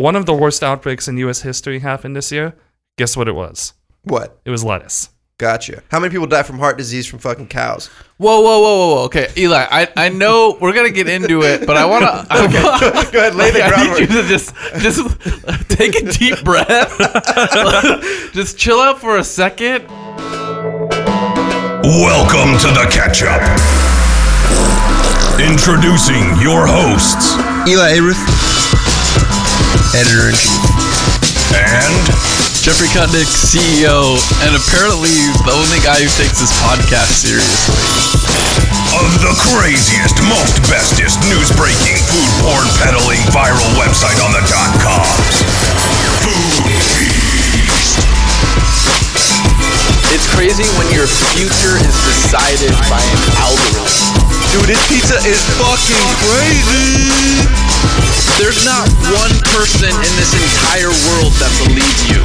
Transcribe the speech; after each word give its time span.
one 0.00 0.16
of 0.16 0.24
the 0.24 0.34
worst 0.34 0.62
outbreaks 0.62 1.08
in 1.08 1.18
U.S. 1.18 1.42
history 1.42 1.80
happened 1.80 2.16
this 2.16 2.32
year. 2.32 2.54
Guess 2.96 3.16
what 3.18 3.28
it 3.28 3.32
was? 3.32 3.74
What? 4.02 4.40
It 4.46 4.50
was 4.50 4.64
lettuce. 4.64 5.10
Gotcha. 5.36 5.82
How 5.90 6.00
many 6.00 6.10
people 6.10 6.26
die 6.26 6.42
from 6.42 6.58
heart 6.58 6.78
disease 6.78 7.06
from 7.06 7.18
fucking 7.18 7.48
cows? 7.48 7.88
Whoa, 8.16 8.40
whoa, 8.40 8.60
whoa, 8.60 8.76
whoa, 8.76 8.94
whoa. 8.94 9.04
Okay, 9.04 9.28
Eli, 9.36 9.66
I, 9.70 9.88
I 9.96 10.08
know 10.08 10.56
we're 10.60 10.72
gonna 10.72 10.90
get 10.90 11.08
into 11.08 11.42
it, 11.42 11.66
but 11.66 11.76
I 11.76 11.84
wanna. 11.84 12.26
Okay. 12.30 12.62
Go 13.12 13.18
ahead, 13.18 13.34
lay 13.34 13.50
the 13.50 13.62
I 13.62 13.84
need 13.84 14.00
you 14.00 14.06
to 14.06 14.28
just 14.28 14.54
just 14.78 15.00
take 15.68 15.94
a 15.96 16.10
deep 16.12 16.44
breath. 16.44 16.96
just 18.32 18.58
chill 18.58 18.80
out 18.80 19.00
for 19.00 19.18
a 19.18 19.24
second. 19.24 19.86
Welcome 21.82 22.58
to 22.60 22.68
the 22.68 22.86
catch 22.90 23.22
up. 23.22 23.40
Introducing 25.40 26.36
your 26.42 26.66
hosts 26.66 27.32
Eli 27.66 27.92
Ayrouth, 27.92 28.20
editor 29.96 30.30
in 30.30 30.36
chief. 30.38 30.62
and 31.58 31.94
Jeffrey 32.62 32.86
Kutnick, 32.92 33.26
CEO, 33.26 34.20
and 34.46 34.54
apparently 34.54 35.10
the 35.42 35.50
only 35.50 35.80
guy 35.82 35.98
who 35.98 36.10
takes 36.14 36.38
this 36.38 36.52
podcast 36.62 37.10
seriously. 37.18 37.74
of 39.02 39.10
the 39.24 39.34
craziest, 39.50 40.14
most 40.30 40.60
bestest 40.70 41.18
news 41.26 41.50
breaking 41.58 41.98
food 42.06 42.30
porn 42.44 42.66
peddling 42.84 43.18
viral 43.34 43.66
website 43.80 44.18
on 44.22 44.30
the 44.30 44.42
dot 44.46 44.70
coms. 44.78 45.42
Foodbeast. 46.22 47.00
It's 50.14 50.26
crazy 50.34 50.68
when 50.78 50.86
your 50.94 51.06
future 51.34 51.76
is 51.82 51.96
decided 52.06 52.74
by 52.90 53.02
an 53.02 53.20
algorithm. 53.42 54.29
Dude, 54.50 54.64
this 54.64 54.82
pizza 54.88 55.14
is 55.28 55.38
fucking 55.62 56.06
crazy. 56.26 57.46
There's 58.36 58.64
not 58.64 58.88
one 59.14 59.30
person 59.54 59.88
in 59.88 60.12
this 60.18 60.34
entire 60.34 60.90
world 61.06 61.32
that 61.38 61.52
believes 61.62 62.10
you. 62.10 62.18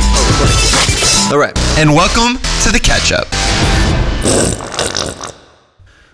All 1.32 1.38
right. 1.38 1.56
And 1.78 1.92
welcome 1.92 2.42
to 2.64 2.72
the 2.72 2.80
catch 2.80 3.12
up. 3.12 3.28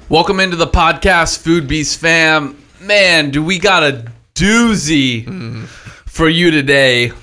Welcome 0.10 0.42
into 0.42 0.58
the 0.58 0.68
podcast, 0.68 1.44
Foodbeast 1.46 1.98
fam. 1.98 2.62
Man, 2.82 3.32
do 3.32 3.42
we 3.42 3.58
got 3.58 3.84
a 3.84 4.12
doozy 4.36 5.66
for 6.08 6.28
you 6.28 6.52
today. 6.52 7.14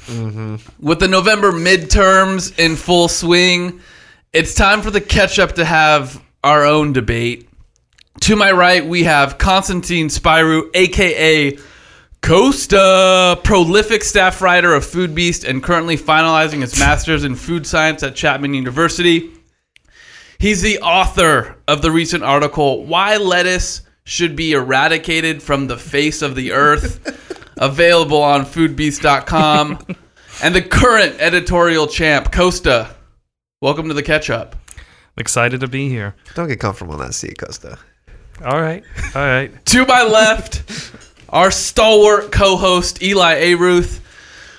With 0.80 1.00
the 1.00 1.08
November 1.08 1.52
midterms 1.52 2.58
in 2.58 2.74
full 2.74 3.08
swing, 3.08 3.82
it's 4.32 4.54
time 4.54 4.80
for 4.80 4.90
the 4.90 5.02
catch 5.02 5.38
up 5.38 5.56
to 5.56 5.64
have 5.66 6.22
our 6.42 6.64
own 6.64 6.94
debate. 6.94 7.47
To 8.20 8.36
my 8.36 8.52
right, 8.52 8.84
we 8.84 9.04
have 9.04 9.38
Constantine 9.38 10.08
Spyrou, 10.08 10.70
aka 10.74 11.58
Costa, 12.20 13.40
prolific 13.44 14.02
staff 14.02 14.42
writer 14.42 14.74
of 14.74 14.84
Foodbeast 14.84 15.48
and 15.48 15.62
currently 15.62 15.96
finalizing 15.96 16.60
his 16.60 16.78
master's 16.78 17.24
in 17.24 17.36
food 17.36 17.66
science 17.66 18.02
at 18.02 18.14
Chapman 18.14 18.54
University. 18.54 19.30
He's 20.38 20.62
the 20.62 20.78
author 20.80 21.56
of 21.66 21.80
the 21.80 21.90
recent 21.90 22.22
article, 22.22 22.84
Why 22.84 23.16
Lettuce 23.16 23.82
Should 24.04 24.36
Be 24.36 24.52
Eradicated 24.52 25.42
from 25.42 25.66
the 25.66 25.78
Face 25.78 26.20
of 26.20 26.34
the 26.34 26.52
Earth, 26.52 27.48
available 27.56 28.22
on 28.22 28.44
foodbeast.com, 28.44 29.78
and 30.42 30.54
the 30.54 30.62
current 30.62 31.16
editorial 31.18 31.86
champ, 31.86 32.32
Costa. 32.32 32.94
Welcome 33.62 33.88
to 33.88 33.94
the 33.94 34.02
catch 34.02 34.28
up. 34.28 34.54
Excited 35.16 35.60
to 35.60 35.68
be 35.68 35.88
here. 35.88 36.14
Don't 36.34 36.48
get 36.48 36.60
comfortable 36.60 36.94
in 36.94 37.00
that 37.00 37.14
seat, 37.14 37.38
Costa. 37.38 37.78
All 38.44 38.60
right. 38.60 38.84
All 39.14 39.22
right. 39.22 39.52
To 39.66 39.84
my 39.86 40.02
left, 40.02 40.62
our 41.28 41.50
stalwart 41.50 42.32
co 42.32 42.56
host, 42.56 43.02
Eli 43.02 43.34
Ayrouth, 43.42 44.00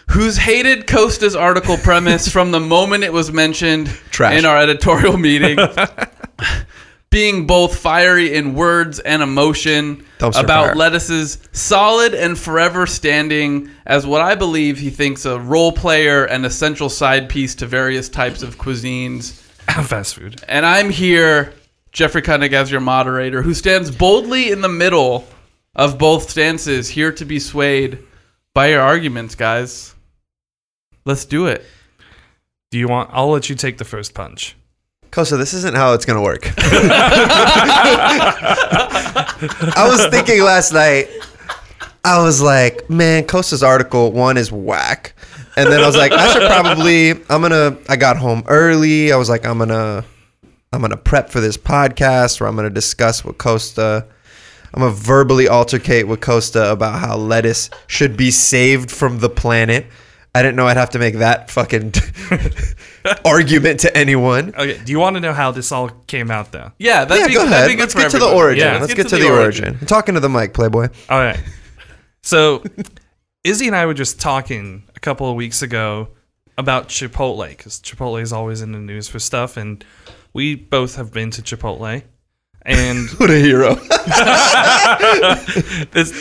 who's 0.09 0.37
hated 0.37 0.85
Costa's 0.87 1.35
article 1.35 1.77
premise 1.77 2.27
from 2.29 2.51
the 2.51 2.59
moment 2.59 3.03
it 3.03 3.13
was 3.13 3.31
mentioned 3.31 3.87
Trash. 4.11 4.37
in 4.37 4.45
our 4.45 4.57
editorial 4.57 5.17
meeting. 5.17 5.57
Being 7.09 7.47
both 7.47 7.79
fiery 7.79 8.35
in 8.35 8.53
words 8.53 8.99
and 8.99 9.23
emotion 9.23 10.05
Dumpster 10.19 10.43
about 10.43 10.65
fire. 10.67 10.75
lettuce's 10.75 11.39
solid 11.53 12.13
and 12.13 12.37
forever 12.37 12.85
standing 12.85 13.71
as 13.87 14.05
what 14.05 14.21
I 14.21 14.35
believe 14.35 14.77
he 14.77 14.91
thinks 14.91 15.25
a 15.25 15.39
role 15.39 15.71
player 15.71 16.25
and 16.25 16.45
essential 16.45 16.87
side 16.87 17.27
piece 17.27 17.55
to 17.55 17.65
various 17.65 18.09
types 18.09 18.43
of 18.43 18.57
cuisines. 18.59 19.31
Fast 19.87 20.15
food. 20.15 20.39
And 20.47 20.67
I'm 20.67 20.91
here, 20.91 21.51
Jeffrey 21.91 22.21
Kutnick, 22.21 22.53
as 22.53 22.71
your 22.71 22.81
moderator, 22.81 23.41
who 23.41 23.53
stands 23.53 23.89
boldly 23.91 24.51
in 24.51 24.61
the 24.61 24.69
middle 24.69 25.27
of 25.75 25.97
both 25.97 26.29
stances, 26.29 26.87
here 26.87 27.11
to 27.13 27.25
be 27.25 27.39
swayed 27.39 27.99
by 28.53 28.67
your 28.67 28.81
arguments, 28.81 29.35
guys. 29.35 29.95
Let's 31.05 31.25
do 31.25 31.47
it. 31.47 31.65
Do 32.71 32.77
you 32.77 32.87
want? 32.87 33.09
I'll 33.11 33.29
let 33.29 33.49
you 33.49 33.55
take 33.55 33.77
the 33.79 33.85
first 33.85 34.13
punch. 34.13 34.55
Costa, 35.11 35.37
this 35.37 35.53
isn't 35.55 35.75
how 35.75 35.93
it's 35.93 36.05
gonna 36.05 36.21
work. 36.21 36.51
I 39.75 39.87
was 39.89 40.05
thinking 40.07 40.43
last 40.43 40.71
night. 40.71 41.09
I 42.03 42.21
was 42.21 42.41
like, 42.41 42.87
man, 42.89 43.25
Costa's 43.25 43.63
article 43.63 44.11
one 44.11 44.37
is 44.37 44.51
whack, 44.51 45.13
and 45.57 45.71
then 45.71 45.81
I 45.81 45.87
was 45.87 45.97
like, 45.97 46.11
I 46.11 46.31
should 46.31 46.47
probably. 46.47 47.11
I'm 47.29 47.41
gonna. 47.41 47.75
I 47.89 47.95
got 47.95 48.17
home 48.17 48.43
early. 48.47 49.11
I 49.11 49.15
was 49.15 49.29
like, 49.29 49.47
I'm 49.47 49.57
gonna. 49.57 50.05
I'm 50.71 50.81
gonna 50.81 50.97
prep 50.97 51.29
for 51.29 51.41
this 51.41 51.57
podcast 51.57 52.39
where 52.39 52.47
I'm 52.47 52.55
gonna 52.55 52.69
discuss 52.69 53.25
with 53.25 53.39
Costa. 53.39 54.05
I'm 54.73 54.81
gonna 54.81 54.93
verbally 54.93 55.45
altercate 55.45 56.07
with 56.07 56.21
Costa 56.21 56.71
about 56.71 56.99
how 56.99 57.17
lettuce 57.17 57.71
should 57.87 58.15
be 58.15 58.29
saved 58.29 58.91
from 58.91 59.19
the 59.19 59.29
planet. 59.29 59.87
I 60.35 60.43
didn't 60.43 60.57
know 60.57 60.67
I'd 60.67 60.77
have 60.77 60.91
to 60.91 60.99
make 60.99 61.15
that 61.15 61.49
fucking 61.49 61.93
argument 63.25 63.79
to 63.79 63.97
anyone. 63.97 64.49
Okay. 64.49 64.79
Do 64.85 64.91
you 64.91 64.99
want 64.99 65.15
to 65.15 65.19
know 65.19 65.33
how 65.33 65.49
this 65.49 65.71
all 65.71 65.89
came 66.05 66.29
out, 66.29 66.51
though? 66.51 66.71
Yeah, 66.77 67.03
that'd 67.03 67.21
yeah, 67.21 67.27
be, 67.27 67.33
go 67.33 67.39
that'd 67.39 67.53
ahead. 67.53 67.67
be 67.67 67.73
good 67.73 67.81
Let's 67.81 67.93
for 67.93 68.01
get 68.01 68.11
to 68.11 68.19
the 68.19 68.31
origin. 68.31 68.67
Yeah, 68.67 68.77
let's, 68.79 68.93
get, 68.93 69.07
to, 69.09 69.17
the, 69.17 69.27
origin. 69.27 69.75
I'm 69.81 69.87
talking 69.87 70.13
to 70.13 70.19
the 70.19 70.29
mic, 70.29 70.53
Playboy. 70.53 70.89
All 71.09 71.19
right. 71.19 71.41
So, 72.21 72.63
Izzy 73.43 73.65
and 73.65 73.75
I 73.75 73.87
were 73.87 73.95
just 73.95 74.21
talking 74.21 74.83
a 74.95 74.99
couple 74.99 75.27
of 75.27 75.35
weeks 75.35 75.63
ago 75.63 76.09
about 76.59 76.89
Chipotle 76.89 77.49
because 77.49 77.79
Chipotle 77.79 78.21
is 78.21 78.31
always 78.31 78.61
in 78.61 78.71
the 78.71 78.79
news 78.79 79.07
for 79.07 79.17
stuff, 79.17 79.57
and 79.57 79.83
we 80.33 80.55
both 80.55 80.95
have 80.95 81.11
been 81.13 81.31
to 81.31 81.41
Chipotle. 81.41 82.03
And 82.61 83.09
What 83.17 83.29
a 83.29 83.39
hero. 83.39 83.71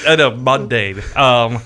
at 0.07 0.21
a 0.21 0.37
Monday. 0.37 1.01
Um, 1.15 1.61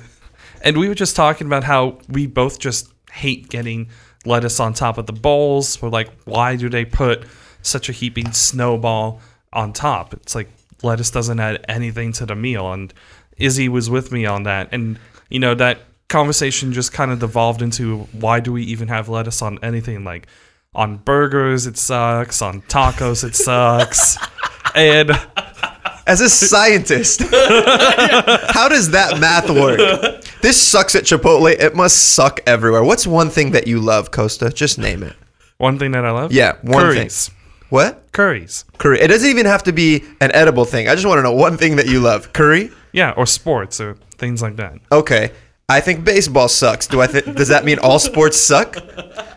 and 0.62 0.76
we 0.78 0.88
were 0.88 0.94
just 0.94 1.16
talking 1.16 1.46
about 1.46 1.64
how 1.64 1.98
we 2.08 2.26
both 2.26 2.58
just 2.58 2.92
hate 3.12 3.48
getting 3.48 3.90
lettuce 4.24 4.60
on 4.60 4.74
top 4.74 4.98
of 4.98 5.06
the 5.06 5.12
bowls. 5.12 5.80
We're 5.80 5.88
like, 5.90 6.10
why 6.24 6.56
do 6.56 6.68
they 6.68 6.84
put 6.84 7.24
such 7.62 7.88
a 7.88 7.92
heaping 7.92 8.32
snowball 8.32 9.20
on 9.52 9.72
top? 9.72 10.14
It's 10.14 10.34
like 10.34 10.48
lettuce 10.82 11.10
doesn't 11.10 11.38
add 11.38 11.64
anything 11.68 12.12
to 12.14 12.26
the 12.26 12.34
meal. 12.34 12.72
And 12.72 12.92
Izzy 13.36 13.68
was 13.68 13.90
with 13.90 14.12
me 14.12 14.26
on 14.26 14.44
that. 14.44 14.68
And, 14.72 14.98
you 15.28 15.38
know, 15.38 15.54
that 15.54 15.80
conversation 16.08 16.72
just 16.72 16.92
kind 16.92 17.10
of 17.10 17.18
devolved 17.20 17.62
into 17.62 18.00
why 18.12 18.40
do 18.40 18.52
we 18.52 18.62
even 18.64 18.88
have 18.88 19.08
lettuce 19.08 19.42
on 19.42 19.58
anything? 19.62 20.04
Like 20.04 20.26
on 20.74 20.96
burgers, 20.98 21.66
it 21.66 21.76
sucks. 21.76 22.40
On 22.42 22.62
tacos, 22.62 23.24
it 23.24 23.36
sucks. 23.36 24.16
and 24.74 25.10
As 26.06 26.20
a 26.20 26.28
scientist, 26.28 27.20
how 27.30 28.68
does 28.68 28.90
that 28.90 29.18
math 29.20 29.48
work? 29.50 30.22
This 30.40 30.60
sucks 30.60 30.94
at 30.94 31.04
Chipotle. 31.04 31.52
It 31.52 31.76
must 31.76 32.14
suck 32.14 32.40
everywhere. 32.46 32.82
What's 32.82 33.06
one 33.06 33.30
thing 33.30 33.52
that 33.52 33.66
you 33.66 33.80
love, 33.80 34.10
Costa? 34.10 34.50
Just 34.50 34.78
name 34.78 35.02
it. 35.02 35.14
one 35.58 35.78
thing 35.78 35.92
that 35.92 36.04
I 36.04 36.10
love? 36.10 36.32
Yeah, 36.32 36.56
one 36.62 36.82
curries. 36.84 37.28
thing. 37.28 37.36
What? 37.68 38.10
Curries. 38.12 38.64
Curry. 38.78 39.00
It 39.00 39.08
doesn't 39.08 39.28
even 39.30 39.46
have 39.46 39.62
to 39.64 39.72
be 39.72 40.02
an 40.20 40.32
edible 40.32 40.64
thing. 40.64 40.88
I 40.88 40.94
just 40.94 41.06
want 41.06 41.18
to 41.18 41.22
know 41.22 41.32
one 41.32 41.56
thing 41.56 41.76
that 41.76 41.86
you 41.86 42.00
love. 42.00 42.32
Curry? 42.32 42.70
Yeah, 42.92 43.12
or 43.16 43.24
sports 43.24 43.80
or 43.80 43.94
things 44.18 44.42
like 44.42 44.56
that. 44.56 44.78
Okay. 44.90 45.32
I 45.68 45.80
think 45.80 46.04
baseball 46.04 46.48
sucks. 46.48 46.86
Do 46.86 47.00
I 47.00 47.06
think 47.06 47.36
does 47.36 47.48
that 47.48 47.64
mean 47.64 47.78
all 47.78 47.98
sports 47.98 48.36
suck? 48.38 48.76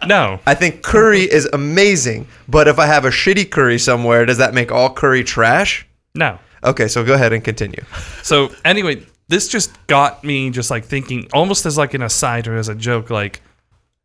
No. 0.07 0.39
I 0.45 0.53
think 0.53 0.83
curry 0.83 1.21
is 1.21 1.47
amazing, 1.53 2.27
but 2.47 2.67
if 2.67 2.77
I 2.77 2.85
have 2.85 3.05
a 3.05 3.09
shitty 3.09 3.49
curry 3.49 3.79
somewhere, 3.79 4.25
does 4.25 4.37
that 4.37 4.53
make 4.53 4.71
all 4.71 4.93
curry 4.93 5.23
trash? 5.23 5.87
No. 6.13 6.37
Okay, 6.63 6.87
so 6.87 7.03
go 7.03 7.13
ahead 7.13 7.33
and 7.33 7.43
continue. 7.43 7.83
So 8.23 8.51
anyway, 8.63 9.03
this 9.27 9.47
just 9.47 9.71
got 9.87 10.23
me 10.23 10.49
just 10.49 10.69
like 10.69 10.85
thinking 10.85 11.27
almost 11.33 11.65
as 11.65 11.77
like 11.77 11.93
an 11.93 12.01
aside 12.01 12.47
or 12.47 12.57
as 12.57 12.69
a 12.69 12.75
joke, 12.75 13.09
like 13.09 13.41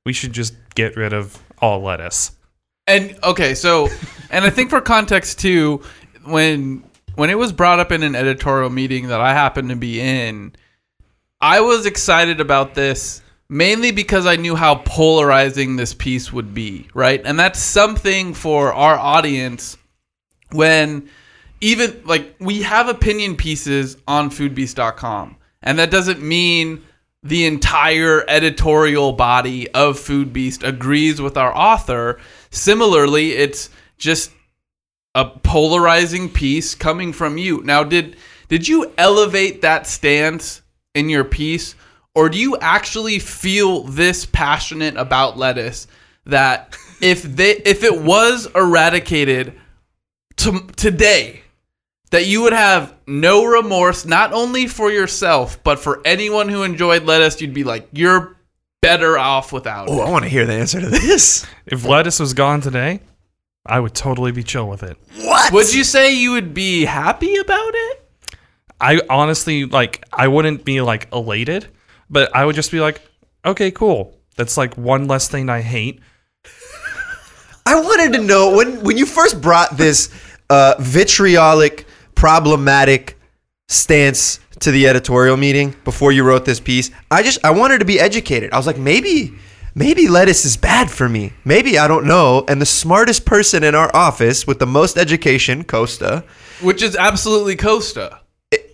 we 0.05 0.13
should 0.13 0.33
just 0.33 0.55
get 0.75 0.97
rid 0.97 1.13
of 1.13 1.43
all 1.59 1.81
lettuce. 1.83 2.33
And 2.87 3.17
okay, 3.23 3.55
so 3.55 3.89
and 4.31 4.45
I 4.45 4.51
think 4.51 4.71
for 4.71 4.81
context 4.81 5.39
too, 5.39 5.83
when 6.25 6.83
when 7.15 7.31
it 7.31 7.39
was 7.39 7.53
brought 7.53 7.79
up 7.79 7.93
in 7.93 8.03
an 8.03 8.15
editorial 8.15 8.71
meeting 8.71 9.09
that 9.09 9.21
I 9.21 9.33
happened 9.33 9.69
to 9.71 9.77
be 9.77 10.01
in, 10.01 10.55
I 11.41 11.61
was 11.61 11.87
excited 11.87 12.41
about 12.41 12.75
this 12.75 13.23
mainly 13.49 13.91
because 13.91 14.27
I 14.27 14.37
knew 14.37 14.55
how 14.55 14.77
polarizing 14.77 15.77
this 15.77 15.93
piece 15.93 16.33
would 16.33 16.55
be, 16.55 16.89
right? 16.95 17.21
And 17.25 17.39
that's 17.39 17.59
something 17.59 18.33
for 18.33 18.73
our 18.73 18.97
audience 18.97 19.77
when 20.53 21.09
even 21.61 22.01
like 22.05 22.37
we 22.39 22.63
have 22.63 22.89
opinion 22.89 23.37
pieces 23.37 23.97
on 24.07 24.31
foodbeast.com. 24.31 25.37
And 25.63 25.79
that 25.79 25.91
doesn't 25.91 26.23
mean 26.23 26.83
the 27.23 27.45
entire 27.45 28.25
editorial 28.29 29.13
body 29.13 29.69
of 29.73 29.99
Foodbeast 29.99 30.67
agrees 30.67 31.21
with 31.21 31.37
our 31.37 31.55
author. 31.55 32.19
Similarly, 32.51 33.33
it's 33.33 33.69
just 33.99 34.33
a 35.15 35.27
polarizing 35.27 36.31
piece 36.31 36.75
coming 36.75 37.13
from 37.13 37.37
you. 37.37 37.63
Now, 37.63 37.85
did 37.85 38.17
did 38.49 38.67
you 38.67 38.93
elevate 38.97 39.61
that 39.63 39.87
stance 39.87 40.63
in 40.95 41.09
your 41.09 41.25
piece, 41.25 41.75
or 42.15 42.29
do 42.29 42.39
you 42.39 42.57
actually 42.59 43.19
feel 43.19 43.85
this 43.85 44.27
passionate 44.27 44.97
about 44.97 45.37
lettuce 45.37 45.87
that 46.27 46.77
if 47.01 47.23
they 47.23 47.53
if 47.53 47.83
it 47.83 48.01
was 48.01 48.47
eradicated 48.55 49.55
to, 50.39 50.61
today, 50.77 51.43
that 52.11 52.27
you 52.27 52.43
would 52.43 52.53
have 52.53 52.95
no 53.07 53.45
remorse, 53.45 54.05
not 54.05 54.33
only 54.33 54.67
for 54.67 54.91
yourself, 54.91 55.63
but 55.63 55.79
for 55.79 56.01
anyone 56.05 56.49
who 56.49 56.63
enjoyed 56.63 57.05
lettuce, 57.05 57.41
you'd 57.41 57.55
be 57.55 57.65
like, 57.65 57.89
you're 57.93 58.37
better 58.81 59.19
off 59.19 59.53
without 59.53 59.89
oh, 59.89 59.93
it. 59.93 59.97
Oh, 59.97 60.03
it. 60.03 60.07
I 60.07 60.11
want 60.11 60.25
to 60.25 60.31
hear 60.31 60.47
the 60.47 60.55
answer 60.55 60.81
to 60.81 60.89
this. 60.89 61.47
If 61.67 61.85
lettuce 61.85 62.19
was 62.19 62.35
gone 62.35 62.61
today, 62.61 63.01
I 63.65 63.79
would 63.79 63.95
totally 63.95 64.33
be 64.33 64.43
chill 64.43 64.69
with 64.69 64.83
it. 64.83 64.97
What? 65.19 65.53
Would 65.53 65.73
you 65.73 65.85
say 65.85 66.15
you 66.15 66.33
would 66.33 66.53
be 66.53 66.85
happy 66.85 67.37
about 67.37 67.73
it? 67.73 68.00
I 68.81 69.01
honestly 69.09 69.65
like 69.65 70.05
I 70.13 70.29
wouldn't 70.29 70.65
be 70.65 70.81
like 70.81 71.09
elated, 71.13 71.69
but 72.09 72.35
I 72.35 72.45
would 72.45 72.57
just 72.57 72.71
be 72.71 72.81
like, 72.81 73.01
okay, 73.45 73.71
cool. 73.71 74.17
That's 74.37 74.57
like 74.57 74.77
one 74.77 75.07
less 75.07 75.29
thing 75.29 75.49
I 75.49 75.61
hate. 75.61 76.01
I 77.67 77.79
wanted 77.81 78.15
to 78.15 78.23
know 78.23 78.57
when 78.57 78.83
when 78.83 78.97
you 78.97 79.07
first 79.07 79.41
brought 79.41 79.77
this 79.77 80.11
uh, 80.49 80.75
vitriolic, 80.79 81.87
problematic 82.15 83.19
stance 83.69 84.41
to 84.61 84.71
the 84.71 84.89
editorial 84.89 85.37
meeting 85.37 85.75
before 85.85 86.13
you 86.13 86.25
wrote 86.25 86.45
this 86.45 86.61
piece. 86.61 86.91
I 87.11 87.23
just 87.23 87.39
I 87.45 87.51
wanted 87.51 87.79
to 87.79 87.85
be 87.85 88.01
educated. 88.01 88.53
I 88.53 88.57
was 88.57 88.67
like, 88.67 88.79
maybe 88.79 89.35
maybe 89.75 90.09
lettuce 90.09 90.45
is 90.45 90.57
bad 90.57 90.91
for 90.91 91.09
me. 91.09 91.33
Maybe 91.45 91.79
I 91.79 91.87
don't 91.87 92.07
know. 92.07 92.45
And 92.49 92.61
the 92.61 92.67
smartest 92.67 93.25
person 93.25 93.63
in 93.63 93.75
our 93.75 93.95
office 93.95 94.47
with 94.47 94.59
the 94.59 94.67
most 94.67 94.97
education, 94.97 95.65
Costa, 95.65 96.25
Which 96.61 96.83
is 96.83 96.97
absolutely 96.97 97.57
Costa. 97.57 98.20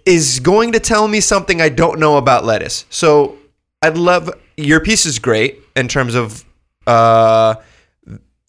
Is 0.07 0.41
going 0.41 0.73
to 0.73 0.81
tell 0.81 1.09
me 1.09 1.21
something 1.21 1.61
I 1.61 1.69
don't 1.69 1.99
know 1.99 2.17
about 2.17 2.45
lettuce. 2.45 2.87
So 2.89 3.37
I'd 3.83 3.99
love 3.99 4.31
your 4.57 4.81
piece 4.81 5.05
is 5.05 5.19
great 5.19 5.61
in 5.75 5.89
terms 5.89 6.15
of 6.15 6.45
uh, 6.87 7.57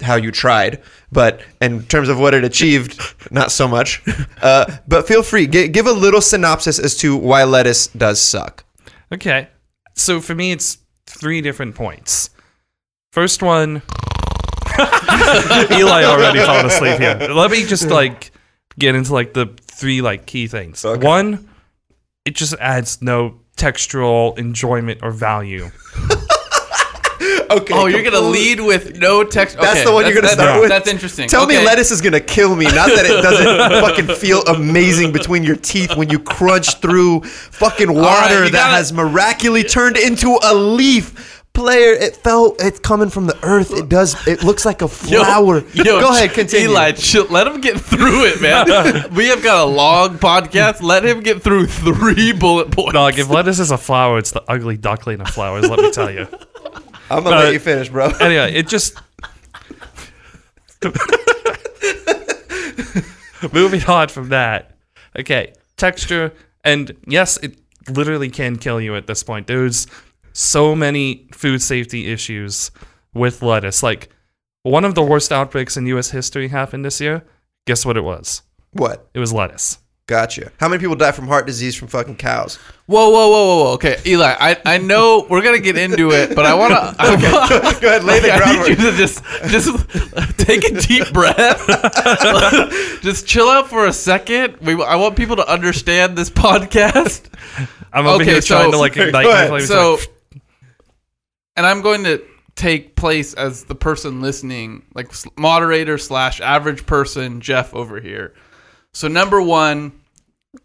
how 0.01 0.15
you 0.15 0.31
tried, 0.31 0.81
but 1.11 1.41
in 1.59 1.83
terms 1.83 2.07
of 2.07 2.19
what 2.19 2.33
it 2.33 2.43
achieved, 2.43 3.01
not 3.31 3.51
so 3.51 3.67
much. 3.67 4.01
Uh, 4.39 4.77
but 4.87 5.07
feel 5.07 5.23
free, 5.23 5.47
G- 5.47 5.67
give 5.67 5.87
a 5.87 5.91
little 5.91 6.21
synopsis 6.21 6.77
as 6.77 6.95
to 6.95 7.17
why 7.17 7.43
lettuce 7.43 7.87
does 7.87 8.21
suck. 8.21 8.63
Okay. 9.11 9.47
So 9.95 10.21
for 10.21 10.35
me, 10.35 10.51
it's 10.51 10.77
three 11.07 11.41
different 11.41 11.73
points. 11.73 12.29
First 13.11 13.41
one, 13.41 13.81
Eli 15.71 16.03
already 16.03 16.39
fallen 16.39 16.67
asleep 16.67 16.99
here. 16.99 17.15
Let 17.31 17.49
me 17.49 17.65
just 17.65 17.89
like 17.89 18.31
get 18.77 18.93
into 18.93 19.11
like 19.11 19.33
the 19.33 19.47
three 19.77 20.01
like 20.01 20.25
key 20.25 20.47
things. 20.47 20.83
Okay. 20.83 21.05
One, 21.05 21.47
it 22.25 22.35
just 22.35 22.53
adds 22.59 23.01
no 23.01 23.39
textural 23.55 24.37
enjoyment 24.37 24.99
or 25.03 25.11
value. 25.11 25.69
Okay. 27.49 27.73
Oh, 27.73 27.85
you're 27.85 28.03
gonna 28.03 28.19
lead 28.19 28.59
with 28.59 28.97
no 28.97 29.23
text. 29.23 29.57
That's 29.57 29.85
the 29.85 29.91
one 29.93 30.03
you're 30.05 30.13
gonna 30.13 30.27
that's- 30.27 30.33
start 30.33 30.47
that's- 30.47 30.59
with. 30.61 30.69
That's 30.69 30.87
interesting. 30.89 31.29
Tell 31.29 31.45
me 31.47 31.55
lettuce 31.65 31.91
is 31.91 32.01
gonna 32.01 32.19
kill 32.19 32.55
me, 32.57 32.65
not 32.65 32.87
that 32.89 33.05
it 33.05 33.21
doesn't 33.23 33.81
fucking 33.81 34.15
feel 34.17 34.41
amazing 34.43 35.13
between 35.13 35.43
your 35.43 35.55
teeth 35.55 35.95
when 35.95 36.09
you 36.09 36.19
crunch 36.19 36.75
through 36.81 37.21
fucking 37.21 37.91
water 37.91 38.41
right, 38.41 38.51
that 38.51 38.51
gotta- 38.51 38.75
has 38.75 38.91
miraculously 38.91 39.63
turned 39.67 39.95
into 39.97 40.37
a 40.43 40.53
leaf. 40.53 41.36
Player, 41.57 41.93
it 41.93 42.15
felt 42.17 42.61
It's 42.61 42.77
coming 42.79 43.09
from 43.09 43.25
the 43.25 43.35
earth. 43.41 43.73
It 43.73 43.89
does. 43.89 44.15
It 44.27 44.43
looks 44.43 44.63
like 44.63 44.83
a 44.83 44.85
Yo, 44.85 45.23
flower. 45.23 45.63
yo, 45.73 45.83
Go 45.99 46.11
ahead, 46.13 46.31
continue. 46.31 46.69
Eli, 46.69 46.91
chill, 46.91 47.25
let 47.31 47.47
him 47.47 47.61
get 47.61 47.81
through 47.81 48.25
it, 48.25 48.39
man. 48.41 49.09
we 49.15 49.25
have 49.29 49.41
got 49.43 49.67
a 49.67 49.69
long 49.69 50.19
podcast. 50.19 50.83
Let 50.83 51.03
him 51.03 51.21
get 51.21 51.41
through 51.41 51.65
three 51.65 52.31
bullet 52.31 52.69
points. 52.69 52.93
Dog, 52.93 53.17
if 53.17 53.27
lettuce 53.29 53.57
is 53.57 53.71
a 53.71 53.77
flower, 53.77 54.19
it's 54.19 54.29
the 54.29 54.43
ugly 54.47 54.77
duckling 54.77 55.19
of 55.19 55.29
flowers. 55.29 55.67
Let 55.67 55.79
me 55.79 55.91
tell 55.91 56.11
you. 56.11 56.27
I'm 57.09 57.23
gonna 57.23 57.35
Uh, 57.35 57.39
let 57.45 57.53
you 57.53 57.59
finish, 57.59 57.89
bro. 57.89 58.11
Anyway, 58.21 58.53
it 58.53 58.67
just. 58.67 58.93
Moving 63.51 63.83
on 63.85 64.09
from 64.09 64.29
that. 64.29 64.77
Okay, 65.17 65.53
texture. 65.75 66.33
And 66.63 66.95
yes, 67.07 67.37
it 67.37 67.57
literally 67.89 68.29
can 68.29 68.57
kill 68.57 68.79
you 68.79 68.95
at 68.95 69.07
this 69.07 69.23
point. 69.23 69.47
There's 69.47 69.87
so 70.37 70.75
many 70.75 71.27
food 71.31 71.61
safety 71.63 72.11
issues 72.11 72.69
with 73.13 73.41
lettuce. 73.41 73.81
Like, 73.81 74.09
one 74.61 74.85
of 74.85 74.93
the 74.93 75.01
worst 75.01 75.31
outbreaks 75.31 75.77
in 75.77 75.87
US 75.87 76.11
history 76.11 76.49
happened 76.49 76.85
this 76.85 77.01
year. 77.01 77.23
Guess 77.65 77.85
what 77.85 77.97
it 77.97 78.03
was? 78.03 78.43
What? 78.71 79.09
It 79.15 79.19
was 79.19 79.33
lettuce. 79.33 79.79
Gotcha. 80.05 80.51
How 80.59 80.69
many 80.69 80.79
people 80.79 80.95
die 80.95 81.11
from 81.11 81.27
heart 81.27 81.47
disease 81.47 81.75
from 81.75 81.89
fucking 81.89 82.15
cows? 82.15 82.55
Whoa, 82.85 83.09
whoa, 83.09 83.29
whoa, 83.29 83.45
whoa, 83.47 83.63
whoa. 83.63 83.71
Okay, 83.73 83.97
Eli, 84.05 84.35
I, 84.39 84.55
I 84.63 84.77
know 84.77 85.25
we're 85.29 85.41
gonna 85.41 85.59
get 85.59 85.77
into 85.77 86.11
it, 86.11 86.33
but 86.33 86.45
I 86.45 86.53
wanna. 86.53 86.95
I, 86.97 87.77
Go 87.81 87.87
ahead, 87.89 88.05
lay 88.05 88.19
the 88.21 88.27
groundwork. 88.27 88.45
I 88.47 88.69
need 88.69 88.79
you 88.79 88.91
to 88.91 88.95
just 88.97 89.21
just 89.47 90.37
take 90.37 90.63
a 90.63 90.79
deep 90.79 91.11
breath. 91.11 91.61
just 93.01 93.27
chill 93.27 93.49
out 93.49 93.67
for 93.69 93.85
a 93.85 93.91
second. 93.91 94.57
We, 94.61 94.81
I 94.81 94.95
want 94.95 95.17
people 95.17 95.35
to 95.37 95.51
understand 95.51 96.17
this 96.17 96.29
podcast. 96.29 97.25
I'm 97.91 98.05
over 98.07 98.21
Okay, 98.21 98.31
here 98.31 98.41
trying 98.41 98.65
so- 98.67 98.71
to 98.71 98.77
like 98.77 98.95
ignite 98.95 99.25
Go 99.25 99.31
ahead. 99.31 99.61
So, 99.63 99.95
like, 99.95 100.07
and 101.57 101.65
I'm 101.65 101.81
going 101.81 102.05
to 102.05 102.23
take 102.55 102.95
place 102.95 103.33
as 103.33 103.65
the 103.65 103.75
person 103.75 104.21
listening, 104.21 104.83
like 104.95 105.11
moderator 105.37 105.97
slash 105.97 106.39
average 106.39 106.85
person, 106.85 107.41
Jeff 107.41 107.73
over 107.75 107.99
here. 107.99 108.33
So 108.93 109.07
number 109.09 109.41
one, 109.41 109.91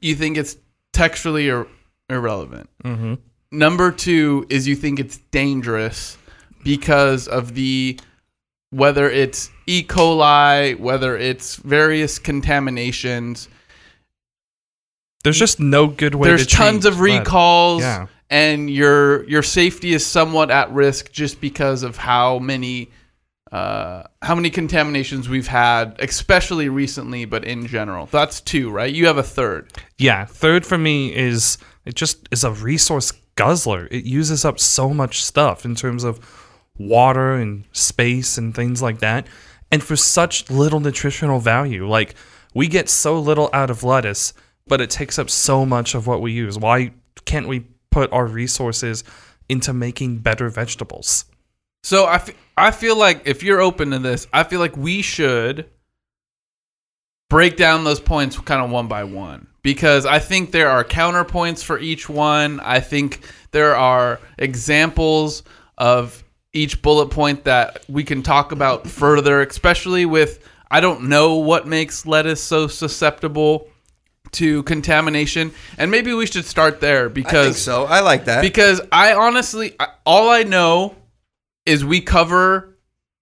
you 0.01 0.15
think 0.15 0.37
it's 0.39 0.57
textually 0.93 1.49
ir- 1.49 1.67
irrelevant. 2.09 2.71
mhm. 2.85 3.19
Number 3.51 3.93
two 3.93 4.47
is 4.49 4.67
you 4.67 4.75
think 4.77 4.99
it's 4.99 5.19
dangerous 5.31 6.17
because 6.65 7.29
of 7.29 7.55
the 7.55 7.99
whether 8.71 9.11
it's 9.11 9.51
E. 9.67 9.83
coli, 9.83 10.79
whether 10.79 11.19
it's 11.19 11.57
various 11.57 12.19
contaminations. 12.19 13.49
There's 15.25 15.39
just 15.39 15.61
no 15.61 15.87
good 15.87 16.15
way 16.15 16.29
to 16.29 16.31
do 16.31 16.35
it. 16.35 16.37
There's 16.39 16.47
to 16.49 16.57
tons 16.57 16.83
treat 16.85 16.93
of 16.95 17.01
recalls, 17.01 17.83
Yeah. 17.83 18.07
And 18.33 18.71
your 18.71 19.29
your 19.29 19.43
safety 19.43 19.93
is 19.93 20.05
somewhat 20.05 20.51
at 20.51 20.73
risk 20.73 21.13
just 21.13 21.39
because 21.39 21.83
of 21.83 21.99
how 21.99 22.39
many 22.39 22.91
uh, 23.53 24.05
how 24.23 24.35
many 24.35 24.49
contaminations 24.49 25.29
we've 25.29 25.47
had, 25.47 25.95
especially 25.99 26.71
recently, 26.71 27.27
but 27.27 27.45
in 27.45 27.67
general. 27.67 28.07
That's 28.07 28.41
two, 28.41 28.71
right? 28.71 28.93
You 28.93 29.07
have 29.07 29.19
a 29.19 29.23
third. 29.23 29.71
Yeah, 29.99 30.25
third 30.25 30.65
for 30.65 30.79
me 30.79 31.15
is 31.15 31.59
it 31.85 31.95
just 31.95 32.27
is 32.33 32.43
a 32.43 32.53
resource 32.53 33.13
guzzler. 33.35 33.87
It 33.91 34.05
uses 34.05 34.47
up 34.47 34.59
so 34.59 34.95
much 34.95 35.23
stuff 35.23 35.67
in 35.67 35.75
terms 35.75 36.03
of 36.03 36.19
water 36.79 37.35
and 37.35 37.65
space 37.73 38.39
and 38.39 38.55
things 38.55 38.81
like 38.81 39.01
that. 39.01 39.27
And 39.71 39.83
for 39.83 39.97
such 39.97 40.51
little 40.51 40.81
nutritional 40.81 41.39
value. 41.39 41.87
Like 41.87 42.15
we 42.55 42.67
get 42.67 42.89
so 42.89 43.21
little 43.21 43.51
out 43.53 43.69
of 43.69 43.85
lettuce, 43.85 44.33
but 44.67 44.81
it 44.81 44.89
takes 44.89 45.19
up 45.19 45.29
so 45.29 45.67
much 45.67 45.95
of 45.95 46.07
what 46.07 46.23
we 46.23 46.33
use. 46.33 46.59
Why 46.59 46.93
can't 47.27 47.49
we 47.49 47.67
put 47.93 48.13
our 48.13 48.27
resources 48.27 49.05
into 49.49 49.73
making 49.73 50.19
better 50.19 50.49
vegetables? 50.49 51.27
So 51.85 52.05
I, 52.05 52.17
f- 52.17 52.35
I 52.57 52.71
feel 52.71 52.97
like 52.99 53.23
if 53.27 53.43
you're 53.43 53.61
open 53.61 53.91
to 53.91 53.99
this, 53.99 54.27
I 54.33 54.45
feel 54.45 54.61
like 54.61 54.77
we 54.77 55.03
should 55.03 55.69
break 57.29 57.57
down 57.57 57.85
those 57.85 58.01
points 58.01 58.39
kind 58.39 58.63
of 58.63 58.71
one 58.71 58.89
by 58.89 59.05
one 59.05 59.47
because 59.63 60.07
I 60.07 60.19
think 60.19 60.51
there 60.51 60.69
are 60.69 60.85
counterpoints 60.85 61.65
for 61.65 61.79
each 61.79 62.09
one. 62.09 62.61
I 62.61 62.81
think 62.81 63.25
there 63.53 63.75
are 63.75 64.21
examples 64.39 65.43
of 65.79 66.23
each 66.53 66.83
bullet 66.83 67.09
point 67.09 67.45
that 67.45 67.85
we 67.89 68.05
can 68.05 68.23
talk 68.23 68.53
about 68.53 68.87
further, 68.87 69.41
especially 69.41 70.05
with 70.05 70.47
I 70.71 70.81
don't 70.81 71.09
know 71.09 71.37
what 71.37 71.67
makes 71.67 72.07
lettuce 72.07 72.43
so 72.43 72.67
susceptible 72.67 73.69
to 74.33 74.63
contamination. 74.65 75.53
And 75.79 75.91
maybe 75.91 76.13
we 76.13 76.27
should 76.27 76.45
start 76.45 76.81
there 76.81 77.07
I 77.07 77.09
because 77.09 77.47
think 77.47 77.57
so. 77.59 77.85
I 77.85 78.01
like 78.01 78.25
that. 78.27 78.43
because 78.43 78.81
I 78.91 79.15
honestly, 79.15 79.75
I- 79.79 79.89
all 80.05 80.29
I 80.31 80.43
know 80.43 80.97
is 81.67 81.85
we 81.85 82.01
cover 82.01 82.77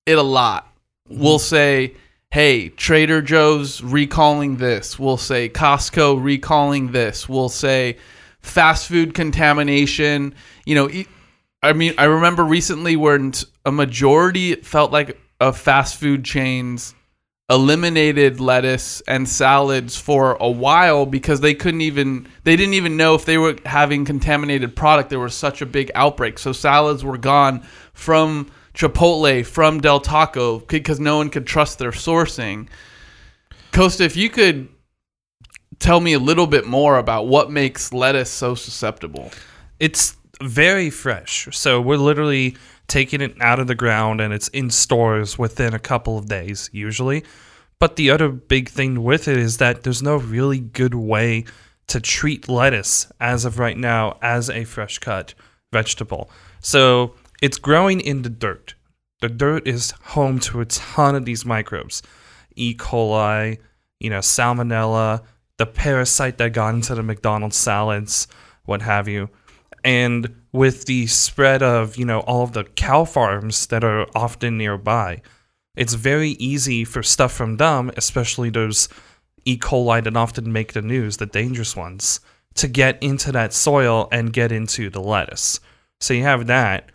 it 0.06 0.18
a 0.18 0.22
lot. 0.22 0.66
Mm-hmm. 1.10 1.22
We'll 1.22 1.38
say, 1.38 1.94
hey, 2.30 2.68
Trader 2.70 3.22
Joe's 3.22 3.82
recalling 3.82 4.56
this. 4.56 4.98
We'll 4.98 5.16
say 5.16 5.48
Costco 5.48 6.22
recalling 6.22 6.92
this. 6.92 7.28
We'll 7.28 7.48
say 7.48 7.98
fast 8.40 8.88
food 8.88 9.14
contamination. 9.14 10.34
You 10.64 10.74
know, 10.76 10.90
I 11.62 11.72
mean, 11.74 11.94
I 11.98 12.04
remember 12.04 12.44
recently 12.44 12.96
when 12.96 13.32
a 13.66 13.72
majority 13.72 14.52
it 14.52 14.64
felt 14.64 14.92
like 14.92 15.20
of 15.40 15.58
fast 15.58 15.98
food 15.98 16.24
chains 16.24 16.94
eliminated 17.50 18.38
lettuce 18.38 19.00
and 19.02 19.28
salads 19.28 19.96
for 19.96 20.36
a 20.40 20.48
while 20.48 21.04
because 21.04 21.40
they 21.40 21.52
couldn't 21.52 21.80
even 21.80 22.28
they 22.44 22.54
didn't 22.54 22.74
even 22.74 22.96
know 22.96 23.16
if 23.16 23.24
they 23.24 23.36
were 23.36 23.56
having 23.66 24.04
contaminated 24.04 24.76
product 24.76 25.10
there 25.10 25.18
was 25.18 25.34
such 25.34 25.60
a 25.60 25.66
big 25.66 25.90
outbreak. 25.94 26.38
So 26.38 26.52
salads 26.52 27.04
were 27.04 27.18
gone 27.18 27.62
from 27.92 28.50
Chipotle 28.72 29.44
from 29.44 29.80
Del 29.80 30.00
Taco 30.00 30.60
because 30.60 31.00
no 31.00 31.16
one 31.16 31.28
could 31.28 31.46
trust 31.46 31.80
their 31.80 31.90
sourcing. 31.90 32.68
Costa 33.72 34.04
if 34.04 34.16
you 34.16 34.30
could 34.30 34.68
tell 35.80 35.98
me 36.00 36.12
a 36.12 36.18
little 36.18 36.46
bit 36.46 36.66
more 36.66 36.98
about 36.98 37.26
what 37.26 37.50
makes 37.50 37.92
lettuce 37.92 38.30
so 38.30 38.54
susceptible. 38.54 39.32
It's 39.80 40.16
very 40.40 40.88
fresh. 40.88 41.48
So 41.52 41.80
we're 41.80 41.96
literally 41.96 42.56
taking 42.90 43.20
it 43.20 43.40
out 43.40 43.60
of 43.60 43.68
the 43.68 43.74
ground 43.74 44.20
and 44.20 44.34
it's 44.34 44.48
in 44.48 44.68
stores 44.68 45.38
within 45.38 45.72
a 45.72 45.78
couple 45.78 46.18
of 46.18 46.26
days, 46.26 46.68
usually. 46.72 47.24
But 47.78 47.96
the 47.96 48.10
other 48.10 48.28
big 48.28 48.68
thing 48.68 49.02
with 49.02 49.28
it 49.28 49.38
is 49.38 49.56
that 49.56 49.84
there's 49.84 50.02
no 50.02 50.16
really 50.16 50.58
good 50.58 50.94
way 50.94 51.44
to 51.86 52.00
treat 52.00 52.48
lettuce 52.48 53.10
as 53.20 53.44
of 53.44 53.58
right 53.58 53.78
now 53.78 54.18
as 54.20 54.50
a 54.50 54.64
fresh 54.64 54.98
cut 54.98 55.34
vegetable. 55.72 56.30
So 56.60 57.14
it's 57.40 57.58
growing 57.58 58.00
in 58.00 58.22
the 58.22 58.28
dirt. 58.28 58.74
The 59.20 59.28
dirt 59.28 59.66
is 59.66 59.92
home 60.02 60.40
to 60.40 60.60
a 60.60 60.66
ton 60.66 61.14
of 61.14 61.24
these 61.24 61.46
microbes 61.46 62.02
E. 62.56 62.74
coli, 62.74 63.58
you 63.98 64.10
know, 64.10 64.18
salmonella, 64.18 65.22
the 65.56 65.66
parasite 65.66 66.38
that 66.38 66.52
got 66.52 66.74
into 66.74 66.94
the 66.94 67.02
McDonald's 67.02 67.56
salads, 67.56 68.26
what 68.64 68.82
have 68.82 69.08
you. 69.08 69.30
And 69.84 70.34
with 70.52 70.86
the 70.86 71.06
spread 71.06 71.62
of, 71.62 71.96
you 71.96 72.04
know, 72.04 72.20
all 72.20 72.42
of 72.42 72.52
the 72.52 72.64
cow 72.64 73.04
farms 73.04 73.66
that 73.68 73.84
are 73.84 74.06
often 74.14 74.58
nearby, 74.58 75.22
it's 75.76 75.94
very 75.94 76.30
easy 76.32 76.84
for 76.84 77.02
stuff 77.02 77.32
from 77.32 77.56
them, 77.56 77.90
especially 77.96 78.50
those 78.50 78.88
E. 79.44 79.56
coli 79.56 80.02
that 80.04 80.16
often 80.16 80.52
make 80.52 80.72
the 80.72 80.82
news, 80.82 81.16
the 81.16 81.26
dangerous 81.26 81.74
ones, 81.76 82.20
to 82.54 82.68
get 82.68 83.02
into 83.02 83.32
that 83.32 83.52
soil 83.52 84.08
and 84.12 84.32
get 84.32 84.52
into 84.52 84.90
the 84.90 85.00
lettuce. 85.00 85.60
So 86.00 86.14
you 86.14 86.24
have 86.24 86.46
that. 86.48 86.90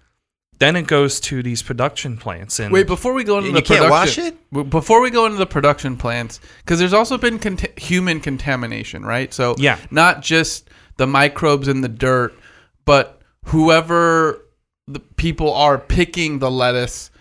Then 0.60 0.76
it 0.78 0.88
goes 0.88 1.20
to 1.22 1.44
these 1.44 1.62
production 1.62 2.16
plants 2.18 2.60
and 2.60 2.72
Wait, 2.72 2.88
before 2.88 3.14
we 3.14 3.24
go 3.26 3.38
into 3.38 3.48
And 3.50 3.58
the 3.58 3.60
you 3.62 3.66
can't 3.66 3.84
production, 3.84 4.24
wash 4.24 4.64
it? 4.64 4.70
Before 4.70 5.02
we 5.02 5.10
go 5.10 5.26
into 5.26 5.38
the 5.38 5.46
production 5.46 5.98
plants, 5.98 6.40
because 6.60 6.80
there's 6.80 6.94
also 6.94 7.18
been 7.18 7.40
cont- 7.40 7.78
human 7.78 8.22
contamination, 8.22 9.04
right? 9.04 9.34
So 9.34 9.56
Yeah. 9.58 9.78
not 9.92 10.22
just 10.22 10.70
the 10.98 11.08
microbes 11.08 11.68
in 11.68 11.82
the 11.82 11.90
dirt, 11.90 12.34
but 12.86 13.22
whoever 13.46 14.42
the 14.88 15.00
people 15.00 15.54
are 15.54 15.78
picking 15.78 16.40
the 16.40 16.52
lettuce, 16.52 17.12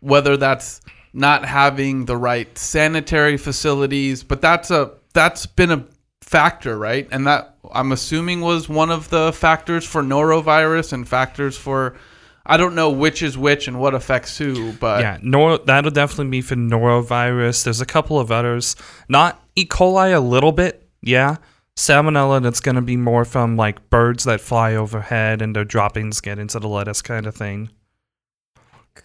whether 0.00 0.36
that's 0.36 0.80
not 1.12 1.44
having 1.44 2.04
the 2.04 2.16
right 2.16 2.56
sanitary 2.58 3.36
facilities, 3.36 4.22
but 4.22 4.40
that's 4.40 4.70
a 4.70 4.92
that's 5.14 5.46
been 5.46 5.70
a 5.70 5.84
factor, 6.20 6.78
right? 6.78 7.08
And 7.10 7.26
that 7.26 7.56
I'm 7.72 7.92
assuming 7.92 8.42
was 8.42 8.68
one 8.68 8.90
of 8.90 9.08
the 9.10 9.32
factors 9.32 9.84
for 9.84 10.02
norovirus 10.02 10.92
and 10.92 11.08
factors 11.08 11.56
for 11.56 11.96
I 12.44 12.56
don't 12.56 12.74
know 12.74 12.90
which 12.90 13.22
is 13.22 13.36
which 13.36 13.66
and 13.66 13.80
what 13.80 13.94
affects 13.94 14.38
who, 14.38 14.72
but 14.74 15.00
Yeah, 15.00 15.18
nor 15.22 15.58
that'll 15.58 15.90
definitely 15.90 16.30
be 16.30 16.42
for 16.42 16.54
norovirus. 16.54 17.64
There's 17.64 17.80
a 17.80 17.86
couple 17.86 18.20
of 18.20 18.30
others. 18.30 18.76
Not 19.08 19.42
E. 19.56 19.64
coli 19.64 20.14
a 20.14 20.20
little 20.20 20.52
bit, 20.52 20.88
yeah. 21.02 21.36
Salmonella 21.76 22.42
that's 22.42 22.60
gonna 22.60 22.82
be 22.82 22.96
more 22.96 23.24
from 23.24 23.56
like 23.56 23.90
birds 23.90 24.24
that 24.24 24.40
fly 24.40 24.74
overhead 24.74 25.42
and 25.42 25.54
their 25.54 25.64
droppings 25.64 26.20
get 26.20 26.38
into 26.38 26.58
the 26.58 26.68
lettuce 26.68 27.02
kind 27.02 27.26
of 27.26 27.34
thing. 27.34 27.70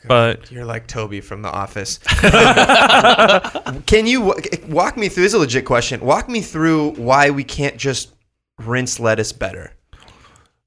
But 0.07 0.49
You're 0.49 0.63
like 0.65 0.87
Toby 0.87 1.19
from 1.19 1.41
The 1.41 1.51
Office. 1.51 1.97
Can 3.85 4.07
you 4.07 4.21
wa- 4.21 4.35
walk 4.69 4.95
me 4.95 5.09
through? 5.09 5.23
This 5.23 5.31
is 5.31 5.35
a 5.35 5.39
legit 5.39 5.65
question. 5.65 5.99
Walk 5.99 6.29
me 6.29 6.41
through 6.41 6.91
why 6.91 7.29
we 7.29 7.43
can't 7.43 7.75
just 7.75 8.13
rinse 8.59 9.01
lettuce 9.01 9.33
better. 9.33 9.73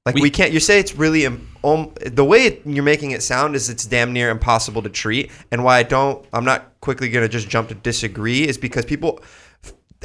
Like 0.05 0.13
we, 0.13 0.21
We- 0.21 0.29
can't. 0.29 0.51
You 0.53 0.59
say 0.59 0.79
it's 0.79 0.95
really 0.95 1.25
um, 1.25 1.47
the 1.63 2.23
way 2.23 2.45
it, 2.45 2.61
you're 2.65 2.83
making 2.83 3.11
it 3.11 3.23
sound 3.23 3.55
is 3.55 3.67
it's 3.67 3.85
damn 3.85 4.13
near 4.13 4.29
impossible 4.29 4.83
to 4.83 4.89
treat. 4.89 5.31
And 5.51 5.63
why 5.63 5.79
I 5.79 5.83
don't, 5.83 6.23
I'm 6.31 6.45
not 6.45 6.79
quickly 6.81 7.09
gonna 7.09 7.27
just 7.27 7.49
jump 7.49 7.69
to 7.69 7.75
disagree 7.75 8.47
is 8.47 8.59
because 8.59 8.85
people 8.85 9.21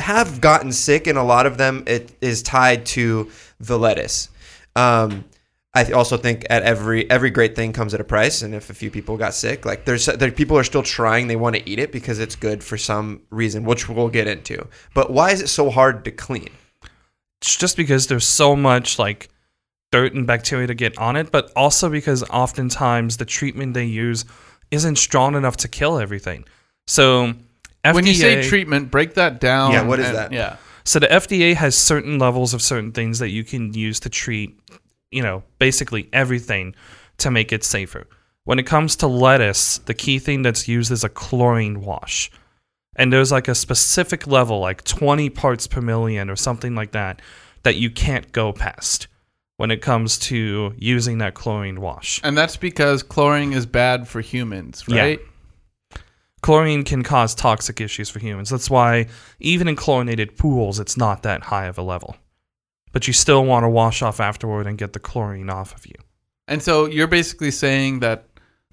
have 0.00 0.40
gotten 0.40 0.72
sick, 0.72 1.06
and 1.06 1.16
a 1.18 1.22
lot 1.22 1.46
of 1.46 1.58
them 1.58 1.84
it 1.86 2.12
is 2.20 2.42
tied 2.42 2.86
to 2.86 3.30
the 3.58 3.78
lettuce. 3.78 4.28
Um, 4.76 5.24
I 5.72 5.92
also 5.92 6.16
think 6.16 6.44
at 6.50 6.62
every 6.64 7.08
every 7.10 7.30
great 7.30 7.54
thing 7.54 7.72
comes 7.72 7.94
at 7.94 8.00
a 8.00 8.04
price, 8.04 8.42
and 8.42 8.54
if 8.54 8.70
a 8.70 8.74
few 8.74 8.90
people 8.90 9.16
got 9.16 9.34
sick, 9.34 9.64
like 9.64 9.84
there's 9.84 10.06
there 10.06 10.32
people 10.32 10.58
are 10.58 10.64
still 10.64 10.82
trying, 10.82 11.28
they 11.28 11.36
want 11.36 11.56
to 11.56 11.68
eat 11.68 11.78
it 11.78 11.92
because 11.92 12.18
it's 12.18 12.34
good 12.34 12.64
for 12.64 12.76
some 12.76 13.22
reason, 13.30 13.64
which 13.64 13.88
we'll 13.88 14.08
get 14.08 14.26
into. 14.26 14.66
But 14.94 15.12
why 15.12 15.30
is 15.30 15.40
it 15.40 15.48
so 15.48 15.70
hard 15.70 16.04
to 16.04 16.10
clean? 16.10 16.48
it's 17.40 17.56
just 17.56 17.76
because 17.76 18.06
there's 18.06 18.26
so 18.26 18.54
much 18.54 18.98
like 18.98 19.28
dirt 19.92 20.14
and 20.14 20.26
bacteria 20.26 20.66
to 20.66 20.74
get 20.74 20.96
on 20.98 21.16
it, 21.16 21.32
but 21.32 21.50
also 21.56 21.88
because 21.88 22.22
oftentimes 22.24 23.16
the 23.16 23.24
treatment 23.24 23.74
they 23.74 23.84
use 23.84 24.24
isn't 24.70 24.96
strong 24.96 25.34
enough 25.34 25.56
to 25.58 25.68
kill 25.68 25.98
everything. 25.98 26.44
So 26.86 27.34
FDA, 27.84 27.94
when 27.94 28.06
you 28.06 28.14
say 28.14 28.42
treatment, 28.48 28.90
break 28.90 29.14
that 29.14 29.40
down. 29.40 29.72
Yeah, 29.72 29.82
what 29.82 30.00
is 30.00 30.06
and- 30.06 30.16
that? 30.16 30.32
Yeah. 30.32 30.56
So 30.84 30.98
the 30.98 31.08
FDA 31.08 31.54
has 31.54 31.76
certain 31.76 32.18
levels 32.18 32.54
of 32.54 32.62
certain 32.62 32.92
things 32.92 33.18
that 33.18 33.28
you 33.28 33.44
can 33.44 33.72
use 33.74 34.00
to 34.00 34.08
treat, 34.08 34.58
you 35.10 35.22
know, 35.22 35.42
basically 35.58 36.08
everything 36.12 36.74
to 37.18 37.30
make 37.30 37.52
it 37.52 37.64
safer. 37.64 38.06
When 38.44 38.58
it 38.58 38.64
comes 38.64 38.96
to 38.96 39.06
lettuce, 39.06 39.78
the 39.78 39.94
key 39.94 40.18
thing 40.18 40.42
that's 40.42 40.66
used 40.66 40.90
is 40.90 41.04
a 41.04 41.08
chlorine 41.10 41.82
wash. 41.82 42.30
And 42.96 43.12
there's 43.12 43.30
like 43.30 43.46
a 43.46 43.54
specific 43.54 44.26
level, 44.26 44.58
like 44.58 44.82
20 44.84 45.30
parts 45.30 45.66
per 45.66 45.80
million 45.80 46.28
or 46.30 46.36
something 46.36 46.74
like 46.74 46.92
that, 46.92 47.20
that 47.62 47.76
you 47.76 47.90
can't 47.90 48.32
go 48.32 48.52
past 48.52 49.06
when 49.58 49.70
it 49.70 49.82
comes 49.82 50.18
to 50.18 50.74
using 50.78 51.18
that 51.18 51.34
chlorine 51.34 51.80
wash. 51.82 52.20
And 52.24 52.36
that's 52.36 52.56
because 52.56 53.02
chlorine 53.02 53.52
is 53.52 53.66
bad 53.66 54.08
for 54.08 54.22
humans, 54.22 54.82
Yeah. 54.88 55.16
Chlorine 56.42 56.84
can 56.84 57.02
cause 57.02 57.34
toxic 57.34 57.80
issues 57.80 58.08
for 58.08 58.18
humans. 58.18 58.50
That's 58.50 58.70
why 58.70 59.06
even 59.40 59.68
in 59.68 59.76
chlorinated 59.76 60.36
pools, 60.36 60.80
it's 60.80 60.96
not 60.96 61.22
that 61.22 61.42
high 61.42 61.66
of 61.66 61.78
a 61.78 61.82
level. 61.82 62.16
But 62.92 63.06
you 63.06 63.12
still 63.12 63.44
want 63.44 63.64
to 63.64 63.68
wash 63.68 64.02
off 64.02 64.20
afterward 64.20 64.66
and 64.66 64.78
get 64.78 64.92
the 64.92 64.98
chlorine 64.98 65.50
off 65.50 65.74
of 65.74 65.86
you. 65.86 65.94
And 66.48 66.62
so 66.62 66.86
you're 66.86 67.06
basically 67.06 67.50
saying 67.50 68.00
that 68.00 68.26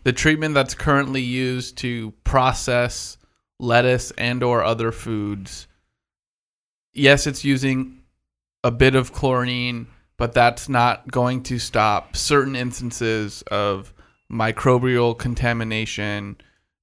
the 0.04 0.14
treatment 0.14 0.56
that's 0.56 0.74
currently 0.74 1.22
used 1.22 1.78
to 1.80 2.12
process 2.24 3.18
lettuce 3.60 4.12
and 4.12 4.42
or 4.44 4.64
other 4.64 4.92
foods 4.92 5.68
yes, 6.98 7.28
it's 7.28 7.46
using 7.46 8.00
a 8.64 8.72
bit 8.72 8.96
of 8.96 9.14
chlorine, 9.14 9.88
but 10.18 10.34
that's 10.34 10.68
not 10.68 11.10
going 11.10 11.44
to 11.44 11.60
stop 11.60 12.16
certain 12.16 12.56
instances 12.56 13.44
of 13.44 13.94
microbial 14.32 15.18
contamination, 15.18 16.36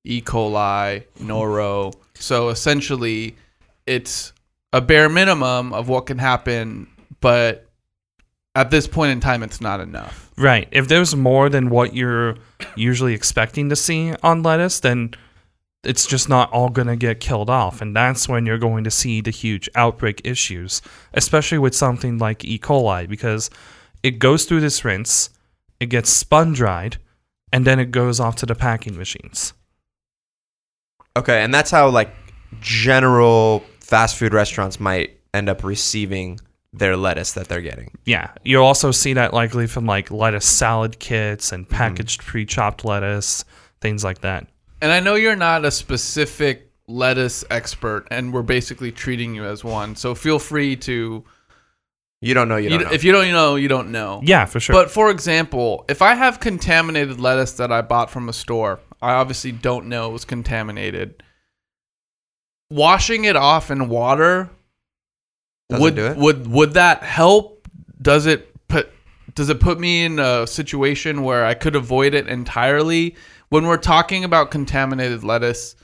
E. 0.04 0.20
coli, 0.20 1.04
noro. 1.20 1.94
So 2.14 2.50
essentially, 2.50 3.36
it's 3.86 4.32
a 4.72 4.80
bare 4.80 5.08
minimum 5.08 5.72
of 5.72 5.88
what 5.88 6.06
can 6.06 6.18
happen, 6.18 6.86
but 7.20 7.66
at 8.54 8.70
this 8.70 8.86
point 8.86 9.12
in 9.12 9.20
time, 9.20 9.42
it's 9.42 9.60
not 9.60 9.80
enough. 9.80 10.30
Right. 10.36 10.68
If 10.70 10.88
there's 10.88 11.16
more 11.16 11.48
than 11.48 11.70
what 11.70 11.94
you're 11.94 12.36
usually 12.76 13.14
expecting 13.14 13.68
to 13.70 13.76
see 13.76 14.14
on 14.22 14.42
lettuce, 14.42 14.80
then 14.80 15.14
it's 15.82 16.06
just 16.06 16.28
not 16.28 16.52
all 16.52 16.68
going 16.68 16.88
to 16.88 16.96
get 16.96 17.20
killed 17.20 17.50
off. 17.50 17.80
And 17.80 17.94
that's 17.94 18.28
when 18.28 18.46
you're 18.46 18.58
going 18.58 18.84
to 18.84 18.90
see 18.90 19.20
the 19.20 19.30
huge 19.30 19.68
outbreak 19.74 20.20
issues, 20.24 20.82
especially 21.12 21.58
with 21.58 21.74
something 21.74 22.18
like 22.18 22.44
E. 22.44 22.58
coli, 22.58 23.08
because 23.08 23.50
it 24.02 24.18
goes 24.18 24.44
through 24.44 24.60
this 24.60 24.84
rinse, 24.84 25.30
it 25.80 25.86
gets 25.86 26.10
spun 26.10 26.52
dried, 26.52 26.98
and 27.52 27.64
then 27.64 27.78
it 27.78 27.90
goes 27.90 28.20
off 28.20 28.36
to 28.36 28.46
the 28.46 28.54
packing 28.54 28.96
machines. 28.96 29.52
Okay, 31.16 31.42
and 31.42 31.54
that's 31.54 31.70
how 31.70 31.88
like 31.88 32.10
general 32.60 33.60
fast 33.80 34.16
food 34.16 34.34
restaurants 34.34 34.80
might 34.80 35.18
end 35.32 35.48
up 35.48 35.62
receiving 35.62 36.40
their 36.72 36.96
lettuce 36.96 37.32
that 37.34 37.48
they're 37.48 37.62
getting. 37.62 37.90
Yeah, 38.04 38.32
you'll 38.42 38.64
also 38.64 38.90
see 38.90 39.12
that 39.12 39.32
likely 39.32 39.66
from 39.66 39.86
like 39.86 40.10
lettuce 40.10 40.46
salad 40.46 40.98
kits 40.98 41.52
and 41.52 41.64
mm-hmm. 41.64 41.74
packaged 41.74 42.22
pre-chopped 42.22 42.84
lettuce, 42.84 43.44
things 43.80 44.02
like 44.02 44.20
that. 44.22 44.48
And 44.80 44.90
I 44.90 45.00
know 45.00 45.14
you're 45.14 45.36
not 45.36 45.64
a 45.64 45.70
specific 45.70 46.70
lettuce 46.86 47.44
expert, 47.50 48.06
and 48.10 48.32
we're 48.32 48.42
basically 48.42 48.92
treating 48.92 49.34
you 49.34 49.44
as 49.44 49.64
one. 49.64 49.96
So 49.96 50.14
feel 50.14 50.38
free 50.38 50.76
to. 50.76 51.24
You 52.20 52.34
don't 52.34 52.48
know. 52.48 52.56
You 52.56 52.64
You 52.64 52.70
don't 52.70 52.78
d- 52.78 52.84
know. 52.86 52.92
If 52.92 53.04
you 53.04 53.12
don't 53.12 53.30
know, 53.30 53.56
you 53.56 53.68
don't 53.68 53.92
know. 53.92 54.20
Yeah, 54.24 54.46
for 54.46 54.58
sure. 54.58 54.74
But 54.74 54.90
for 54.90 55.10
example, 55.10 55.84
if 55.88 56.02
I 56.02 56.14
have 56.14 56.40
contaminated 56.40 57.20
lettuce 57.20 57.52
that 57.52 57.70
I 57.70 57.82
bought 57.82 58.10
from 58.10 58.28
a 58.28 58.32
store, 58.32 58.80
I 59.04 59.14
obviously 59.14 59.52
don't 59.52 59.86
know 59.86 60.08
it 60.08 60.12
was 60.12 60.24
contaminated. 60.24 61.22
Washing 62.70 63.26
it 63.26 63.36
off 63.36 63.70
in 63.70 63.88
water 63.88 64.48
Doesn't 65.68 65.82
would 65.82 65.94
do 65.94 66.06
it? 66.06 66.16
would 66.16 66.46
would 66.46 66.72
that 66.74 67.02
help? 67.02 67.68
Does 68.00 68.24
it 68.26 68.50
put 68.66 68.90
does 69.34 69.50
it 69.50 69.60
put 69.60 69.78
me 69.78 70.04
in 70.04 70.18
a 70.18 70.46
situation 70.46 71.22
where 71.22 71.44
I 71.44 71.54
could 71.54 71.76
avoid 71.76 72.14
it 72.14 72.28
entirely? 72.28 73.16
When 73.50 73.66
we're 73.66 73.76
talking 73.76 74.24
about 74.24 74.50
contaminated 74.50 75.22
lettuce, 75.22 75.76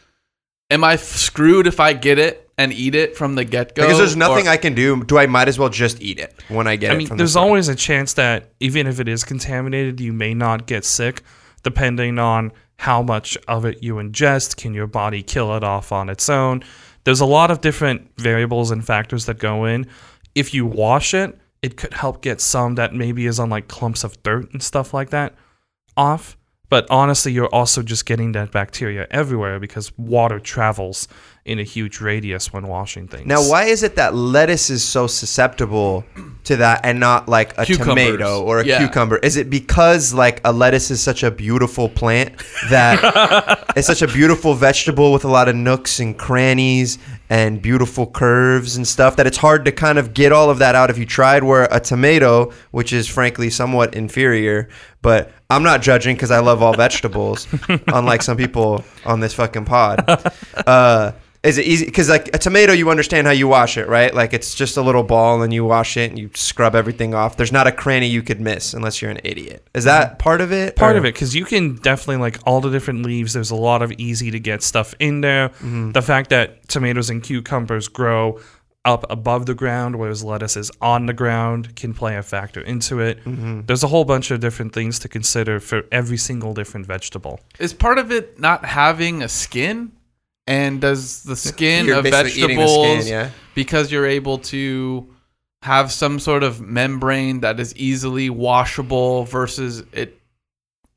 am 0.71 0.83
I 0.83 0.97
screwed 0.97 1.67
if 1.67 1.79
I 1.79 1.93
get 1.93 2.19
it 2.19 2.51
and 2.57 2.73
eat 2.73 2.95
it 2.95 3.17
from 3.17 3.35
the 3.35 3.45
get 3.45 3.75
go? 3.75 3.83
Because 3.83 3.99
there's 3.99 4.17
nothing 4.17 4.49
I 4.49 4.57
can 4.57 4.75
do. 4.75 5.05
Do 5.05 5.19
I 5.19 5.27
might 5.27 5.49
as 5.49 5.59
well 5.59 5.69
just 5.69 6.01
eat 6.01 6.19
it 6.19 6.35
when 6.49 6.67
I 6.67 6.77
get 6.77 6.89
it? 6.89 6.93
I 6.93 6.95
it 6.95 6.99
mean, 6.99 7.07
from 7.09 7.19
there's 7.19 7.35
the 7.35 7.41
store? 7.41 7.45
always 7.45 7.69
a 7.69 7.75
chance 7.75 8.15
that 8.15 8.51
even 8.61 8.87
if 8.87 8.99
it 8.99 9.09
is 9.09 9.25
contaminated, 9.25 10.01
you 10.01 10.15
may 10.15 10.33
not 10.33 10.67
get 10.67 10.85
sick, 10.87 11.23
depending 11.63 12.19
on 12.19 12.53
how 12.81 13.03
much 13.03 13.37
of 13.47 13.67
it 13.67 13.83
you 13.83 13.97
ingest. 13.97 14.57
Can 14.57 14.73
your 14.73 14.87
body 14.87 15.23
kill 15.23 15.55
it 15.55 15.63
off 15.63 15.93
on 15.93 16.09
its 16.09 16.31
own? 16.31 16.65
There's 17.05 17.21
a 17.21 17.27
lot 17.27 17.51
of 17.51 17.61
different 17.61 18.11
variables 18.17 18.71
and 18.71 18.83
factors 18.83 19.27
that 19.27 19.39
go 19.39 19.67
in. 19.67 19.87
If 20.35 20.55
you 20.55 20.65
wash 20.65 21.13
it, 21.13 21.39
it 21.61 21.77
could 21.77 21.93
help 21.93 22.23
get 22.23 22.41
some 22.41 22.77
that 22.77 22.95
maybe 22.95 23.27
is 23.27 23.39
on 23.39 23.51
like 23.51 23.69
clumps 23.69 24.03
of 24.03 24.23
dirt 24.23 24.51
and 24.55 24.63
stuff 24.63 24.95
like 24.95 25.11
that 25.11 25.35
off. 25.95 26.39
But 26.71 26.87
honestly, 26.89 27.33
you're 27.33 27.55
also 27.55 27.83
just 27.83 28.07
getting 28.07 28.33
that 28.33 28.51
bacteria 28.51 29.07
everywhere 29.11 29.61
because 29.61 29.93
water 29.99 30.41
travels 30.41 31.07
in 31.51 31.59
a 31.59 31.65
huge 31.65 32.01
radius 32.01 32.53
when 32.53 32.67
washing 32.69 33.09
things. 33.09 33.27
Now, 33.27 33.43
why 33.43 33.65
is 33.65 33.83
it 33.83 33.97
that 33.97 34.15
lettuce 34.15 34.71
is 34.71 34.85
so 34.85 35.09
susceptible 35.09 36.05
to 36.45 36.57
that 36.57 36.81
and 36.85 37.01
not 37.01 37.29
like 37.29 37.53
a 37.59 37.65
Cucumbers. 37.67 37.87
tomato 38.07 38.43
or 38.43 38.61
a 38.61 38.65
Yeah. 38.65 38.79
cucumber? 38.79 39.17
Is 39.19 39.37
it 39.37 39.51
because 39.51 40.15
like 40.15 40.41
a 40.45 40.53
lettuce 40.53 40.93
is 40.93 41.03
such 41.03 41.25
a 41.25 41.31
beautiful 41.31 41.89
plant 41.89 42.33
that 42.71 43.67
it's 43.77 43.89
such 43.89 44.03
a 44.03 44.07
beautiful 44.07 44.55
vegetable 44.55 45.13
with 45.13 45.25
a 45.25 45.29
lot 45.29 45.49
of 45.49 45.57
nooks 45.57 45.99
and 45.99 46.17
crannies 46.17 46.99
and 47.29 47.61
beautiful 47.61 48.07
curves 48.07 48.77
and 48.77 48.87
stuff 48.87 49.17
that 49.17 49.27
it's 49.27 49.37
hard 49.39 49.65
to 49.65 49.73
kind 49.73 49.99
of 49.99 50.15
get 50.15 50.31
all 50.33 50.51
of 50.51 50.59
that 50.61 50.75
out 50.77 50.89
if 50.89 50.99
you 50.99 51.07
tried 51.07 51.43
where 51.43 51.69
a 51.73 51.81
tomato, 51.81 52.53
which 52.71 52.93
is 52.93 53.09
frankly 53.09 53.51
somewhat 53.51 53.95
inferior, 53.95 54.69
but 55.03 55.33
I'm 55.49 55.63
not 55.65 55.83
judging 55.83 56.15
because 56.15 56.31
I 56.31 56.39
love 56.41 56.63
all 56.63 56.75
vegetables, 56.75 57.49
unlike 57.89 58.23
some 58.23 58.37
people 58.37 58.85
on 59.05 59.19
this 59.19 59.33
fucking 59.35 59.65
pod. 59.65 60.05
Uh, 60.67 61.13
is 61.43 61.57
it 61.57 61.65
easy? 61.67 61.87
Because 61.87 62.09
like 62.11 62.29
a 62.35 62.39
tomato, 62.39 62.73
you 62.73 62.91
understand 62.91 63.27
how 63.27 63.33
you 63.33 63.49
wash 63.49 63.79
it, 63.79 63.89
right? 63.89 64.15
Like 64.15 64.35
it's 64.35 64.55
just 64.55 64.77
a 64.77 64.83
little 64.83 65.03
ball, 65.03 65.41
and 65.43 65.55
you 65.55 65.65
wash 65.65 65.97
it 65.97 66.11
and 66.11 66.19
you 66.19 66.31
scrub 66.35 66.75
everything 66.75 67.15
off. 67.15 67.37
There's 67.39 67.53
not 67.53 67.67
a 67.67 67.73
cranny 67.73 68.09
you 68.09 68.23
could 68.23 68.41
miss 68.41 68.75
unless 68.75 69.01
you're 69.01 69.11
an 69.11 69.21
idiot. 69.25 69.67
Is 69.75 69.85
that 69.85 70.19
part 70.19 70.41
of 70.43 70.53
it? 70.53 70.77
part 70.77 70.97
or- 70.97 70.99
of 70.99 71.05
it 71.07 71.15
because 71.15 71.35
you 71.35 71.45
can 71.47 71.77
definitely 71.77 72.19
like 72.19 72.39
all 72.47 72.61
the 72.61 72.71
different 72.71 73.07
leaves 73.07 73.33
there's 73.33 73.51
a 73.51 73.57
lot 73.57 73.81
of 73.83 73.91
easy 73.93 74.31
to 74.31 74.39
get 74.41 74.63
stuff 74.63 74.95
in 74.99 75.21
there 75.23 75.49
Mm-hmm. 75.49 75.93
the 75.93 76.03
fact 76.03 76.31
that 76.31 76.69
tomatoes 76.69 77.09
and 77.11 77.23
cucumbers 77.23 77.89
grow 77.89 78.39
up 78.85 79.05
above 79.11 79.45
the 79.47 79.55
ground 79.55 79.97
whereas 79.97 80.25
lettuce 80.25 80.57
is 80.57 80.71
on 80.81 81.05
the 81.07 81.13
ground 81.13 81.75
can 81.77 81.93
play 81.93 82.17
a 82.17 82.23
factor 82.23 82.61
into 82.63 82.99
it 83.01 83.23
Mm-hmm. 83.25 83.63
there's 83.67 83.83
a 83.83 83.89
whole 83.89 84.05
bunch 84.05 84.31
of 84.31 84.41
different 84.41 84.73
things 84.73 84.99
to 85.01 85.09
consider 85.09 85.61
for 85.61 85.83
every 85.93 86.17
single 86.17 86.55
different 86.55 86.87
vegetable 86.87 87.41
Is 87.59 87.73
part 87.75 87.99
of 87.99 88.11
it 88.13 88.39
not 88.39 88.65
having 88.65 89.23
a 89.23 89.29
skin? 89.29 89.93
And 90.51 90.81
does 90.81 91.23
the 91.23 91.37
skin 91.37 91.87
You're 91.87 91.99
of 91.99 92.05
basically 92.05 92.43
eating 92.43 92.57
the 92.59 92.65
vegetables, 92.67 93.05
skin, 93.05 93.07
yeah. 93.07 93.31
because 93.55 93.93
you're 93.93 94.07
able 94.07 94.39
to 94.39 95.15
have 95.63 95.93
some 95.93 96.19
sort 96.19 96.43
of 96.43 96.61
membrane 96.61 97.41
that 97.41 97.61
is 97.61 97.75
easily 97.77 98.31
washable 98.31 99.25
versus 99.27 99.85
it 99.93 100.19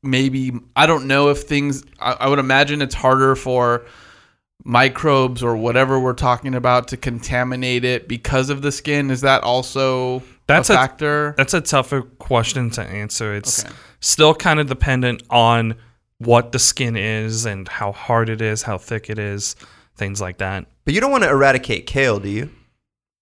maybe, 0.02 0.52
I 0.76 0.86
don't 0.86 1.06
know 1.08 1.30
if 1.30 1.42
things, 1.44 1.84
I, 2.00 2.14
I 2.22 2.28
would 2.30 2.40
imagine 2.40 2.82
it's 2.82 2.96
harder 2.96 3.36
for 3.36 3.86
microbes 4.66 5.44
or 5.44 5.56
whatever 5.58 6.00
we're 6.00 6.14
talking 6.14 6.56
about 6.56 6.88
to 6.90 6.98
contaminate 6.98 7.84
it 7.86 8.08
because 8.08 8.50
of 8.50 8.62
the 8.62 8.72
skin. 8.72 9.12
Is 9.12 9.22
that 9.22 9.44
also 9.44 10.24
That's 10.48 10.70
a 10.70 10.74
a- 10.74 10.76
factor? 10.78 11.36
that's 11.38 11.54
a 11.54 11.62
tougher 11.62 12.02
question 12.02 12.70
to 12.72 12.82
answer 12.82 13.36
it's 13.36 13.66
Okay. 13.66 13.74
still 14.00 14.34
kind 14.34 14.60
of 14.60 14.68
dependent 14.68 15.24
on 15.30 15.76
what 16.20 16.52
the 16.52 16.60
skin 16.60 16.96
is 16.96 17.46
and 17.46 17.68
how 17.68 17.92
hard 17.92 18.30
it 18.30 18.42
is 18.42 18.62
how 18.64 18.78
thick 18.78 19.10
it 19.10 19.20
is 19.20 19.56
things 19.96 20.20
like 20.22 20.38
that 20.38 20.66
But 20.86 20.94
you 20.94 21.02
don't 21.02 21.12
want 21.12 21.24
to 21.24 21.30
eradicate 21.30 21.86
kale, 21.88 22.20
do 22.20 22.30
you? 22.30 22.50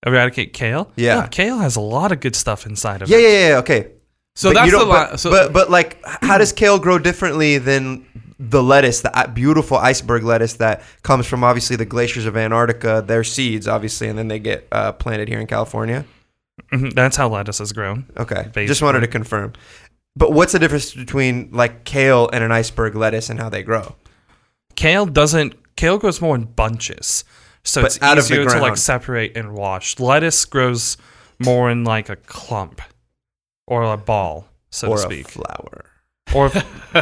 eradicate 0.06 0.54
kale 0.54 0.92
Yeah. 0.96 1.28
kale 1.28 1.60
has 1.60 1.76
a 1.76 1.82
lot 1.82 2.12
of 2.12 2.20
good 2.20 2.36
stuff 2.36 2.66
inside 2.66 3.02
of 3.02 3.10
Yeah, 3.10 3.18
it 3.18 3.22
yeah, 3.22 3.30
yeah. 3.30 3.48
Yeah. 3.50 3.58
Okay. 3.58 3.88
so 4.36 4.50
But 4.50 4.54
that's 4.56 4.72
you 4.72 4.78
lot. 4.86 5.12
but, 5.12 5.20
So, 5.20 5.30
but 5.30 5.54
but 5.54 5.70
like, 5.70 6.02
how 6.06 6.38
does 6.38 6.52
kale 6.54 6.80
grow 6.80 6.98
differently 7.00 7.58
than 7.58 8.06
the 8.40 8.64
lettuce, 8.64 9.02
the 9.02 9.16
uh, 9.16 9.28
beautiful 9.28 9.78
iceberg 9.78 10.24
lettuce 10.24 10.54
that 10.54 10.82
comes 11.04 11.28
from 11.28 11.44
obviously 11.44 11.76
the 11.76 11.86
glaciers 11.86 12.26
of 12.26 12.36
Antarctica? 12.36 13.04
Their 13.06 13.24
seeds, 13.24 13.68
obviously, 13.68 14.08
and 14.08 14.18
then 14.18 14.30
they 14.30 14.40
get 14.40 14.68
uh, 14.72 14.94
planted 14.94 15.28
here 15.28 15.40
in 15.40 15.46
California. 15.48 16.06
Mhm, 16.74 16.94
That's 16.96 17.18
how 17.18 17.30
lettuce 17.30 17.60
is 17.60 17.72
grown. 17.72 18.06
Okay, 18.18 18.36
Basically. 18.36 18.66
just 18.68 18.82
wanted 18.82 19.02
to 19.02 19.08
confirm. 19.08 19.54
But 20.16 20.34
what's 20.34 20.52
the 20.54 20.60
difference 20.60 20.94
between 20.94 21.50
like 21.52 21.84
kale 21.86 22.30
and 22.34 22.44
an 22.44 22.52
iceberg 22.52 22.96
lettuce 22.96 23.30
and 23.30 23.40
how 23.40 23.50
they 23.50 23.64
grow? 23.64 23.96
Kale 24.76 25.06
doesn't. 25.06 25.56
Kale 25.76 25.98
grows 25.98 26.22
more 26.22 26.36
in 26.36 26.44
bunches, 26.44 27.24
so 27.64 27.82
But 27.82 27.96
it's 27.96 28.02
out 28.02 28.18
of 28.18 28.28
the 28.28 28.34
easier 28.36 28.46
to 28.46 28.52
like 28.56 28.62
ground. 28.62 28.80
separate 28.80 29.38
and 29.38 29.54
wash. 29.54 30.00
Lettuce 30.00 30.44
grows 30.46 30.98
more 31.40 31.72
in 31.72 31.84
like 31.84 32.10
a 32.10 32.16
clump 32.18 32.82
or 33.68 33.84
a 33.84 33.98
ball, 33.98 34.48
so 34.70 34.90
or 34.90 34.98
to 34.98 35.02
a 35.04 35.06
speak. 35.06 35.30
flower. 35.30 35.86
Or 36.36 36.50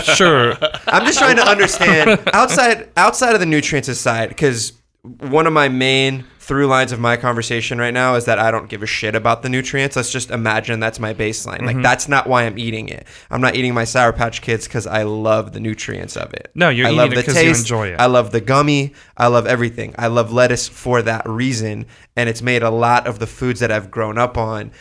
sure, 0.02 0.54
I'm 0.88 1.06
just 1.06 1.20
trying 1.20 1.36
to 1.38 1.48
understand 1.48 2.22
outside 2.34 2.90
outside 2.96 3.34
of 3.34 3.40
the 3.40 3.46
nutrients 3.46 3.88
aside, 3.90 4.30
because 4.30 4.74
one 5.02 5.46
of 5.48 5.54
my 5.54 5.68
main 5.68 6.26
through 6.50 6.66
lines 6.66 6.92
of 6.92 7.00
my 7.00 7.16
conversation 7.16 7.78
right 7.78 7.94
now 7.94 8.16
is 8.16 8.26
that 8.26 8.40
I 8.40 8.50
don't 8.50 8.68
give 8.68 8.82
a 8.82 8.88
shit 8.88 9.14
about 9.14 9.44
the 9.44 9.50
nutrients. 9.50 9.96
Let's 9.96 10.12
just 10.12 10.32
imagine 10.32 10.80
that's 10.80 11.00
my 11.00 11.14
baseline. 11.14 11.58
Mm-hmm. 11.58 11.66
Like 11.68 11.82
that's 11.84 12.08
not 12.08 12.26
why 12.26 12.42
I'm 12.42 12.58
eating 12.58 12.90
it. 12.90 13.06
I'm 13.30 13.40
not 13.40 13.56
eating 13.56 13.76
my 13.76 13.84
Sour 13.84 14.14
Patch 14.14 14.42
Kids 14.42 14.68
because 14.68 14.88
I 14.88 15.04
love 15.04 15.54
the 15.54 15.60
nutrients 15.60 16.18
of 16.18 16.34
it. 16.34 16.52
No, 16.56 16.70
you're 16.70 16.88
I 16.88 16.90
eating 16.90 16.98
love 16.98 17.14
it 17.14 17.16
the 17.18 17.24
'cause 17.24 17.44
you 17.44 17.52
enjoy 17.52 17.90
it. 17.90 18.00
I 18.00 18.08
love 18.08 18.32
the 18.32 18.42
gummy. 18.42 18.96
I 19.16 19.28
love 19.28 19.46
everything. 19.46 19.94
I 20.00 20.08
love 20.08 20.34
lettuce 20.34 20.68
for 20.68 21.04
that 21.04 21.30
reason, 21.30 21.86
and 22.16 22.28
it's 22.28 22.42
made 22.42 22.64
a 22.64 22.72
lot 22.72 23.06
of 23.06 23.20
the 23.20 23.28
foods 23.28 23.60
that 23.60 23.72
I've 23.72 23.92
grown 23.92 24.18
up 24.18 24.36
on 24.36 24.72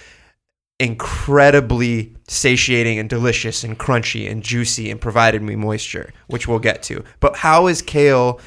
incredibly 0.81 2.16
satiating 2.28 2.98
and 2.98 3.11
delicious 3.11 3.62
and 3.62 3.78
crunchy 3.78 4.31
and 4.31 4.42
juicy 4.42 4.90
and 4.90 4.98
provided 5.02 5.42
me 5.42 5.54
moisture, 5.54 6.14
which 6.28 6.48
we'll 6.48 6.61
get 6.61 6.83
to. 6.85 7.04
But 7.20 7.37
how 7.37 7.66
is 7.66 7.83
kale 7.83 8.40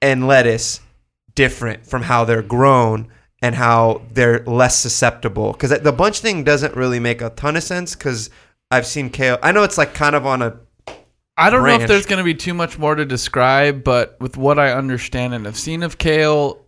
and 0.00 0.26
lettuce 0.26 0.80
different 1.38 1.86
from 1.86 2.02
how 2.02 2.24
they're 2.24 2.42
grown 2.42 3.06
and 3.40 3.54
how 3.54 4.02
they're 4.12 4.44
less 4.44 4.76
susceptible? 4.76 5.52
Because 5.52 5.70
the 5.70 5.92
bunch 5.92 6.18
thing 6.18 6.42
doesn't 6.42 6.74
really 6.74 6.98
make 6.98 7.22
a 7.22 7.30
ton 7.30 7.54
of 7.54 7.62
sense 7.62 7.94
because 7.94 8.28
I've 8.72 8.86
seen 8.86 9.08
kale. 9.08 9.38
I 9.40 9.52
know 9.52 9.62
it's 9.62 9.78
like 9.78 9.94
kind 9.94 10.16
of 10.16 10.26
on 10.26 10.42
a 10.42 10.58
I 11.36 11.50
don't 11.50 11.62
know 11.62 11.76
if 11.76 11.86
there's 11.86 12.06
going 12.06 12.18
to 12.18 12.24
be 12.24 12.34
too 12.34 12.52
much 12.52 12.80
more 12.80 12.96
to 12.96 13.04
describe, 13.04 13.84
but 13.84 14.16
with 14.18 14.36
what 14.36 14.58
I 14.58 14.72
understand 14.72 15.34
and 15.34 15.46
have 15.46 15.56
seen 15.56 15.84
of 15.84 15.96
kale, 15.96 16.66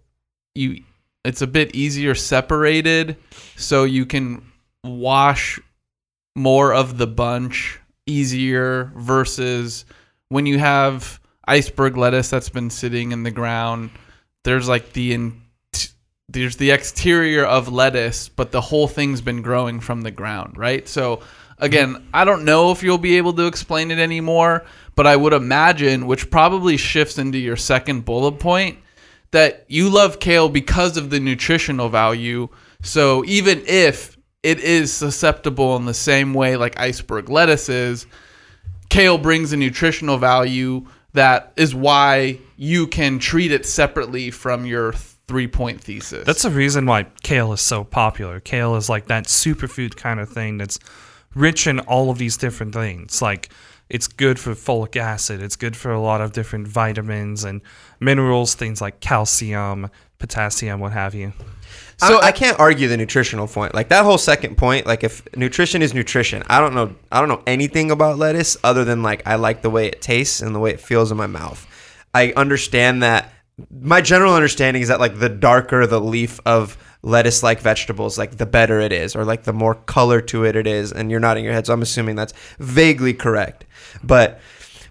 you 0.55 0.85
it's 1.25 1.43
a 1.43 1.49
bit 1.49 1.75
easier 1.75 2.15
separated, 2.15 3.17
so 3.57 3.83
you 3.83 4.07
can 4.07 4.43
wash 4.85 5.59
more 6.37 6.73
of 6.73 6.97
the 6.97 7.09
bunch 7.09 7.81
easier 8.07 8.93
versus 8.95 9.85
when 10.29 10.47
you 10.47 10.61
have 10.61 11.19
iceberg 11.49 11.97
lettuce 11.97 12.31
that's 12.31 12.49
been 12.49 12.71
sitting 12.71 13.11
in 13.11 13.25
the 13.25 13.33
ground. 13.33 13.91
There's 14.44 14.68
like 14.68 14.92
the 14.92 15.12
in, 15.12 15.42
there's 16.29 16.57
the 16.57 16.70
exterior 16.70 17.44
of 17.44 17.68
lettuce, 17.68 18.29
but 18.29 18.53
the 18.53 18.61
whole 18.61 18.88
thing's 18.88 19.20
been 19.20 19.42
growing 19.42 19.81
from 19.81 20.03
the 20.03 20.11
ground, 20.11 20.57
right? 20.57 20.88
So 20.88 21.20
again, 21.59 21.94
mm-hmm. 21.94 22.09
I 22.14 22.24
don't 22.24 22.44
know 22.44 22.70
if 22.70 22.83
you'll 22.83 22.98
be 22.98 23.16
able 23.16 23.33
to 23.35 23.46
explain 23.46 23.90
it 23.90 23.98
anymore, 23.98 24.64
but 24.94 25.07
I 25.07 25.16
would 25.16 25.33
imagine, 25.33 26.07
which 26.07 26.31
probably 26.31 26.76
shifts 26.76 27.18
into 27.18 27.38
your 27.38 27.57
second 27.57 28.05
bullet 28.05 28.38
point, 28.38 28.79
that 29.31 29.64
you 29.68 29.88
love 29.88 30.20
kale 30.20 30.48
because 30.48 30.96
of 30.96 31.11
the 31.11 31.20
nutritional 31.20 31.88
value. 31.88 32.48
So 32.83 33.24
even 33.26 33.62
if 33.66 34.16
it 34.42 34.59
is 34.61 34.92
susceptible 34.92 35.76
in 35.76 35.85
the 35.85 35.94
same 35.94 36.33
way 36.35 36.57
like 36.57 36.79
iceberg 36.79 37.29
lettuce 37.29 37.68
is, 37.68 38.07
kale 38.88 39.18
brings 39.18 39.53
a 39.53 39.57
nutritional 39.57 40.18
value 40.18 40.87
that 41.12 41.53
is 41.57 41.75
why 41.75 42.38
you 42.57 42.87
can 42.87 43.18
treat 43.18 43.53
it 43.53 43.66
separately 43.66 44.31
from 44.31 44.64
your 44.66 44.92
three 44.92 45.49
point 45.49 45.81
thesis. 45.81 46.27
that's 46.27 46.42
the 46.42 46.51
reason 46.51 46.87
why 46.87 47.07
kale 47.23 47.53
is 47.53 47.61
so 47.61 47.85
popular. 47.85 48.40
Kale 48.40 48.75
is 48.77 48.88
like 48.88 49.07
that 49.07 49.27
superfood 49.27 49.96
kind 49.96 50.18
of 50.18 50.29
thing 50.29 50.59
that's 50.59 50.79
rich 51.35 51.66
in 51.66 51.79
all 51.81 52.11
of 52.11 52.18
these 52.18 52.37
different 52.37 52.75
things. 52.75 53.23
Like 53.23 53.51
it's 53.88 54.09
good 54.09 54.38
for 54.38 54.53
folic 54.53 54.96
acid. 54.96 55.42
It's 55.42 55.57
good 55.57 55.77
for 55.77 55.92
a 55.92 56.01
lot 56.01 56.20
of 56.20 56.33
different 56.33 56.66
vitamins 56.68 57.44
and 57.44 57.61
minerals, 58.01 58.55
things 58.55 58.81
like 58.81 59.01
calcium, 59.01 59.90
potassium, 60.21 60.79
what 60.79 60.93
have 60.93 61.15
you. 61.15 61.33
So 61.97 62.19
I, 62.19 62.29
I 62.29 62.33
can't 62.33 62.59
argue 62.59 62.89
the 62.89 62.97
nutritional 62.97 63.47
point. 63.47 63.75
Like 63.75 63.89
that 63.89 64.05
whole 64.05 64.19
second 64.19 64.57
point, 64.57 64.87
like 64.87 65.05
if 65.05 65.23
nutrition 65.37 65.83
is 65.83 65.93
nutrition, 65.93 66.43
I 66.49 66.61
don't 66.61 66.75
know 66.75 66.95
I 67.11 67.21
don't 67.21 67.29
know 67.29 67.43
anything 67.47 67.91
about 67.91 68.19
lettuce 68.19 68.57
other 68.63 68.85
than 68.85 69.03
like 69.03 69.27
I 69.27 69.35
like 69.35 69.63
the 69.63 69.71
way 69.71 69.87
it 69.87 70.01
tastes 70.01 70.41
and 70.41 70.55
the 70.55 70.61
way 70.61 70.71
it 70.71 70.81
feels 70.81 71.11
in 71.11 71.19
my 71.19 71.27
mouth. 71.27 71.67
I 72.15 72.33
understand 72.37 73.03
that 73.03 73.33
my 73.71 74.01
general 74.01 74.35
understanding 74.35 74.83
is 74.83 74.89
that 74.89 75.01
like 75.01 75.19
the 75.19 75.29
darker 75.29 75.87
the 75.87 76.01
leaf 76.01 76.41
of 76.47 76.79
lettuce 77.03 77.43
like 77.43 77.61
vegetables, 77.61 78.19
like 78.19 78.37
the 78.37 78.47
better 78.47 78.81
it 78.81 78.93
is, 78.93 79.15
or 79.17 79.25
like 79.25 79.45
the 79.45 79.53
more 79.53 79.75
color 79.75 80.21
to 80.21 80.45
it 80.45 80.57
it 80.57 80.67
is, 80.67 80.93
and 80.93 81.11
you're 81.11 81.21
nodding 81.21 81.45
your 81.45 81.53
head. 81.53 81.67
So 81.67 81.73
I'm 81.73 81.83
assuming 81.83 82.17
that's 82.17 82.35
vaguely 82.59 83.15
correct. 83.15 83.65
But 84.03 84.41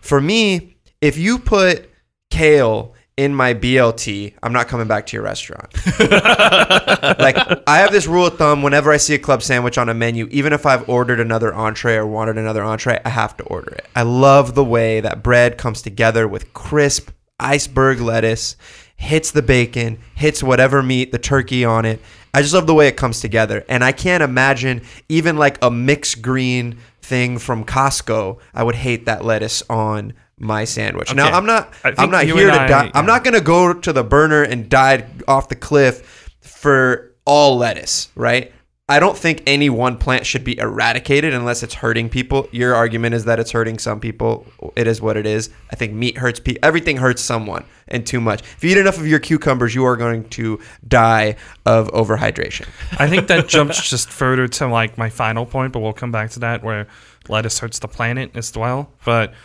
for 0.02 0.22
me, 0.22 0.78
if 1.02 1.18
you 1.18 1.40
put 1.40 1.90
kale 2.30 2.94
in 3.20 3.36
my 3.36 3.54
BLT, 3.54 4.34
I'm 4.42 4.54
not 4.54 4.70
coming 4.70 4.88
back 4.88 5.06
to 5.08 5.18
your 5.18 5.24
restaurant. 5.24 5.76
like 6.00 7.36
I 7.68 7.80
have 7.80 7.92
this 7.92 8.08
rule 8.08 8.28
of 8.28 8.38
thumb: 8.38 8.64
whenever 8.64 8.94
I 8.94 8.98
see 8.98 9.14
a 9.14 9.20
club 9.20 9.44
sandwich 9.44 9.78
on 9.78 9.90
a 9.90 9.94
menu, 9.94 10.30
even 10.32 10.54
if 10.54 10.66
I've 10.66 10.88
ordered 10.88 11.20
another 11.20 11.54
entree 11.54 11.96
or 11.96 12.08
wanted 12.08 12.38
another 12.38 12.64
entree, 12.64 13.02
I 13.04 13.10
have 13.10 13.36
to 13.36 13.44
order 13.44 13.72
it. 13.72 13.86
I 13.94 14.04
love 14.04 14.56
the 14.56 14.64
way 14.64 15.02
that 15.02 15.22
bread 15.22 15.58
comes 15.58 15.82
together 15.82 16.30
with 16.30 16.54
crisp 16.54 17.10
iceberg 17.42 18.00
lettuce, 18.00 18.56
hits 18.96 19.32
the 19.32 19.42
bacon, 19.42 20.00
hits 20.16 20.42
whatever 20.42 20.82
meat, 20.82 21.12
the 21.12 21.20
turkey 21.20 21.66
on 21.66 21.84
it. 21.84 22.02
I 22.34 22.42
just 22.42 22.54
love 22.54 22.68
the 22.68 22.74
way 22.74 22.88
it 22.88 22.96
comes 22.96 23.20
together, 23.20 23.66
and 23.68 23.84
I 23.84 23.92
can't 23.92 24.24
imagine 24.24 24.82
even 25.10 25.36
like 25.36 25.58
a 25.62 25.70
mixed 25.70 26.22
green 26.22 26.78
thing 27.02 27.38
from 27.38 27.66
Costco. 27.66 28.40
I 28.54 28.64
would 28.64 28.76
hate 28.76 29.08
that 29.08 29.26
lettuce 29.26 29.62
on 29.70 30.14
my 30.40 30.64
sandwich. 30.66 31.14
Now 31.14 31.32
I'm 31.32 31.46
not. 31.46 31.74
I'm 31.84 32.10
not 32.12 32.24
here 32.26 32.48
to 32.48 32.62
I- 32.62 32.68
die. 32.68 32.92
I'm 32.94 33.06
not 33.06 33.24
gonna 33.24 33.42
go 33.42 33.74
to 33.74 33.94
the 33.94 34.04
burner 34.04 34.44
and 34.44 34.70
die 34.70 35.06
off 35.28 35.50
the 35.50 35.56
cliff 35.56 36.30
for 36.42 37.14
all 37.26 37.58
lettuce, 37.58 38.10
right? 38.16 38.52
I 38.92 39.00
don't 39.00 39.16
think 39.16 39.44
any 39.46 39.70
one 39.70 39.98
plant 39.98 40.26
should 40.26 40.44
be 40.44 40.58
eradicated 40.58 41.32
unless 41.36 41.62
it's 41.62 41.76
hurting 41.76 42.10
people. 42.10 42.50
Your 42.52 42.74
argument 42.74 43.14
is 43.14 43.26
that 43.26 43.40
it's 43.40 43.52
hurting 43.52 43.78
some 43.78 44.00
people. 44.00 44.48
It 44.76 44.88
is 44.88 45.00
what 45.00 45.16
it 45.16 45.28
is. 45.28 45.52
I 45.72 45.76
think 45.76 45.94
meat 45.94 46.18
hurts 46.18 46.40
people. 46.40 46.60
Everything 46.64 46.98
hurts 46.98 47.22
someone, 47.22 47.66
and 47.88 48.04
too 48.08 48.20
much. 48.20 48.42
If 48.42 48.64
you 48.64 48.72
eat 48.72 48.78
enough 48.80 48.98
of 48.98 49.06
your 49.06 49.20
cucumbers, 49.20 49.76
you 49.76 49.86
are 49.86 49.96
going 49.96 50.28
to 50.30 50.60
die 50.88 51.36
of 51.68 51.88
overhydration. 51.92 52.68
I 53.00 53.08
think 53.08 53.28
that 53.28 53.48
jumps 53.56 53.88
just 53.88 54.10
further 54.10 54.48
to 54.48 54.66
like 54.66 54.98
my 54.98 55.12
final 55.12 55.46
point, 55.46 55.72
but 55.72 55.82
we'll 55.82 55.94
come 55.94 56.12
back 56.12 56.32
to 56.32 56.40
that 56.40 56.64
where 56.64 56.88
lettuce 57.28 57.60
hurts 57.60 57.78
the 57.78 57.88
planet 57.88 58.32
as 58.34 58.58
well. 58.58 58.92
But 59.06 59.36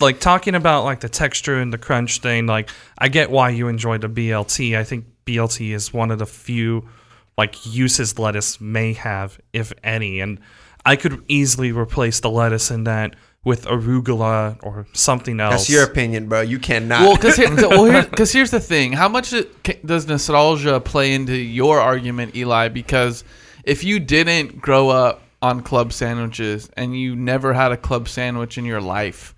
like 0.00 0.20
talking 0.20 0.54
about 0.54 0.84
like 0.84 1.00
the 1.00 1.08
texture 1.08 1.58
and 1.58 1.72
the 1.72 1.78
crunch 1.78 2.20
thing, 2.20 2.46
like 2.46 2.70
I 2.98 3.08
get 3.08 3.30
why 3.30 3.50
you 3.50 3.68
enjoy 3.68 3.98
the 3.98 4.08
BLT. 4.08 4.76
I 4.76 4.84
think 4.84 5.06
BLT 5.24 5.72
is 5.74 5.92
one 5.92 6.10
of 6.10 6.18
the 6.18 6.26
few 6.26 6.88
like 7.38 7.66
uses 7.66 8.18
lettuce 8.18 8.60
may 8.60 8.92
have, 8.94 9.38
if 9.52 9.72
any. 9.82 10.20
And 10.20 10.40
I 10.84 10.96
could 10.96 11.24
easily 11.28 11.72
replace 11.72 12.20
the 12.20 12.30
lettuce 12.30 12.70
in 12.70 12.84
that 12.84 13.16
with 13.44 13.64
arugula 13.66 14.58
or 14.62 14.86
something 14.92 15.38
else. 15.38 15.52
That's 15.54 15.70
your 15.70 15.84
opinion, 15.84 16.28
bro. 16.28 16.40
You 16.40 16.58
cannot. 16.58 17.02
Well, 17.02 17.14
because 17.16 17.36
here, 17.36 17.54
well, 17.56 17.84
here, 17.84 18.02
'cause 18.04 18.32
here's 18.32 18.50
the 18.50 18.60
thing: 18.60 18.92
how 18.92 19.08
much 19.08 19.32
does 19.84 20.06
nostalgia 20.08 20.80
play 20.80 21.14
into 21.14 21.36
your 21.36 21.80
argument, 21.80 22.34
Eli? 22.34 22.68
Because 22.68 23.22
if 23.64 23.84
you 23.84 24.00
didn't 24.00 24.60
grow 24.60 24.88
up 24.88 25.22
on 25.42 25.62
club 25.62 25.92
sandwiches 25.92 26.68
and 26.76 26.98
you 26.98 27.14
never 27.14 27.52
had 27.52 27.70
a 27.70 27.76
club 27.76 28.08
sandwich 28.08 28.58
in 28.58 28.64
your 28.64 28.80
life, 28.80 29.34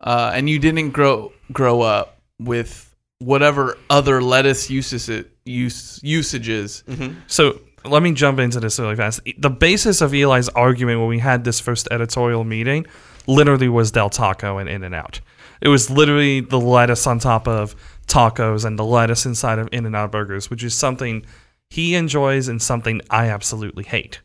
uh, 0.00 0.32
and 0.34 0.48
you 0.48 0.58
didn't 0.58 0.90
grow 0.90 1.32
grow 1.52 1.80
up 1.82 2.18
with 2.40 2.94
whatever 3.18 3.78
other 3.88 4.22
lettuce 4.22 4.68
uses 4.70 5.08
it 5.08 5.30
use 5.44 6.00
usages, 6.02 6.82
So 7.28 7.60
let 7.84 8.02
me 8.02 8.12
jump 8.12 8.38
into 8.40 8.58
this 8.60 8.78
really 8.80 8.96
fast. 8.96 9.20
The 9.38 9.48
basis 9.50 10.00
of 10.00 10.12
Eli's 10.12 10.48
argument 10.50 10.98
when 11.00 11.08
we 11.08 11.20
had 11.20 11.44
this 11.44 11.60
first 11.60 11.86
editorial 11.92 12.42
meeting 12.44 12.84
literally 13.28 13.68
was 13.68 13.92
Del 13.92 14.10
Taco 14.10 14.58
and 14.58 14.68
In 14.68 14.82
and 14.82 14.94
Out. 14.94 15.20
It 15.60 15.68
was 15.68 15.88
literally 15.88 16.40
the 16.40 16.58
lettuce 16.60 17.06
on 17.06 17.20
top 17.20 17.46
of 17.48 17.74
tacos 18.08 18.64
and 18.64 18.76
the 18.78 18.84
lettuce 18.84 19.24
inside 19.24 19.58
of 19.60 19.68
In 19.72 19.86
and 19.86 19.94
Out 19.96 20.10
burgers, 20.12 20.50
which 20.50 20.62
is 20.64 20.74
something 20.74 21.24
he 21.70 21.94
enjoys 21.94 22.48
and 22.48 22.60
something 22.60 23.00
I 23.08 23.28
absolutely 23.28 23.84
hate. 23.84 24.20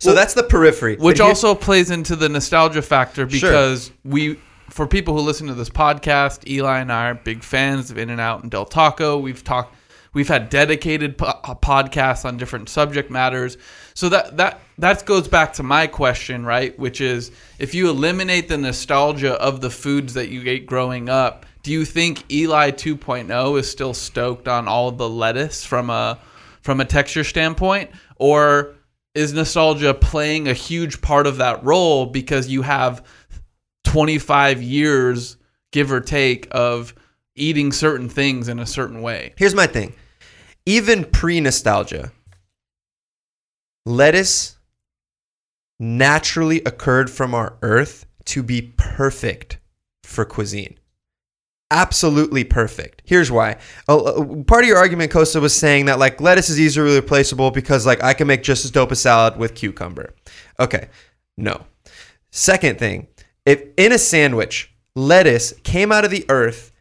so 0.00 0.12
that's 0.14 0.34
the 0.34 0.42
periphery. 0.42 0.96
which 0.96 1.20
also 1.20 1.54
plays 1.54 1.90
into 1.90 2.16
the 2.16 2.28
nostalgia 2.28 2.82
factor 2.82 3.28
Sure. 3.30 3.50
because 3.50 3.90
we 4.04 4.38
for 4.70 4.86
people 4.86 5.14
who 5.14 5.20
listen 5.20 5.46
to 5.46 5.54
this 5.54 5.70
podcast 5.70 6.46
eli 6.48 6.80
and 6.80 6.92
i 6.92 7.08
are 7.08 7.14
big 7.14 7.42
fans 7.42 7.90
of 7.90 7.98
in 7.98 8.10
and 8.10 8.20
out 8.20 8.42
and 8.42 8.50
del 8.50 8.64
taco. 8.64 9.18
We've 9.18 9.42
talked 9.42 9.74
we've 10.12 10.28
had 10.28 10.48
dedicated 10.48 11.18
po- 11.18 11.26
uh, 11.26 11.54
podcasts 11.54 12.24
on 12.24 12.36
different 12.36 12.68
subject 12.68 13.10
matters. 13.10 13.58
So 13.94 14.08
that 14.08 14.36
that 14.36 14.60
that 14.78 15.04
goes 15.06 15.28
back 15.28 15.52
to 15.54 15.62
my 15.62 15.86
question 15.86 16.44
right? 16.44 16.78
Which 16.78 17.00
is 17.00 17.30
if 17.58 17.74
you 17.74 17.88
eliminate 17.88 18.48
the 18.48 18.58
nostalgia 18.58 19.34
of 19.34 19.60
the 19.60 19.70
foods 19.70 20.14
that 20.14 20.28
you 20.28 20.42
ate 20.46 20.66
growing 20.66 21.08
up 21.08 21.46
do 21.66 21.72
you 21.72 21.84
think 21.84 22.30
eli 22.30 22.70
2.0 22.70 23.58
is 23.58 23.68
still 23.68 23.92
stoked 23.92 24.46
on 24.46 24.68
all 24.68 24.92
the 24.92 25.08
lettuce 25.08 25.64
from 25.64 25.90
a 25.90 26.16
from 26.62 26.80
a 26.80 26.84
texture 26.84 27.24
standpoint? 27.24 27.90
Or 28.20 28.76
is 29.16 29.32
nostalgia 29.32 29.92
playing 29.92 30.46
a 30.46 30.52
huge 30.52 31.00
part 31.00 31.26
of 31.26 31.38
that 31.38 31.64
role 31.64 32.06
because 32.06 32.48
you 32.48 32.62
have 32.62 33.04
25 33.86 34.62
years 34.62 35.36
give 35.72 35.90
or 35.90 36.00
take 36.00 36.48
of 36.50 36.94
eating 37.34 37.72
certain 37.72 38.08
things 38.08 38.48
in 38.48 38.58
a 38.58 38.66
certain 38.66 39.00
way 39.00 39.32
Here's 39.36 39.54
my 39.54 39.66
thing. 39.66 39.94
Even 40.66 41.04
pre 41.04 41.40
nostalgia, 41.40 42.10
lettuce 43.84 44.56
naturally 45.78 46.62
occurred 46.64 47.08
from 47.08 47.34
our 47.34 47.56
earth 47.62 48.06
to 48.24 48.42
be 48.42 48.72
perfect 48.76 49.58
for 50.02 50.24
cuisine. 50.24 50.78
Absolutely 51.70 52.44
perfect. 52.44 53.02
Here's 53.04 53.30
why. 53.30 53.56
Part 53.86 54.62
of 54.62 54.68
your 54.68 54.78
argument, 54.78 55.10
Costa, 55.10 55.40
was 55.40 55.54
saying 55.54 55.86
that 55.86 55.98
like 55.98 56.20
lettuce 56.20 56.48
is 56.48 56.60
easily 56.60 56.94
replaceable 56.94 57.50
because 57.50 57.84
like 57.86 58.02
I 58.02 58.14
can 58.14 58.26
make 58.26 58.42
just 58.42 58.64
as 58.64 58.70
dope 58.70 58.92
a 58.92 58.96
salad 58.96 59.36
with 59.36 59.54
cucumber. 59.54 60.14
Okay, 60.58 60.88
no. 61.36 61.66
Second 62.30 62.78
thing, 62.78 63.08
if 63.46 63.62
in 63.76 63.92
a 63.92 63.98
sandwich, 63.98 64.74
lettuce 64.94 65.54
came 65.62 65.92
out 65.92 66.04
of 66.04 66.10
the 66.10 66.26
earth 66.28 66.72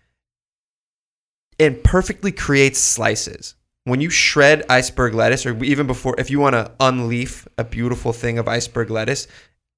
and 1.59 1.83
perfectly 1.83 2.31
creates 2.31 2.79
slices. 2.79 3.55
When 3.85 4.01
you 4.01 4.09
shred 4.09 4.65
iceberg 4.67 5.13
lettuce, 5.13 5.45
or 5.45 5.63
even 5.63 5.85
before, 5.85 6.15
if 6.19 6.31
you 6.31 6.39
want 6.39 6.53
to 6.53 6.71
unleaf 6.79 7.47
a 7.57 7.63
beautiful 7.63 8.11
thing 8.11 8.39
of 8.39 8.47
iceberg 8.47 8.89
lettuce, 8.89 9.27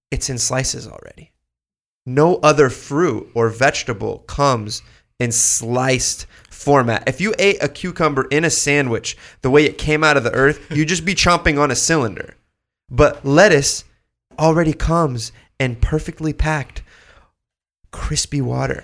it's 0.10 0.30
in 0.30 0.38
slices 0.38 0.88
already. 0.88 1.34
No 2.06 2.38
other 2.38 2.70
fruit 2.70 3.30
or 3.36 3.50
vegetable 3.50 4.20
comes 4.20 4.82
in 5.20 5.34
sliced 5.34 6.26
format. 6.50 7.04
If 7.06 7.20
you 7.20 7.34
ate 7.38 7.62
a 7.62 7.68
cucumber 7.68 8.28
in 8.32 8.46
a 8.46 8.50
sandwich 8.50 9.18
the 9.42 9.50
way 9.50 9.66
it 9.66 9.78
came 9.78 10.06
out 10.06 10.16
of 10.16 10.24
the 10.24 10.34
earth, 10.34 10.72
you'd 10.72 10.88
just 10.88 11.04
be 11.04 11.16
chomping 11.16 11.60
on 11.60 11.70
a 11.70 11.76
cylinder. 11.76 12.36
But 12.90 13.26
lettuce 13.26 13.84
already 14.40 14.72
comes 14.72 15.34
in 15.60 15.76
perfectly 15.76 16.34
packed, 16.34 16.84
crispy 17.92 18.42
water 18.42 18.84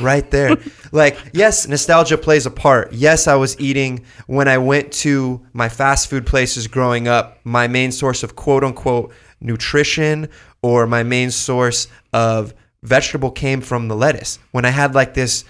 right 0.00 0.30
there. 0.30 0.56
like, 0.92 1.18
yes, 1.32 1.66
nostalgia 1.68 2.18
plays 2.18 2.46
a 2.46 2.50
part. 2.50 2.92
Yes, 2.92 3.26
I 3.26 3.36
was 3.36 3.58
eating 3.60 4.04
when 4.26 4.48
I 4.48 4.58
went 4.58 4.92
to 4.94 5.44
my 5.52 5.68
fast 5.68 6.08
food 6.08 6.26
places 6.26 6.66
growing 6.66 7.08
up, 7.08 7.38
my 7.44 7.68
main 7.68 7.92
source 7.92 8.22
of 8.22 8.36
quote 8.36 8.64
unquote 8.64 9.12
nutrition 9.40 10.28
or 10.62 10.86
my 10.86 11.02
main 11.02 11.30
source 11.30 11.88
of 12.12 12.54
vegetable 12.82 13.30
came 13.30 13.60
from 13.60 13.88
the 13.88 13.96
lettuce. 13.96 14.38
When 14.52 14.64
I 14.64 14.70
had 14.70 14.94
like 14.94 15.14
this 15.14 15.44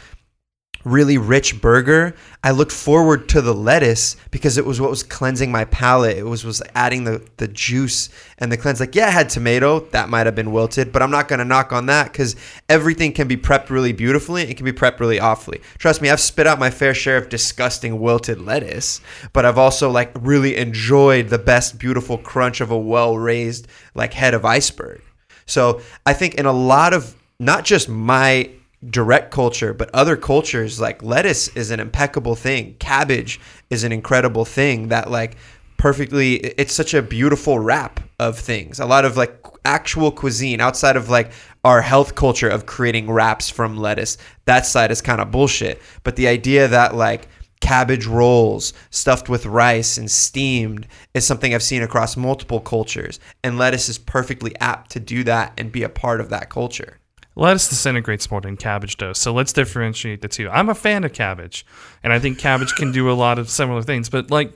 really 0.86 1.18
rich 1.18 1.60
burger, 1.60 2.14
I 2.44 2.52
looked 2.52 2.70
forward 2.70 3.28
to 3.30 3.42
the 3.42 3.52
lettuce 3.52 4.14
because 4.30 4.56
it 4.56 4.64
was 4.64 4.80
what 4.80 4.88
was 4.88 5.02
cleansing 5.02 5.50
my 5.50 5.64
palate. 5.64 6.16
It 6.16 6.22
was 6.22 6.44
was 6.44 6.62
adding 6.76 7.02
the 7.02 7.26
the 7.38 7.48
juice 7.48 8.08
and 8.38 8.52
the 8.52 8.56
cleanse. 8.56 8.78
Like, 8.78 8.94
yeah, 8.94 9.08
I 9.08 9.10
had 9.10 9.28
tomato 9.28 9.80
that 9.90 10.08
might 10.08 10.26
have 10.26 10.36
been 10.36 10.52
wilted, 10.52 10.92
but 10.92 11.02
I'm 11.02 11.10
not 11.10 11.26
gonna 11.26 11.44
knock 11.44 11.72
on 11.72 11.86
that 11.86 12.12
because 12.12 12.36
everything 12.68 13.12
can 13.12 13.26
be 13.26 13.36
prepped 13.36 13.68
really 13.68 13.92
beautifully. 13.92 14.42
It 14.42 14.56
can 14.56 14.64
be 14.64 14.72
prepped 14.72 15.00
really 15.00 15.18
awfully. 15.18 15.60
Trust 15.78 16.00
me, 16.00 16.08
I've 16.08 16.20
spit 16.20 16.46
out 16.46 16.60
my 16.60 16.70
fair 16.70 16.94
share 16.94 17.16
of 17.16 17.28
disgusting 17.28 17.98
wilted 17.98 18.40
lettuce, 18.40 19.00
but 19.32 19.44
I've 19.44 19.58
also 19.58 19.90
like 19.90 20.12
really 20.20 20.56
enjoyed 20.56 21.30
the 21.30 21.38
best 21.38 21.80
beautiful 21.80 22.16
crunch 22.16 22.60
of 22.60 22.70
a 22.70 22.78
well 22.78 23.18
raised 23.18 23.66
like 23.96 24.14
head 24.14 24.34
of 24.34 24.44
iceberg. 24.44 25.02
So 25.46 25.80
I 26.04 26.12
think 26.12 26.34
in 26.34 26.46
a 26.46 26.52
lot 26.52 26.94
of 26.94 27.16
not 27.40 27.64
just 27.64 27.88
my 27.88 28.50
direct 28.88 29.30
culture, 29.30 29.72
but 29.72 29.90
other 29.94 30.16
cultures, 30.16 30.80
like 30.80 31.02
lettuce 31.02 31.48
is 31.56 31.70
an 31.70 31.80
impeccable 31.80 32.34
thing. 32.34 32.76
Cabbage 32.78 33.40
is 33.70 33.84
an 33.84 33.92
incredible 33.92 34.44
thing 34.44 34.88
that 34.88 35.10
like 35.10 35.36
perfectly 35.76 36.34
it's 36.34 36.72
such 36.72 36.94
a 36.94 37.02
beautiful 37.02 37.58
wrap 37.58 38.00
of 38.18 38.38
things. 38.38 38.80
A 38.80 38.86
lot 38.86 39.04
of 39.04 39.16
like 39.16 39.44
actual 39.64 40.10
cuisine 40.10 40.60
outside 40.60 40.96
of 40.96 41.08
like 41.08 41.32
our 41.64 41.82
health 41.82 42.14
culture 42.14 42.48
of 42.48 42.66
creating 42.66 43.10
wraps 43.10 43.50
from 43.50 43.76
lettuce. 43.76 44.18
That 44.44 44.66
side 44.66 44.90
is 44.90 45.02
kind 45.02 45.20
of 45.20 45.30
bullshit. 45.30 45.80
But 46.04 46.16
the 46.16 46.28
idea 46.28 46.68
that 46.68 46.94
like 46.94 47.28
cabbage 47.60 48.06
rolls 48.06 48.72
stuffed 48.90 49.28
with 49.28 49.46
rice 49.46 49.98
and 49.98 50.10
steamed 50.10 50.86
is 51.14 51.26
something 51.26 51.54
I've 51.54 51.62
seen 51.62 51.82
across 51.82 52.16
multiple 52.16 52.60
cultures. 52.60 53.18
And 53.42 53.58
lettuce 53.58 53.88
is 53.88 53.98
perfectly 53.98 54.54
apt 54.60 54.90
to 54.92 55.00
do 55.00 55.24
that 55.24 55.54
and 55.58 55.72
be 55.72 55.82
a 55.82 55.88
part 55.88 56.20
of 56.20 56.28
that 56.28 56.50
culture. 56.50 56.98
Lettuce 57.36 57.68
disintegrates 57.68 58.30
more 58.30 58.40
than 58.40 58.56
cabbage 58.56 58.96
does. 58.96 59.18
So 59.18 59.32
let's 59.32 59.52
differentiate 59.52 60.22
the 60.22 60.28
two. 60.28 60.48
I'm 60.48 60.68
a 60.70 60.74
fan 60.74 61.04
of 61.04 61.12
cabbage, 61.12 61.66
and 62.02 62.12
I 62.12 62.18
think 62.18 62.38
cabbage 62.38 62.74
can 62.74 62.92
do 62.92 63.10
a 63.10 63.12
lot 63.12 63.38
of 63.38 63.50
similar 63.50 63.82
things, 63.82 64.08
but 64.08 64.30
like 64.30 64.52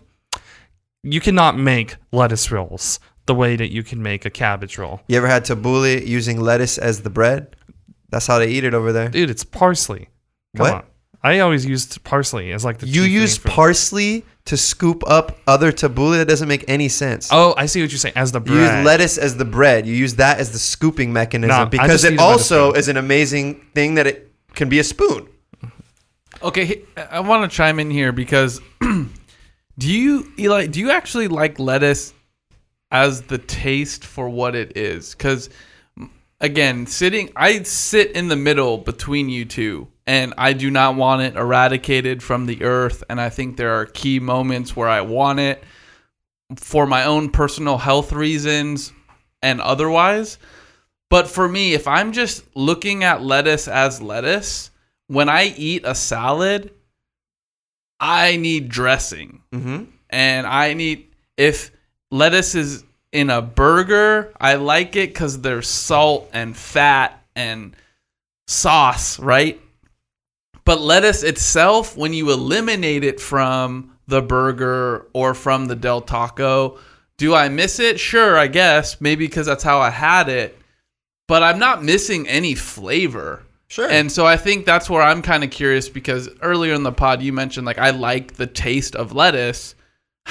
you 1.02 1.20
cannot 1.20 1.58
make 1.58 1.96
lettuce 2.12 2.50
rolls 2.50 2.98
the 3.26 3.34
way 3.34 3.54
that 3.56 3.70
you 3.70 3.82
can 3.82 4.02
make 4.02 4.24
a 4.24 4.30
cabbage 4.30 4.78
roll. 4.78 5.00
You 5.08 5.18
ever 5.18 5.28
had 5.28 5.44
tabbouleh 5.44 6.06
using 6.06 6.40
lettuce 6.40 6.78
as 6.78 7.02
the 7.02 7.10
bread? 7.10 7.54
That's 8.08 8.26
how 8.26 8.38
they 8.38 8.48
eat 8.48 8.64
it 8.64 8.74
over 8.74 8.92
there. 8.92 9.08
Dude, 9.08 9.30
it's 9.30 9.44
parsley. 9.44 10.08
Come 10.56 10.64
What? 10.64 10.74
on. 10.74 10.84
I 11.22 11.40
always 11.40 11.66
used 11.66 12.02
parsley 12.04 12.52
as 12.52 12.64
like 12.64 12.78
the 12.78 12.86
You 12.86 13.02
chief 13.04 13.12
use 13.12 13.36
thing 13.38 13.42
for- 13.50 13.54
parsley 13.56 14.24
to 14.46 14.56
scoop 14.56 15.02
up 15.06 15.36
other 15.46 15.70
tabbouleh. 15.70 16.16
That 16.16 16.28
doesn't 16.28 16.48
make 16.48 16.64
any 16.66 16.88
sense. 16.88 17.28
Oh, 17.30 17.54
I 17.58 17.66
see 17.66 17.82
what 17.82 17.90
you're 17.92 17.98
saying. 17.98 18.14
As 18.16 18.32
the 18.32 18.40
bread, 18.40 18.56
You 18.56 18.62
use 18.78 18.86
lettuce 18.86 19.18
as 19.18 19.36
the 19.36 19.44
bread. 19.44 19.86
You 19.86 19.94
use 19.94 20.14
that 20.16 20.38
as 20.38 20.50
the 20.52 20.58
scooping 20.58 21.12
mechanism 21.12 21.54
No, 21.54 21.62
I 21.62 21.64
because 21.66 21.90
just 22.02 22.04
it 22.04 22.14
it 22.14 22.16
by 22.16 22.22
the 22.24 22.28
also 22.30 22.70
spoon. 22.70 22.78
is 22.78 22.88
an 22.88 22.96
amazing 22.96 23.60
thing 23.74 23.96
that 23.96 24.06
it 24.06 24.32
can 24.54 24.68
be 24.70 24.78
a 24.78 24.84
spoon. 24.84 25.28
Okay, 26.42 26.64
he- 26.64 26.84
I 27.10 27.20
want 27.20 27.48
to 27.50 27.54
chime 27.54 27.78
in 27.80 27.90
here 27.90 28.12
because 28.12 28.60
do 28.80 29.08
you 29.78 30.32
Eli? 30.38 30.66
Do 30.66 30.80
you 30.80 30.90
actually 30.90 31.28
like 31.28 31.58
lettuce 31.58 32.14
as 32.90 33.22
the 33.22 33.36
taste 33.38 34.04
for 34.06 34.28
what 34.28 34.54
it 34.56 34.76
is? 34.76 35.14
Because 35.14 35.50
again, 36.40 36.86
sitting, 36.86 37.30
I 37.36 37.62
sit 37.62 38.12
in 38.12 38.28
the 38.28 38.36
middle 38.36 38.78
between 38.78 39.28
you 39.28 39.44
two, 39.44 39.88
and 40.06 40.34
I 40.38 40.52
do 40.52 40.70
not 40.70 40.96
want 40.96 41.22
it 41.22 41.36
eradicated 41.36 42.22
from 42.22 42.46
the 42.46 42.62
earth. 42.62 43.04
And 43.08 43.20
I 43.20 43.28
think 43.28 43.56
there 43.56 43.78
are 43.78 43.86
key 43.86 44.18
moments 44.18 44.74
where 44.74 44.88
I 44.88 45.02
want 45.02 45.40
it 45.40 45.62
for 46.56 46.86
my 46.86 47.04
own 47.04 47.30
personal 47.30 47.78
health 47.78 48.12
reasons 48.12 48.92
and 49.42 49.60
otherwise. 49.60 50.38
But 51.10 51.28
for 51.28 51.48
me, 51.48 51.74
if 51.74 51.86
I'm 51.88 52.12
just 52.12 52.44
looking 52.54 53.04
at 53.04 53.22
lettuce 53.22 53.68
as 53.68 54.00
lettuce, 54.00 54.70
when 55.08 55.28
I 55.28 55.46
eat 55.56 55.82
a 55.84 55.94
salad, 55.94 56.72
I 57.98 58.36
need 58.36 58.68
dressing. 58.68 59.42
Mm-hmm. 59.52 59.84
And 60.08 60.46
I 60.46 60.74
need, 60.74 61.08
if 61.36 61.70
lettuce 62.10 62.54
is 62.54 62.84
in 63.12 63.30
a 63.30 63.42
burger, 63.42 64.32
I 64.40 64.54
like 64.54 64.96
it 64.96 65.10
because 65.10 65.40
there's 65.40 65.68
salt 65.68 66.30
and 66.32 66.56
fat 66.56 67.22
and 67.34 67.74
sauce, 68.46 69.18
right? 69.18 69.60
But 70.64 70.80
lettuce 70.80 71.22
itself, 71.22 71.96
when 71.96 72.12
you 72.12 72.30
eliminate 72.30 73.02
it 73.02 73.20
from 73.20 73.96
the 74.06 74.22
burger 74.22 75.06
or 75.12 75.34
from 75.34 75.66
the 75.66 75.76
Del 75.76 76.00
Taco, 76.00 76.78
do 77.16 77.34
I 77.34 77.48
miss 77.48 77.78
it? 77.80 77.98
Sure, 77.98 78.38
I 78.38 78.46
guess. 78.46 79.00
Maybe 79.00 79.26
because 79.26 79.46
that's 79.46 79.64
how 79.64 79.80
I 79.80 79.90
had 79.90 80.28
it. 80.28 80.58
But 81.28 81.42
I'm 81.42 81.58
not 81.58 81.84
missing 81.84 82.28
any 82.28 82.54
flavor. 82.54 83.42
Sure. 83.68 83.88
And 83.88 84.10
so 84.10 84.26
I 84.26 84.36
think 84.36 84.66
that's 84.66 84.90
where 84.90 85.02
I'm 85.02 85.22
kind 85.22 85.44
of 85.44 85.50
curious 85.50 85.88
because 85.88 86.28
earlier 86.42 86.74
in 86.74 86.82
the 86.82 86.92
pod 86.92 87.22
you 87.22 87.32
mentioned 87.32 87.66
like 87.66 87.78
I 87.78 87.90
like 87.90 88.34
the 88.34 88.46
taste 88.46 88.96
of 88.96 89.12
lettuce. 89.12 89.76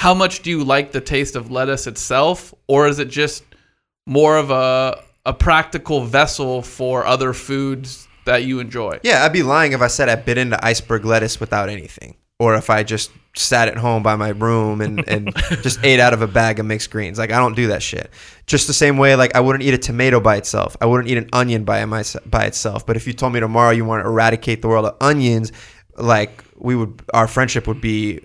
How 0.00 0.14
much 0.14 0.40
do 0.40 0.48
you 0.48 0.64
like 0.64 0.92
the 0.92 1.00
taste 1.02 1.36
of 1.36 1.50
lettuce 1.50 1.86
itself 1.86 2.54
or 2.68 2.88
is 2.88 2.98
it 2.98 3.08
just 3.08 3.44
more 4.06 4.38
of 4.38 4.50
a 4.50 5.04
a 5.26 5.34
practical 5.34 6.06
vessel 6.06 6.62
for 6.62 7.04
other 7.04 7.34
foods 7.34 8.08
that 8.24 8.44
you 8.44 8.60
enjoy? 8.60 8.98
Yeah, 9.02 9.22
I'd 9.22 9.34
be 9.34 9.42
lying 9.42 9.72
if 9.72 9.82
I 9.82 9.88
said 9.88 10.08
I 10.08 10.14
bit 10.14 10.38
into 10.38 10.64
iceberg 10.64 11.04
lettuce 11.04 11.38
without 11.38 11.68
anything. 11.68 12.16
Or 12.38 12.54
if 12.54 12.70
I 12.70 12.82
just 12.82 13.10
sat 13.36 13.68
at 13.68 13.76
home 13.76 14.02
by 14.02 14.16
my 14.16 14.30
room 14.30 14.80
and, 14.80 15.06
and 15.06 15.36
just 15.60 15.84
ate 15.84 16.00
out 16.00 16.14
of 16.14 16.22
a 16.22 16.26
bag 16.26 16.58
of 16.58 16.64
mixed 16.64 16.90
greens. 16.90 17.18
Like, 17.18 17.30
I 17.30 17.36
don't 17.36 17.54
do 17.54 17.66
that 17.66 17.82
shit. 17.82 18.08
Just 18.46 18.68
the 18.68 18.72
same 18.72 18.96
way, 18.96 19.16
like, 19.16 19.36
I 19.36 19.40
wouldn't 19.40 19.62
eat 19.62 19.74
a 19.74 19.78
tomato 19.78 20.18
by 20.18 20.36
itself. 20.36 20.78
I 20.80 20.86
wouldn't 20.86 21.10
eat 21.10 21.18
an 21.18 21.28
onion 21.34 21.64
by, 21.64 21.84
my, 21.84 22.02
by 22.24 22.46
itself. 22.46 22.86
But 22.86 22.96
if 22.96 23.06
you 23.06 23.12
told 23.12 23.34
me 23.34 23.40
tomorrow 23.40 23.72
you 23.72 23.84
want 23.84 24.02
to 24.02 24.08
eradicate 24.08 24.62
the 24.62 24.68
world 24.68 24.86
of 24.86 24.96
onions, 25.02 25.52
like, 25.98 26.42
we 26.56 26.74
would, 26.74 27.02
our 27.12 27.28
friendship 27.28 27.66
would 27.66 27.82
be 27.82 28.20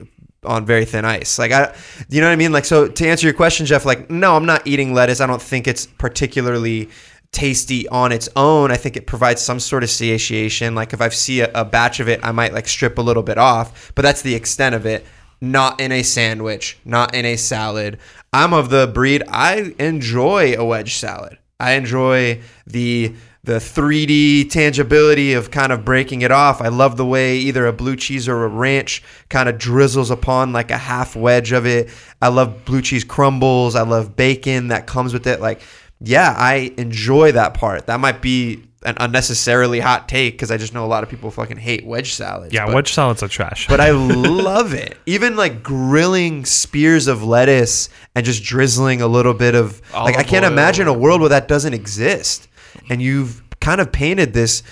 on 0.46 0.66
very 0.66 0.86
thin 0.86 1.06
ice. 1.06 1.38
Like, 1.38 1.52
I, 1.52 1.76
you 2.10 2.22
know 2.22 2.28
what 2.28 2.34
I 2.34 2.38
mean? 2.38 2.52
Like, 2.52 2.66
so 2.66 2.88
to 2.88 3.08
answer 3.08 3.28
your 3.28 3.34
question, 3.34 3.66
Jeff, 3.66 3.86
like, 3.86 4.10
no, 4.10 4.36
I'm 4.36 4.46
not 4.46 4.66
eating 4.66 4.94
lettuce. 4.94 5.22
I 5.22 5.28
don't 5.28 5.42
think 5.42 5.68
it's 5.68 5.86
particularly 5.86 6.90
tasty 7.36 7.88
on 7.90 8.12
its 8.12 8.30
own. 8.36 8.72
I 8.72 8.78
think 8.78 8.96
it 8.96 9.06
provides 9.06 9.42
some 9.42 9.60
sort 9.60 9.84
of 9.84 9.90
satiation. 9.90 10.74
Like 10.74 10.94
if 10.94 11.02
I 11.02 11.10
see 11.10 11.42
a, 11.42 11.52
a 11.54 11.66
batch 11.66 12.00
of 12.00 12.08
it, 12.08 12.22
I 12.24 12.32
might 12.32 12.54
like 12.54 12.68
strip 12.68 12.98
a 12.98 13.02
little 13.02 13.24
bit 13.24 13.38
off, 13.38 13.92
but 13.94 14.02
that's 14.02 14.22
the 14.22 14.34
extent 14.34 14.74
of 14.74 14.86
it. 14.86 15.06
Not 15.42 15.82
in 15.82 15.92
a 15.92 16.02
sandwich, 16.02 16.80
not 16.86 17.14
in 17.14 17.26
a 17.26 17.36
salad. 17.36 18.00
I'm 18.32 18.54
of 18.54 18.70
the 18.70 18.88
breed 18.88 19.22
I 19.28 19.76
enjoy 19.78 20.56
a 20.58 20.64
wedge 20.64 20.96
salad. 20.96 21.38
I 21.60 21.74
enjoy 21.74 22.42
the 22.66 23.14
the 23.46 23.54
3D 23.60 24.50
tangibility 24.50 25.34
of 25.34 25.52
kind 25.52 25.72
of 25.72 25.86
breaking 25.86 26.22
it 26.24 26.32
off. 26.32 26.62
I 26.62 26.68
love 26.70 26.98
the 26.98 27.06
way 27.06 27.38
either 27.38 27.66
a 27.68 27.74
blue 27.74 27.96
cheese 27.96 28.28
or 28.28 28.44
a 28.44 28.48
ranch 28.48 29.04
kind 29.30 29.48
of 29.48 29.58
drizzles 29.58 30.10
upon 30.12 30.52
like 30.52 30.72
a 30.72 30.78
half 30.78 31.16
wedge 31.16 31.52
of 31.52 31.66
it. 31.66 31.90
I 32.22 32.30
love 32.30 32.66
blue 32.66 32.82
cheese 32.82 33.04
crumbles. 33.04 33.76
I 33.76 33.84
love 33.84 34.16
bacon 34.16 34.70
that 34.70 34.88
comes 34.88 35.14
with 35.14 35.28
it. 35.28 35.40
Like 35.42 35.62
yeah, 36.02 36.34
I 36.38 36.74
enjoy 36.78 37.32
that 37.34 37.54
part. 37.54 37.88
That 37.88 38.00
might 38.00 38.22
be 38.22 38.64
an 38.84 38.96
unnecessarily 39.00 39.80
hot 39.80 40.08
take 40.10 40.34
because 40.34 40.52
I 40.52 40.58
just 40.58 40.74
know 40.74 40.86
a 40.86 40.88
lot 40.88 41.04
of 41.04 41.10
people 41.10 41.32
fucking 41.32 41.58
hate 41.58 41.86
wedge 41.86 42.14
salads. 42.14 42.54
yeah, 42.54 42.66
but, 42.66 42.76
wedge 42.76 42.94
salads 42.94 43.24
are 43.24 43.28
trash. 43.28 43.68
but 43.68 43.80
I 43.80 43.90
love 43.92 44.74
it. 44.74 44.98
Even 45.06 45.36
like 45.36 45.64
grilling 45.64 46.46
spears 46.46 47.08
of 47.08 47.24
lettuce 47.24 47.90
and 48.14 48.26
just 48.26 48.44
drizzling 48.44 49.02
a 49.02 49.08
little 49.08 49.34
bit 49.34 49.56
of 49.56 49.82
like 49.94 50.18
I 50.18 50.24
can't 50.24 50.46
oil. 50.46 50.52
imagine 50.52 50.88
a 50.88 50.94
world 50.94 51.22
where 51.22 51.30
that 51.30 51.48
doesn't 51.48 51.74
exist. 51.74 52.48
And 52.90 53.02
you've 53.02 53.42
kind 53.60 53.82
of 53.82 53.92
painted 53.92 54.34
this 54.34 54.64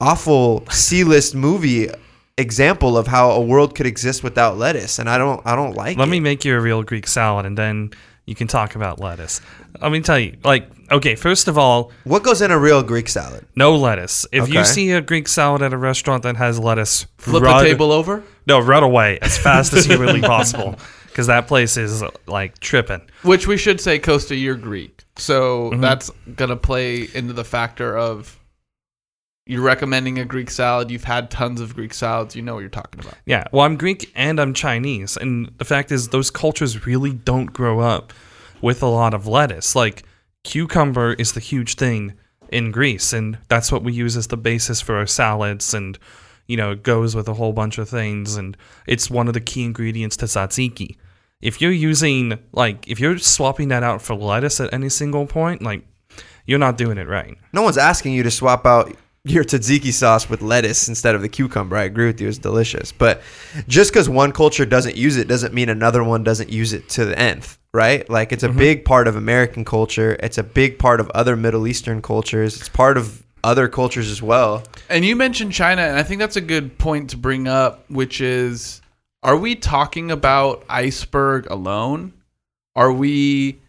awful 0.00 0.64
C-list 0.70 1.34
movie 1.34 1.88
example 2.38 2.96
of 2.96 3.06
how 3.06 3.30
a 3.32 3.40
world 3.40 3.74
could 3.74 3.86
exist 3.86 4.22
without 4.22 4.56
lettuce, 4.56 4.98
and 4.98 5.08
I 5.08 5.18
don't 5.18 5.40
I 5.46 5.54
don't 5.54 5.74
like 5.74 5.96
it. 5.96 5.98
Let 5.98 6.08
it. 6.08 6.10
me 6.10 6.20
make 6.20 6.44
you 6.44 6.56
a 6.56 6.60
real 6.60 6.82
Greek 6.82 7.06
salad, 7.06 7.46
and 7.46 7.56
then 7.56 7.90
you 8.26 8.34
can 8.34 8.46
talk 8.46 8.74
about 8.74 8.98
lettuce. 9.00 9.40
Let 9.80 9.92
me 9.92 10.00
tell 10.00 10.18
you, 10.18 10.36
like, 10.44 10.68
okay, 10.90 11.14
first 11.14 11.48
of 11.48 11.58
all, 11.58 11.92
what 12.04 12.22
goes 12.22 12.40
in 12.42 12.50
a 12.50 12.58
real 12.58 12.82
Greek 12.82 13.08
salad? 13.08 13.44
no 13.56 13.76
lettuce. 13.76 14.26
If 14.32 14.48
you 14.48 14.64
see 14.64 14.92
a 14.92 15.00
Greek 15.00 15.28
salad 15.28 15.62
at 15.62 15.72
a 15.72 15.76
restaurant 15.76 16.22
that 16.22 16.36
has 16.36 16.58
lettuce, 16.58 17.06
Flip 17.18 17.42
run- 17.42 17.62
the 17.62 17.70
table 17.70 17.92
over? 17.92 18.22
No, 18.46 18.58
run 18.60 18.82
away 18.82 19.18
as 19.20 19.36
fast 19.38 19.72
as 19.72 19.84
humanly 19.84 20.20
possible, 20.20 20.76
because 21.20 21.26
that 21.26 21.46
place 21.46 21.76
is 21.76 22.02
like 22.26 22.58
tripping. 22.60 23.02
Which 23.22 23.46
we 23.46 23.56
should 23.58 23.80
say, 23.80 23.98
Costa, 23.98 24.34
you're 24.34 24.56
Greek. 24.56 25.04
So 25.16 25.70
Mm-hmm. 25.70 25.80
that's 25.82 26.10
going 26.34 26.48
to 26.48 26.56
play 26.56 27.08
into 27.14 27.32
the 27.34 27.44
factor 27.44 27.96
of 27.96 28.38
you're 29.46 29.62
recommending 29.62 30.18
a 30.18 30.24
Greek 30.24 30.50
salad. 30.50 30.90
You've 30.90 31.04
had 31.04 31.30
tons 31.30 31.60
of 31.60 31.74
Greek 31.74 31.92
salads. 31.92 32.34
You 32.36 32.42
know 32.42 32.54
what 32.54 32.60
you're 32.60 32.68
talking 32.70 33.00
about. 33.00 33.14
Yeah, 33.26 33.44
well, 33.52 33.66
I'm 33.66 33.76
Greek 33.76 34.10
and 34.14 34.40
I'm 34.40 34.54
Chinese, 34.54 35.16
and 35.16 35.50
the 35.58 35.64
fact 35.64 35.90
is, 35.92 36.08
those 36.08 36.30
cultures 36.30 36.86
really 36.86 37.12
don't 37.12 37.52
grow 37.52 37.80
up 37.80 38.12
with 38.62 38.82
a 38.82 38.86
lot 38.86 39.12
of 39.12 39.26
lettuce. 39.26 39.74
Like, 39.74 40.04
cucumber 40.44 41.14
is 41.14 41.32
the 41.32 41.40
huge 41.40 41.74
thing 41.74 42.14
in 42.50 42.70
Greece, 42.70 43.12
and 43.12 43.38
that's 43.48 43.70
what 43.72 43.82
we 43.82 43.92
use 43.92 44.16
as 44.16 44.28
the 44.28 44.36
basis 44.36 44.80
for 44.80 44.96
our 44.96 45.06
salads, 45.06 45.74
and 45.74 45.98
you 46.46 46.56
know, 46.56 46.72
it 46.72 46.82
goes 46.82 47.14
with 47.14 47.28
a 47.28 47.34
whole 47.34 47.52
bunch 47.52 47.78
of 47.78 47.88
things, 47.88 48.36
and 48.36 48.56
it's 48.86 49.10
one 49.10 49.28
of 49.28 49.34
the 49.34 49.40
key 49.40 49.64
ingredients 49.64 50.16
to 50.18 50.26
tzatziki. 50.26 50.96
If 51.40 51.60
you're 51.60 51.72
using, 51.72 52.38
like, 52.52 52.88
if 52.88 53.00
you're 53.00 53.18
swapping 53.18 53.68
that 53.68 53.82
out 53.82 54.02
for 54.02 54.14
lettuce 54.14 54.60
at 54.60 54.72
any 54.74 54.88
single 54.88 55.26
point, 55.26 55.62
like, 55.62 55.82
you're 56.46 56.58
not 56.58 56.76
doing 56.76 56.98
it 56.98 57.08
right. 57.08 57.38
No 57.52 57.62
one's 57.62 57.78
asking 57.78 58.12
you 58.12 58.22
to 58.24 58.30
swap 58.30 58.66
out 58.66 58.94
your 59.24 59.44
tzatziki 59.44 59.92
sauce 59.92 60.30
with 60.30 60.40
lettuce 60.40 60.88
instead 60.88 61.14
of 61.14 61.22
the 61.22 61.28
cucumber. 61.28 61.76
I 61.76 61.84
agree 61.84 62.06
with 62.06 62.20
you; 62.20 62.28
it's 62.28 62.38
delicious. 62.38 62.90
But 62.92 63.22
just 63.68 63.92
because 63.92 64.08
one 64.08 64.32
culture 64.32 64.64
doesn't 64.64 64.96
use 64.96 65.16
it 65.16 65.28
doesn't 65.28 65.52
mean 65.52 65.68
another 65.68 66.02
one 66.02 66.24
doesn't 66.24 66.50
use 66.50 66.72
it 66.72 66.88
to 66.90 67.04
the 67.04 67.18
nth, 67.18 67.58
right? 67.72 68.08
Like 68.08 68.32
it's 68.32 68.42
a 68.42 68.48
mm-hmm. 68.48 68.58
big 68.58 68.84
part 68.84 69.08
of 69.08 69.16
American 69.16 69.64
culture. 69.64 70.16
It's 70.20 70.38
a 70.38 70.42
big 70.42 70.78
part 70.78 71.00
of 71.00 71.10
other 71.10 71.36
Middle 71.36 71.66
Eastern 71.66 72.00
cultures. 72.00 72.56
It's 72.56 72.68
part 72.68 72.96
of 72.96 73.22
other 73.44 73.68
cultures 73.68 74.10
as 74.10 74.22
well. 74.22 74.64
And 74.88 75.04
you 75.04 75.16
mentioned 75.16 75.52
China, 75.52 75.82
and 75.82 75.98
I 75.98 76.02
think 76.02 76.18
that's 76.18 76.36
a 76.36 76.42
good 76.42 76.78
point 76.78 77.10
to 77.10 77.16
bring 77.16 77.46
up, 77.48 77.84
which 77.90 78.20
is 78.20 78.80
are 79.22 79.36
we 79.36 79.54
talking 79.54 80.10
about 80.10 80.64
iceberg 80.68 81.46
alone? 81.50 82.14
Are 82.74 82.92
we 82.92 83.60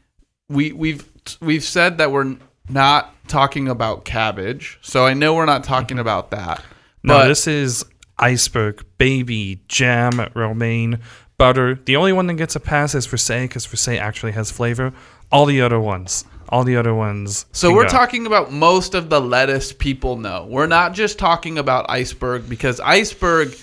we 0.50 0.72
we've 0.72 1.08
we've 1.42 1.64
said 1.64 1.98
that 1.98 2.12
we're 2.12 2.38
not 2.70 3.14
talking 3.28 3.68
about 3.68 4.06
cabbage. 4.06 4.78
So 4.82 5.06
I 5.06 5.14
know 5.14 5.34
we're 5.34 5.46
not 5.46 5.64
talking 5.64 5.96
mm-hmm. 5.96 6.02
about 6.02 6.32
that. 6.32 6.64
No, 7.04 7.16
But 7.16 7.28
this 7.28 7.48
is 7.48 7.84
iceberg, 8.20 8.86
baby, 8.98 9.62
jam, 9.68 10.30
romaine, 10.36 11.00
butter. 11.38 11.80
The 11.86 11.96
only 11.96 12.14
one 12.14 12.28
that 12.28 12.36
gets 12.36 12.56
a 12.56 12.60
pass 12.60 12.94
is 12.94 13.06
Versailles 13.06 13.48
because 13.48 13.66
Versailles 13.66 13.98
actually 13.98 14.34
has 14.34 14.52
flavor. 14.52 14.94
All 15.32 15.46
the 15.46 15.62
other 15.62 15.80
ones, 15.80 16.26
all 16.50 16.64
the 16.64 16.76
other 16.76 16.94
ones. 16.94 17.46
So 17.54 17.74
we're 17.74 17.84
go. 17.84 17.90
talking 17.90 18.28
about 18.28 18.52
most 18.52 18.94
of 18.94 19.10
the 19.10 19.22
lettuce 19.22 19.72
people 19.72 20.18
know. 20.18 20.46
We're 20.50 20.68
not 20.68 20.94
just 20.94 21.18
talking 21.18 21.58
about 21.58 21.90
iceberg 21.90 22.50
because 22.50 22.80
iceberg 22.82 23.58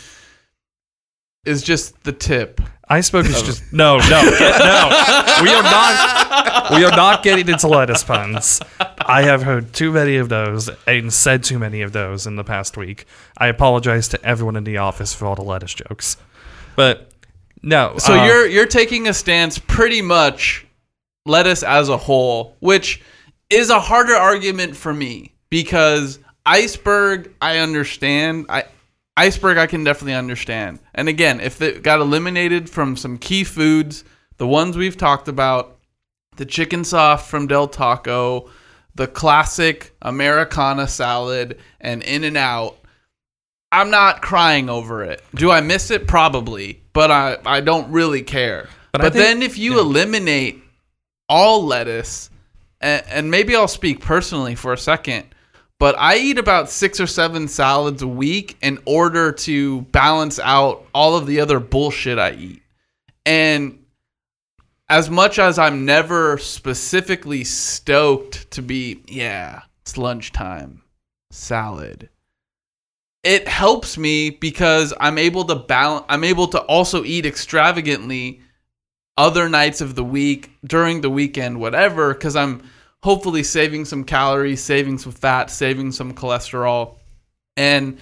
is 1.44 1.62
just 1.62 2.02
the 2.04 2.12
tip. 2.12 2.60
Iceberg 2.90 3.26
is 3.26 3.42
just 3.42 3.72
no, 3.72 3.98
no, 3.98 4.02
get- 4.08 4.58
no. 4.58 5.42
We 5.42 5.50
are 5.52 5.62
not. 5.62 6.70
We 6.74 6.84
are 6.84 6.90
not 6.96 7.22
getting 7.22 7.48
into 7.48 7.68
lettuce 7.68 8.02
puns. 8.02 8.60
I 8.98 9.22
have 9.22 9.42
heard 9.42 9.72
too 9.72 9.92
many 9.92 10.16
of 10.16 10.28
those 10.28 10.70
and 10.86 11.12
said 11.12 11.42
too 11.42 11.58
many 11.58 11.82
of 11.82 11.92
those 11.92 12.26
in 12.26 12.36
the 12.36 12.44
past 12.44 12.76
week. 12.76 13.04
I 13.36 13.48
apologize 13.48 14.08
to 14.08 14.24
everyone 14.24 14.56
in 14.56 14.64
the 14.64 14.78
office 14.78 15.14
for 15.14 15.26
all 15.26 15.34
the 15.34 15.42
lettuce 15.42 15.74
jokes, 15.74 16.16
but 16.76 17.10
no. 17.62 17.96
So 17.98 18.18
uh, 18.18 18.24
you're 18.24 18.46
you're 18.46 18.66
taking 18.66 19.06
a 19.06 19.14
stance 19.14 19.58
pretty 19.58 20.00
much 20.02 20.66
lettuce 21.26 21.62
as 21.62 21.90
a 21.90 21.96
whole, 21.98 22.56
which 22.60 23.02
is 23.50 23.68
a 23.68 23.80
harder 23.80 24.14
argument 24.14 24.76
for 24.76 24.94
me 24.94 25.34
because 25.50 26.18
iceberg 26.46 27.34
I 27.42 27.58
understand. 27.58 28.46
I 28.48 28.64
iceberg 29.18 29.58
I 29.58 29.66
can 29.66 29.84
definitely 29.84 30.14
understand. 30.14 30.78
And 30.94 31.08
again, 31.08 31.40
if 31.40 31.60
it 31.60 31.82
got 31.82 32.00
eliminated 32.00 32.70
from 32.70 32.96
some 32.96 33.18
key 33.18 33.44
foods, 33.44 34.04
the 34.38 34.46
ones 34.46 34.76
we've 34.76 34.96
talked 34.96 35.28
about, 35.28 35.78
the 36.36 36.46
chicken 36.46 36.84
soft 36.84 37.28
from 37.28 37.46
Del 37.46 37.66
Taco, 37.68 38.48
the 38.94 39.06
classic 39.06 39.94
Americana 40.02 40.86
salad, 40.86 41.58
and 41.80 42.02
In 42.02 42.24
and 42.24 42.36
Out, 42.36 42.76
I'm 43.70 43.90
not 43.90 44.22
crying 44.22 44.70
over 44.70 45.02
it. 45.04 45.22
Do 45.34 45.50
I 45.50 45.60
miss 45.60 45.90
it? 45.90 46.06
Probably, 46.06 46.80
but 46.92 47.10
I, 47.10 47.36
I 47.44 47.60
don't 47.60 47.90
really 47.90 48.22
care. 48.22 48.68
But 48.92 49.02
But, 49.02 49.12
think- 49.12 49.24
then 49.24 49.42
if 49.42 49.58
you 49.58 49.78
eliminate 49.78 50.62
all 51.28 51.64
lettuce, 51.64 52.30
and, 52.80 53.04
and 53.08 53.30
maybe 53.30 53.54
I'll 53.54 53.68
speak 53.68 54.00
personally 54.00 54.54
for 54.54 54.72
a 54.72 54.78
second, 54.78 55.26
but 55.78 55.96
I 55.98 56.16
eat 56.16 56.38
about 56.38 56.70
six 56.70 57.00
or 57.00 57.06
seven 57.06 57.46
salads 57.48 58.02
a 58.02 58.08
week 58.08 58.56
in 58.62 58.78
order 58.84 59.32
to 59.32 59.82
balance 59.82 60.38
out 60.40 60.84
all 60.92 61.16
of 61.16 61.26
the 61.26 61.40
other 61.40 61.60
bullshit 61.60 62.18
I 62.18 62.32
eat. 62.32 62.62
And 63.24 63.84
as 64.88 65.08
much 65.10 65.38
as 65.38 65.58
I'm 65.58 65.84
never 65.84 66.38
specifically 66.38 67.44
stoked 67.44 68.50
to 68.52 68.62
be, 68.62 69.02
yeah, 69.06 69.62
it's 69.82 69.96
lunchtime, 69.96 70.82
salad. 71.30 72.08
It 73.22 73.46
helps 73.46 73.98
me 73.98 74.30
because 74.30 74.94
I'm 74.98 75.18
able 75.18 75.44
to 75.44 75.54
balance. 75.54 76.06
I'm 76.08 76.24
able 76.24 76.48
to 76.48 76.60
also 76.62 77.04
eat 77.04 77.26
extravagantly 77.26 78.40
other 79.16 79.48
nights 79.48 79.80
of 79.80 79.96
the 79.96 80.04
week, 80.04 80.50
during 80.64 81.00
the 81.00 81.10
weekend, 81.10 81.60
whatever, 81.60 82.14
because 82.14 82.36
I'm 82.36 82.62
hopefully 83.02 83.42
saving 83.42 83.84
some 83.84 84.04
calories, 84.04 84.62
saving 84.62 84.98
some 84.98 85.12
fat, 85.12 85.50
saving 85.50 85.92
some 85.92 86.14
cholesterol, 86.14 86.96
and 87.56 87.98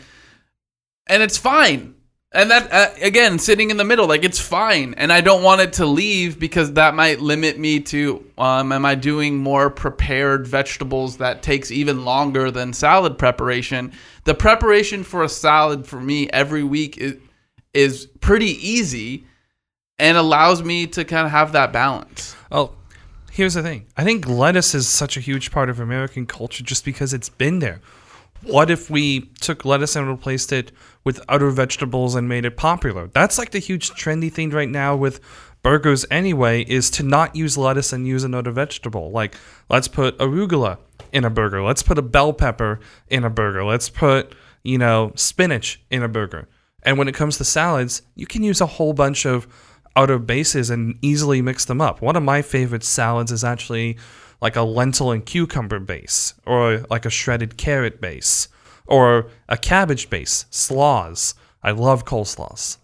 and 1.09 1.23
it's 1.23 1.39
fine. 1.39 1.95
And 2.33 2.51
that 2.51 2.73
uh, 2.73 2.91
again, 3.01 3.39
sitting 3.39 3.71
in 3.71 3.77
the 3.77 3.85
middle, 3.85 4.07
like 4.07 4.25
it's 4.25 4.41
fine, 4.41 4.95
and 4.99 5.13
I 5.13 5.21
don't 5.21 5.43
want 5.43 5.61
it 5.63 5.75
to 5.75 5.87
leave 5.87 6.39
because 6.39 6.73
that 6.75 6.95
might 6.95 7.21
limit 7.21 7.59
me 7.59 7.81
to. 7.81 8.25
Um, 8.37 8.73
am 8.73 8.85
I 8.85 8.95
doing 8.95 9.39
more 9.39 9.71
prepared 9.71 10.47
vegetables 10.47 11.17
that 11.19 11.43
takes 11.43 11.71
even 11.71 12.05
longer 12.05 12.51
than 12.51 12.73
salad 12.73 13.17
preparation? 13.17 13.93
The 14.25 14.35
preparation 14.35 15.03
for 15.05 15.23
a 15.23 15.29
salad 15.29 15.87
for 15.87 16.01
me 16.01 16.29
every 16.31 16.65
week 16.65 16.99
is 16.99 17.17
is 17.73 18.07
pretty 18.21 18.51
easy 18.69 19.27
and 19.99 20.17
allows 20.17 20.63
me 20.63 20.87
to 20.89 21.05
kind 21.05 21.27
of 21.27 21.31
have 21.31 21.53
that 21.53 21.73
balance. 21.73 22.35
Oh, 22.51 22.76
here's 23.37 23.53
the 23.53 23.63
thing. 23.63 23.87
I 23.99 24.03
think 24.03 24.27
lettuce 24.27 24.75
is 24.75 24.89
such 24.89 25.19
a 25.19 25.21
huge 25.21 25.51
part 25.51 25.69
of 25.69 25.79
American 25.79 26.25
culture 26.25 26.65
just 26.65 26.87
because 26.87 27.13
it's 27.13 27.29
been 27.29 27.59
there. 27.59 27.83
What 28.43 28.71
if 28.71 28.89
we 28.89 29.27
took 29.41 29.67
lettuce 29.67 29.95
and 29.95 30.09
replaced 30.09 30.53
it 30.53 30.73
with 31.05 31.23
other 31.29 31.51
vegetables 31.51 32.15
and 32.15 32.31
made 32.31 32.47
it 32.47 32.57
popular? 32.57 33.09
That's 33.09 33.37
like 33.37 33.51
the 33.51 33.59
huge 33.59 33.91
trendy 33.91 34.33
thing 34.33 34.51
right 34.51 34.71
now 34.71 34.97
with 34.97 35.21
burgers 35.63 36.07
anyway 36.11 36.63
is 36.63 36.89
to 36.93 37.03
not 37.03 37.37
use 37.37 37.59
lettuce 37.59 37.93
and 37.93 38.07
use 38.07 38.25
another 38.25 38.53
vegetable. 38.53 39.11
Like 39.11 39.35
let's 39.69 39.89
put 39.89 40.17
arugula 40.17 40.79
in 41.13 41.27
a 41.27 41.31
burger. 41.31 41.63
Let's 41.63 41.83
put 41.83 41.99
a 41.99 42.03
bell 42.03 42.33
pepper 42.33 42.81
in 43.09 43.23
a 43.23 43.31
burger. 43.31 43.65
Let's 43.65 43.91
put, 43.91 44.35
you 44.63 44.79
know, 44.79 45.13
spinach 45.15 45.83
in 45.91 46.03
a 46.03 46.09
burger. 46.09 46.49
And 46.83 46.97
when 46.97 47.09
it 47.09 47.15
comes 47.15 47.37
to 47.37 47.45
salads, 47.45 48.01
you 48.15 48.27
can 48.27 48.43
use 48.43 48.63
a 48.63 48.67
whole 48.67 48.95
bunch 48.95 49.27
of 49.27 49.47
other 49.97 50.19
bases 50.19 50.71
and 50.71 50.99
easily 51.03 51.43
mix 51.43 51.65
them 51.65 51.81
up. 51.81 52.01
One 52.01 52.15
of 52.15 52.23
my 52.23 52.43
favorite 52.43 52.85
salads 52.85 53.33
is 53.33 53.43
actually 53.43 53.97
like 54.41 54.55
a 54.55 54.63
lentil 54.63 55.11
and 55.11 55.25
cucumber 55.25 55.81
base, 55.81 56.35
or 56.45 56.85
like 56.91 57.07
a 57.07 57.11
shredded 57.11 57.57
carrot 57.57 58.01
base, 58.01 58.49
or 58.87 59.29
a 59.49 59.57
cabbage 59.57 60.11
base, 60.11 60.45
slaws. 60.51 61.35
I 61.63 61.71
love 61.71 62.05
coleslaws. 62.05 62.77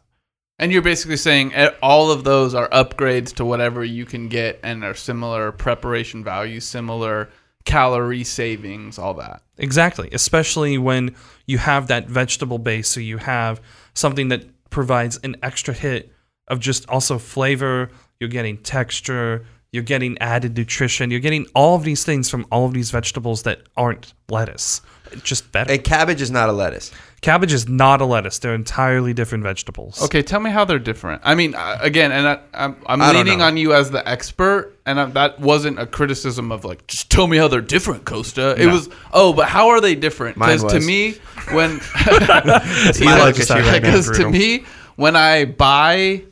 And 0.58 0.72
you're 0.72 0.82
basically 0.82 1.16
saying 1.16 1.54
eh, 1.54 1.70
all 1.82 2.10
of 2.10 2.24
those 2.24 2.54
are 2.54 2.68
upgrades 2.70 3.34
to 3.34 3.44
whatever 3.44 3.84
you 3.84 4.04
can 4.04 4.28
get 4.28 4.60
and 4.62 4.84
are 4.84 4.94
similar 4.94 5.52
preparation 5.52 6.24
value, 6.24 6.60
similar 6.60 7.28
calorie 7.64 8.24
savings, 8.24 8.98
all 8.98 9.14
that. 9.14 9.42
Exactly, 9.58 10.08
especially 10.12 10.78
when 10.78 11.14
you 11.46 11.58
have 11.58 11.88
that 11.88 12.08
vegetable 12.08 12.58
base, 12.58 12.88
so 12.88 13.00
you 13.00 13.18
have 13.18 13.60
something 13.94 14.28
that 14.28 14.44
provides 14.70 15.18
an 15.22 15.36
extra 15.42 15.74
hit 15.74 16.11
of 16.48 16.60
just 16.60 16.88
also 16.88 17.18
flavor. 17.18 17.90
You're 18.20 18.30
getting 18.30 18.58
texture. 18.58 19.46
You're 19.72 19.82
getting 19.82 20.18
added 20.18 20.56
nutrition. 20.56 21.10
You're 21.10 21.20
getting 21.20 21.46
all 21.54 21.76
of 21.76 21.82
these 21.84 22.04
things 22.04 22.28
from 22.28 22.46
all 22.52 22.66
of 22.66 22.74
these 22.74 22.90
vegetables 22.90 23.42
that 23.44 23.62
aren't 23.76 24.12
lettuce. 24.28 24.82
It's 25.10 25.22
just 25.22 25.50
better. 25.52 25.72
A 25.72 25.78
cabbage 25.78 26.20
is 26.20 26.30
not 26.30 26.48
a 26.48 26.52
lettuce. 26.52 26.90
Cabbage 27.22 27.52
is 27.52 27.68
not 27.68 28.00
a 28.00 28.04
lettuce. 28.04 28.38
They're 28.38 28.54
entirely 28.54 29.14
different 29.14 29.44
vegetables. 29.44 30.02
Okay, 30.02 30.22
tell 30.22 30.40
me 30.40 30.50
how 30.50 30.64
they're 30.64 30.78
different. 30.78 31.22
I 31.24 31.34
mean, 31.34 31.54
uh, 31.54 31.78
again, 31.80 32.12
and 32.12 32.26
I, 32.26 32.40
I'm, 32.52 32.76
I'm 32.86 33.00
I 33.00 33.12
don't 33.12 33.24
leaning 33.24 33.38
know. 33.38 33.44
on 33.46 33.56
you 33.56 33.72
as 33.74 33.90
the 33.90 34.06
expert, 34.08 34.74
and 34.84 34.98
I, 34.98 35.04
that 35.06 35.38
wasn't 35.38 35.78
a 35.78 35.86
criticism 35.86 36.50
of 36.50 36.64
like, 36.64 36.86
just 36.86 37.10
tell 37.10 37.26
me 37.26 37.36
how 37.36 37.46
they're 37.48 37.60
different, 37.60 38.04
Costa. 38.04 38.56
It 38.58 38.66
was, 38.66 38.88
oh, 39.12 39.32
but 39.32 39.48
how 39.48 39.68
are 39.68 39.80
they 39.80 39.94
different? 39.94 40.36
Mine 40.36 40.56
Because 40.56 40.70
to 40.72 40.76
was. 40.78 40.86
me, 40.86 41.14
when 41.52 41.80
my 42.04 43.18
luck 43.18 43.38
is 43.38 43.50
right 43.50 43.64
now. 43.64 43.72
because 43.80 44.06
to 44.06 44.12
Brutal. 44.12 44.30
me, 44.32 44.64
when 44.96 45.14
I 45.16 45.44
buy 45.44 46.24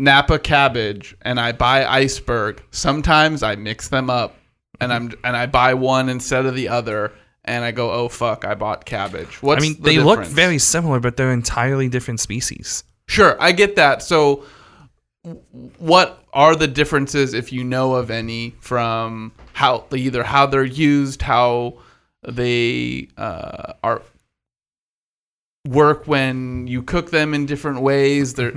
Napa 0.00 0.38
cabbage 0.38 1.14
and 1.22 1.38
I 1.38 1.52
buy 1.52 1.84
iceberg, 1.84 2.62
sometimes 2.70 3.42
I 3.42 3.54
mix 3.56 3.88
them 3.88 4.08
up, 4.08 4.34
and 4.80 4.92
I'm 4.92 5.12
and 5.22 5.36
I 5.36 5.46
buy 5.46 5.74
one 5.74 6.08
instead 6.08 6.46
of 6.46 6.54
the 6.54 6.68
other, 6.68 7.12
and 7.44 7.64
I 7.64 7.70
go, 7.70 7.92
oh 7.92 8.08
fuck, 8.08 8.46
I 8.46 8.54
bought 8.54 8.86
cabbage. 8.86 9.42
What's 9.42 9.62
I 9.62 9.68
mean, 9.68 9.74
the 9.76 9.82
they 9.82 9.98
look 9.98 10.24
very 10.24 10.58
similar, 10.58 11.00
but 11.00 11.18
they're 11.18 11.32
entirely 11.32 11.88
different 11.88 12.18
species. 12.20 12.82
Sure, 13.08 13.36
I 13.40 13.52
get 13.52 13.76
that. 13.76 14.02
So, 14.02 14.44
what 15.78 16.24
are 16.32 16.56
the 16.56 16.66
differences, 16.68 17.34
if 17.34 17.52
you 17.52 17.62
know 17.62 17.94
of 17.94 18.10
any, 18.10 18.54
from 18.60 19.32
how 19.52 19.84
either 19.94 20.22
how 20.22 20.46
they're 20.46 20.64
used, 20.64 21.20
how 21.20 21.74
they 22.26 23.08
uh, 23.18 23.74
are 23.84 24.00
work 25.68 26.06
when 26.06 26.66
you 26.66 26.82
cook 26.82 27.10
them 27.10 27.34
in 27.34 27.44
different 27.44 27.82
ways, 27.82 28.32
their 28.32 28.52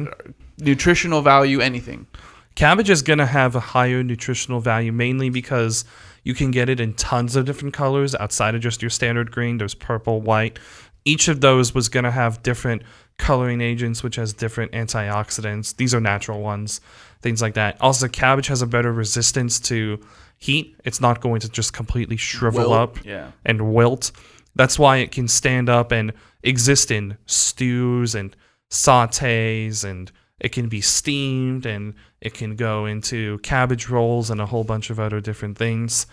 nutritional 0.60 1.22
value, 1.22 1.60
anything? 1.60 2.08
Cabbage 2.56 2.89
is 2.89 3.02
going 3.02 3.20
to 3.20 3.26
have 3.26 3.56
a 3.56 3.60
higher 3.60 4.04
nutritional 4.04 4.60
value 4.60 4.92
mainly 4.92 5.30
because 5.30 5.86
you 6.24 6.34
can 6.34 6.52
get 6.52 6.70
it 6.70 6.80
in 6.80 6.94
tons 6.94 7.36
of 7.36 7.46
different 7.46 7.74
colors 7.74 8.16
outside 8.16 8.56
of 8.56 8.62
just 8.62 8.82
your 8.82 8.89
standard 8.89 9.32
green. 9.32 9.58
There's 9.58 9.74
purple, 9.74 10.22
white. 10.22 10.60
Each 11.06 11.28
of 11.28 11.42
those 11.42 11.74
was 11.74 11.89
going 11.89 12.06
to 12.06 12.12
have 12.12 12.44
different 12.44 12.84
coloring 13.18 13.62
agents, 13.62 14.04
which 14.04 14.16
has 14.16 14.34
different 14.34 14.72
antioxidants. 14.72 15.76
These 15.76 15.94
are 15.94 16.00
natural 16.00 16.42
ones, 16.42 16.80
things 17.22 17.42
like 17.42 17.56
that. 17.56 17.78
Also, 17.82 18.08
cabbage 18.08 18.48
has 18.48 18.62
a 18.62 18.68
better 18.68 18.92
resistance 18.92 19.60
to 19.62 20.00
heat. 20.38 20.76
It's 20.86 21.02
not 21.02 21.22
going 21.22 21.42
to 21.42 21.50
just 21.50 21.74
completely 21.74 22.18
shrivel 22.18 22.70
Wilt, 22.70 22.74
up 22.74 23.06
yeah. 23.06 23.32
and 23.46 23.74
wilt. 23.74 24.12
That's 24.56 24.78
why 24.80 24.98
it 24.98 25.12
can 25.12 25.28
stand 25.28 25.70
up 25.70 25.92
and 25.92 26.13
exist 26.44 26.92
in 26.92 27.18
stews 27.26 28.16
and 28.16 28.36
sautés 28.70 29.84
and 29.84 30.12
it 30.43 30.51
can 30.51 30.67
be 30.67 30.82
steamed 30.82 31.65
and 31.65 31.95
it 32.21 32.34
can 32.34 32.56
go 32.56 32.86
into 32.86 33.39
cabbage 33.39 33.89
rolls 33.89 34.29
and 34.29 34.39
a 34.41 34.45
whole 34.45 34.63
bunch 34.65 34.89
of 34.89 34.99
other 34.99 35.21
different 35.21 35.58
things. 35.58 36.06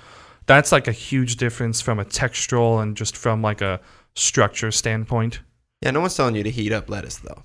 That's 0.47 0.73
like 0.73 0.89
a 0.89 0.93
huge 0.93 1.37
difference 1.37 1.81
from 1.81 1.99
a 1.99 2.05
textural 2.05 2.83
and 2.83 2.97
just 2.97 3.17
from 3.17 3.43
like 3.43 3.61
a 3.61 3.81
structure 4.15 4.71
standpoint. 4.71 5.41
Yeah, 5.83 5.91
no 5.91 6.01
one's 6.01 6.17
telling 6.17 6.37
you 6.37 6.45
to 6.45 6.51
heat 6.51 6.73
up 6.73 6.89
lettuce 6.89 7.17
though. 7.17 7.43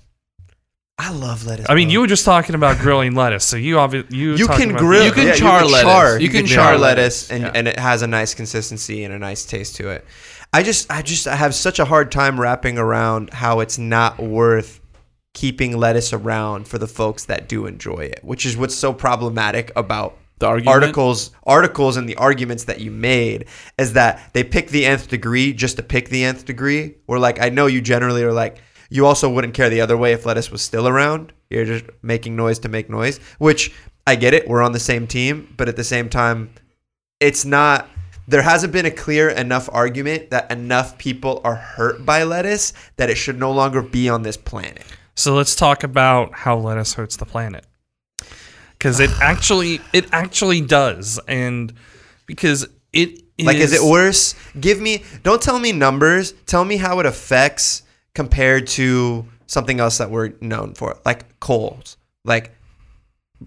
I 0.98 1.10
love 1.12 1.44
lettuce. 1.44 1.66
I 1.68 1.74
mean, 1.74 1.88
bro. 1.88 1.92
you 1.92 2.00
were 2.00 2.06
just 2.06 2.24
talking 2.24 2.54
about 2.54 2.78
grilling 2.78 3.14
lettuce, 3.14 3.44
so 3.44 3.56
you 3.58 3.78
obviously 3.78 4.16
you 4.16 4.34
you 4.36 4.46
can 4.46 4.70
about- 4.70 4.80
grill. 4.80 5.04
You 5.04 5.12
can 5.12 5.26
yeah, 5.26 5.34
char 5.34 5.64
lettuce. 5.64 5.82
Char. 5.82 6.18
You 6.18 6.24
You 6.24 6.30
can 6.30 6.40
can 6.46 6.46
char 6.48 6.64
char 6.72 6.78
lettuce, 6.78 7.28
lettuce, 7.28 7.30
and, 7.30 7.42
yeah. 7.42 7.52
and 7.54 7.68
it 7.68 7.78
has 7.78 8.00
a 8.02 8.06
nice 8.06 8.32
consistency 8.32 9.04
and 9.04 9.12
a 9.12 9.18
nice 9.18 9.44
taste 9.44 9.76
to 9.76 9.90
it. 9.90 10.06
I 10.52 10.62
just, 10.62 10.90
I 10.90 11.02
just, 11.02 11.26
I 11.26 11.36
have 11.36 11.54
such 11.54 11.80
a 11.80 11.84
hard 11.84 12.10
time 12.10 12.40
wrapping 12.40 12.78
around 12.78 13.30
how 13.30 13.60
it's 13.60 13.76
not 13.76 14.18
worth 14.18 14.80
keeping 15.36 15.76
lettuce 15.76 16.14
around 16.14 16.66
for 16.66 16.78
the 16.78 16.86
folks 16.86 17.26
that 17.26 17.46
do 17.46 17.66
enjoy 17.66 18.00
it, 18.00 18.20
which 18.22 18.46
is 18.46 18.56
what's 18.56 18.74
so 18.74 18.94
problematic 18.94 19.70
about 19.76 20.16
The 20.38 20.46
argument? 20.46 20.74
articles, 20.82 21.30
articles, 21.44 21.98
and 21.98 22.08
the 22.08 22.16
arguments 22.16 22.64
that 22.64 22.80
you 22.80 22.90
made 22.90 23.44
is 23.76 23.92
that 23.92 24.30
they 24.32 24.42
pick 24.42 24.70
the 24.70 24.86
nth 24.86 25.08
degree 25.08 25.52
just 25.52 25.76
to 25.76 25.82
pick 25.82 26.08
the 26.08 26.24
nth 26.24 26.46
degree. 26.46 26.94
Or 27.06 27.18
like, 27.18 27.38
I 27.38 27.50
know 27.50 27.66
you 27.66 27.82
generally 27.82 28.22
are 28.24 28.32
like, 28.32 28.56
you 28.88 29.04
also 29.04 29.28
wouldn't 29.28 29.52
care 29.52 29.68
the 29.68 29.82
other 29.82 29.96
way 29.98 30.14
if 30.14 30.24
lettuce 30.24 30.50
was 30.50 30.62
still 30.62 30.88
around. 30.88 31.34
You're 31.50 31.66
just 31.66 31.84
making 32.02 32.34
noise 32.34 32.58
to 32.60 32.70
make 32.70 32.88
noise, 32.88 33.20
which 33.38 33.74
I 34.06 34.16
get 34.16 34.32
it. 34.32 34.48
We're 34.48 34.62
on 34.62 34.72
the 34.72 34.80
same 34.80 35.06
team, 35.06 35.52
but 35.58 35.68
at 35.68 35.76
the 35.76 35.84
same 35.84 36.08
time, 36.08 36.48
it's 37.20 37.44
not. 37.44 37.90
There 38.26 38.42
hasn't 38.42 38.72
been 38.72 38.86
a 38.86 38.90
clear 38.90 39.28
enough 39.28 39.68
argument 39.70 40.30
that 40.30 40.50
enough 40.50 40.96
people 40.96 41.42
are 41.44 41.56
hurt 41.56 42.06
by 42.06 42.24
lettuce 42.24 42.72
that 42.96 43.10
it 43.10 43.16
should 43.16 43.38
no 43.38 43.52
longer 43.52 43.82
be 43.82 44.08
on 44.08 44.22
this 44.22 44.38
planet. 44.38 44.82
So 45.16 45.34
let's 45.34 45.54
talk 45.56 45.82
about 45.82 46.34
how 46.34 46.56
lettuce 46.56 46.94
hurts 46.94 47.16
the 47.16 47.26
planet. 47.26 47.64
Cuz 48.78 49.00
it 49.00 49.10
actually 49.20 49.80
it 49.92 50.06
actually 50.12 50.60
does 50.60 51.18
and 51.26 51.72
because 52.26 52.66
it 52.92 53.22
Like, 53.38 53.56
is 53.56 53.72
it 53.72 53.82
worse? 53.82 54.34
Give 54.58 54.80
me. 54.80 55.04
Don't 55.22 55.42
tell 55.42 55.58
me 55.58 55.70
numbers. 55.72 56.32
Tell 56.46 56.64
me 56.64 56.76
how 56.78 57.00
it 57.00 57.06
affects 57.06 57.82
compared 58.14 58.66
to 58.68 59.26
something 59.46 59.78
else 59.78 59.98
that 59.98 60.10
we're 60.10 60.32
known 60.40 60.72
for, 60.74 60.98
like 61.04 61.38
coals, 61.38 61.98
like 62.24 62.52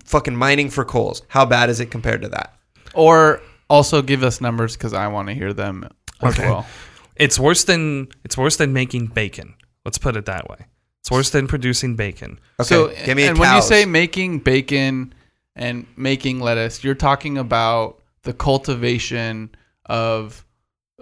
fucking 0.05 0.35
mining 0.35 0.69
for 0.69 0.85
coals. 0.85 1.23
How 1.29 1.43
bad 1.45 1.69
is 1.71 1.79
it 1.79 1.87
compared 1.89 2.21
to 2.21 2.29
that? 2.29 2.53
Or 2.93 3.41
also 3.67 4.03
give 4.03 4.21
us 4.23 4.39
numbers 4.41 4.77
because 4.77 4.93
I 4.93 5.07
want 5.07 5.27
to 5.29 5.33
hear 5.33 5.53
them 5.53 5.89
as 6.21 6.37
Okay. 6.37 6.47
well. 6.47 6.67
It's 7.15 7.39
worse 7.39 7.63
than 7.63 8.09
it's 8.23 8.37
worse 8.37 8.57
than 8.57 8.71
making 8.73 9.07
bacon. 9.07 9.55
Let's 9.85 9.97
put 9.97 10.15
it 10.15 10.25
that 10.25 10.47
way. 10.49 10.67
It's 11.01 11.11
worse 11.11 11.29
than 11.29 11.47
producing 11.47 11.95
bacon. 11.95 12.39
Okay, 12.59 12.67
So, 12.67 12.89
give 12.89 13.15
me 13.15 13.23
a 13.23 13.29
and 13.29 13.37
when 13.37 13.55
you 13.55 13.61
say 13.61 13.85
making 13.85 14.39
bacon 14.39 15.13
and 15.55 15.85
making 15.95 16.39
lettuce, 16.39 16.83
you're 16.83 16.95
talking 16.95 17.37
about 17.37 18.01
the 18.23 18.33
cultivation 18.33 19.49
of 19.85 20.45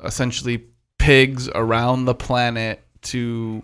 essentially 0.03 0.65
pigs 0.99 1.49
around 1.49 2.05
the 2.05 2.15
planet 2.15 2.83
to 3.01 3.63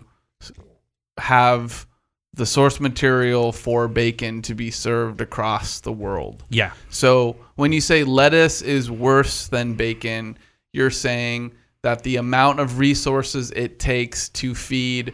have 1.17 1.85
the 2.33 2.45
source 2.45 2.79
material 2.79 3.51
for 3.51 3.87
bacon 3.87 4.41
to 4.41 4.55
be 4.55 4.71
served 4.71 5.21
across 5.21 5.81
the 5.81 5.91
world. 5.91 6.43
Yeah. 6.49 6.71
So 6.89 7.35
when 7.55 7.71
you 7.71 7.81
say 7.81 8.03
lettuce 8.03 8.61
is 8.61 8.89
worse 8.89 9.47
than 9.47 9.75
bacon, 9.75 10.37
you're 10.71 10.89
saying 10.89 11.53
that 11.83 12.01
the 12.03 12.15
amount 12.15 12.59
of 12.59 12.79
resources 12.79 13.51
it 13.51 13.77
takes 13.77 14.29
to 14.29 14.55
feed 14.55 15.13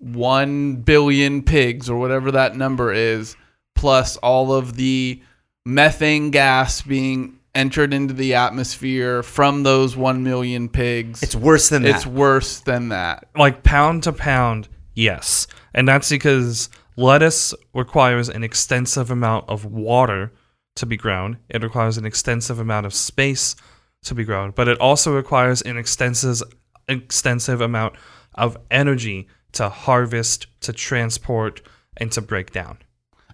1 0.00 0.76
billion 0.76 1.42
pigs 1.42 1.88
or 1.88 1.98
whatever 1.98 2.32
that 2.32 2.56
number 2.56 2.92
is, 2.92 3.36
plus 3.74 4.16
all 4.18 4.52
of 4.52 4.76
the 4.76 5.22
methane 5.64 6.30
gas 6.30 6.82
being 6.82 7.38
entered 7.54 7.92
into 7.92 8.14
the 8.14 8.34
atmosphere 8.34 9.22
from 9.22 9.62
those 9.62 9.96
1 9.96 10.22
million 10.22 10.68
pigs, 10.68 11.22
it's 11.22 11.36
worse 11.36 11.68
than 11.68 11.82
that. 11.82 11.96
it's 11.96 12.06
worse 12.06 12.60
than 12.60 12.88
that. 12.90 13.26
Like 13.36 13.62
pound 13.62 14.04
to 14.04 14.12
pound, 14.12 14.68
yes. 14.94 15.46
And 15.74 15.86
that's 15.86 16.08
because 16.08 16.70
lettuce 16.96 17.54
requires 17.74 18.28
an 18.28 18.42
extensive 18.42 19.10
amount 19.10 19.48
of 19.48 19.64
water 19.64 20.32
to 20.76 20.86
be 20.86 20.96
grown. 20.96 21.38
It 21.48 21.62
requires 21.62 21.98
an 21.98 22.06
extensive 22.06 22.58
amount 22.58 22.86
of 22.86 22.94
space 22.94 23.56
to 24.04 24.14
be 24.14 24.24
grown, 24.24 24.52
but 24.52 24.68
it 24.68 24.78
also 24.80 25.14
requires 25.14 25.62
an 25.62 25.76
extensive 25.76 26.42
extensive 26.88 27.60
amount 27.60 27.94
of 28.34 28.56
energy 28.70 29.28
to 29.52 29.68
harvest, 29.68 30.46
to 30.60 30.72
transport, 30.72 31.62
and 31.96 32.10
to 32.12 32.20
break 32.20 32.52
down. 32.52 32.78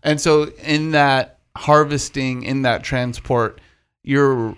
And 0.02 0.20
so 0.20 0.50
in 0.62 0.92
that 0.92 1.40
harvesting, 1.56 2.42
in 2.42 2.62
that 2.62 2.82
transport, 2.82 3.60
you're 4.02 4.56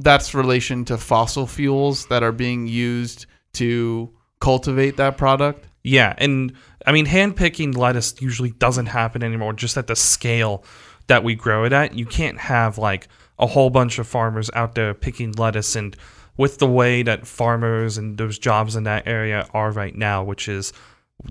that's 0.00 0.34
relation 0.34 0.84
to 0.86 0.98
fossil 0.98 1.46
fuels 1.46 2.06
that 2.06 2.22
are 2.22 2.32
being 2.32 2.66
used 2.66 3.26
to 3.52 4.12
cultivate 4.40 4.96
that 4.96 5.16
product. 5.16 5.66
Yeah, 5.84 6.14
and 6.18 6.52
I 6.86 6.92
mean, 6.92 7.06
hand 7.06 7.36
picking 7.36 7.72
lettuce 7.72 8.20
usually 8.20 8.50
doesn't 8.52 8.86
happen 8.86 9.22
anymore. 9.22 9.52
Just 9.52 9.76
at 9.76 9.86
the 9.86 9.96
scale 9.96 10.64
that 11.06 11.22
we 11.22 11.34
grow 11.34 11.64
it 11.64 11.72
at, 11.72 11.94
you 11.94 12.06
can't 12.06 12.38
have 12.38 12.78
like 12.78 13.08
a 13.38 13.46
whole 13.46 13.70
bunch 13.70 13.98
of 13.98 14.06
farmers 14.06 14.50
out 14.54 14.74
there 14.74 14.94
picking 14.94 15.32
lettuce. 15.32 15.76
And 15.76 15.96
with 16.36 16.58
the 16.58 16.66
way 16.66 17.02
that 17.02 17.26
farmers 17.26 17.96
and 17.98 18.18
those 18.18 18.38
jobs 18.38 18.76
in 18.76 18.84
that 18.84 19.06
area 19.06 19.46
are 19.54 19.70
right 19.70 19.94
now, 19.94 20.22
which 20.24 20.48
is 20.48 20.72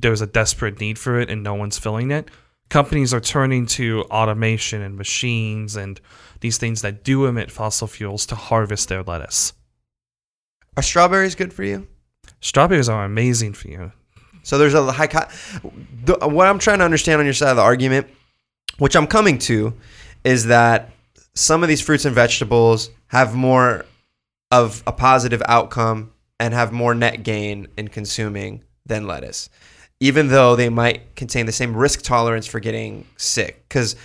there's 0.02 0.22
a 0.22 0.28
desperate 0.28 0.80
need 0.80 0.98
for 0.98 1.20
it 1.20 1.30
and 1.30 1.44
no 1.44 1.54
one's 1.54 1.78
filling 1.78 2.12
it, 2.12 2.30
companies 2.70 3.14
are 3.14 3.20
turning 3.20 3.66
to 3.66 4.02
automation 4.04 4.82
and 4.82 4.98
machines 4.98 5.76
and 5.76 6.00
these 6.40 6.58
things 6.58 6.82
that 6.82 7.04
do 7.04 7.26
emit 7.26 7.52
fossil 7.52 7.88
fuels 7.88 8.26
to 8.26 8.36
harvest 8.36 8.90
their 8.90 9.04
lettuce. 9.04 9.54
Are 10.76 10.84
strawberries 10.84 11.36
good 11.36 11.54
for 11.54 11.64
you? 11.64 11.88
Strawberries 12.40 12.90
are 12.90 13.06
amazing 13.06 13.54
for 13.54 13.68
you. 13.68 13.92
So 14.44 14.58
there's 14.58 14.74
a 14.74 14.92
high. 14.92 15.08
Co- 15.08 15.28
the, 16.04 16.28
what 16.28 16.48
I'm 16.48 16.60
trying 16.60 16.80
to 16.80 16.86
understand 16.86 17.20
on 17.20 17.26
your 17.26 17.34
side 17.34 17.52
of 17.52 17.58
the 17.58 17.62
argument, 17.62 18.08
which 18.78 18.96
I'm 18.96 19.08
coming 19.08 19.38
to, 19.40 19.74
is 20.24 20.48
that 20.48 20.92
some 21.34 21.64
of 21.64 21.70
these 21.70 21.80
fruits 21.80 22.06
and 22.06 22.14
vegetables 22.14 22.90
have 23.08 23.36
more 23.36 23.86
of 24.54 24.84
a 24.86 24.92
positive 24.92 25.42
outcome 25.48 26.12
and 26.40 26.54
have 26.54 26.72
more 26.72 26.94
net 26.94 27.24
gain 27.24 27.68
in 27.76 27.88
consuming 27.88 28.64
than 28.86 29.08
lettuce, 29.08 29.50
even 30.00 30.28
though 30.28 30.56
they 30.56 30.70
might 30.70 31.16
contain 31.16 31.48
the 31.48 31.52
same 31.52 31.76
risk 31.76 32.04
tolerance 32.04 32.46
for 32.46 32.60
getting 32.60 33.08
sick. 33.18 33.66
Because 33.68 33.96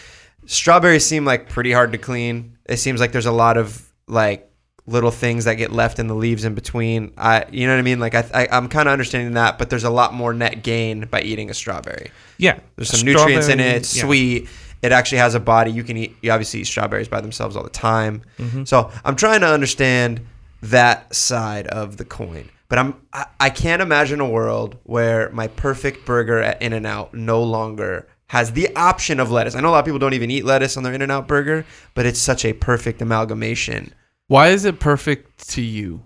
strawberries 0.46 1.05
seem 1.05 1.26
like 1.26 1.51
pretty 1.51 1.70
hard 1.70 1.92
to 1.92 1.99
clean. 1.99 2.57
It 2.64 2.78
seems 2.78 2.99
like 2.99 3.12
there's 3.12 3.26
a 3.26 3.32
lot 3.32 3.59
of 3.59 3.86
like 4.07 4.51
little 4.86 5.11
things 5.11 5.44
that 5.44 5.55
get 5.57 5.70
left 5.70 5.99
in 5.99 6.07
the 6.07 6.14
leaves 6.14 6.46
in 6.46 6.55
between. 6.55 7.12
I, 7.18 7.44
you 7.51 7.66
know 7.66 7.74
what 7.74 7.80
I 7.80 7.82
mean? 7.82 8.01
Like 8.01 8.14
I, 8.14 8.24
I 8.32 8.49
I'm 8.51 8.68
kind 8.68 8.88
of 8.88 8.94
understanding 8.94 9.34
that, 9.34 9.59
but 9.59 9.68
there's 9.68 9.84
a 9.84 9.90
lot 9.90 10.14
more 10.14 10.32
net 10.32 10.62
gain 10.62 11.07
by 11.11 11.20
eating 11.20 11.51
a 11.51 11.55
strawberry. 11.55 12.11
Yeah, 12.38 12.59
There's 12.76 12.88
some 12.88 13.05
nutrients 13.05 13.49
in 13.49 13.61
it. 13.61 13.76
It's 13.76 13.94
yeah. 13.94 14.05
sweet. 14.05 14.49
It 14.80 14.92
actually 14.92 15.18
has 15.18 15.34
a 15.34 15.40
body. 15.40 15.72
You 15.72 15.84
can 15.84 15.99
eat. 15.99 16.16
You 16.22 16.30
obviously 16.30 16.61
eat 16.61 16.68
strawberries 16.68 17.09
by 17.09 17.20
themselves 17.20 17.55
all 17.55 17.64
the 17.64 17.68
time. 17.68 18.22
Mm-hmm. 18.38 18.64
So 18.64 18.90
I'm 19.05 19.16
trying 19.16 19.40
to 19.40 19.49
understand 19.49 20.20
that 20.62 21.14
side 21.14 21.66
of 21.68 21.96
the 21.96 22.04
coin. 22.04 22.48
But 22.68 22.78
I'm 22.78 22.94
I, 23.12 23.26
I 23.40 23.50
can't 23.50 23.80
imagine 23.82 24.20
a 24.20 24.28
world 24.28 24.76
where 24.84 25.30
my 25.30 25.46
perfect 25.48 26.04
burger 26.04 26.38
at 26.38 26.61
In 26.61 26.72
and 26.72 26.86
Out 26.86 27.14
no 27.14 27.42
longer 27.42 28.06
has 28.28 28.52
the 28.52 28.74
option 28.76 29.20
of 29.20 29.30
lettuce. 29.30 29.54
I 29.54 29.61
know 29.61 29.70
a 29.70 29.72
lot 29.72 29.78
of 29.80 29.84
people 29.86 29.98
don't 29.98 30.12
even 30.14 30.30
eat 30.30 30.44
lettuce 30.44 30.76
on 30.76 30.82
their 30.82 30.92
In 30.92 31.00
and 31.02 31.11
Out 31.12 31.26
burger, 31.26 31.64
but 31.94 32.04
it's 32.06 32.18
such 32.20 32.44
a 32.44 32.52
perfect 32.52 33.00
amalgamation. 33.00 33.92
Why 34.26 34.48
is 34.48 34.64
it 34.66 34.78
perfect 34.80 35.48
to 35.50 35.62
you? 35.62 36.02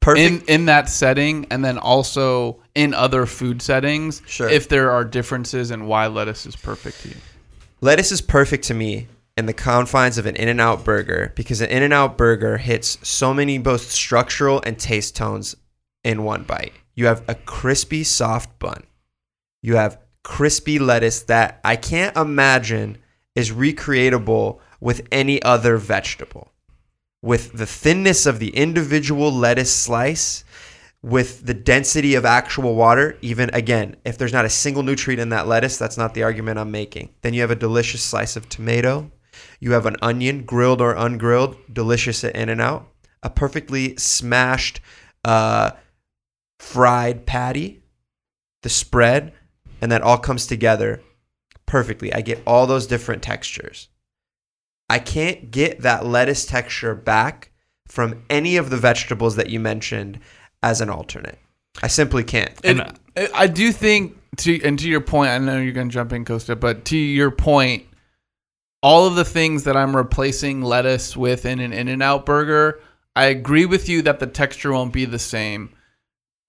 Perfect. 0.00 0.48
in 0.48 0.54
in 0.60 0.64
that 0.66 0.88
setting 0.88 1.46
and 1.50 1.62
then 1.62 1.76
also 1.76 2.62
in 2.74 2.94
other 2.94 3.26
food 3.26 3.60
settings 3.60 4.22
Sure. 4.26 4.48
if 4.48 4.66
there 4.66 4.90
are 4.90 5.04
differences 5.04 5.70
in 5.70 5.86
why 5.86 6.06
lettuce 6.06 6.46
is 6.46 6.56
perfect 6.56 7.02
to 7.02 7.10
you 7.10 7.16
Lettuce 7.82 8.10
is 8.10 8.22
perfect 8.22 8.64
to 8.64 8.74
me 8.74 9.08
in 9.36 9.46
the 9.46 9.52
confines 9.52 10.18
of 10.18 10.26
an 10.26 10.36
In 10.36 10.48
N 10.48 10.60
Out 10.60 10.84
burger 10.84 11.32
because 11.34 11.60
an 11.60 11.70
In 11.70 11.82
N 11.82 11.92
Out 11.92 12.18
burger 12.18 12.58
hits 12.58 12.98
so 13.08 13.32
many 13.32 13.58
both 13.58 13.90
structural 13.90 14.62
and 14.66 14.78
taste 14.78 15.16
tones 15.16 15.56
in 16.04 16.24
one 16.24 16.42
bite. 16.42 16.72
You 16.94 17.06
have 17.06 17.22
a 17.28 17.34
crispy, 17.34 18.04
soft 18.04 18.58
bun. 18.58 18.84
You 19.62 19.76
have 19.76 19.98
crispy 20.22 20.78
lettuce 20.78 21.22
that 21.22 21.60
I 21.64 21.76
can't 21.76 22.16
imagine 22.16 22.98
is 23.34 23.50
recreatable 23.50 24.58
with 24.80 25.06
any 25.10 25.42
other 25.42 25.76
vegetable. 25.76 26.52
With 27.22 27.52
the 27.52 27.66
thinness 27.66 28.26
of 28.26 28.38
the 28.38 28.50
individual 28.56 29.32
lettuce 29.32 29.74
slice, 29.74 30.44
with 31.02 31.46
the 31.46 31.54
density 31.54 32.14
of 32.14 32.24
actual 32.24 32.74
water, 32.74 33.16
even 33.22 33.50
again, 33.54 33.96
if 34.04 34.18
there's 34.18 34.32
not 34.32 34.44
a 34.44 34.50
single 34.50 34.82
nutrient 34.82 35.20
in 35.20 35.30
that 35.30 35.46
lettuce, 35.46 35.78
that's 35.78 35.96
not 35.96 36.14
the 36.14 36.22
argument 36.22 36.58
I'm 36.58 36.70
making. 36.70 37.10
Then 37.22 37.32
you 37.32 37.40
have 37.40 37.50
a 37.50 37.56
delicious 37.56 38.02
slice 38.02 38.36
of 38.36 38.48
tomato. 38.48 39.10
You 39.60 39.72
have 39.72 39.86
an 39.86 39.96
onion, 40.02 40.44
grilled 40.44 40.80
or 40.80 40.94
ungrilled, 40.94 41.56
delicious 41.72 42.24
at 42.24 42.34
In 42.34 42.48
and 42.48 42.60
Out. 42.60 42.88
A 43.22 43.28
perfectly 43.30 43.94
smashed 43.96 44.80
uh, 45.24 45.72
fried 46.58 47.26
patty, 47.26 47.82
the 48.62 48.68
spread, 48.70 49.32
and 49.80 49.92
that 49.92 50.02
all 50.02 50.18
comes 50.18 50.46
together 50.46 51.02
perfectly. 51.66 52.12
I 52.12 52.22
get 52.22 52.42
all 52.46 52.66
those 52.66 52.86
different 52.86 53.22
textures. 53.22 53.88
I 54.88 54.98
can't 54.98 55.50
get 55.50 55.82
that 55.82 56.04
lettuce 56.06 56.46
texture 56.46 56.94
back 56.94 57.52
from 57.86 58.24
any 58.30 58.56
of 58.56 58.70
the 58.70 58.76
vegetables 58.76 59.36
that 59.36 59.50
you 59.50 59.60
mentioned 59.60 60.18
as 60.62 60.80
an 60.80 60.90
alternate. 60.90 61.38
I 61.82 61.86
simply 61.88 62.24
can't. 62.24 62.52
And- 62.64 62.80
And 62.80 62.98
I 63.34 63.42
I 63.42 63.46
do 63.46 63.72
think 63.72 64.16
to 64.38 64.60
and 64.64 64.78
to 64.78 64.88
your 64.88 65.00
point, 65.00 65.30
I 65.30 65.38
know 65.38 65.58
you're 65.60 65.72
gonna 65.72 65.90
jump 65.90 66.12
in, 66.12 66.24
Costa, 66.24 66.56
but 66.56 66.84
to 66.86 66.96
your 66.96 67.30
point, 67.30 67.84
all 68.82 69.06
of 69.06 69.14
the 69.14 69.24
things 69.24 69.64
that 69.64 69.76
I'm 69.76 69.94
replacing 69.96 70.62
lettuce 70.62 71.16
with 71.16 71.44
in 71.44 71.60
an 71.60 71.72
In-N-Out 71.72 72.24
burger, 72.24 72.80
I 73.14 73.26
agree 73.26 73.66
with 73.66 73.88
you 73.88 74.02
that 74.02 74.20
the 74.20 74.26
texture 74.26 74.72
won't 74.72 74.92
be 74.92 75.04
the 75.04 75.18
same. 75.18 75.74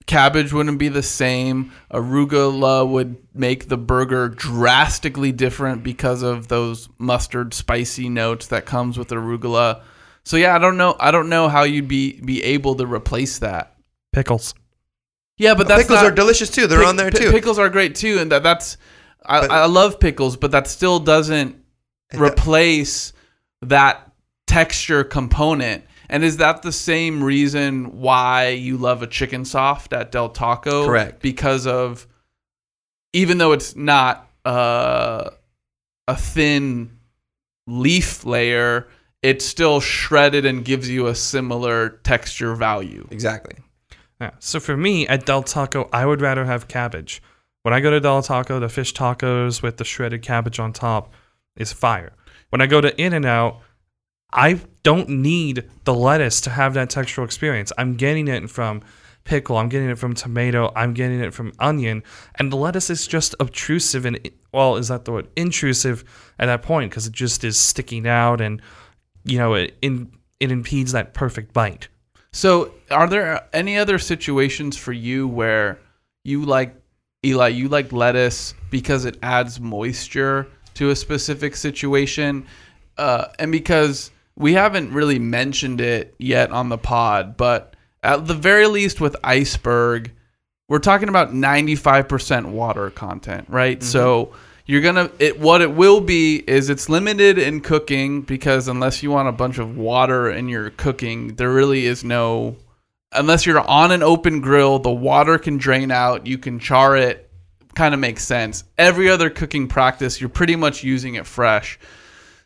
Cabbage 0.06 0.52
wouldn't 0.52 0.78
be 0.78 0.88
the 0.88 1.02
same. 1.02 1.72
Arugula 1.92 2.88
would 2.88 3.16
make 3.34 3.68
the 3.68 3.76
burger 3.76 4.28
drastically 4.28 5.30
different 5.30 5.84
because 5.84 6.22
of 6.22 6.48
those 6.48 6.88
mustard 6.98 7.54
spicy 7.54 8.08
notes 8.08 8.48
that 8.48 8.66
comes 8.66 8.98
with 8.98 9.08
arugula. 9.10 9.82
So 10.24 10.36
yeah, 10.36 10.54
I 10.56 10.58
don't 10.58 10.76
know. 10.76 10.96
I 10.98 11.10
don't 11.12 11.28
know 11.28 11.48
how 11.48 11.62
you'd 11.62 11.86
be 11.88 12.20
be 12.20 12.42
able 12.42 12.74
to 12.76 12.86
replace 12.86 13.38
that. 13.38 13.76
Pickles. 14.12 14.54
Yeah, 15.38 15.54
but 15.54 15.68
that's 15.68 15.82
pickles 15.82 16.02
not- 16.02 16.12
are 16.12 16.14
delicious 16.14 16.50
too. 16.50 16.66
They're 16.66 16.80
Pick- 16.80 16.88
on 16.88 16.96
there 16.96 17.10
pi- 17.10 17.18
too. 17.18 17.30
Pickles 17.30 17.58
are 17.60 17.68
great 17.68 17.94
too, 17.94 18.18
and 18.18 18.30
that 18.32 18.42
that's 18.42 18.76
I, 19.24 19.40
But- 19.42 19.50
I 19.52 19.66
love 19.66 20.00
pickles, 20.00 20.36
but 20.36 20.50
that 20.50 20.66
still 20.66 20.98
doesn't 20.98 21.48
It 21.50 21.52
do- 21.52 21.61
replace 22.14 23.12
that 23.62 24.12
texture 24.46 25.04
component. 25.04 25.84
And 26.08 26.22
is 26.24 26.36
that 26.38 26.62
the 26.62 26.72
same 26.72 27.24
reason 27.24 28.00
why 28.00 28.48
you 28.48 28.76
love 28.76 29.02
a 29.02 29.06
chicken 29.06 29.44
soft 29.44 29.92
at 29.92 30.12
Del 30.12 30.28
Taco? 30.28 30.84
Correct. 30.84 31.22
Because 31.22 31.66
of 31.66 32.06
even 33.12 33.38
though 33.38 33.52
it's 33.52 33.76
not 33.76 34.28
uh, 34.44 35.30
a 36.08 36.16
thin 36.16 36.98
leaf 37.66 38.24
layer, 38.24 38.88
it's 39.22 39.44
still 39.44 39.80
shredded 39.80 40.44
and 40.44 40.64
gives 40.64 40.90
you 40.90 41.06
a 41.06 41.14
similar 41.14 41.90
texture 42.04 42.54
value. 42.54 43.06
exactly. 43.10 43.56
Yeah. 44.20 44.30
So 44.38 44.60
for 44.60 44.76
me 44.76 45.06
at 45.08 45.26
Del 45.26 45.42
Taco, 45.42 45.88
I 45.92 46.06
would 46.06 46.20
rather 46.20 46.44
have 46.44 46.68
cabbage. 46.68 47.20
When 47.62 47.74
I 47.74 47.80
go 47.80 47.90
to 47.90 48.00
Del 48.00 48.22
Taco, 48.22 48.60
the 48.60 48.68
fish 48.68 48.92
tacos 48.94 49.62
with 49.62 49.78
the 49.78 49.84
shredded 49.84 50.22
cabbage 50.22 50.58
on 50.60 50.72
top 50.72 51.12
is 51.56 51.72
fire. 51.72 52.12
When 52.50 52.60
I 52.60 52.66
go 52.66 52.80
to 52.80 53.00
In 53.00 53.12
and 53.12 53.24
Out, 53.24 53.60
I 54.32 54.60
don't 54.82 55.08
need 55.08 55.68
the 55.84 55.94
lettuce 55.94 56.40
to 56.42 56.50
have 56.50 56.74
that 56.74 56.90
textural 56.90 57.24
experience. 57.24 57.72
I'm 57.76 57.94
getting 57.94 58.28
it 58.28 58.48
from 58.50 58.82
pickle, 59.24 59.56
I'm 59.56 59.68
getting 59.68 59.90
it 59.90 59.98
from 59.98 60.14
tomato, 60.14 60.72
I'm 60.74 60.94
getting 60.94 61.20
it 61.20 61.34
from 61.34 61.52
onion, 61.58 62.02
and 62.36 62.50
the 62.50 62.56
lettuce 62.56 62.90
is 62.90 63.06
just 63.06 63.34
obtrusive 63.40 64.04
and 64.04 64.18
well, 64.52 64.76
is 64.76 64.88
that 64.88 65.04
the 65.04 65.12
word? 65.12 65.28
Intrusive 65.36 66.04
at 66.38 66.46
that 66.46 66.62
point 66.62 66.90
because 66.90 67.06
it 67.06 67.12
just 67.12 67.44
is 67.44 67.58
sticking 67.58 68.06
out 68.06 68.40
and 68.40 68.60
you 69.24 69.38
know 69.38 69.54
it 69.54 69.76
in 69.82 70.12
it 70.40 70.50
impedes 70.50 70.92
that 70.92 71.14
perfect 71.14 71.52
bite. 71.52 71.88
So, 72.32 72.72
are 72.90 73.06
there 73.06 73.46
any 73.52 73.76
other 73.76 73.98
situations 73.98 74.76
for 74.76 74.92
you 74.92 75.28
where 75.28 75.78
you 76.24 76.44
like 76.44 76.74
Eli? 77.24 77.48
You 77.48 77.68
like 77.68 77.92
lettuce 77.92 78.54
because 78.70 79.04
it 79.04 79.18
adds 79.22 79.60
moisture 79.60 80.48
to 80.74 80.90
a 80.90 80.96
specific 80.96 81.56
situation, 81.56 82.46
uh, 82.98 83.26
and 83.38 83.52
because 83.52 84.10
we 84.36 84.54
haven't 84.54 84.92
really 84.92 85.18
mentioned 85.18 85.80
it 85.80 86.14
yet 86.18 86.50
on 86.50 86.68
the 86.68 86.78
pod, 86.78 87.36
but 87.36 87.74
at 88.02 88.26
the 88.26 88.34
very 88.34 88.66
least 88.66 89.00
with 89.00 89.16
iceberg, 89.22 90.12
we're 90.68 90.78
talking 90.78 91.08
about 91.08 91.34
ninety 91.34 91.74
five 91.74 92.08
percent 92.08 92.48
water 92.48 92.90
content, 92.90 93.46
right? 93.48 93.82
So 93.82 94.32
you're 94.66 94.80
gonna 94.80 95.10
it 95.18 95.38
what 95.38 95.60
it 95.60 95.72
will 95.72 96.00
be 96.00 96.36
is 96.46 96.70
it's 96.70 96.88
limited 96.88 97.38
in 97.38 97.60
cooking 97.60 98.22
because 98.22 98.68
unless 98.68 99.02
you 99.02 99.10
want 99.10 99.28
a 99.28 99.32
bunch 99.32 99.58
of 99.58 99.76
water 99.76 100.30
in 100.30 100.48
your 100.48 100.70
cooking 100.70 101.34
there 101.36 101.50
really 101.50 101.86
is 101.86 102.04
no 102.04 102.56
unless 103.12 103.44
you're 103.44 103.60
on 103.60 103.90
an 103.90 104.02
open 104.02 104.40
grill 104.40 104.78
the 104.78 104.90
water 104.90 105.36
can 105.38 105.56
drain 105.56 105.90
out 105.90 106.26
you 106.26 106.38
can 106.38 106.58
char 106.58 106.96
it 106.96 107.28
kind 107.74 107.94
of 107.94 108.00
makes 108.00 108.24
sense 108.24 108.64
every 108.78 109.08
other 109.08 109.30
cooking 109.30 109.66
practice 109.66 110.20
you're 110.20 110.28
pretty 110.28 110.56
much 110.56 110.84
using 110.84 111.14
it 111.14 111.26
fresh 111.26 111.78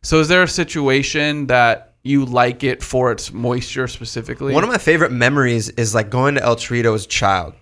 so 0.03 0.20
is 0.20 0.29
there 0.29 0.43
a 0.43 0.49
situation 0.49 1.49
that 1.49 1.95
you 2.07 2.24
like 2.24 2.62
it 2.62 2.83
for 2.83 3.11
its 3.11 3.33
moisture 3.33 3.89
specifically 3.89 4.55
One 4.55 4.62
of 4.62 4.70
my 4.70 4.79
favorite 4.79 5.11
memories 5.11 5.68
is 5.70 5.95
like 5.95 6.11
going 6.11 6.37
to 6.37 6.43
El 6.43 6.57
Torito 6.57 6.95
as 6.95 7.05
a 7.05 7.09
child. 7.09 7.55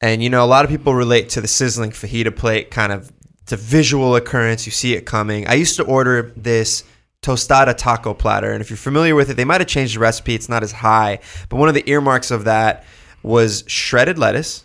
And 0.00 0.22
you 0.22 0.30
know, 0.30 0.44
a 0.44 0.46
lot 0.46 0.64
of 0.64 0.70
people 0.70 0.94
relate 0.94 1.30
to 1.30 1.40
the 1.40 1.48
sizzling 1.48 1.90
fajita 1.90 2.36
plate 2.36 2.70
kind 2.70 2.92
of 2.92 3.10
it's 3.42 3.52
a 3.52 3.56
visual 3.56 4.14
occurrence. 4.14 4.66
You 4.66 4.72
see 4.72 4.92
it 4.92 5.06
coming. 5.06 5.48
I 5.48 5.54
used 5.54 5.76
to 5.76 5.84
order 5.84 6.34
this 6.36 6.84
tostada 7.22 7.74
taco 7.74 8.12
platter, 8.12 8.52
and 8.52 8.60
if 8.60 8.68
you're 8.68 8.76
familiar 8.76 9.14
with 9.14 9.30
it, 9.30 9.38
they 9.38 9.46
might 9.46 9.62
have 9.62 9.68
changed 9.68 9.96
the 9.96 10.00
recipe. 10.00 10.34
It's 10.34 10.50
not 10.50 10.62
as 10.62 10.70
high, 10.70 11.20
but 11.48 11.56
one 11.56 11.70
of 11.70 11.74
the 11.74 11.88
earmarks 11.88 12.30
of 12.30 12.44
that 12.44 12.84
was 13.22 13.64
shredded 13.66 14.18
lettuce, 14.18 14.64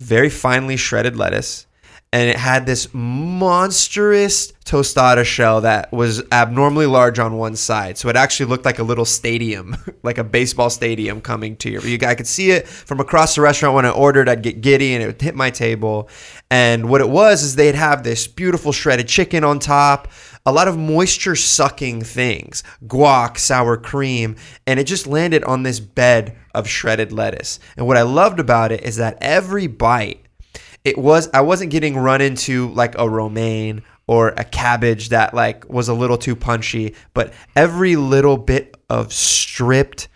very 0.00 0.30
finely 0.30 0.76
shredded 0.76 1.16
lettuce, 1.16 1.66
and 2.12 2.28
it 2.28 2.36
had 2.36 2.66
this 2.66 2.88
monstrous 2.92 4.52
tostada 4.64 5.24
shell 5.24 5.60
that 5.60 5.92
was 5.92 6.22
abnormally 6.32 6.86
large 6.86 7.20
on 7.20 7.36
one 7.36 7.54
side. 7.54 7.96
So 7.98 8.08
it 8.08 8.16
actually 8.16 8.46
looked 8.46 8.64
like 8.64 8.80
a 8.80 8.82
little 8.82 9.04
stadium, 9.04 9.76
like 10.02 10.18
a 10.18 10.24
baseball 10.24 10.70
stadium 10.70 11.20
coming 11.20 11.56
to 11.58 11.70
you. 11.70 11.98
I 12.06 12.16
could 12.16 12.26
see 12.26 12.50
it 12.50 12.66
from 12.66 12.98
across 12.98 13.36
the 13.36 13.42
restaurant 13.42 13.76
when 13.76 13.86
I 13.86 13.90
ordered. 13.90 14.28
I'd 14.28 14.42
get 14.42 14.60
giddy 14.60 14.94
and 14.94 15.04
it 15.04 15.06
would 15.06 15.22
hit 15.22 15.36
my 15.36 15.50
table. 15.50 16.08
And 16.50 16.88
what 16.88 17.00
it 17.00 17.08
was 17.08 17.44
is 17.44 17.54
they'd 17.54 17.76
have 17.76 18.02
this 18.02 18.26
beautiful 18.26 18.72
shredded 18.72 19.06
chicken 19.06 19.44
on 19.44 19.60
top, 19.60 20.08
a 20.44 20.52
lot 20.52 20.66
of 20.66 20.76
moisture 20.76 21.36
sucking 21.36 22.02
things, 22.02 22.64
guac, 22.86 23.38
sour 23.38 23.76
cream, 23.76 24.34
and 24.66 24.80
it 24.80 24.84
just 24.84 25.06
landed 25.06 25.44
on 25.44 25.62
this 25.62 25.78
bed 25.78 26.36
of 26.56 26.66
shredded 26.66 27.12
lettuce. 27.12 27.60
And 27.76 27.86
what 27.86 27.96
I 27.96 28.02
loved 28.02 28.40
about 28.40 28.72
it 28.72 28.82
is 28.82 28.96
that 28.96 29.18
every 29.20 29.68
bite 29.68 30.26
it 30.84 30.98
was 30.98 31.28
I 31.34 31.42
wasn't 31.42 31.70
getting 31.70 31.96
run 31.96 32.20
into 32.20 32.70
like 32.72 32.96
a 32.98 33.08
romaine 33.08 33.82
or 34.06 34.28
a 34.30 34.44
cabbage 34.44 35.10
that 35.10 35.34
like 35.34 35.68
was 35.68 35.88
a 35.88 35.94
little 35.94 36.18
too 36.18 36.34
punchy, 36.34 36.94
but 37.14 37.32
every 37.54 37.96
little 37.96 38.36
bit 38.36 38.76
of 38.88 39.12
stripped 39.12 40.08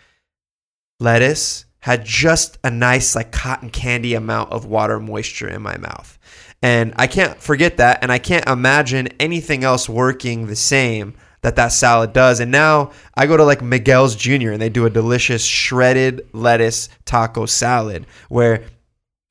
lettuce 0.99 1.65
had 1.79 2.03
just 2.03 2.57
a 2.63 2.71
nice 2.71 3.15
like 3.15 3.31
cotton 3.31 3.69
candy 3.69 4.15
amount 4.15 4.51
of 4.51 4.65
water 4.65 4.99
moisture 4.99 5.47
in 5.47 5.61
my 5.61 5.77
mouth. 5.77 6.17
And 6.61 6.93
I 6.97 7.07
can't 7.07 7.39
forget 7.39 7.77
that 7.77 7.99
and 8.01 8.11
I 8.11 8.17
can't 8.17 8.47
imagine 8.49 9.09
anything 9.19 9.63
else 9.63 9.87
working 9.87 10.47
the 10.47 10.55
same 10.55 11.13
that 11.41 11.57
that 11.57 11.67
salad 11.67 12.11
does. 12.11 12.39
And 12.39 12.51
now 12.51 12.91
I 13.13 13.27
go 13.27 13.37
to 13.37 13.45
like 13.45 13.61
Miguel's 13.61 14.15
Jr. 14.15 14.49
and 14.49 14.59
they 14.59 14.69
do 14.69 14.87
a 14.87 14.89
delicious 14.89 15.45
shredded 15.45 16.27
lettuce 16.33 16.89
taco 17.05 17.45
salad 17.45 18.07
where 18.29 18.63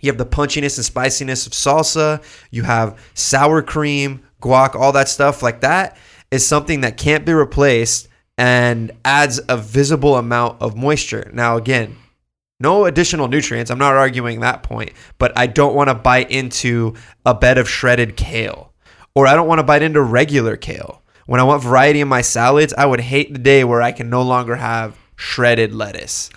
you 0.04 0.10
have 0.10 0.18
the 0.18 0.26
punchiness 0.26 0.76
and 0.76 0.84
spiciness 0.84 1.46
of 1.46 1.52
salsa. 1.52 2.22
You 2.50 2.62
have 2.64 2.98
sour 3.14 3.62
cream, 3.62 4.22
guac, 4.42 4.74
all 4.74 4.92
that 4.92 5.08
stuff. 5.08 5.42
Like 5.42 5.62
that 5.62 5.96
is 6.30 6.46
something 6.46 6.82
that 6.82 6.96
can't 6.96 7.24
be 7.24 7.32
replaced 7.32 8.08
and 8.36 8.92
adds 9.04 9.40
a 9.48 9.56
visible 9.56 10.16
amount 10.16 10.60
of 10.60 10.76
moisture. 10.76 11.30
Now, 11.32 11.56
again, 11.56 11.96
no 12.60 12.84
additional 12.84 13.28
nutrients. 13.28 13.70
I'm 13.70 13.78
not 13.78 13.94
arguing 13.94 14.40
that 14.40 14.62
point, 14.62 14.92
but 15.18 15.32
I 15.36 15.46
don't 15.46 15.74
want 15.74 15.88
to 15.88 15.94
bite 15.94 16.30
into 16.30 16.94
a 17.24 17.34
bed 17.34 17.58
of 17.58 17.68
shredded 17.68 18.16
kale 18.16 18.74
or 19.14 19.26
I 19.26 19.34
don't 19.34 19.48
want 19.48 19.60
to 19.60 19.64
bite 19.64 19.82
into 19.82 20.02
regular 20.02 20.56
kale. 20.56 21.02
When 21.26 21.40
I 21.40 21.44
want 21.44 21.62
variety 21.62 22.00
in 22.00 22.08
my 22.08 22.20
salads, 22.20 22.74
I 22.74 22.84
would 22.84 23.00
hate 23.00 23.32
the 23.32 23.38
day 23.38 23.64
where 23.64 23.80
I 23.80 23.92
can 23.92 24.10
no 24.10 24.22
longer 24.22 24.56
have 24.56 24.98
shredded 25.16 25.74
lettuce. 25.74 26.30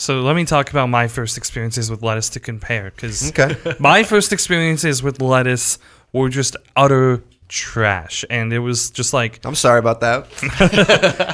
So 0.00 0.20
let 0.20 0.36
me 0.36 0.44
talk 0.44 0.70
about 0.70 0.88
my 0.88 1.08
first 1.08 1.36
experiences 1.36 1.90
with 1.90 2.02
lettuce 2.02 2.28
to 2.30 2.40
compare, 2.40 2.92
because 2.94 3.30
Okay. 3.36 3.56
my 3.80 4.04
first 4.04 4.32
experiences 4.32 5.02
with 5.02 5.20
lettuce 5.20 5.78
were 6.12 6.28
just 6.28 6.56
utter 6.76 7.22
trash, 7.48 8.24
and 8.30 8.52
it 8.52 8.60
was 8.60 8.90
just 8.90 9.12
like 9.12 9.40
I'm 9.44 9.56
sorry 9.56 9.78
about 9.80 10.00
that. 10.00 10.26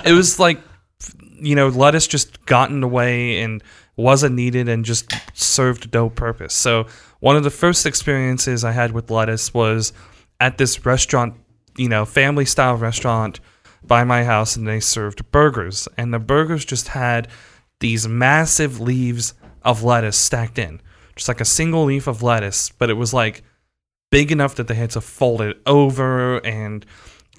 it 0.06 0.12
was 0.12 0.38
like 0.40 0.60
you 1.40 1.54
know 1.54 1.68
lettuce 1.68 2.06
just 2.06 2.44
got 2.46 2.70
in 2.70 2.80
the 2.80 2.88
way 2.88 3.40
and 3.42 3.62
wasn't 3.96 4.34
needed 4.34 4.68
and 4.68 4.84
just 4.84 5.12
served 5.34 5.92
no 5.92 6.08
purpose. 6.08 6.54
So 6.54 6.86
one 7.20 7.36
of 7.36 7.44
the 7.44 7.50
first 7.50 7.84
experiences 7.86 8.64
I 8.64 8.72
had 8.72 8.92
with 8.92 9.10
lettuce 9.10 9.52
was 9.52 9.92
at 10.40 10.58
this 10.58 10.84
restaurant, 10.86 11.34
you 11.76 11.88
know, 11.88 12.04
family 12.04 12.44
style 12.44 12.76
restaurant 12.76 13.40
by 13.84 14.04
my 14.04 14.24
house, 14.24 14.56
and 14.56 14.66
they 14.66 14.80
served 14.80 15.30
burgers, 15.30 15.86
and 15.98 16.14
the 16.14 16.18
burgers 16.18 16.64
just 16.64 16.88
had 16.88 17.28
these 17.84 18.08
massive 18.08 18.80
leaves 18.80 19.34
of 19.62 19.82
lettuce 19.82 20.16
stacked 20.16 20.58
in, 20.58 20.80
just 21.16 21.28
like 21.28 21.42
a 21.42 21.44
single 21.44 21.84
leaf 21.84 22.06
of 22.06 22.22
lettuce, 22.22 22.70
but 22.70 22.88
it 22.88 22.94
was 22.94 23.12
like 23.12 23.42
big 24.10 24.32
enough 24.32 24.54
that 24.54 24.68
they 24.68 24.74
had 24.74 24.88
to 24.88 25.02
fold 25.02 25.42
it 25.42 25.60
over 25.66 26.38
and 26.46 26.86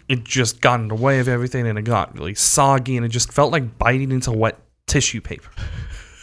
it 0.07 0.23
just 0.23 0.61
got 0.61 0.79
in 0.79 0.87
the 0.87 0.93
way 0.93 1.17
of 1.17 1.27
everything 1.27 1.65
and 1.65 1.79
it 1.79 1.81
got 1.81 2.13
really 2.13 2.35
soggy 2.35 2.95
and 2.95 3.03
it 3.03 3.09
just 3.09 3.33
felt 3.33 3.51
like 3.51 3.79
biting 3.79 4.11
into 4.11 4.31
wet 4.31 4.59
tissue 4.85 5.19
paper, 5.19 5.49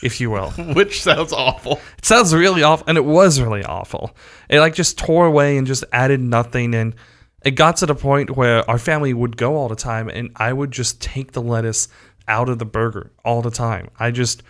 if 0.04 0.20
you 0.20 0.30
will. 0.30 0.50
which 0.74 1.02
sounds 1.02 1.32
awful 1.32 1.80
It 1.98 2.04
sounds 2.04 2.32
really 2.32 2.62
awful, 2.62 2.86
and 2.86 2.96
it 2.96 3.04
was 3.04 3.40
really 3.40 3.64
awful. 3.64 4.14
It 4.48 4.60
like 4.60 4.74
just 4.74 4.96
tore 4.98 5.26
away 5.26 5.56
and 5.56 5.66
just 5.66 5.82
added 5.92 6.20
nothing, 6.20 6.76
and 6.76 6.94
it 7.44 7.56
got 7.56 7.78
to 7.78 7.86
the 7.86 7.96
point 7.96 8.36
where 8.36 8.70
our 8.70 8.78
family 8.78 9.14
would 9.14 9.36
go 9.36 9.56
all 9.56 9.68
the 9.68 9.74
time, 9.74 10.08
and 10.08 10.30
I 10.36 10.52
would 10.52 10.70
just 10.70 11.02
take 11.02 11.32
the 11.32 11.42
lettuce 11.42 11.88
out 12.32 12.48
of 12.48 12.58
the 12.58 12.64
burger 12.64 13.12
all 13.24 13.42
the 13.42 13.50
time. 13.50 13.88
I 13.98 14.10
just 14.10 14.42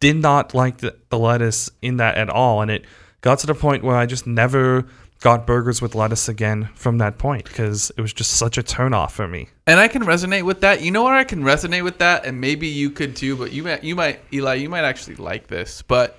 did 0.00 0.16
not 0.16 0.54
like 0.54 0.78
the, 0.78 0.96
the 1.08 1.18
lettuce 1.18 1.70
in 1.80 1.98
that 1.98 2.16
at 2.16 2.28
all, 2.28 2.60
and 2.60 2.70
it 2.70 2.84
got 3.20 3.38
to 3.38 3.46
the 3.46 3.54
point 3.54 3.84
where 3.84 3.96
I 3.96 4.06
just 4.06 4.26
never 4.26 4.84
got 5.20 5.46
burgers 5.46 5.80
with 5.80 5.94
lettuce 5.94 6.28
again 6.28 6.68
from 6.74 6.98
that 6.98 7.18
point 7.18 7.44
because 7.44 7.90
it 7.96 8.00
was 8.00 8.12
just 8.12 8.32
such 8.32 8.58
a 8.58 8.62
turnoff 8.62 9.12
for 9.12 9.26
me. 9.28 9.48
And 9.66 9.78
I 9.78 9.88
can 9.88 10.02
resonate 10.02 10.44
with 10.44 10.60
that. 10.62 10.82
You 10.82 10.90
know 10.90 11.04
where 11.04 11.14
I 11.14 11.24
can 11.24 11.42
resonate 11.42 11.84
with 11.84 11.98
that, 11.98 12.26
and 12.26 12.40
maybe 12.40 12.66
you 12.66 12.90
could 12.90 13.14
too. 13.14 13.36
But 13.36 13.52
you 13.52 13.62
might, 13.62 13.84
you 13.84 13.94
might, 13.94 14.20
Eli, 14.32 14.54
you 14.54 14.68
might 14.68 14.84
actually 14.84 15.16
like 15.16 15.46
this. 15.46 15.82
But 15.82 16.18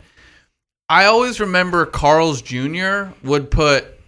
I 0.88 1.05
always 1.05 1.39
remember 1.41 1.86
Carl's 1.86 2.41
Jr. 2.41 3.09
would 3.24 3.51
put 3.51 3.99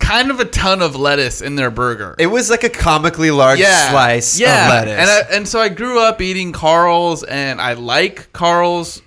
kind 0.00 0.30
of 0.30 0.40
a 0.40 0.44
ton 0.44 0.82
of 0.82 0.96
lettuce 0.96 1.40
in 1.40 1.56
their 1.56 1.70
burger. 1.70 2.14
It 2.18 2.26
was 2.26 2.50
like 2.50 2.64
a 2.64 2.70
comically 2.70 3.30
large 3.30 3.58
slice 3.58 4.38
yeah. 4.38 4.64
of 4.64 4.70
lettuce. 4.70 4.98
And 4.98 5.10
I, 5.10 5.36
and 5.36 5.48
so 5.48 5.60
I 5.60 5.68
grew 5.68 6.00
up 6.00 6.20
eating 6.20 6.52
Carl's, 6.52 7.22
and 7.24 7.60
I 7.60 7.74
like 7.74 8.32
Carl's, 8.32 9.02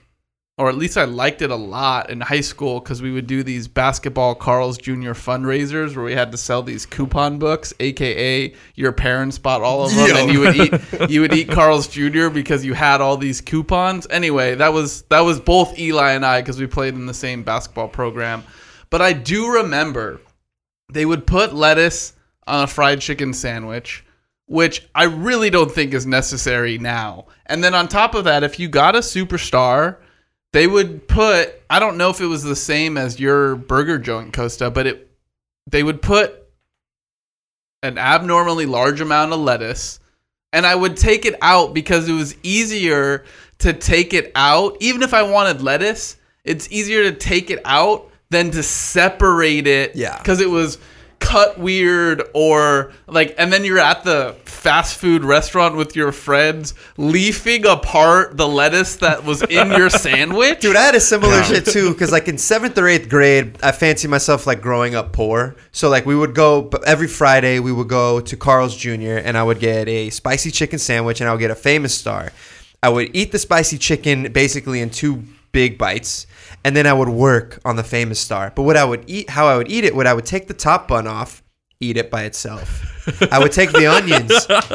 or 0.58 0.68
at 0.68 0.76
least 0.76 0.98
I 0.98 1.06
liked 1.06 1.42
it 1.42 1.52
a 1.52 1.56
lot 1.56 2.10
in 2.10 2.20
high 2.20 2.42
school 2.42 2.82
because 2.82 3.02
we 3.02 3.12
would 3.12 3.28
do 3.28 3.44
these 3.44 3.68
basketball 3.68 4.36
Carl's 4.36 4.78
Jr. 4.78 5.12
fundraisers 5.12 5.96
where 5.96 6.04
we 6.04 6.14
had 6.14 6.34
to 6.34 6.38
sell 6.38 6.64
these 6.64 6.86
coupon 6.86 7.40
books, 7.40 7.74
aka 7.80 8.54
your 8.76 8.92
parents 8.92 9.38
bought 9.38 9.62
all 9.62 9.86
of 9.86 9.96
them, 9.96 10.18
and 10.18 10.34
you 10.34 10.40
would 10.42 10.56
eat 10.56 11.10
you 11.10 11.22
would 11.22 11.34
eat 11.34 11.50
Carl's 11.50 11.88
Jr. 11.88 12.28
because 12.28 12.66
you 12.66 12.74
had 12.74 13.00
all 13.00 13.16
these 13.16 13.40
coupons. 13.40 14.06
Anyway, 14.10 14.56
that 14.56 14.74
was 14.74 15.04
that 15.04 15.22
was 15.22 15.40
both 15.40 15.80
Eli 15.80 16.12
and 16.12 16.26
I 16.26 16.42
because 16.42 16.60
we 16.60 16.68
played 16.68 16.96
in 16.96 17.06
the 17.06 17.14
same 17.14 17.44
basketball 17.44 17.88
program. 17.88 18.44
But 18.90 19.02
I 19.02 19.14
do 19.14 19.54
remember 19.54 20.20
they 20.90 21.06
would 21.06 21.28
put 21.28 21.54
lettuce 21.54 22.14
on 22.48 22.64
a 22.64 22.68
fried 22.68 23.02
chicken 23.02 23.34
sandwich, 23.34 24.04
which 24.48 24.88
I 24.96 25.04
really 25.04 25.50
don't 25.50 25.72
think 25.72 25.94
is 25.94 26.06
necessary 26.06 26.78
now. 26.78 27.28
And 27.46 27.64
then 27.64 27.76
on 27.76 27.88
top 27.88 28.16
of 28.16 28.24
that, 28.26 28.44
if 28.44 28.60
you 28.60 28.68
got 28.68 28.96
a 28.96 29.00
superstar, 29.00 29.98
they 30.52 30.68
would 30.68 31.08
put 31.08 31.62
I 31.70 31.80
don't 31.80 31.98
know 31.98 32.10
if 32.10 32.22
it 32.22 32.26
was 32.26 32.44
the 32.44 32.56
same 32.56 32.98
as 32.98 33.20
your 33.20 33.56
burger 33.56 34.00
joint 34.00 34.34
Costa, 34.34 34.72
but 34.72 34.88
it 34.88 35.12
they 35.68 35.84
would 35.84 36.02
put 36.02 36.36
an 37.84 37.98
abnormally 37.98 38.66
large 38.66 39.00
amount 39.00 39.32
of 39.32 39.40
lettuce 39.40 40.00
and 40.52 40.66
I 40.66 40.76
would 40.76 40.98
take 40.98 41.26
it 41.26 41.36
out 41.42 41.74
because 41.74 42.10
it 42.10 42.14
was 42.14 42.36
easier 42.42 43.24
to 43.60 43.74
take 43.74 44.14
it 44.14 44.32
out 44.36 44.78
even 44.80 45.04
if 45.04 45.14
I 45.14 45.22
wanted 45.22 45.62
lettuce, 45.62 46.18
it's 46.44 46.72
easier 46.72 47.04
to 47.04 47.16
take 47.16 47.52
it 47.52 47.62
out 47.64 48.10
than 48.32 48.52
to 48.52 48.62
separate 48.62 49.66
it 49.66 49.96
Yeah. 49.96 50.18
cuz 50.24 50.40
it 50.40 50.50
was 50.50 50.78
cut 51.20 51.60
weird 51.60 52.24
or 52.34 52.92
like 53.08 53.34
and 53.38 53.52
then 53.52 53.66
you're 53.66 53.80
at 53.80 54.04
the 54.04 54.36
fast 54.46 54.96
food 54.98 55.24
restaurant 55.26 55.76
with 55.76 55.96
your 55.96 56.12
friends 56.12 56.74
leafing 56.96 57.66
apart 57.66 58.38
the 58.38 58.48
lettuce 58.48 58.96
that 58.98 59.26
was 59.26 59.42
in 59.42 59.72
your 59.72 59.90
sandwich 60.06 60.60
Dude, 60.62 60.76
I 60.78 60.84
had 60.84 60.96
a 60.96 61.00
similar 61.00 61.44
shit 61.44 61.66
too, 61.66 61.92
because 61.92 62.12
like 62.12 62.28
in 62.28 62.38
seventh 62.38 62.78
or 62.78 62.88
eighth 62.88 63.10
grade, 63.10 63.58
I 63.64 63.72
fancy 63.72 64.08
myself 64.08 64.46
like 64.48 64.62
growing 64.62 64.94
up 64.96 65.12
poor. 65.12 65.56
So 65.72 65.90
like 65.90 66.06
we 66.06 66.16
would 66.16 66.36
go 66.36 66.70
every 66.86 67.08
Friday, 67.08 67.60
we 67.60 67.72
would 67.74 67.90
go 67.90 68.20
to 68.22 68.38
Carl's 68.38 68.76
Jr. 68.78 69.18
and 69.26 69.38
I 69.38 69.44
would 69.44 69.60
get 69.60 69.88
a 69.90 70.10
spicy 70.12 70.52
chicken 70.52 70.78
sandwich 70.80 71.20
and 71.20 71.28
I 71.30 71.34
would 71.34 71.40
get 71.42 71.52
a 71.52 71.56
famous 71.56 71.94
star. 71.96 72.32
I 72.84 72.90
would 72.90 73.10
eat 73.14 73.32
the 73.34 73.40
spicy 73.40 73.78
chicken 73.78 74.32
basically 74.32 74.80
in 74.82 74.90
two 74.90 75.24
big 75.52 75.78
bites, 75.78 76.28
and 76.64 76.76
then 76.76 76.86
I 76.88 76.94
would 76.94 77.10
work 77.10 77.60
on 77.66 77.76
the 77.76 77.84
famous 77.84 78.20
star. 78.20 78.52
But 78.56 78.64
what 78.64 78.78
I 78.78 78.86
would 78.86 79.04
eat, 79.08 79.30
how 79.30 79.48
I 79.48 79.58
would 79.58 79.70
eat 79.72 79.84
it, 79.84 79.96
what 79.96 80.08
I 80.08 80.14
would 80.14 80.26
take 80.26 80.48
the 80.48 80.54
top 80.54 80.88
bun 80.88 81.08
off. 81.08 81.42
Eat 81.82 81.96
it 81.96 82.12
by 82.12 82.24
itself. 82.24 82.84
I 83.32 83.40
would 83.40 83.54
take 83.54 83.72
the 83.72 83.88
onions, 83.88 84.32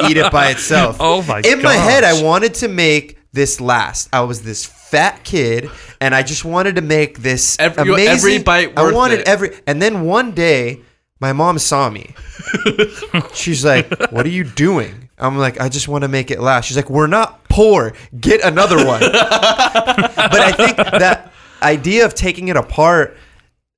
eat 0.09 0.17
it 0.17 0.31
by 0.31 0.49
itself. 0.49 0.97
Oh 0.99 1.21
my 1.21 1.39
In 1.45 1.61
my 1.61 1.75
head, 1.75 2.03
I 2.03 2.23
wanted 2.23 2.55
to 2.55 2.67
make 2.67 3.19
this 3.31 3.61
last. 3.61 4.09
I 4.11 4.21
was 4.21 4.41
this 4.41 4.65
fat 4.65 5.23
kid, 5.23 5.69
and 6.01 6.15
I 6.15 6.23
just 6.23 6.43
wanted 6.43 6.77
to 6.77 6.81
make 6.81 7.19
this 7.19 7.57
Every- 7.59 7.93
amazing. 7.93 8.07
every 8.11 8.37
bite 8.39 8.73
I 8.79 8.91
wanted 8.91 9.19
it. 9.19 9.27
every. 9.27 9.51
And 9.67 9.79
then 9.79 10.01
one 10.01 10.31
day, 10.31 10.81
my 11.19 11.31
mom 11.31 11.59
saw 11.59 11.91
me. 11.91 12.15
She's 13.35 13.63
like, 13.63 13.87
"What 14.11 14.25
are 14.25 14.29
you 14.29 14.43
doing?" 14.43 15.04
I'm 15.17 15.37
like, 15.37 15.59
"I 15.61 15.69
just 15.69 15.87
want 15.87 16.03
to 16.03 16.07
make 16.07 16.31
it 16.31 16.39
last." 16.39 16.65
She's 16.65 16.77
like, 16.77 16.89
"We're 16.89 17.07
not 17.07 17.47
poor. 17.49 17.93
Get 18.19 18.43
another 18.43 18.85
one." 18.85 18.99
but 18.99 19.11
I 19.13 20.51
think 20.51 20.77
that 20.77 21.31
idea 21.61 22.05
of 22.05 22.13
taking 22.13 22.49
it 22.49 22.57
apart 22.57 23.17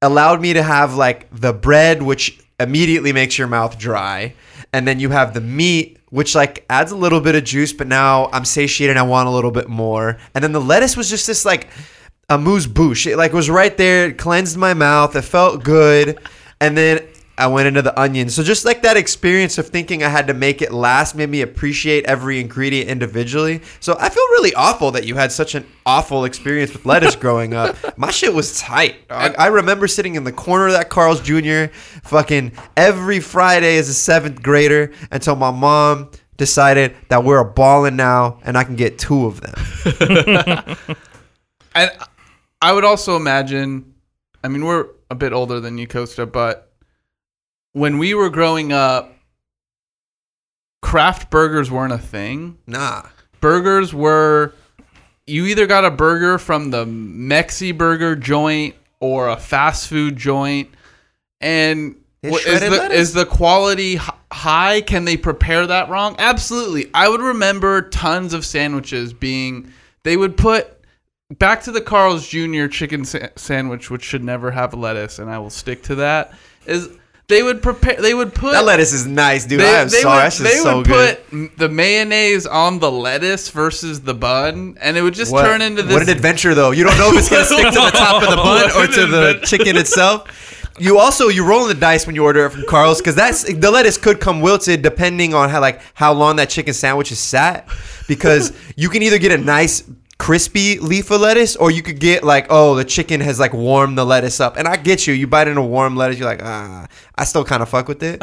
allowed 0.01 0.41
me 0.41 0.53
to 0.53 0.63
have 0.63 0.95
like 0.95 1.27
the 1.31 1.53
bread, 1.53 2.01
which 2.01 2.39
immediately 2.59 3.13
makes 3.13 3.37
your 3.37 3.47
mouth 3.47 3.77
dry, 3.77 4.33
and 4.73 4.87
then 4.87 4.99
you 4.99 5.09
have 5.09 5.33
the 5.33 5.41
meat, 5.41 5.99
which 6.09 6.35
like 6.35 6.65
adds 6.69 6.91
a 6.91 6.95
little 6.95 7.21
bit 7.21 7.35
of 7.35 7.43
juice. 7.43 7.73
But 7.73 7.87
now 7.87 8.29
I'm 8.33 8.45
satiated. 8.45 8.97
and 8.97 8.99
I 8.99 9.09
want 9.09 9.27
a 9.27 9.31
little 9.31 9.51
bit 9.51 9.69
more. 9.69 10.17
And 10.33 10.43
then 10.43 10.51
the 10.51 10.61
lettuce 10.61 10.97
was 10.97 11.09
just 11.09 11.27
this 11.27 11.45
like 11.45 11.67
amuse 12.29 12.67
bouche. 12.67 13.07
It 13.07 13.17
like 13.17 13.33
was 13.33 13.49
right 13.49 13.75
there. 13.77 14.07
It 14.07 14.17
cleansed 14.17 14.57
my 14.57 14.73
mouth. 14.73 15.15
It 15.15 15.21
felt 15.21 15.63
good. 15.63 16.19
And 16.59 16.77
then 16.77 17.07
I 17.37 17.47
went 17.47 17.67
into 17.67 17.81
the 17.81 17.97
onions. 17.99 18.33
So 18.33 18.43
just 18.43 18.65
like 18.65 18.81
that 18.81 18.97
experience 18.97 19.57
of 19.57 19.67
thinking 19.67 20.03
I 20.03 20.09
had 20.09 20.27
to 20.27 20.33
make 20.33 20.61
it 20.61 20.71
last 20.71 21.15
made 21.15 21.29
me 21.29 21.41
appreciate 21.41 22.05
every 22.05 22.39
ingredient 22.39 22.89
individually. 22.89 23.61
So 23.79 23.95
I 23.99 24.09
feel 24.09 24.23
really 24.29 24.53
awful 24.55 24.91
that 24.91 25.05
you 25.05 25.15
had 25.15 25.31
such 25.31 25.55
an 25.55 25.65
awful 25.85 26.25
experience 26.25 26.73
with 26.73 26.85
lettuce 26.85 27.15
growing 27.25 27.53
up. 27.53 27.75
My 27.97 28.11
shit 28.11 28.33
was 28.33 28.59
tight. 28.59 28.95
I, 29.09 29.33
I 29.37 29.47
remember 29.47 29.87
sitting 29.87 30.15
in 30.15 30.23
the 30.23 30.31
corner 30.31 30.67
of 30.67 30.73
that 30.73 30.89
Carl's 30.89 31.21
Jr. 31.21 31.73
fucking 32.03 32.53
every 32.75 33.19
Friday 33.19 33.77
as 33.77 33.89
a 33.89 33.93
seventh 33.93 34.41
grader 34.41 34.91
until 35.11 35.35
my 35.35 35.51
mom 35.51 36.11
decided 36.37 36.95
that 37.09 37.23
we're 37.23 37.39
a 37.39 37.45
ballin' 37.45 37.95
now 37.95 38.39
and 38.43 38.57
I 38.57 38.63
can 38.63 38.75
get 38.75 38.99
two 38.99 39.25
of 39.25 39.41
them. 39.41 40.75
And 41.77 41.91
I 42.59 42.73
would 42.73 42.83
also 42.83 43.15
imagine, 43.15 43.93
I 44.43 44.47
mean, 44.47 44.65
we're 44.65 44.87
a 45.11 45.15
bit 45.15 45.31
older 45.31 45.59
than 45.59 45.77
you, 45.77 45.85
Costa, 45.85 46.25
but 46.25 46.66
when 47.77 47.99
we 47.99 48.15
were 48.15 48.29
growing 48.29 48.73
up, 48.73 49.13
craft 50.81 51.29
burgers 51.29 51.69
weren't 51.69 51.93
a 51.93 51.97
thing. 51.97 52.57
Nah. 52.65 53.03
Burgers 53.39 53.93
were, 53.93 54.53
you 55.27 55.45
either 55.45 55.67
got 55.67 55.85
a 55.85 55.91
burger 55.91 56.39
from 56.39 56.71
the 56.71 56.85
Mexi 56.85 57.77
burger 57.77 58.15
joint 58.15 58.73
or 58.99 59.29
a 59.29 59.37
fast 59.37 59.87
food 59.87 60.17
joint. 60.17 60.69
And 61.39 61.97
is 62.23 62.43
the, 62.43 62.69
lettuce? 62.71 62.97
is 62.97 63.13
the 63.13 63.27
quality 63.27 63.93
h- 63.93 64.09
high? 64.31 64.81
Can 64.81 65.05
they 65.05 65.15
prepare 65.15 65.67
that 65.67 65.87
wrong? 65.89 66.15
Absolutely. 66.17 66.89
I 66.95 67.07
would 67.07 67.21
remember 67.21 67.83
tons 67.83 68.33
of 68.33 68.43
sandwiches 68.43 69.13
being, 69.13 69.71
they 70.01 70.17
would 70.17 70.35
put 70.35 70.83
back 71.37 71.61
to 71.63 71.71
the 71.71 71.81
Carl's 71.81 72.27
Jr. 72.27 72.65
chicken 72.65 73.05
sa- 73.05 73.27
sandwich, 73.35 73.91
which 73.91 74.03
should 74.03 74.23
never 74.23 74.49
have 74.49 74.73
lettuce, 74.73 75.19
and 75.19 75.29
I 75.29 75.37
will 75.37 75.51
stick 75.51 75.83
to 75.83 75.95
that. 75.95 76.33
Is 76.65 76.89
they 77.29 77.43
would 77.43 77.61
prepare, 77.61 78.01
they 78.01 78.13
would 78.13 78.33
put 78.33 78.53
That 78.53 78.63
lettuce 78.63 78.93
is 78.93 79.05
nice, 79.05 79.45
dude. 79.45 79.59
they, 79.59 79.65
I 79.75 79.81
am 79.81 79.89
sorry. 79.89 80.15
would, 80.15 80.23
That's 80.23 80.37
just 80.37 80.63
they 80.63 80.73
would 80.73 80.85
put 80.85 81.57
the 81.57 81.67
mayonnaise 81.67 82.45
on 82.47 82.79
the 82.79 82.89
lettuce 82.89 83.49
versus 83.49 83.99
the 84.01 84.13
bun, 84.13 84.77
and 84.79 84.95
it 84.95 85.01
would 85.01 85.13
just 85.13 85.33
What- 85.33 85.43
turn 85.43 85.61
into 85.61 85.83
this. 85.83 85.91
What 85.93 86.03
an 86.03 86.09
adventure, 86.09 86.55
though. 86.55 86.71
You 86.71 86.85
don't 86.85 86.97
know 86.97 87.09
if 87.11 87.17
it's 87.19 87.29
gonna 87.29 87.43
stick 87.43 87.65
to 87.65 87.71
the 87.81 87.91
top 87.91 88.23
of 88.23 88.29
the 88.29 88.35
bun 88.37 88.71
or 88.77 88.87
to 88.87 89.05
the 89.05 89.41
chicken 89.45 89.75
itself. 89.75 90.63
You 90.79 90.99
also 90.99 91.27
you 91.27 91.43
rolling 91.43 91.67
the 91.69 91.73
dice 91.73 92.05
when 92.05 92.15
you 92.15 92.23
order 92.23 92.45
it 92.45 92.51
from 92.51 92.63
Carl's 92.67 92.99
because 92.99 93.15
that's 93.15 93.43
the 93.51 93.71
lettuce 93.71 93.97
could 93.97 94.19
come 94.21 94.39
wilted 94.41 94.81
depending 94.83 95.33
on 95.33 95.49
how 95.49 95.59
like 95.59 95.81
how 95.95 96.13
long 96.13 96.35
that 96.37 96.49
chicken 96.49 96.73
sandwich 96.73 97.11
is 97.11 97.19
sat. 97.19 97.67
Because 98.07 98.53
you 98.77 98.87
can 98.87 99.01
either 99.01 99.17
get 99.17 99.31
a 99.33 99.37
nice 99.37 99.83
crispy 100.17 100.79
leaf 100.79 101.11
of 101.11 101.21
lettuce 101.21 101.55
or 101.55 101.69
you 101.69 101.83
could 101.83 101.99
get 101.99 102.23
like 102.23 102.47
oh 102.49 102.75
the 102.75 102.83
chicken 102.83 103.21
has 103.21 103.39
like 103.39 103.53
warmed 103.53 103.97
the 103.97 104.05
lettuce 104.05 104.39
up. 104.39 104.57
And 104.57 104.67
I 104.67 104.75
get 104.75 105.07
you. 105.07 105.13
You 105.13 105.27
bite 105.27 105.47
into 105.47 105.61
warm 105.61 105.95
lettuce, 105.95 106.19
you're 106.19 106.27
like 106.27 106.43
ah 106.43 106.87
I 107.15 107.23
still 107.23 107.45
kind 107.45 107.61
of 107.61 107.69
fuck 107.69 107.87
with 107.87 108.03
it. 108.03 108.21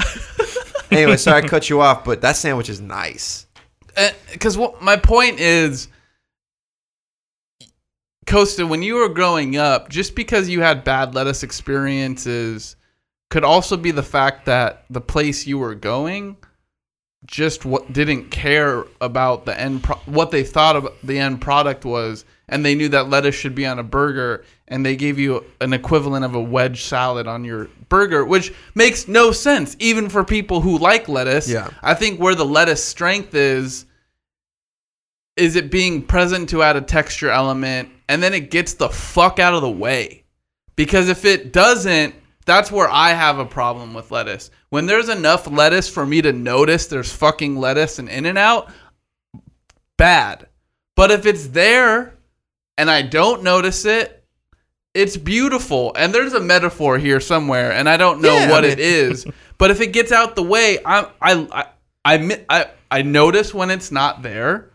anyway, 0.90 1.16
sorry 1.16 1.42
I 1.42 1.46
cut 1.46 1.70
you 1.70 1.80
off, 1.80 2.04
but 2.04 2.20
that 2.22 2.36
sandwich 2.36 2.68
is 2.68 2.80
nice. 2.80 3.46
because 4.32 4.58
what 4.58 4.82
my 4.82 4.96
point 4.96 5.40
is 5.40 5.88
Costa 8.26 8.66
when 8.66 8.82
you 8.82 8.94
were 8.94 9.08
growing 9.08 9.56
up 9.56 9.88
just 9.88 10.14
because 10.14 10.48
you 10.48 10.60
had 10.60 10.84
bad 10.84 11.14
lettuce 11.14 11.42
experiences 11.42 12.76
could 13.30 13.44
also 13.44 13.76
be 13.76 13.90
the 13.90 14.02
fact 14.02 14.46
that 14.46 14.84
the 14.90 15.00
place 15.00 15.46
you 15.46 15.58
were 15.58 15.74
going 15.74 16.36
just 17.26 17.64
what 17.64 17.92
didn't 17.92 18.30
care 18.30 18.84
about 19.00 19.46
the 19.46 19.58
end 19.58 19.82
pro- 19.82 19.96
what 20.06 20.30
they 20.30 20.44
thought 20.44 20.76
about 20.76 20.94
the 21.02 21.18
end 21.18 21.40
product 21.40 21.84
was 21.84 22.24
and 22.48 22.64
they 22.64 22.74
knew 22.74 22.88
that 22.88 23.08
lettuce 23.08 23.34
should 23.34 23.54
be 23.54 23.64
on 23.64 23.78
a 23.78 23.82
burger 23.82 24.44
and 24.68 24.84
they 24.84 24.94
gave 24.94 25.18
you 25.18 25.42
an 25.60 25.72
equivalent 25.72 26.24
of 26.24 26.34
a 26.34 26.40
wedge 26.40 26.82
salad 26.82 27.26
on 27.26 27.44
your 27.44 27.68
burger 27.88 28.24
which 28.24 28.52
makes 28.74 29.08
no 29.08 29.32
sense 29.32 29.74
even 29.78 30.08
for 30.08 30.24
people 30.24 30.60
who 30.60 30.78
like 30.78 31.08
lettuce. 31.08 31.48
Yeah. 31.48 31.70
i 31.82 31.94
think 31.94 32.20
where 32.20 32.34
the 32.34 32.44
lettuce 32.44 32.84
strength 32.84 33.34
is 33.34 33.86
is 35.36 35.56
it 35.56 35.70
being 35.70 36.02
present 36.02 36.50
to 36.50 36.62
add 36.62 36.76
a 36.76 36.80
texture 36.80 37.30
element 37.30 37.88
and 38.08 38.22
then 38.22 38.34
it 38.34 38.50
gets 38.50 38.74
the 38.74 38.88
fuck 38.88 39.38
out 39.38 39.54
of 39.54 39.62
the 39.62 39.70
way. 39.70 40.22
Because 40.76 41.08
if 41.08 41.24
it 41.24 41.52
doesn't 41.52 42.14
that's 42.46 42.70
where 42.70 42.88
i 42.90 43.10
have 43.10 43.38
a 43.38 43.46
problem 43.46 43.94
with 43.94 44.10
lettuce 44.10 44.50
when 44.74 44.86
there's 44.86 45.08
enough 45.08 45.46
lettuce 45.46 45.88
for 45.88 46.04
me 46.04 46.20
to 46.20 46.32
notice 46.32 46.86
there's 46.88 47.12
fucking 47.12 47.54
lettuce 47.54 48.00
and 48.00 48.08
in 48.08 48.26
and 48.26 48.36
out 48.36 48.72
bad. 49.96 50.48
But 50.96 51.12
if 51.12 51.26
it's 51.26 51.46
there 51.46 52.14
and 52.76 52.90
i 52.90 53.00
don't 53.02 53.44
notice 53.44 53.84
it 53.84 54.24
it's 54.94 55.16
beautiful. 55.16 55.92
And 55.96 56.12
there's 56.12 56.32
a 56.34 56.40
metaphor 56.40 56.98
here 56.98 57.20
somewhere 57.20 57.70
and 57.70 57.88
i 57.88 57.96
don't 57.96 58.20
know 58.20 58.34
Yeah, 58.36 58.50
what 58.50 58.64
I 58.64 58.68
mean- 58.70 58.78
is. 58.80 59.24
But 59.58 59.70
if 59.70 59.80
it 59.80 59.92
gets 59.92 60.10
out 60.10 60.34
the 60.34 60.42
way 60.42 60.78
i 60.84 61.06
i 61.22 61.32
i 61.52 61.66
I, 62.04 62.44
I, 62.48 62.66
I 62.90 63.02
notice 63.02 63.54
when 63.54 63.70
it's 63.70 63.92
not 63.92 64.22
there 64.22 64.70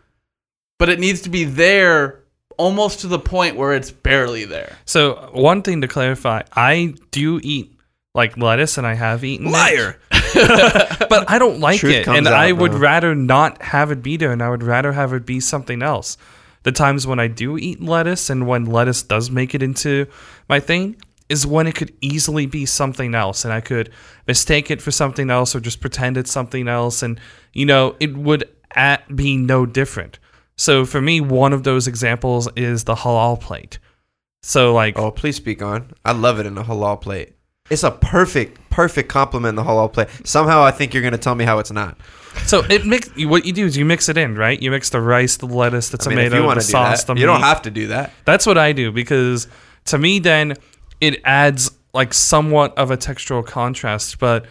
but 0.78 0.88
it 0.88 0.98
needs 0.98 1.20
to 1.22 1.28
be 1.28 1.44
there 1.44 2.22
almost 2.56 3.00
to 3.00 3.06
the 3.06 3.18
point 3.18 3.56
where 3.56 3.74
it's 3.74 3.90
barely 3.90 4.46
there. 4.46 4.78
So 4.86 5.28
one 5.34 5.60
thing 5.60 5.82
to 5.82 5.88
clarify, 5.88 6.42
I 6.54 6.94
do 7.10 7.38
eat 7.42 7.76
like 8.14 8.36
lettuce, 8.36 8.78
and 8.78 8.86
I 8.86 8.94
have 8.94 9.24
eaten 9.24 9.46
it. 9.46 9.50
Liar. 9.50 9.98
but 10.10 11.30
I 11.30 11.38
don't 11.38 11.60
like 11.60 11.80
Truth 11.80 11.94
it, 11.94 12.08
and 12.08 12.26
out, 12.26 12.34
I 12.34 12.52
would 12.52 12.72
bro. 12.72 12.80
rather 12.80 13.14
not 13.14 13.62
have 13.62 13.90
it 13.90 14.02
be 14.02 14.16
there, 14.16 14.32
and 14.32 14.42
I 14.42 14.48
would 14.50 14.62
rather 14.62 14.92
have 14.92 15.12
it 15.12 15.26
be 15.26 15.40
something 15.40 15.82
else. 15.82 16.16
The 16.62 16.72
times 16.72 17.06
when 17.06 17.18
I 17.18 17.26
do 17.26 17.56
eat 17.56 17.80
lettuce, 17.80 18.30
and 18.30 18.46
when 18.46 18.66
lettuce 18.66 19.02
does 19.02 19.30
make 19.30 19.54
it 19.54 19.62
into 19.62 20.06
my 20.48 20.60
thing, 20.60 20.96
is 21.28 21.46
when 21.46 21.66
it 21.66 21.74
could 21.74 21.92
easily 22.00 22.46
be 22.46 22.66
something 22.66 23.14
else, 23.14 23.44
and 23.44 23.54
I 23.54 23.60
could 23.60 23.90
mistake 24.26 24.70
it 24.70 24.82
for 24.82 24.90
something 24.90 25.30
else, 25.30 25.54
or 25.54 25.60
just 25.60 25.80
pretend 25.80 26.16
it's 26.16 26.32
something 26.32 26.68
else, 26.68 27.02
and 27.02 27.18
you 27.52 27.66
know 27.66 27.96
it 28.00 28.16
would 28.16 28.48
at 28.74 29.14
be 29.14 29.36
no 29.36 29.66
different. 29.66 30.18
So 30.56 30.84
for 30.84 31.00
me, 31.00 31.20
one 31.20 31.52
of 31.52 31.62
those 31.62 31.86
examples 31.86 32.48
is 32.56 32.84
the 32.84 32.94
halal 32.94 33.40
plate. 33.40 33.78
So 34.42 34.74
like 34.74 34.98
Oh, 34.98 35.10
please 35.10 35.36
speak 35.36 35.62
on. 35.62 35.92
I 36.04 36.12
love 36.12 36.38
it 36.38 36.46
in 36.46 36.58
a 36.58 36.64
halal 36.64 37.00
plate. 37.00 37.32
It's 37.70 37.84
a 37.84 37.90
perfect, 37.90 38.58
perfect 38.70 39.08
compliment 39.08 39.50
in 39.50 39.54
the 39.56 39.62
halal 39.62 39.92
plate. 39.92 40.08
Somehow 40.24 40.62
I 40.62 40.70
think 40.72 40.92
you're 40.92 41.02
gonna 41.02 41.18
tell 41.18 41.34
me 41.34 41.44
how 41.44 41.58
it's 41.58 41.70
not. 41.70 41.96
So 42.46 42.64
it 42.68 42.84
mix. 42.84 43.08
What 43.16 43.44
you 43.44 43.52
do 43.52 43.64
is 43.64 43.76
you 43.76 43.84
mix 43.84 44.08
it 44.08 44.16
in, 44.16 44.36
right? 44.36 44.60
You 44.60 44.70
mix 44.70 44.90
the 44.90 45.00
rice, 45.00 45.36
the 45.36 45.46
lettuce, 45.46 45.88
the 45.88 45.98
I 46.00 46.08
mean, 46.08 46.18
if 46.18 46.24
tomato, 46.30 46.42
you 46.42 46.48
the 46.48 46.60
to 46.60 46.66
do 46.66 46.72
sauce, 46.72 47.04
that, 47.04 47.14
the 47.14 47.20
you 47.20 47.26
don't 47.26 47.40
have 47.40 47.62
to 47.62 47.70
do 47.70 47.88
that. 47.88 48.12
That's 48.24 48.46
what 48.46 48.58
I 48.58 48.72
do 48.72 48.92
because 48.92 49.48
to 49.86 49.98
me, 49.98 50.18
then 50.18 50.54
it 51.00 51.20
adds 51.24 51.70
like 51.92 52.14
somewhat 52.14 52.76
of 52.78 52.90
a 52.90 52.96
textural 52.96 53.44
contrast, 53.44 54.18
but 54.18 54.46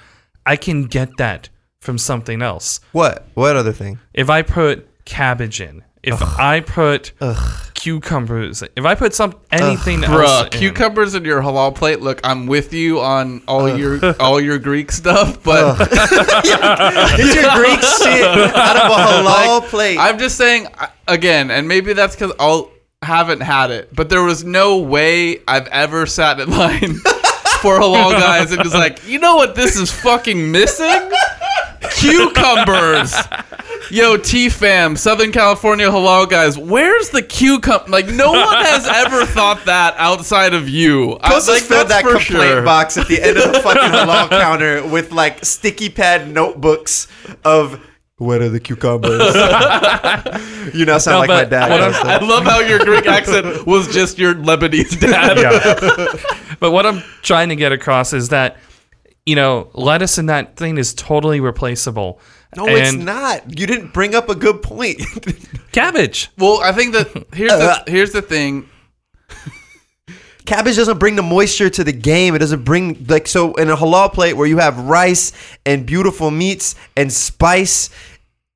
I 0.46 0.56
can 0.56 0.86
get 0.86 1.10
that 1.18 1.50
from 1.80 1.98
something 1.98 2.42
else. 2.42 2.80
What? 2.92 3.28
What 3.34 3.56
other 3.56 3.72
thing? 3.72 4.00
If 4.14 4.30
I 4.30 4.42
put 4.42 4.88
cabbage 5.06 5.62
in, 5.62 5.84
if 6.04 6.22
I 6.22 6.62
put 6.62 7.14
cucumbers, 7.74 8.64
if 8.76 8.86
I 8.86 8.96
put 8.96 9.14
some 9.14 9.36
anything 9.52 10.04
else, 10.04 10.14
Bruh, 10.14 10.44
in, 10.46 10.60
cucumbers 10.60 11.16
in 11.16 11.26
your 11.26 11.42
halal 11.42 11.74
plate. 11.76 12.02
Look, 12.02 12.20
I'm 12.24 12.48
with 12.48 12.74
you 12.74 13.00
on 13.00 13.42
all 13.48 13.70
your 13.76 14.00
all 14.22 14.40
your 14.40 14.60
Greek 14.60 14.92
stuff, 14.92 15.44
but 15.44 15.78
Get 15.78 15.90
your 17.36 17.56
Greek 17.56 17.82
shit 17.82 18.24
out 18.26 18.78
of 18.78 18.92
a 18.92 19.24
halal 19.30 19.62
plate. 19.68 19.98
I'm 19.98 20.20
just 20.20 20.38
saying 20.38 20.68
again, 21.08 21.52
and 21.52 21.68
maybe 21.68 21.94
that's 21.94 22.16
because 22.16 22.34
I 22.40 22.66
haven't 23.02 23.42
had 23.42 23.72
it, 23.72 23.94
but 23.96 24.10
there 24.10 24.24
was 24.24 24.44
no 24.44 24.78
way 24.80 25.40
I've 25.48 25.68
ever 25.68 26.06
sat 26.06 26.40
in 26.40 26.50
line 26.50 26.96
for 27.62 27.80
halal 27.80 28.12
guys 28.12 28.52
and 28.52 28.64
was 28.64 28.74
like, 28.74 29.08
you 29.08 29.20
know 29.20 29.36
what, 29.36 29.56
this 29.56 29.78
is 29.78 29.92
fucking 29.92 30.52
missing? 30.52 31.12
Cucumbers. 31.98 33.14
Yo, 33.92 34.18
T 34.18 34.50
fam, 34.50 34.96
Southern 34.96 35.32
California 35.32 35.88
halal 35.90 36.30
guys, 36.30 36.58
where's 36.58 37.10
the 37.10 37.22
cucumber? 37.24 37.90
Like, 37.90 38.08
no 38.08 38.32
one 38.32 38.64
has 38.66 38.88
ever 38.94 39.26
thought 39.26 39.66
that 39.66 39.96
outside 39.98 40.54
of 40.54 40.70
you. 40.70 41.18
I- 41.22 41.30
Closest 41.30 41.50
like, 41.50 41.64
filled 41.64 41.90
that 41.90 42.04
that's 42.04 42.26
complaint 42.28 42.52
sure. 42.52 42.62
box 42.64 42.98
at 42.98 43.08
the 43.08 43.22
end 43.22 43.38
of 43.38 43.52
the 43.52 43.60
fucking 43.64 43.82
halal 43.92 44.30
counter 44.30 44.88
with 44.88 45.12
like 45.12 45.44
sticky 45.44 45.90
pad 45.90 46.30
notebooks 46.32 47.08
of 47.44 47.84
what 48.18 48.42
are 48.42 48.50
the 48.50 48.60
cucumbers? 48.60 49.12
you 50.76 50.86
now 50.86 50.98
sound 50.98 51.16
No, 51.16 51.20
like 51.20 51.30
my 51.30 51.44
dad. 51.46 51.72
I'm- 51.72 51.94
I 52.22 52.26
love 52.26 52.44
how 52.44 52.60
your 52.60 52.80
Greek 52.80 53.08
accent 53.08 53.66
was 53.66 53.88
just 53.94 54.20
your 54.20 54.36
Lebanese 54.36 55.00
dad. 55.00 55.38
Yeah. 55.38 56.56
but 56.60 56.72
what 56.72 56.86
I'm 56.86 57.02
trying 57.24 57.50
to 57.50 57.56
get 57.56 57.72
across 57.72 58.14
is 58.14 58.30
that 58.30 58.58
you 59.26 59.36
know 59.36 59.70
lettuce 59.74 60.18
in 60.18 60.28
that 60.28 60.58
thing 60.58 60.78
is 60.78 60.94
totally 60.94 61.40
replaceable. 61.40 62.20
No, 62.56 62.66
it's 62.68 62.94
not. 62.94 63.60
You 63.60 63.68
didn't 63.68 63.94
bring 63.94 64.16
up 64.16 64.30
a 64.30 64.36
good 64.36 64.62
point. 64.62 65.02
Cabbage. 65.72 66.30
Well, 66.38 66.60
I 66.62 66.72
think 66.72 66.94
that 66.94 67.28
here's 67.34 67.52
the 67.52 67.64
uh, 67.64 67.84
here's 67.88 68.12
the 68.12 68.22
thing. 68.22 68.70
Cabbage 70.46 70.78
doesn't 70.78 70.98
bring 70.98 71.16
the 71.16 71.22
moisture 71.22 71.70
to 71.70 71.84
the 71.84 71.92
game. 71.92 72.34
It 72.34 72.40
doesn't 72.40 72.64
bring 72.64 73.06
like 73.08 73.28
so 73.28 73.54
in 73.56 73.70
a 73.70 73.78
halal 73.78 74.12
plate 74.12 74.34
where 74.34 74.48
you 74.48 74.58
have 74.58 74.80
rice 74.80 75.32
and 75.66 75.86
beautiful 75.86 76.32
meats 76.32 76.76
and 76.98 77.14
spice. 77.14 77.92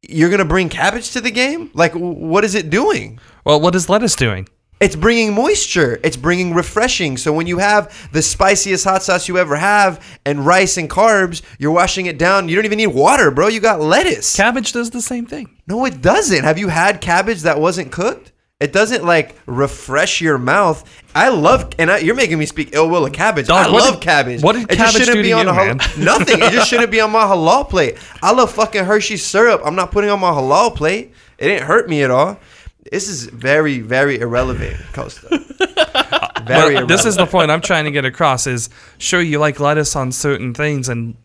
You're 0.01 0.31
gonna 0.31 0.43
bring 0.43 0.69
cabbage 0.69 1.11
to 1.11 1.21
the 1.21 1.31
game? 1.31 1.69
Like, 1.73 1.93
what 1.93 2.43
is 2.43 2.55
it 2.55 2.69
doing? 2.69 3.19
Well, 3.45 3.61
what 3.61 3.75
is 3.75 3.89
lettuce 3.89 4.15
doing? 4.15 4.49
It's 4.83 4.97
bringing 4.97 5.33
moisture. 5.33 5.97
It's 6.03 6.17
bringing 6.17 6.53
refreshing. 6.53 7.15
So 7.15 7.31
when 7.31 7.47
you 7.47 7.59
have 7.59 8.11
the 8.11 8.21
spiciest 8.21 8.83
hot 8.83 9.01
sauce 9.01 9.29
you 9.29 9.37
ever 9.37 9.55
have 9.55 10.05
and 10.25 10.45
rice 10.45 10.75
and 10.75 10.89
carbs, 10.89 11.41
you're 11.57 11.71
washing 11.71 12.07
it 12.07 12.17
down. 12.17 12.49
You 12.49 12.57
don't 12.57 12.65
even 12.65 12.79
need 12.79 12.87
water, 12.87 13.31
bro. 13.31 13.47
You 13.47 13.61
got 13.61 13.79
lettuce. 13.79 14.35
Cabbage 14.35 14.73
does 14.73 14.89
the 14.89 15.01
same 15.01 15.25
thing. 15.25 15.49
no, 15.67 15.85
it 15.85 16.01
doesn't. 16.01 16.43
Have 16.43 16.57
you 16.57 16.67
had 16.67 16.99
cabbage 16.99 17.43
that 17.43 17.61
wasn't 17.61 17.93
cooked? 17.93 18.33
It 18.59 18.73
doesn't 18.73 19.05
like 19.05 19.35
refresh 19.45 20.19
your 20.19 20.37
mouth. 20.37 20.83
I 21.15 21.29
love, 21.29 21.71
and 21.79 21.89
I, 21.89 21.99
you're 21.99 22.13
making 22.15 22.37
me 22.37 22.45
speak 22.45 22.69
ill 22.73 22.89
will 22.89 23.05
of 23.05 23.13
cabbage. 23.13 23.47
Dog, 23.47 23.67
I 23.67 23.69
love 23.69 23.95
did- 23.95 24.03
cabbage. 24.03 24.41
what 24.43 24.53
did 24.53 24.63
it 24.63 24.77
just 24.77 24.79
cabbage 24.79 25.07
shouldn't 25.07 25.15
do 25.15 25.21
be 25.21 25.29
to 25.29 25.33
on 25.35 25.45
you, 25.45 25.51
a 25.51 25.55
man? 25.55 25.77
Nothing. 25.97 26.41
It 26.41 26.51
just 26.51 26.69
shouldn't 26.69 26.91
be 26.91 26.99
on 26.99 27.11
my 27.11 27.23
halal 27.23 27.69
plate. 27.69 27.97
I 28.21 28.33
love 28.33 28.51
fucking 28.51 28.83
Hershey 28.83 29.15
syrup. 29.15 29.61
I'm 29.63 29.75
not 29.75 29.91
putting 29.91 30.09
on 30.09 30.19
my 30.19 30.31
halal 30.31 30.75
plate. 30.75 31.13
It 31.37 31.47
didn't 31.47 31.67
hurt 31.67 31.87
me 31.89 32.03
at 32.03 32.11
all. 32.11 32.37
This 32.93 33.07
is 33.07 33.25
very, 33.25 33.79
very 33.79 34.19
irrelevant, 34.19 34.77
Costa. 34.93 35.27
Very 36.45 36.75
But 36.75 36.87
this 36.87 37.05
is 37.05 37.15
the 37.15 37.25
point 37.25 37.49
I'm 37.49 37.61
trying 37.61 37.85
to 37.85 37.91
get 37.91 38.05
across 38.05 38.45
is 38.45 38.69
sure 38.99 39.19
you 39.19 39.39
like 39.39 39.59
lettuce 39.59 39.95
on 39.95 40.11
certain 40.11 40.53
things 40.53 40.89
and 40.89 41.15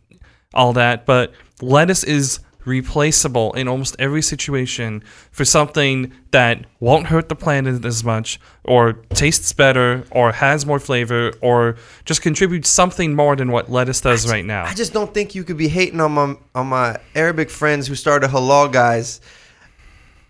all 0.55 0.73
that, 0.75 1.05
but 1.05 1.35
lettuce 1.61 2.05
is 2.05 2.39
replaceable 2.64 3.53
in 3.53 3.69
almost 3.69 3.97
every 3.99 4.23
situation 4.23 5.03
for 5.31 5.45
something 5.45 6.12
that 6.31 6.64
won't 6.81 7.09
hurt 7.09 7.29
the 7.29 7.35
planet 7.35 7.85
as 7.85 8.03
much 8.03 8.41
or 8.64 8.93
tastes 9.11 9.53
better 9.53 10.05
or 10.11 10.33
has 10.33 10.64
more 10.64 10.79
flavor 10.79 11.33
or 11.43 11.77
just 12.07 12.23
contributes 12.23 12.71
something 12.71 13.14
more 13.14 13.37
than 13.37 13.51
what 13.51 13.71
lettuce 13.71 14.01
does 14.01 14.31
right 14.31 14.45
now. 14.45 14.64
I 14.64 14.73
just 14.73 14.95
don't 14.95 15.12
think 15.12 15.35
you 15.35 15.45
could 15.45 15.59
be 15.59 15.69
hating 15.69 16.01
on 16.01 16.12
my 16.12 16.37
on 16.55 16.69
my 16.69 16.99
Arabic 17.14 17.51
friends 17.51 17.89
who 17.89 17.95
started 17.95 18.31
halal 18.31 18.73
guys, 18.73 19.21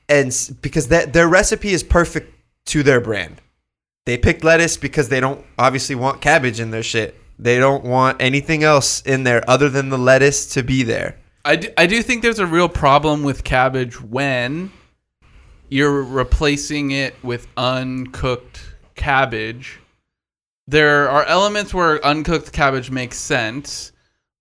and 0.09 0.57
because 0.63 0.89
that 0.89 1.13
their 1.13 1.29
recipe 1.29 1.73
is 1.73 1.83
perfect 1.83 2.35
to 2.67 2.83
their 2.83 3.01
brand. 3.01 3.41
They 4.07 4.17
picked 4.17 4.43
lettuce 4.43 4.77
because 4.77 5.09
they 5.09 5.21
don't 5.21 5.45
obviously 5.59 5.95
want 5.95 6.21
cabbage 6.21 6.61
in 6.61 6.71
their 6.71 6.83
shit. 6.83 7.15
They 7.39 7.59
don't 7.59 7.85
want 7.85 8.21
anything 8.21 8.65
else 8.65 9.03
in 9.03 9.23
there 9.25 9.49
other 9.49 9.69
than 9.69 9.91
the 9.91 9.99
lettuce 9.99 10.47
to 10.55 10.63
be 10.63 10.83
there. 10.83 11.17
I 11.45 11.57
do, 11.57 11.69
I 11.77 11.87
do 11.87 12.03
think 12.03 12.23
there's 12.23 12.41
a 12.41 12.47
real 12.47 12.69
problem 12.69 13.23
with 13.23 13.45
cabbage 13.45 14.01
when 14.01 14.73
you're 15.69 16.03
replacing 16.03 16.91
it 16.91 17.15
with 17.23 17.47
uncooked 17.57 18.61
cabbage. 18.95 19.79
There 20.67 21.09
are 21.09 21.25
elements 21.25 21.73
where 21.73 22.05
uncooked 22.05 22.53
cabbage 22.53 22.91
makes 22.91 23.19
sense, 23.19 23.93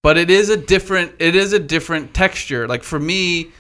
but 0.01 0.17
it 0.17 0.29
is 0.29 0.49
a 0.49 0.57
different 0.57 1.13
it 1.19 1.35
is 1.35 1.53
a 1.53 1.59
different 1.59 2.13
texture. 2.13 2.67
Like 2.67 2.83
for 2.83 2.99
me, 2.99 3.51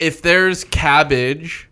if 0.00 0.22
there's 0.22 0.64
cabbage 0.64 1.68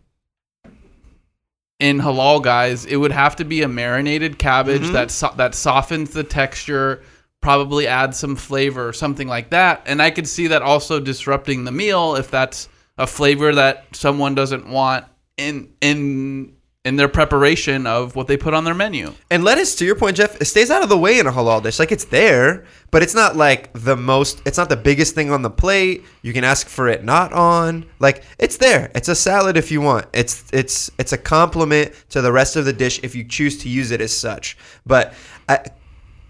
in 1.80 1.98
halal 1.98 2.42
guys, 2.42 2.84
it 2.84 2.96
would 2.96 3.12
have 3.12 3.36
to 3.36 3.44
be 3.44 3.62
a 3.62 3.68
marinated 3.68 4.38
cabbage 4.38 4.82
mm-hmm. 4.82 4.92
that 4.92 5.10
so- 5.10 5.34
that 5.36 5.54
softens 5.54 6.10
the 6.10 6.22
texture, 6.22 7.02
probably 7.40 7.86
adds 7.86 8.18
some 8.18 8.36
flavor 8.36 8.86
or 8.88 8.92
something 8.92 9.26
like 9.26 9.50
that. 9.50 9.82
And 9.86 10.02
I 10.02 10.10
could 10.10 10.28
see 10.28 10.48
that 10.48 10.62
also 10.62 11.00
disrupting 11.00 11.64
the 11.64 11.72
meal 11.72 12.14
if 12.14 12.30
that's 12.30 12.68
a 12.98 13.06
flavor 13.06 13.54
that 13.54 13.86
someone 13.92 14.34
doesn't 14.34 14.68
want 14.68 15.06
in 15.36 15.72
in 15.80 16.54
in 16.89 16.97
their 16.97 17.07
preparation 17.07 17.86
of 17.86 18.16
what 18.16 18.26
they 18.26 18.36
put 18.39 18.55
on 18.55 18.64
their 18.64 18.74
menu. 18.74 19.12
And 19.30 19.45
lettuce, 19.45 19.74
to 19.76 19.84
your 19.84 19.95
point, 19.95 20.16
Jeff, 20.16 20.41
it 20.41 20.47
stays 20.47 20.70
out 20.70 20.82
of 20.82 20.89
the 20.89 20.97
way 20.97 21.18
in 21.18 21.26
a 21.26 21.30
halal 21.30 21.62
dish. 21.62 21.78
Like 21.78 21.93
it's 21.93 22.07
there, 22.07 22.64
but 22.91 23.03
it's 23.03 23.14
not 23.14 23.36
like 23.36 23.70
the 23.74 23.95
most. 23.95 24.41
It's 24.47 24.57
not 24.57 24.70
the 24.70 24.76
biggest 24.76 25.14
thing 25.14 25.30
on 25.30 25.43
the 25.43 25.51
plate. 25.51 26.03
You 26.22 26.32
can 26.32 26.45
ask 26.45 26.66
for 26.66 26.89
it 26.89 27.05
not 27.05 27.34
on. 27.34 27.84
Like 27.99 28.24
it's 28.39 28.57
there. 28.57 28.91
It's 28.95 29.09
a 29.09 29.14
salad 29.14 29.59
if 29.59 29.70
you 29.70 29.82
want. 29.82 30.07
It's 30.14 30.45
it's 30.51 30.91
it's 30.99 31.12
a 31.12 31.18
complement 31.18 31.93
to 32.09 32.22
the 32.22 32.32
rest 32.32 32.57
of 32.57 32.64
the 32.64 32.72
dish 32.72 33.01
if 33.03 33.14
you 33.14 33.22
choose 33.22 33.59
to 33.59 33.68
use 33.68 33.91
it 33.91 34.01
as 34.01 34.16
such. 34.16 34.57
But 34.86 35.12
I, 35.47 35.66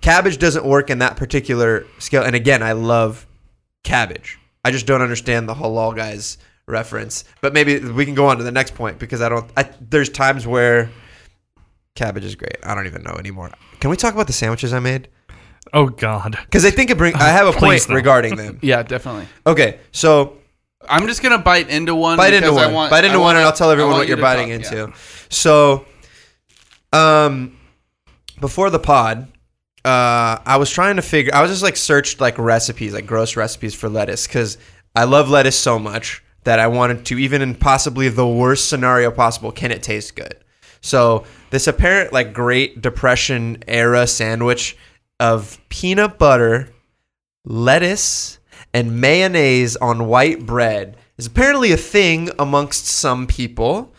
cabbage 0.01 0.39
doesn't 0.39 0.65
work 0.65 0.91
in 0.91 0.99
that 0.99 1.17
particular 1.17 1.87
scale. 2.01 2.25
And 2.25 2.35
again, 2.35 2.65
I 2.65 2.73
love 2.73 3.29
cabbage. 3.85 4.41
I 4.65 4.73
just 4.73 4.87
don't 4.87 5.03
understand 5.03 5.49
the 5.49 5.55
halal 5.55 5.95
guys 5.95 6.37
reference. 6.69 7.25
But 7.41 7.53
maybe 7.53 7.79
we 7.79 8.05
can 8.05 8.14
go 8.14 8.27
on 8.27 8.39
to 8.39 8.45
the 8.45 8.53
next 8.53 8.75
point 8.75 8.99
because 8.99 9.21
I 9.23 9.29
don't. 9.29 9.51
I, 9.57 9.69
there's 9.81 10.09
times 10.09 10.47
where 10.47 10.91
cabbage 11.95 12.25
is 12.25 12.35
great. 12.37 12.57
I 12.62 12.75
don't 12.75 12.87
even 12.87 13.03
know 13.03 13.14
anymore. 13.14 13.51
Can 13.81 13.91
we 13.91 13.97
talk 13.97 14.14
about 14.14 14.27
the 14.27 14.33
sandwiches 14.33 14.73
I 14.73 14.81
made? 14.81 15.09
Oh 15.73 15.87
God. 15.87 16.39
Because 16.45 16.64
I 16.64 16.71
think 16.71 16.91
it 16.91 16.99
bring. 16.99 17.14
I 17.14 17.29
have 17.29 17.47
a 17.47 17.53
Please 17.59 17.87
point 17.87 17.89
no. 17.91 17.95
regarding 17.97 18.37
them. 18.37 18.59
Yeah, 18.62 18.83
definitely. 18.83 19.27
Okay, 19.47 19.81
so 19.93 20.39
I'm 20.89 21.07
just 21.07 21.23
gonna 21.23 21.39
bite 21.39 21.69
into 21.69 21.95
one. 21.95 22.16
bite 22.16 22.33
into 22.35 22.49
because 22.49 22.62
I 22.62 22.66
one. 22.66 22.75
want- 22.75 22.91
bite 22.91 23.05
into 23.05 23.19
I 23.19 23.21
one, 23.21 23.37
and 23.37 23.45
I'll 23.45 23.53
tell 23.53 23.71
everyone 23.71 23.95
what 23.95 24.09
you 24.09 24.14
you're 24.14 24.23
biting 24.23 24.49
talk, 24.49 24.73
into. 24.73 24.77
yeah. 24.91 24.97
So, 25.29 25.85
um, 26.93 27.59
before 28.41 28.71
the 28.71 28.79
pod, 28.79 29.31
uh, 29.85 30.39
I 30.45 30.57
was 30.59 30.71
trying 30.71 30.97
to 30.97 31.03
figure. 31.03 31.35
I 31.35 31.43
was 31.43 31.51
just 31.51 31.62
like 31.62 31.77
searched 31.77 32.21
like 32.21 32.39
recipes, 32.39 32.95
like 32.95 33.07
gross 33.07 33.37
recipes 33.37 33.75
for 33.75 33.89
lettuce, 33.89 34.27
because 34.27 34.57
I 34.95 35.05
love 35.05 35.29
lettuce 35.29 35.59
so 35.59 35.79
much 35.79 36.23
that 36.45 36.59
I 36.59 36.66
wanted 36.66 37.05
to, 37.07 37.18
even 37.18 37.43
in 37.43 37.55
possibly 37.55 38.09
the 38.09 38.26
worst 38.26 38.68
scenario 38.68 39.11
possible, 39.11 39.53
can 39.53 39.70
it 39.70 39.82
taste 39.82 40.16
good? 40.16 40.36
So 40.80 41.24
this 41.51 41.66
apparent 41.66 42.12
like 42.12 42.32
Great 42.32 42.80
Depression 42.80 43.62
era 43.66 44.07
sandwich 44.07 44.76
of 45.20 45.59
peanut 45.68 46.18
butter, 46.18 46.68
lettuce, 47.45 48.39
and 48.72 49.01
mayonnaise 49.01 49.76
on 49.76 50.07
white 50.07 50.47
bread 50.47 50.97
is 51.16 51.26
apparently 51.26 51.72
a 51.72 51.76
thing 51.76 52.30
amongst 52.39 52.86
some 52.86 53.26
people. 53.26 53.93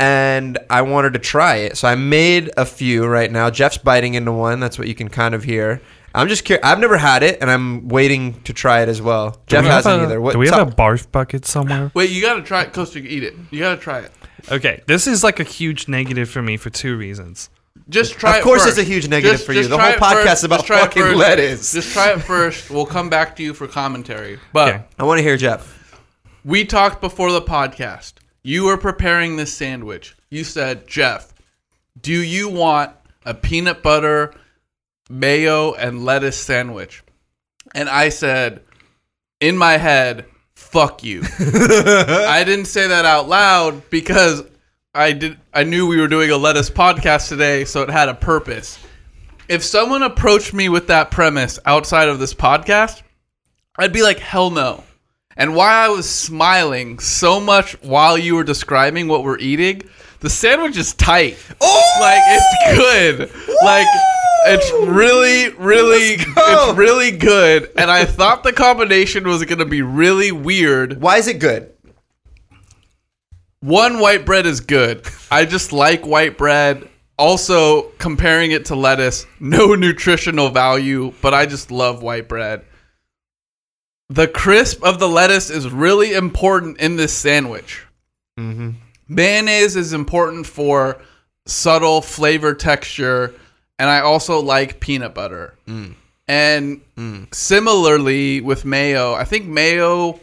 And 0.00 0.58
I 0.68 0.82
wanted 0.82 1.12
to 1.12 1.20
try 1.20 1.56
it. 1.56 1.76
So 1.76 1.86
I 1.86 1.94
made 1.94 2.50
a 2.56 2.64
few 2.64 3.06
right 3.06 3.30
now. 3.30 3.50
Jeff's 3.50 3.78
biting 3.78 4.14
into 4.14 4.32
one. 4.32 4.58
That's 4.58 4.78
what 4.78 4.88
you 4.88 4.94
can 4.94 5.08
kind 5.08 5.34
of 5.34 5.44
hear. 5.44 5.80
I'm 6.14 6.28
just 6.28 6.44
curious. 6.44 6.64
I've 6.64 6.78
never 6.78 6.96
had 6.98 7.22
it, 7.22 7.38
and 7.40 7.50
I'm 7.50 7.88
waiting 7.88 8.40
to 8.42 8.52
try 8.52 8.82
it 8.82 8.88
as 8.88 9.00
well. 9.00 9.40
Jeff 9.46 9.62
we 9.64 9.68
hasn't 9.70 10.00
a- 10.02 10.04
either. 10.04 10.20
What, 10.20 10.32
do 10.32 10.38
we 10.38 10.46
have 10.48 10.56
tell- 10.56 10.68
a 10.68 10.70
barf 10.72 11.10
bucket 11.10 11.44
somewhere? 11.46 11.90
Wait, 11.94 12.10
you 12.10 12.20
gotta 12.22 12.42
try 12.42 12.62
it, 12.62 12.72
Costa. 12.72 12.98
Eat 12.98 13.22
it. 13.24 13.34
You 13.50 13.60
gotta 13.60 13.80
try 13.80 14.00
it. 14.00 14.12
Okay, 14.50 14.82
this 14.86 15.06
is 15.06 15.22
like 15.22 15.40
a 15.40 15.44
huge 15.44 15.88
negative 15.88 16.28
for 16.28 16.42
me 16.42 16.56
for 16.56 16.68
two 16.70 16.96
reasons. 16.96 17.48
Just 17.88 18.14
try. 18.14 18.30
It. 18.30 18.34
Of 18.34 18.40
it 18.40 18.44
course 18.44 18.64
first. 18.64 18.78
it's 18.78 18.86
a 18.86 18.90
huge 18.90 19.08
negative 19.08 19.42
for 19.42 19.52
you. 19.52 19.66
The 19.66 19.78
whole 19.78 19.92
podcast 19.94 20.22
first. 20.24 20.38
is 20.38 20.44
about 20.44 20.56
Just 20.58 20.66
try 20.66 20.78
it 20.78 20.82
fucking 20.82 21.02
first. 21.02 21.16
lettuce. 21.16 21.72
Just 21.72 21.92
try 21.92 22.12
it 22.12 22.18
first. 22.20 22.70
We'll 22.70 22.86
come 22.86 23.08
back 23.08 23.34
to 23.36 23.42
you 23.42 23.54
for 23.54 23.66
commentary. 23.66 24.38
But 24.52 24.68
Okay. 24.74 24.84
I 24.98 25.04
want 25.04 25.18
to 25.18 25.22
hear 25.22 25.36
Jeff. 25.36 26.00
we 26.44 26.64
talked 26.64 27.00
before 27.00 27.32
the 27.32 27.42
podcast. 27.42 28.14
You 28.42 28.64
were 28.64 28.76
preparing 28.76 29.36
this 29.36 29.52
sandwich. 29.54 30.16
You 30.30 30.42
said, 30.44 30.86
Jeff, 30.88 31.32
do 32.00 32.12
you 32.12 32.48
want 32.48 32.90
a 33.24 33.34
peanut 33.34 33.82
butter, 33.82 34.32
mayo, 35.12 35.74
and 35.74 36.04
lettuce 36.04 36.38
sandwich? 36.38 37.02
And 37.74 37.88
I 37.88 38.08
said, 38.08 38.62
in 39.40 39.56
my 39.56 39.76
head, 39.76 40.26
fuck 40.54 41.04
you. 41.04 41.22
I 41.38 42.42
didn't 42.44 42.66
say 42.66 42.88
that 42.88 43.04
out 43.04 43.28
loud 43.28 43.90
because 43.90 44.42
I 44.94 45.12
did 45.12 45.38
I 45.52 45.64
knew 45.64 45.86
we 45.86 46.00
were 46.00 46.08
doing 46.08 46.30
a 46.30 46.36
lettuce 46.36 46.70
podcast 46.70 47.28
today, 47.28 47.64
so 47.64 47.82
it 47.82 47.90
had 47.90 48.08
a 48.08 48.14
purpose. 48.14 48.78
If 49.48 49.62
someone 49.62 50.02
approached 50.02 50.54
me 50.54 50.68
with 50.68 50.86
that 50.86 51.10
premise 51.10 51.58
outside 51.66 52.08
of 52.08 52.18
this 52.18 52.34
podcast, 52.34 53.02
I'd 53.76 53.92
be 53.92 54.02
like, 54.02 54.18
hell 54.18 54.50
no. 54.50 54.84
And 55.36 55.56
why 55.56 55.72
I 55.72 55.88
was 55.88 56.08
smiling 56.08 56.98
so 56.98 57.40
much 57.40 57.72
while 57.82 58.16
you 58.18 58.34
were 58.34 58.44
describing 58.44 59.08
what 59.08 59.24
we're 59.24 59.38
eating, 59.38 59.82
the 60.20 60.30
sandwich 60.30 60.76
is 60.76 60.94
tight. 60.94 61.36
Oh! 61.60 61.98
Like 62.00 62.22
it's 62.26 62.78
good. 62.78 63.56
Like 63.64 63.86
it's 64.46 64.70
really, 64.88 65.50
really, 65.54 66.16
it's 66.18 66.76
really 66.76 67.10
good. 67.10 67.70
And 67.76 67.90
I 67.90 68.04
thought 68.04 68.42
the 68.42 68.52
combination 68.52 69.26
was 69.26 69.44
gonna 69.44 69.64
be 69.64 69.82
really 69.82 70.32
weird. 70.32 71.00
Why 71.00 71.18
is 71.18 71.28
it 71.28 71.38
good? 71.38 71.72
One 73.60 74.00
white 74.00 74.26
bread 74.26 74.46
is 74.46 74.60
good. 74.60 75.06
I 75.30 75.44
just 75.44 75.72
like 75.72 76.04
white 76.04 76.36
bread. 76.36 76.88
Also, 77.18 77.82
comparing 77.98 78.50
it 78.50 78.64
to 78.66 78.74
lettuce, 78.74 79.26
no 79.38 79.74
nutritional 79.76 80.48
value, 80.48 81.12
but 81.22 81.32
I 81.32 81.46
just 81.46 81.70
love 81.70 82.02
white 82.02 82.28
bread. 82.28 82.64
The 84.08 84.26
crisp 84.26 84.82
of 84.82 84.98
the 84.98 85.08
lettuce 85.08 85.48
is 85.48 85.68
really 85.68 86.14
important 86.14 86.78
in 86.78 86.96
this 86.96 87.12
sandwich. 87.12 87.86
Mm-hmm. 88.38 88.70
Mayonnaise 89.08 89.76
is 89.76 89.92
important 89.92 90.46
for 90.46 91.00
subtle 91.46 92.02
flavor 92.02 92.54
texture, 92.54 93.34
and 93.78 93.88
I 93.90 94.00
also 94.00 94.40
like 94.40 94.80
peanut 94.80 95.14
butter. 95.14 95.54
Mm. 95.66 95.94
And 96.28 96.80
mm. 96.96 97.34
similarly 97.34 98.40
with 98.40 98.64
mayo, 98.64 99.14
I 99.14 99.24
think 99.24 99.46
mayo, 99.46 100.20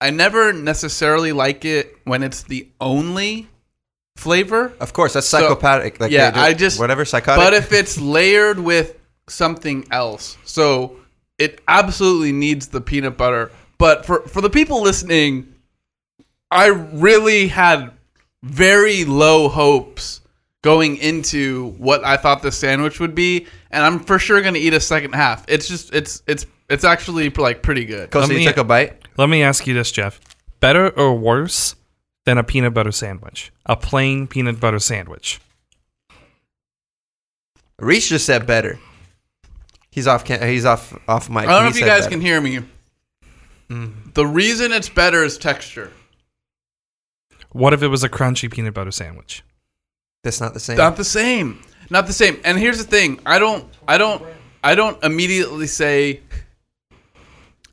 I 0.00 0.10
never 0.10 0.52
necessarily 0.52 1.32
like 1.32 1.64
it 1.64 1.96
when 2.04 2.22
it's 2.22 2.42
the 2.42 2.68
only 2.80 3.48
flavor. 4.16 4.72
Of 4.80 4.92
course, 4.92 5.12
that's 5.12 5.26
psychopathic. 5.26 6.00
like 6.00 6.10
yeah, 6.10 6.30
do- 6.30 6.40
I 6.40 6.54
just 6.54 6.78
whatever 6.78 7.04
psychotic. 7.04 7.44
But 7.44 7.54
if 7.54 7.72
it's 7.72 8.00
layered 8.00 8.58
with 8.58 8.98
something 9.28 9.86
else, 9.90 10.36
so 10.44 10.96
it 11.38 11.60
absolutely 11.68 12.32
needs 12.32 12.68
the 12.68 12.80
peanut 12.80 13.16
butter. 13.16 13.50
But 13.78 14.06
for 14.06 14.22
for 14.22 14.40
the 14.40 14.50
people 14.50 14.82
listening, 14.82 15.54
I 16.50 16.66
really 16.66 17.48
had 17.48 17.92
very 18.42 19.04
low 19.04 19.48
hopes 19.48 20.20
going 20.64 20.96
into 20.96 21.72
what 21.78 22.02
I 22.04 22.16
thought 22.16 22.40
the 22.42 22.50
sandwich 22.50 22.98
would 22.98 23.14
be, 23.14 23.46
and 23.70 23.84
I'm 23.84 24.00
for 24.00 24.18
sure 24.18 24.40
going 24.40 24.54
to 24.54 24.60
eat 24.60 24.72
a 24.72 24.80
second 24.80 25.14
half. 25.14 25.44
It's 25.46 25.68
just 25.68 25.94
it's 25.94 26.22
it's 26.26 26.46
it's 26.70 26.82
actually 26.84 27.28
like 27.30 27.62
pretty 27.62 27.84
good. 27.84 28.10
Costa, 28.10 28.28
Let 28.28 28.32
you 28.32 28.38
me- 28.40 28.46
took 28.46 28.56
a 28.56 28.64
bite. 28.64 29.06
Let 29.18 29.28
me 29.28 29.42
ask 29.42 29.66
you 29.66 29.74
this, 29.74 29.92
Jeff. 29.92 30.18
Better 30.60 30.88
or 30.98 31.14
worse 31.14 31.76
than 32.24 32.38
a 32.38 32.42
peanut 32.42 32.72
butter 32.74 32.90
sandwich? 32.90 33.52
A 33.66 33.76
plain 33.76 34.26
peanut 34.26 34.58
butter 34.58 34.78
sandwich. 34.78 35.38
Reese 37.78 38.08
just 38.08 38.24
said 38.24 38.46
better. 38.46 38.78
He's 39.90 40.06
off. 40.06 40.24
Can- 40.24 40.42
he's 40.48 40.64
off. 40.64 40.96
Off 41.06 41.28
mic. 41.28 41.44
I 41.44 41.46
don't 41.46 41.48
know 41.56 41.62
He 41.64 41.68
if 41.68 41.74
you 41.76 41.80
said 41.82 41.86
guys 41.88 41.98
better. 42.04 42.10
can 42.10 42.20
hear 42.22 42.40
me. 42.40 42.60
Mm. 43.68 44.14
The 44.14 44.26
reason 44.26 44.72
it's 44.72 44.88
better 44.88 45.22
is 45.22 45.36
texture. 45.38 45.92
What 47.52 47.72
if 47.72 47.82
it 47.82 47.88
was 47.88 48.02
a 48.02 48.08
crunchy 48.08 48.50
peanut 48.50 48.74
butter 48.74 48.90
sandwich? 48.90 49.42
That's 50.24 50.40
not 50.40 50.54
the 50.54 50.60
same. 50.60 50.76
Not 50.76 50.96
the 50.96 51.04
same. 51.04 51.62
Not 51.90 52.08
the 52.08 52.12
same. 52.12 52.40
And 52.44 52.58
here's 52.58 52.78
the 52.78 52.84
thing. 52.84 53.20
I 53.24 53.38
don't 53.38 53.64
I 53.86 53.98
don't 53.98 54.20
I 54.64 54.74
don't 54.74 55.02
immediately 55.04 55.68
say 55.68 56.22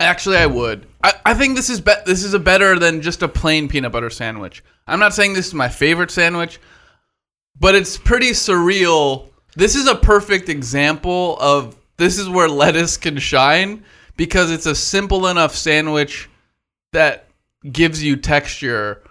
Actually 0.02 0.38
I 0.38 0.48
would. 0.48 0.88
I, 1.04 1.14
I 1.26 1.34
think 1.36 1.56
this 1.56 1.70
is 1.70 1.80
be- 1.80 1.94
this 2.06 2.24
is 2.24 2.34
a 2.34 2.40
better 2.40 2.80
than 2.80 3.02
just 3.02 3.22
a 3.22 3.28
plain 3.28 3.68
peanut 3.68 3.92
butter 3.92 4.10
sandwich. 4.10 4.64
I'm 4.88 5.00
not 5.00 5.14
saying 5.14 5.34
this 5.34 5.48
is 5.48 5.54
my 5.54 5.70
favorite 5.70 6.10
sandwich, 6.10 6.60
but 7.60 7.76
it's 7.76 7.98
pretty 7.98 8.32
surreal. 8.32 9.28
This 9.56 9.76
is 9.76 9.88
a 9.88 9.96
perfect 9.96 10.50
example 10.50 11.38
of 11.40 11.76
this 11.98 12.18
is 12.18 12.28
where 12.28 12.50
lettuce 12.50 12.98
can 12.98 13.20
shine 13.20 13.84
because 14.18 14.50
it's 14.50 14.66
a 14.66 14.74
simple 14.74 15.28
enough 15.28 15.56
sandwich 15.56 16.28
that 16.94 17.28
gives 17.72 18.04
you 18.04 18.16
texture. 18.16 19.04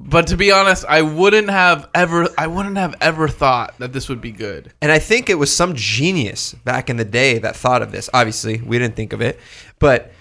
But 0.00 0.28
to 0.28 0.36
be 0.36 0.52
honest, 0.52 0.84
I 0.88 1.02
wouldn't 1.02 1.50
have 1.50 1.88
ever 1.92 2.28
I 2.38 2.46
wouldn't 2.46 2.76
have 2.76 2.94
ever 3.00 3.26
thought 3.26 3.76
that 3.78 3.92
this 3.92 4.08
would 4.08 4.20
be 4.20 4.30
good. 4.30 4.72
And 4.80 4.92
I 4.92 5.00
think 5.00 5.28
it 5.28 5.34
was 5.34 5.54
some 5.54 5.74
genius 5.74 6.52
back 6.52 6.88
in 6.88 6.96
the 6.96 7.04
day 7.04 7.38
that 7.38 7.56
thought 7.56 7.82
of 7.82 7.90
this. 7.90 8.08
Obviously, 8.14 8.60
we 8.60 8.78
didn't 8.78 8.94
think 8.94 9.12
of 9.12 9.20
it, 9.20 9.40
but 9.80 10.12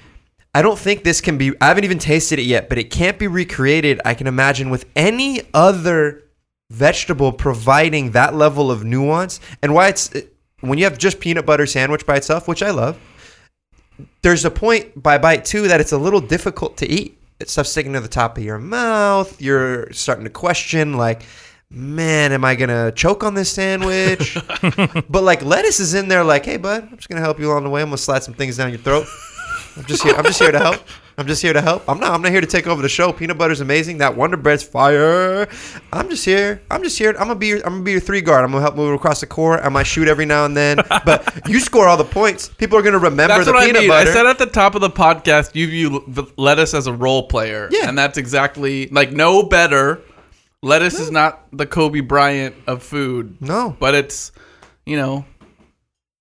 I 0.56 0.64
don't 0.64 0.80
think 0.80 1.04
this 1.04 1.22
can 1.22 1.38
be. 1.38 1.54
I 1.62 1.68
haven't 1.68 1.84
even 1.84 2.00
tasted 2.00 2.40
it 2.40 2.44
yet, 2.44 2.70
but 2.70 2.80
it 2.80 2.86
can't 2.86 3.20
be 3.20 3.28
recreated. 3.28 4.02
I 4.04 4.16
can 4.16 4.26
imagine 4.26 4.72
with 4.72 4.86
any 4.96 5.44
other 5.54 6.24
vegetable 6.72 7.32
providing 7.32 8.12
that 8.12 8.34
level 8.34 8.72
of 8.72 8.84
nuance 8.84 9.40
and 9.62 9.74
why 9.74 9.90
it's 9.90 10.12
when 10.62 10.80
you 10.80 10.86
have 10.86 10.98
just 10.98 11.20
peanut 11.20 11.46
butter 11.46 11.68
sandwich 11.68 12.06
by 12.06 12.16
itself, 12.16 12.48
which 12.48 12.64
I 12.64 12.72
love. 12.72 13.00
There's 14.24 14.44
a 14.44 14.52
point 14.52 15.02
by 15.02 15.20
bite 15.20 15.46
two 15.46 15.68
that 15.68 15.80
it's 15.80 15.92
a 15.92 15.98
little 15.98 16.20
difficult 16.20 16.78
to 16.78 16.90
eat. 16.90 17.17
It's 17.40 17.52
stuff 17.52 17.68
sticking 17.68 17.94
to 17.94 18.00
the 18.00 18.08
top 18.08 18.38
of 18.38 18.44
your 18.44 18.58
mouth. 18.58 19.40
You're 19.40 19.92
starting 19.94 20.24
to 20.24 20.30
question, 20.32 20.94
like, 20.94 21.22
man, 21.70 22.32
am 22.32 22.44
I 22.44 22.56
gonna 22.56 22.92
choke 22.92 23.24
on 23.24 23.36
this 23.36 23.52
sandwich? 23.52 24.38
but 25.10 25.24
like 25.24 25.44
lettuce 25.44 25.80
is 25.80 25.94
in 25.94 26.08
there, 26.08 26.24
like, 26.24 26.46
hey 26.46 26.58
bud, 26.58 26.88
I'm 26.90 26.96
just 26.96 27.10
gonna 27.10 27.22
help 27.22 27.40
you 27.40 27.52
along 27.52 27.64
the 27.64 27.70
way. 27.70 27.82
I'm 27.82 27.90
gonna 27.90 27.98
slide 27.98 28.24
some 28.24 28.34
things 28.34 28.58
down 28.58 28.70
your 28.70 28.80
throat. 28.80 29.06
I'm 29.78 29.86
just 29.86 30.04
here. 30.04 30.16
I'm 30.16 30.24
just 30.26 30.40
here 30.40 30.52
to 30.52 30.60
help. 30.60 30.82
I'm 31.20 31.26
just 31.26 31.42
here 31.42 31.54
to 31.54 31.62
help. 31.62 31.88
I'm 31.90 32.00
not. 32.00 32.12
I'm 32.12 32.22
not 32.22 32.32
here 32.32 32.42
to 32.42 32.48
take 32.48 32.68
over 32.68 32.82
the 32.82 32.90
show. 32.90 33.12
Peanut 33.12 33.38
butter's 33.38 33.60
amazing. 33.62 34.00
That 34.00 34.16
Wonder 34.16 34.38
Bread's 34.38 34.64
fire. 34.64 35.48
I'm 35.92 36.10
just 36.10 36.26
here. 36.26 36.62
I'm 36.70 36.84
just 36.84 36.98
here. 36.98 37.12
I'm 37.12 37.28
gonna 37.28 37.36
be. 37.36 37.48
Your, 37.48 37.58
I'm 37.60 37.74
gonna 37.74 37.84
be 37.84 37.92
your 37.92 38.00
three 38.00 38.22
guard. 38.22 38.44
I'm 38.44 38.52
gonna 38.52 38.62
help 38.62 38.76
move 38.76 38.94
across 38.94 39.20
the 39.22 39.28
court. 39.28 39.62
I 39.64 39.70
might 39.70 39.84
shoot 39.88 40.08
every 40.08 40.26
now 40.26 40.46
and 40.46 40.56
then, 40.56 40.78
but 41.06 41.42
you 41.48 41.60
score 41.60 41.88
all 41.88 41.98
the 41.98 42.04
points. 42.04 42.50
People 42.50 42.78
are 42.78 42.82
gonna 42.84 43.00
remember 43.00 43.28
That's 43.34 43.46
the 43.46 43.54
what 43.54 43.64
I 43.64 43.66
peanut 43.68 43.82
mean. 43.82 43.90
butter. 43.90 44.10
I 44.10 44.14
said 44.14 44.26
at 44.28 44.38
the 44.38 44.46
top 44.46 44.76
of 44.76 44.82
the 44.82 44.90
podcast, 44.90 45.56
you 45.56 45.68
view 45.68 46.32
lettuce 46.38 46.74
as 46.74 46.86
a 46.88 46.94
role 46.94 47.28
player. 47.28 47.68
Yeah. 47.72 47.90
And 47.90 47.98
that's 47.98 48.18
exactly 48.18 48.88
like 48.88 49.12
no 49.12 49.44
better. 49.44 50.02
Lettuce 50.64 51.00
is 51.00 51.12
not 51.12 51.48
the 51.52 51.66
Kobe 51.68 52.00
Bryant 52.02 52.56
of 52.68 52.82
food. 52.84 53.38
no. 53.42 53.76
But 53.80 53.96
it's 53.96 54.32
you 54.86 54.98
know 54.98 55.26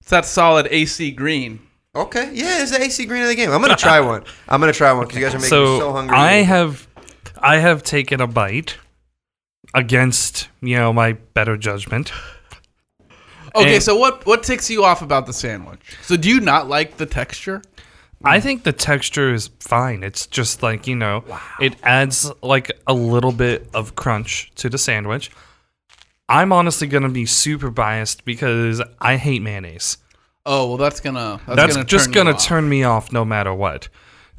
it's 0.01 0.11
that 0.11 0.25
solid 0.25 0.69
AC 0.71 1.11
Green. 1.11 1.61
Okay. 1.97 2.30
Yeah, 2.34 2.62
it's 2.62 2.70
the 2.70 2.80
AC 2.82 3.07
Green 3.07 3.22
of 3.22 3.28
the 3.28 3.34
game. 3.34 3.51
I'm 3.51 3.61
gonna 3.61 3.76
try 3.76 4.01
one. 4.01 4.24
I'm 4.49 4.61
gonna 4.61 4.72
try 4.72 4.92
one 4.92 5.07
because 5.07 5.16
you 5.18 5.24
guys 5.24 5.34
are 5.34 5.38
making 5.38 5.59
me 5.59 5.66
So, 5.66 5.78
so 5.78 5.92
hungry. 5.92 6.16
I 6.16 6.32
have, 6.42 6.86
I 7.38 7.57
have 7.59 7.82
taken 7.82 8.20
a 8.20 8.26
bite 8.26 8.76
against 9.74 10.49
you 10.61 10.76
know 10.76 10.92
my 10.92 11.12
better 11.12 11.57
judgment. 11.57 12.12
Okay, 13.55 13.74
And- 13.76 13.82
so 13.82 13.97
what 13.97 14.26
what 14.26 14.42
ticks 14.42 14.68
you 14.70 14.84
off 14.84 15.03
about 15.03 15.26
the 15.26 15.32
sandwich? 15.32 15.80
So 16.03 16.16
do 16.16 16.28
you 16.28 16.40
not 16.40 16.68
like 16.68 16.97
the 16.99 17.07
texture? 17.07 17.62
I 18.24 18.40
think 18.40 18.64
the 18.64 18.72
texture 18.72 19.32
is 19.32 19.51
fine. 19.61 20.03
It's 20.03 20.26
just 20.26 20.62
like, 20.62 20.86
you 20.88 20.97
know, 20.97 21.22
it 21.61 21.76
adds 21.84 22.32
like 22.42 22.72
a 22.86 22.94
little 22.94 23.30
bit 23.30 23.68
of 23.72 23.94
crunch 23.94 24.51
to 24.57 24.68
the 24.68 24.78
sandwich. 24.78 25.30
I'm 26.28 26.51
honestly 26.51 26.88
going 26.88 27.05
to 27.05 27.09
be 27.09 27.26
super 27.26 27.70
biased 27.70 28.24
because 28.24 28.82
I 29.01 29.16
hate 29.16 29.42
mayonnaise. 29.42 29.99
Oh 30.47 30.68
well, 30.68 30.76
that's 30.76 31.01
gonna 31.01 31.40
that's, 31.47 31.57
That's, 31.57 31.74
gonna 31.74 31.86
just 31.86 32.12
turn 32.12 32.26
to 32.26 32.32
off. 32.32 32.44
turn 32.44 32.68
me 32.68 32.84
off 32.84 33.12
no 33.12 33.24
matter 33.24 33.53
what. 33.53 33.88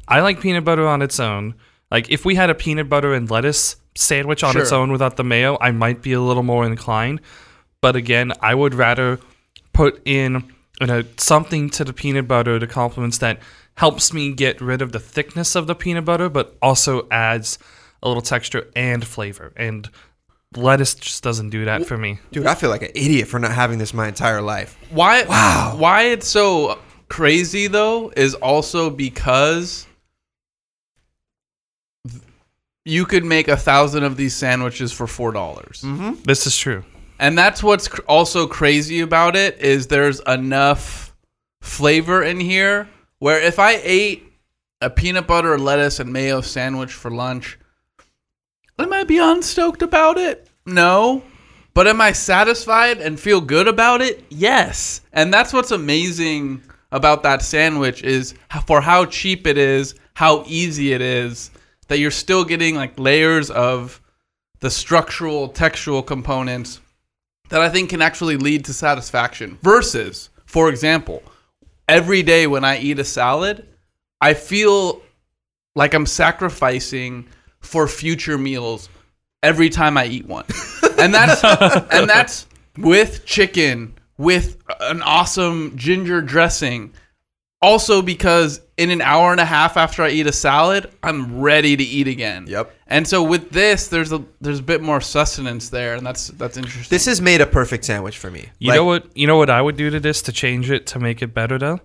I 0.08 0.20
like 0.20 0.40
peanut 0.40 0.64
butter 0.64 0.88
on 0.88 1.02
its 1.02 1.20
own. 1.20 1.54
Like 1.90 2.10
if 2.10 2.24
we 2.24 2.34
had 2.34 2.50
a 2.50 2.54
peanut 2.54 2.88
butter 2.88 3.12
and 3.12 3.30
lettuce 3.30 3.76
sandwich 3.94 4.42
on 4.42 4.56
its 4.56 4.72
own 4.72 4.90
without 4.90 5.16
the 5.16 5.24
mayo, 5.24 5.58
I 5.60 5.70
might 5.70 6.02
be 6.02 6.14
a 6.14 6.20
little 6.20 6.42
more 6.42 6.64
inclined. 6.64 7.20
But 7.80 7.94
again, 7.94 8.32
I 8.40 8.54
would 8.54 8.74
rather 8.74 9.20
put 9.72 10.00
in 10.04 10.52
you 10.80 10.86
know, 10.86 11.02
something 11.16 11.70
to 11.70 11.84
the 11.84 11.92
peanut 11.92 12.28
butter 12.28 12.58
to 12.58 12.66
complements 12.66 13.18
that 13.18 13.40
helps 13.74 14.12
me 14.12 14.32
get 14.32 14.60
rid 14.60 14.82
of 14.82 14.92
the 14.92 15.00
thickness 15.00 15.54
of 15.54 15.66
the 15.66 15.74
peanut 15.74 16.04
butter, 16.04 16.28
but 16.28 16.56
also 16.62 17.06
adds 17.10 17.58
a 18.02 18.08
little 18.08 18.22
texture 18.22 18.68
and 18.74 19.06
flavor. 19.06 19.52
And 19.56 19.88
lettuce 20.56 20.94
just 20.94 21.22
doesn't 21.22 21.50
do 21.50 21.64
that 21.66 21.86
for 21.86 21.96
me. 21.98 22.18
Dude, 22.32 22.46
I 22.46 22.54
feel 22.54 22.70
like 22.70 22.82
an 22.82 22.90
idiot 22.94 23.28
for 23.28 23.38
not 23.38 23.52
having 23.52 23.78
this 23.78 23.92
my 23.92 24.08
entire 24.08 24.40
life. 24.40 24.78
Why? 24.90 25.24
Wow. 25.24 25.74
Why 25.76 26.02
it's 26.04 26.26
so 26.28 26.78
crazy 27.08 27.66
though 27.66 28.12
is 28.16 28.34
also 28.34 28.90
because 28.90 29.86
you 32.84 33.04
could 33.04 33.24
make 33.24 33.48
a 33.48 33.56
thousand 33.56 34.04
of 34.04 34.16
these 34.16 34.34
sandwiches 34.34 34.92
for 34.92 35.06
four 35.06 35.32
dollars, 35.32 35.82
mm-hmm. 35.84 36.14
This 36.24 36.46
is 36.46 36.56
true. 36.56 36.84
and 37.18 37.36
that's 37.36 37.62
what's 37.62 37.88
cr- 37.88 38.00
also 38.08 38.46
crazy 38.46 39.00
about 39.00 39.36
it 39.36 39.58
is 39.60 39.88
there's 39.88 40.20
enough 40.20 41.14
flavor 41.60 42.22
in 42.22 42.40
here 42.40 42.88
where 43.18 43.40
if 43.40 43.58
I 43.58 43.80
ate 43.82 44.24
a 44.80 44.88
peanut 44.88 45.26
butter, 45.26 45.58
lettuce, 45.58 45.98
and 46.00 46.12
mayo 46.12 46.40
sandwich 46.40 46.92
for 46.92 47.10
lunch, 47.10 47.57
am 48.78 48.92
I 48.92 49.04
beyond 49.04 49.44
stoked 49.44 49.82
about 49.82 50.18
it? 50.18 50.48
No. 50.66 51.22
But 51.74 51.86
am 51.86 52.00
I 52.00 52.12
satisfied 52.12 52.98
and 52.98 53.18
feel 53.20 53.40
good 53.40 53.68
about 53.68 54.00
it? 54.00 54.24
Yes. 54.30 55.00
And 55.12 55.32
that's 55.32 55.52
what's 55.52 55.70
amazing 55.70 56.62
about 56.90 57.22
that 57.22 57.42
sandwich 57.42 58.02
is 58.02 58.34
for 58.66 58.80
how 58.80 59.04
cheap 59.04 59.46
it 59.46 59.58
is, 59.58 59.94
how 60.14 60.44
easy 60.46 60.92
it 60.92 61.00
is, 61.00 61.50
that 61.88 61.98
you're 61.98 62.10
still 62.10 62.44
getting 62.44 62.74
like 62.74 62.98
layers 62.98 63.50
of 63.50 64.00
the 64.60 64.70
structural, 64.70 65.48
textual 65.48 66.02
components 66.02 66.80
that 67.48 67.60
I 67.60 67.68
think 67.68 67.90
can 67.90 68.02
actually 68.02 68.36
lead 68.36 68.64
to 68.66 68.74
satisfaction. 68.74 69.58
Versus, 69.62 70.30
for 70.46 70.68
example, 70.68 71.22
every 71.86 72.22
day 72.22 72.46
when 72.46 72.64
I 72.64 72.78
eat 72.78 72.98
a 72.98 73.04
salad, 73.04 73.66
I 74.20 74.34
feel 74.34 75.02
like 75.74 75.94
I'm 75.94 76.06
sacrificing 76.06 77.28
for 77.60 77.88
future 77.88 78.38
meals 78.38 78.88
every 79.42 79.70
time 79.70 79.96
I 79.96 80.06
eat 80.06 80.26
one. 80.26 80.44
And 80.98 81.14
that's 81.14 81.44
and 81.92 82.08
that's 82.08 82.46
with 82.76 83.24
chicken, 83.24 83.94
with 84.16 84.56
an 84.80 85.02
awesome 85.02 85.76
ginger 85.76 86.20
dressing. 86.20 86.92
Also 87.60 88.02
because 88.02 88.60
in 88.76 88.90
an 88.90 89.00
hour 89.00 89.32
and 89.32 89.40
a 89.40 89.44
half 89.44 89.76
after 89.76 90.04
I 90.04 90.10
eat 90.10 90.28
a 90.28 90.32
salad, 90.32 90.88
I'm 91.02 91.40
ready 91.40 91.76
to 91.76 91.82
eat 91.82 92.06
again. 92.06 92.46
Yep. 92.46 92.72
And 92.86 93.06
so 93.06 93.22
with 93.22 93.50
this, 93.50 93.88
there's 93.88 94.12
a 94.12 94.24
there's 94.40 94.60
a 94.60 94.62
bit 94.62 94.80
more 94.80 95.00
sustenance 95.00 95.68
there, 95.68 95.96
and 95.96 96.06
that's 96.06 96.28
that's 96.28 96.56
interesting. 96.56 96.94
This 96.94 97.06
has 97.06 97.20
made 97.20 97.40
a 97.40 97.46
perfect 97.46 97.84
sandwich 97.84 98.16
for 98.16 98.30
me. 98.30 98.48
You 98.60 98.68
Like, 98.68 98.76
know 98.76 98.84
what? 98.84 99.16
You 99.16 99.26
know 99.26 99.36
what 99.36 99.50
I 99.50 99.60
would 99.60 99.76
do 99.76 99.90
to 99.90 99.98
this 99.98 100.22
to 100.22 100.32
change 100.32 100.70
it 100.70 100.86
to 100.88 101.00
make 101.00 101.20
it 101.20 101.34
better 101.34 101.58
though. 101.58 101.80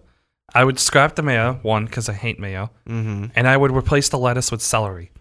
I 0.54 0.64
would 0.64 0.80
scrap 0.80 1.16
the 1.16 1.24
mayo 1.24 1.60
one 1.64 1.86
because 1.86 2.08
I 2.08 2.14
hate 2.14 2.40
mayo, 2.40 2.70
mm-hmm. 2.88 3.26
and 3.36 3.48
I 3.48 3.58
would 3.58 3.72
replace 3.72 4.10
the 4.10 4.20
lettuce 4.20 4.52
with 4.52 4.62
celery. 4.62 5.12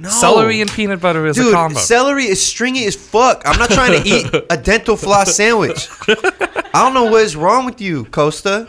No. 0.00 0.08
Celery 0.08 0.60
and 0.62 0.70
peanut 0.70 1.00
butter 1.00 1.26
is 1.26 1.36
a 1.38 1.42
Dude, 1.42 1.52
combo. 1.54 1.78
celery 1.78 2.24
is 2.24 2.40
stringy 2.44 2.84
as 2.86 2.96
fuck. 2.96 3.42
I'm 3.44 3.58
not 3.58 3.70
trying 3.70 4.02
to 4.02 4.08
eat 4.08 4.26
a 4.50 4.56
dental 4.56 4.96
floss 4.96 5.36
sandwich. 5.36 5.88
I 6.08 6.70
don't 6.74 6.94
know 6.94 7.04
what 7.04 7.22
is 7.22 7.36
wrong 7.36 7.64
with 7.66 7.80
you, 7.80 8.06
Costa. 8.06 8.68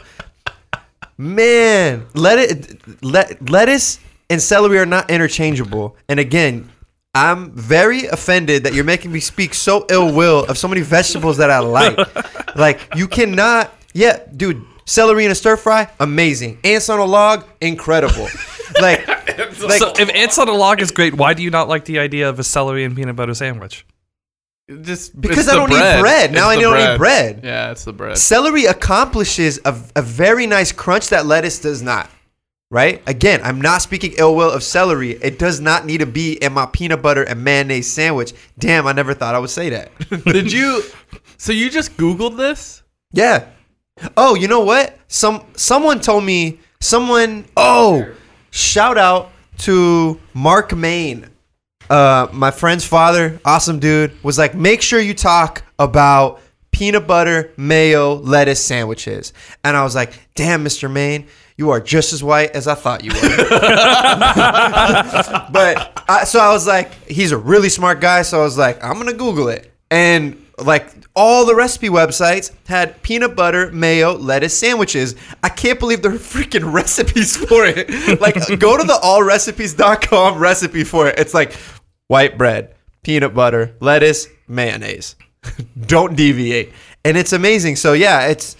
Man, 1.17 2.05
let 2.13 2.39
it 2.39 3.03
let 3.03 3.49
lettuce 3.49 3.99
and 4.29 4.41
celery 4.41 4.79
are 4.79 4.85
not 4.85 5.09
interchangeable. 5.09 5.95
And 6.09 6.19
again, 6.19 6.69
I'm 7.13 7.51
very 7.51 8.05
offended 8.07 8.63
that 8.63 8.73
you're 8.73 8.83
making 8.83 9.11
me 9.11 9.19
speak 9.19 9.53
so 9.53 9.85
ill 9.89 10.13
will 10.13 10.45
of 10.45 10.57
so 10.57 10.67
many 10.67 10.81
vegetables 10.81 11.37
that 11.37 11.51
I 11.51 11.59
like. 11.59 12.55
like 12.55 12.79
you 12.95 13.07
cannot. 13.07 13.71
Yeah, 13.93 14.19
dude, 14.35 14.63
celery 14.85 15.25
in 15.25 15.31
a 15.31 15.35
stir 15.35 15.57
fry, 15.57 15.89
amazing. 15.99 16.59
Ants 16.63 16.89
on 16.89 16.99
a 16.99 17.05
log, 17.05 17.45
incredible. 17.59 18.27
Like, 18.79 19.07
like 19.37 19.79
so 19.79 19.93
if 19.97 20.13
ants 20.13 20.37
on 20.37 20.47
a 20.47 20.53
log 20.53 20.81
is 20.81 20.91
great, 20.91 21.13
why 21.13 21.33
do 21.33 21.43
you 21.43 21.49
not 21.49 21.67
like 21.67 21.85
the 21.85 21.99
idea 21.99 22.29
of 22.29 22.39
a 22.39 22.43
celery 22.43 22.83
and 22.83 22.95
peanut 22.95 23.15
butter 23.15 23.33
sandwich? 23.33 23.85
just 24.81 25.19
Because 25.19 25.49
I 25.49 25.55
don't 25.55 25.71
eat 25.71 26.01
bread. 26.01 26.31
Now 26.31 26.49
It's 26.49 26.53
I 26.53 26.55
the 26.55 26.61
don't 26.61 26.93
eat 26.93 26.97
bread. 26.97 27.41
Yeah, 27.43 27.71
it's 27.71 27.83
the 27.83 27.93
bread. 27.93 28.17
Celery 28.17 28.65
accomplishes 28.65 29.59
a, 29.65 29.77
a 29.95 30.01
very 30.01 30.47
nice 30.47 30.71
crunch 30.71 31.09
that 31.09 31.25
lettuce 31.25 31.59
does 31.59 31.81
not. 31.81 32.09
Right? 32.69 33.01
Again, 33.05 33.41
I'm 33.43 33.59
not 33.59 33.81
speaking 33.81 34.13
ill 34.17 34.33
will 34.33 34.49
of 34.49 34.63
celery. 34.63 35.11
It 35.11 35.37
does 35.37 35.59
not 35.59 35.85
need 35.85 35.97
to 35.97 36.05
be 36.05 36.33
in 36.35 36.53
my 36.53 36.67
peanut 36.67 37.01
butter 37.01 37.23
and 37.23 37.43
mayonnaise 37.43 37.91
sandwich. 37.91 38.33
Damn, 38.57 38.87
I 38.87 38.93
never 38.93 39.13
thought 39.13 39.35
I 39.35 39.39
would 39.39 39.49
say 39.49 39.69
that. 39.71 39.91
Did 40.25 40.53
you? 40.53 40.81
So 41.37 41.51
you 41.51 41.69
just 41.69 41.97
Googled 41.97 42.37
this? 42.37 42.83
yeah. 43.11 43.47
Oh, 44.15 44.35
you 44.35 44.47
know 44.47 44.61
what? 44.61 44.97
Some 45.09 45.45
someone 45.55 45.99
told 45.99 46.23
me 46.23 46.59
someone 46.79 47.45
oh, 47.57 48.09
shout 48.51 48.97
out 48.97 49.31
to 49.59 50.19
Mark 50.33 50.75
Main. 50.75 51.27
Uh, 51.89 52.27
my 52.31 52.51
friend's 52.51 52.85
father, 52.85 53.39
awesome 53.43 53.79
dude, 53.79 54.23
was 54.23 54.37
like, 54.37 54.55
make 54.55 54.81
sure 54.81 54.99
you 54.99 55.13
talk 55.13 55.63
about 55.77 56.41
peanut 56.71 57.05
butter, 57.05 57.51
mayo, 57.57 58.15
lettuce 58.15 58.63
sandwiches. 58.63 59.33
And 59.63 59.75
I 59.75 59.83
was 59.83 59.95
like, 59.95 60.13
damn, 60.35 60.63
Mr. 60.63 60.89
Main, 60.91 61.27
you 61.57 61.69
are 61.69 61.79
just 61.79 62.13
as 62.13 62.23
white 62.23 62.51
as 62.51 62.67
I 62.67 62.75
thought 62.75 63.03
you 63.03 63.11
were. 63.11 63.19
but 65.51 66.03
I, 66.07 66.23
so 66.23 66.39
I 66.39 66.51
was 66.51 66.65
like, 66.65 66.93
he's 67.07 67.31
a 67.31 67.37
really 67.37 67.69
smart 67.69 67.99
guy. 68.01 68.21
So 68.23 68.39
I 68.39 68.43
was 68.43 68.57
like, 68.57 68.83
I'm 68.83 68.97
gonna 68.97 69.13
Google 69.13 69.49
it, 69.49 69.71
and 69.91 70.43
like 70.57 70.91
all 71.15 71.45
the 71.45 71.55
recipe 71.55 71.89
websites 71.89 72.51
had 72.67 73.01
peanut 73.03 73.35
butter, 73.35 73.71
mayo, 73.71 74.13
lettuce 74.13 74.57
sandwiches. 74.57 75.15
I 75.43 75.49
can't 75.49 75.79
believe 75.79 76.01
there 76.01 76.13
are 76.13 76.15
freaking 76.17 76.71
recipes 76.71 77.35
for 77.35 77.65
it. 77.65 78.21
Like, 78.21 78.35
go 78.59 78.77
to 78.77 78.83
the 78.83 78.99
allrecipes.com 79.03 80.39
recipe 80.39 80.83
for 80.83 81.07
it. 81.07 81.19
It's 81.19 81.33
like 81.33 81.53
white 82.07 82.37
bread, 82.37 82.75
peanut 83.03 83.33
butter, 83.33 83.75
lettuce, 83.79 84.27
mayonnaise. 84.47 85.15
Don't 85.81 86.15
deviate, 86.15 86.71
and 87.03 87.17
it's 87.17 87.33
amazing. 87.33 87.75
So 87.75 87.93
yeah, 87.93 88.27
it's 88.27 88.55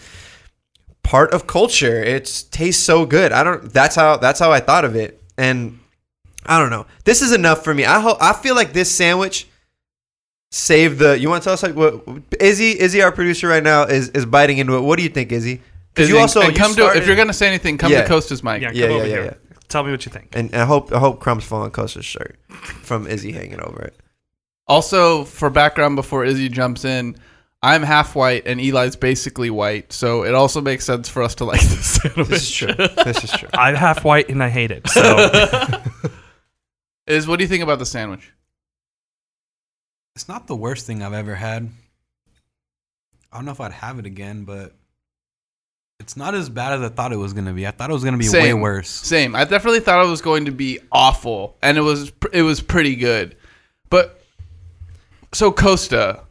part 1.04 1.34
of 1.34 1.46
culture. 1.46 2.02
It 2.02 2.46
tastes 2.52 2.84
so 2.84 3.06
good. 3.06 3.32
I 3.32 3.44
don't. 3.44 3.72
That's 3.72 3.96
how. 3.96 4.18
That's 4.18 4.40
how 4.40 4.52
I 4.52 4.62
thought 4.62 4.84
of 4.84 4.96
it. 4.96 5.22
And 5.38 5.80
I 6.46 6.58
don't 6.58 6.72
know. 6.72 6.88
This 7.04 7.22
is 7.22 7.34
enough 7.34 7.64
for 7.64 7.74
me. 7.74 7.86
I 7.86 8.00
hope. 8.00 8.18
I 8.20 8.34
feel 8.34 8.56
like 8.56 8.74
this 8.74 8.94
sandwich 8.94 9.48
saved 10.52 11.00
the. 11.00 11.18
You 11.20 11.30
want 11.30 11.42
to 11.44 11.46
tell 11.46 11.54
us 11.54 11.64
like 11.64 11.76
what 11.76 12.04
Izzy? 12.40 12.80
Izzy, 12.80 13.02
our 13.02 13.12
producer 13.12 13.48
right 13.48 13.64
now, 13.64 13.84
is 13.84 14.10
is 14.10 14.26
biting 14.26 14.58
into 14.58 14.76
it. 14.76 14.82
What 14.82 14.98
do 14.98 15.04
you 15.04 15.10
think, 15.10 15.32
Izzy? 15.32 15.62
Because 15.94 16.10
you 16.10 16.18
also 16.20 16.42
and 16.42 16.52
you 16.54 16.58
come 16.58 16.74
to 16.76 16.96
if 16.96 17.06
you're 17.08 17.16
gonna 17.16 17.34
say 17.34 17.48
anything, 17.48 17.78
come 17.78 17.92
Yeah. 17.92 18.04
to 18.04 18.08
Costa's 18.08 18.44
mic. 18.44 18.62
Yeah, 18.62 18.70
come 18.70 18.78
Yeah, 18.78 18.86
over 18.88 19.08
yeah, 19.08 19.22
here. 19.24 19.38
Tell 19.68 19.84
me 19.84 19.92
what 19.92 20.06
you 20.06 20.12
think. 20.12 20.30
And 20.34 20.54
I 20.56 20.66
hope 20.66 20.92
I 20.94 21.00
hope 21.00 21.20
crumbs 21.20 21.44
fall 21.44 21.62
on 21.62 21.72
Costa's 21.72 22.06
shirt 22.06 22.38
from 22.84 23.08
Izzy 23.08 23.32
hanging 23.32 23.62
over 23.62 23.82
it. 23.82 23.96
Also, 24.68 25.24
for 25.26 25.50
background, 25.50 25.96
before 25.98 26.24
Izzy 26.24 26.48
jumps 26.48 26.86
in, 26.86 27.16
I'm 27.64 27.84
half 27.84 28.16
white 28.16 28.44
and 28.48 28.60
Elie's 28.62 28.96
basically 28.96 29.50
white, 29.50 29.92
so 29.92 30.24
it 30.24 30.34
also 30.34 30.62
makes 30.62 30.86
sense 30.86 31.10
for 31.10 31.22
us 31.24 31.36
to 31.36 31.46
like 31.46 31.60
this 31.62 31.86
sandwich. 32.02 32.28
This 32.30 32.44
is 32.44 32.52
true. 32.52 32.74
this 32.74 33.24
is 33.24 33.32
true. 33.32 33.50
I'm 33.54 33.76
half 33.76 34.04
white 34.06 34.30
and 34.30 34.42
I 34.44 34.50
hate 34.50 34.72
it. 34.72 34.88
So 34.90 35.68
Is 37.08 37.28
what 37.28 37.38
do 37.40 37.44
you 37.44 37.50
think 37.50 37.64
about 37.64 37.80
the 37.80 37.86
sandwich? 37.86 38.32
It's 40.16 40.28
not 40.28 40.48
the 40.48 40.56
worst 40.56 40.86
thing 40.86 41.02
I've 41.04 41.14
ever 41.14 41.36
had. 41.36 41.70
I 43.32 43.38
don't 43.38 43.46
know 43.46 43.52
if 43.52 43.62
I'd 43.62 43.72
have 43.72 43.98
it 43.98 44.06
again, 44.06 44.44
but 44.44 44.76
it's 46.00 46.18
not 46.18 46.36
as 46.36 46.50
bad 46.50 46.74
as 46.74 46.82
I 46.82 46.90
thought 46.90 47.14
it 47.14 47.18
was 47.18 47.34
gonna 47.34 47.54
be. 47.54 47.66
I 47.66 47.72
thought 47.72 47.90
it 47.90 47.94
was 47.94 48.04
gonna 48.04 48.18
be 48.18 48.30
way 48.30 48.54
worse. 48.54 48.90
Same. 48.90 49.36
I 49.36 49.46
definitely 49.46 49.80
thought 49.80 50.04
it 50.06 50.10
was 50.10 50.22
going 50.22 50.46
to 50.46 50.52
be 50.52 50.80
awful, 50.92 51.58
and 51.62 51.78
it 51.78 51.82
was 51.82 52.12
it 52.34 52.42
was 52.42 52.60
pretty 52.60 52.96
good. 52.96 53.38
But 53.90 54.22
so 55.32 55.52
Costa, 55.52 56.24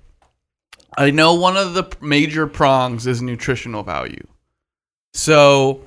I 0.98 1.10
know 1.10 1.34
one 1.34 1.56
of 1.56 1.72
the 1.74 1.84
major 2.02 2.46
prongs 2.46 3.06
is 3.06 3.22
nutritional 3.22 3.82
value. 3.82 4.26
So 5.14 5.82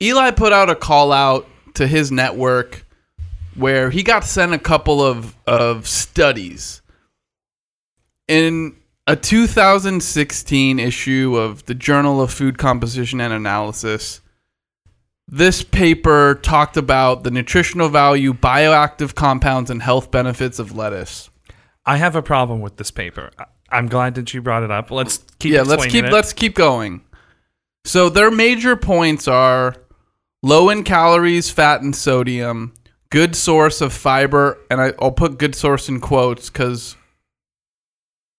Elie 0.00 0.32
put 0.32 0.52
out 0.52 0.70
a 0.70 0.76
call 0.76 1.10
out 1.10 1.48
to 1.74 1.86
his 1.86 2.12
network 2.12 2.84
where 3.54 3.90
he 3.90 4.02
got 4.02 4.24
sent 4.24 4.52
a 4.52 4.58
couple 4.58 5.02
of 5.02 5.34
of 5.46 5.88
studies 5.88 6.81
in 8.28 8.76
a 9.06 9.16
2016 9.16 10.78
issue 10.78 11.36
of 11.36 11.66
the 11.66 11.74
Journal 11.74 12.20
of 12.20 12.32
Food 12.32 12.58
Composition 12.58 13.20
and 13.20 13.32
Analysis 13.32 14.20
this 15.28 15.62
paper 15.62 16.38
talked 16.42 16.76
about 16.76 17.22
the 17.22 17.30
nutritional 17.30 17.88
value, 17.88 18.34
bioactive 18.34 19.14
compounds, 19.14 19.70
and 19.70 19.82
health 19.82 20.10
benefits 20.10 20.58
of 20.58 20.76
lettuce. 20.76 21.30
I 21.86 21.96
have 21.96 22.16
a 22.16 22.22
problem 22.22 22.60
with 22.60 22.76
this 22.76 22.90
paper. 22.90 23.30
I'm 23.70 23.88
glad 23.88 24.14
that 24.16 24.34
you 24.34 24.42
brought 24.42 24.62
it 24.62 24.70
up. 24.70 24.90
Let's 24.90 25.24
keep 25.38 25.52
yeah, 25.52 25.62
let's 25.62 25.86
keep 25.86 26.04
it. 26.04 26.12
let's 26.12 26.34
keep 26.34 26.54
going. 26.54 27.02
So 27.86 28.10
their 28.10 28.30
major 28.30 28.76
points 28.76 29.26
are 29.26 29.74
low 30.42 30.68
in 30.68 30.84
calories, 30.84 31.50
fat, 31.50 31.80
and 31.80 31.96
sodium, 31.96 32.74
good 33.10 33.34
source 33.34 33.80
of 33.80 33.94
fiber, 33.94 34.58
and 34.70 34.82
I, 34.82 34.92
I'll 35.00 35.12
put 35.12 35.38
good 35.38 35.54
source 35.54 35.88
in 35.88 36.00
quotes 36.00 36.50
because 36.50 36.94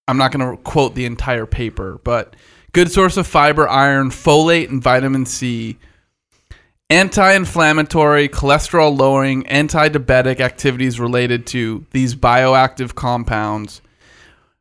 I'm 0.06 0.18
not 0.18 0.32
going 0.32 0.56
to 0.56 0.62
quote 0.62 0.94
the 0.94 1.06
entire 1.06 1.46
paper, 1.46 2.00
but 2.04 2.36
good 2.72 2.90
source 2.90 3.16
of 3.16 3.26
fiber, 3.26 3.68
iron, 3.68 4.10
folate, 4.10 4.68
and 4.68 4.82
vitamin 4.82 5.26
C. 5.26 5.78
Anti-inflammatory, 6.90 8.28
cholesterol 8.28 8.96
lowering, 8.96 9.46
anti-diabetic 9.46 10.40
activities 10.40 11.00
related 11.00 11.46
to 11.48 11.86
these 11.92 12.14
bioactive 12.14 12.94
compounds 12.94 13.80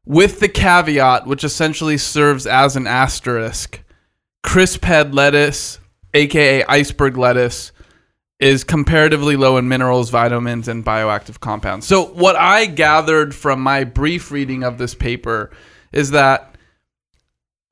with 0.05 0.39
the 0.39 0.47
caveat, 0.47 1.27
which 1.27 1.43
essentially 1.43 1.97
serves 1.97 2.47
as 2.47 2.75
an 2.75 2.87
asterisk, 2.87 3.81
crisp 4.41 4.83
head 4.85 5.13
lettuce, 5.13 5.79
aka 6.13 6.63
iceberg 6.65 7.17
lettuce, 7.17 7.71
is 8.43 8.65
comparatively 8.65 9.37
low 9.37 9.55
in 9.55 9.69
minerals, 9.69 10.09
vitamins, 10.09 10.67
and 10.67 10.83
bioactive 10.83 11.39
compounds. 11.39 11.87
So, 11.87 12.03
what 12.07 12.35
I 12.35 12.65
gathered 12.65 13.33
from 13.33 13.61
my 13.61 13.85
brief 13.85 14.31
reading 14.31 14.63
of 14.63 14.77
this 14.77 14.93
paper 14.93 15.49
is 15.93 16.11
that 16.11 16.53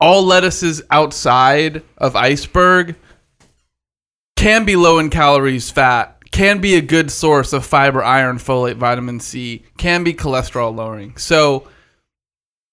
all 0.00 0.24
lettuces 0.24 0.80
outside 0.90 1.82
of 1.98 2.16
iceberg 2.16 2.96
can 4.34 4.64
be 4.64 4.74
low 4.74 4.98
in 4.98 5.10
calories, 5.10 5.70
fat, 5.70 6.16
can 6.30 6.62
be 6.62 6.74
a 6.76 6.80
good 6.80 7.10
source 7.10 7.52
of 7.52 7.66
fiber, 7.66 8.02
iron, 8.02 8.38
folate, 8.38 8.76
vitamin 8.76 9.20
C, 9.20 9.64
can 9.76 10.02
be 10.02 10.14
cholesterol 10.14 10.74
lowering. 10.74 11.14
So, 11.18 11.68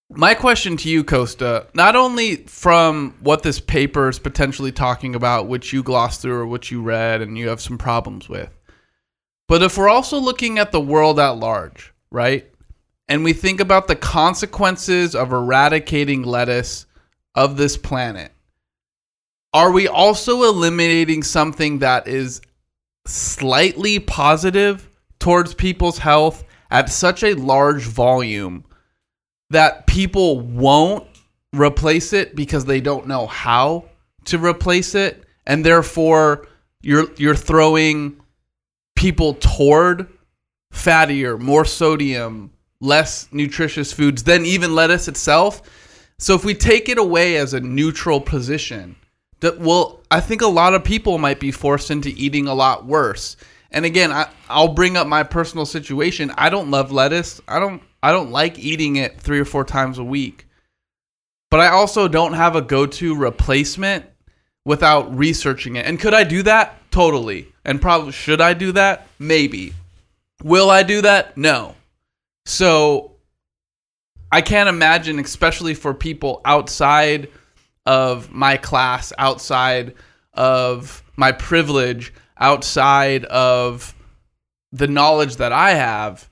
my 0.10 0.34
question 0.34 0.76
to 0.78 0.90
you, 0.90 1.04
Costa, 1.04 1.68
not 1.74 1.96
only 1.96 2.38
from 2.38 3.16
what 3.22 3.44
this 3.44 3.60
paper 3.60 4.10
is 4.10 4.18
potentially 4.18 4.72
talking 4.72 5.14
about, 5.14 5.48
which 5.48 5.72
you 5.72 5.84
glossed 5.84 6.22
through 6.22 6.40
or 6.40 6.48
which 6.48 6.72
you 6.72 6.82
read 6.82 7.22
and 7.22 7.38
you 7.38 7.48
have 7.50 7.62
some 7.62 7.78
problems 7.78 8.28
with, 8.28 8.50
but 9.48 9.62
if 9.62 9.78
we're 9.78 9.90
also 9.90 10.20
looking 10.20 10.58
at 10.58 10.72
the 10.72 10.82
world 10.82 11.20
at 11.20 11.38
large, 11.38 11.94
right? 12.12 12.50
And 13.08 13.24
we 13.24 13.34
think 13.34 13.60
about 13.60 13.88
the 13.88 13.96
consequences 13.96 15.16
of 15.16 15.32
eradicating 15.32 16.24
lettuce 16.24 16.86
of 17.36 17.58
this 17.58 17.78
planet, 17.78 18.32
are 19.54 19.72
we 19.72 19.88
also 19.88 20.44
eliminating 20.44 21.24
something 21.24 21.80
that 21.80 22.08
is 22.08 22.42
slightly 23.06 24.00
positive 24.00 24.90
towards 25.20 25.54
people's 25.54 25.98
health 25.98 26.44
at 26.70 26.90
such 26.90 27.24
a 27.24 27.34
large 27.34 27.84
volume 27.84 28.64
that 29.50 29.88
people 29.88 30.40
won't 30.40 31.08
replace 31.54 32.14
it 32.14 32.36
because 32.36 32.66
they 32.66 32.82
don't 32.82 33.08
know 33.08 33.26
how 33.26 33.86
to 34.26 34.38
replace 34.38 34.94
it 34.94 35.24
and 35.48 35.66
therefore 35.66 36.48
you're 36.82 37.08
you're 37.18 37.36
throwing 37.36 38.20
people 38.96 39.34
toward 39.36 40.08
fattier, 40.74 41.40
more 41.40 41.66
sodium, 41.66 42.52
less 42.82 43.28
nutritious 43.32 43.92
foods 43.92 44.24
than 44.24 44.46
even 44.46 44.76
lettuce 44.76 45.08
itself. 45.08 45.62
So 46.18 46.36
if 46.36 46.46
we 46.46 46.54
take 46.54 46.90
it 46.90 46.98
away 46.98 47.38
as 47.38 47.54
a 47.54 47.60
neutral 47.60 48.22
position, 48.22 48.96
that 49.40 49.60
well, 49.60 50.02
I 50.12 50.20
think 50.20 50.42
a 50.42 50.48
lot 50.48 50.74
of 50.74 50.84
people 50.84 51.18
might 51.18 51.40
be 51.40 51.52
forced 51.52 51.92
into 51.92 52.10
eating 52.10 52.48
a 52.48 52.54
lot 52.54 52.86
worse. 52.86 53.38
And 53.72 53.86
again, 53.86 54.12
I, 54.12 54.30
I'll 54.50 54.74
bring 54.74 54.98
up 54.98 55.08
my 55.08 55.24
personal 55.24 55.66
situation. 55.66 56.32
I 56.38 56.50
don't 56.50 56.72
love 56.72 56.92
lettuce. 56.92 57.40
I 57.48 57.60
don't 57.60 57.82
I 58.02 58.12
don't 58.12 58.32
like 58.32 58.60
eating 58.60 58.96
it 58.96 59.20
three 59.20 59.40
or 59.40 59.46
four 59.46 59.64
times 59.64 59.98
a 59.98 60.04
week. 60.04 60.48
But 61.52 61.60
I 61.60 61.70
also 61.70 62.08
don't 62.08 62.34
have 62.34 62.56
a 62.56 62.62
go-to 62.62 63.16
replacement 63.16 64.06
without 64.66 65.18
researching 65.18 65.76
it. 65.76 65.86
And 65.86 66.00
could 66.00 66.14
I 66.14 66.24
do 66.24 66.44
that? 66.44 66.92
Totally. 66.92 67.52
And 67.66 67.82
probably 67.82 68.12
should 68.12 68.42
I 68.42 68.54
do 68.54 68.72
that? 68.74 69.08
Maybe. 69.18 69.74
Will 70.44 70.70
I 70.70 70.84
do 70.84 71.02
that? 71.02 71.38
No. 71.38 71.76
So 72.46 73.14
I 74.32 74.42
can't 74.42 74.70
imagine, 74.70 75.20
especially 75.20 75.74
for 75.74 75.94
people 75.94 76.42
outside 76.46 77.30
of 77.86 78.32
my 78.32 78.58
class, 78.58 79.12
outside 79.18 79.96
of 80.34 81.04
my 81.16 81.32
privilege, 81.32 82.14
outside 82.38 83.26
of 83.26 83.96
the 84.72 84.88
knowledge 84.88 85.38
that 85.38 85.52
I 85.52 85.72
have, 85.72 86.29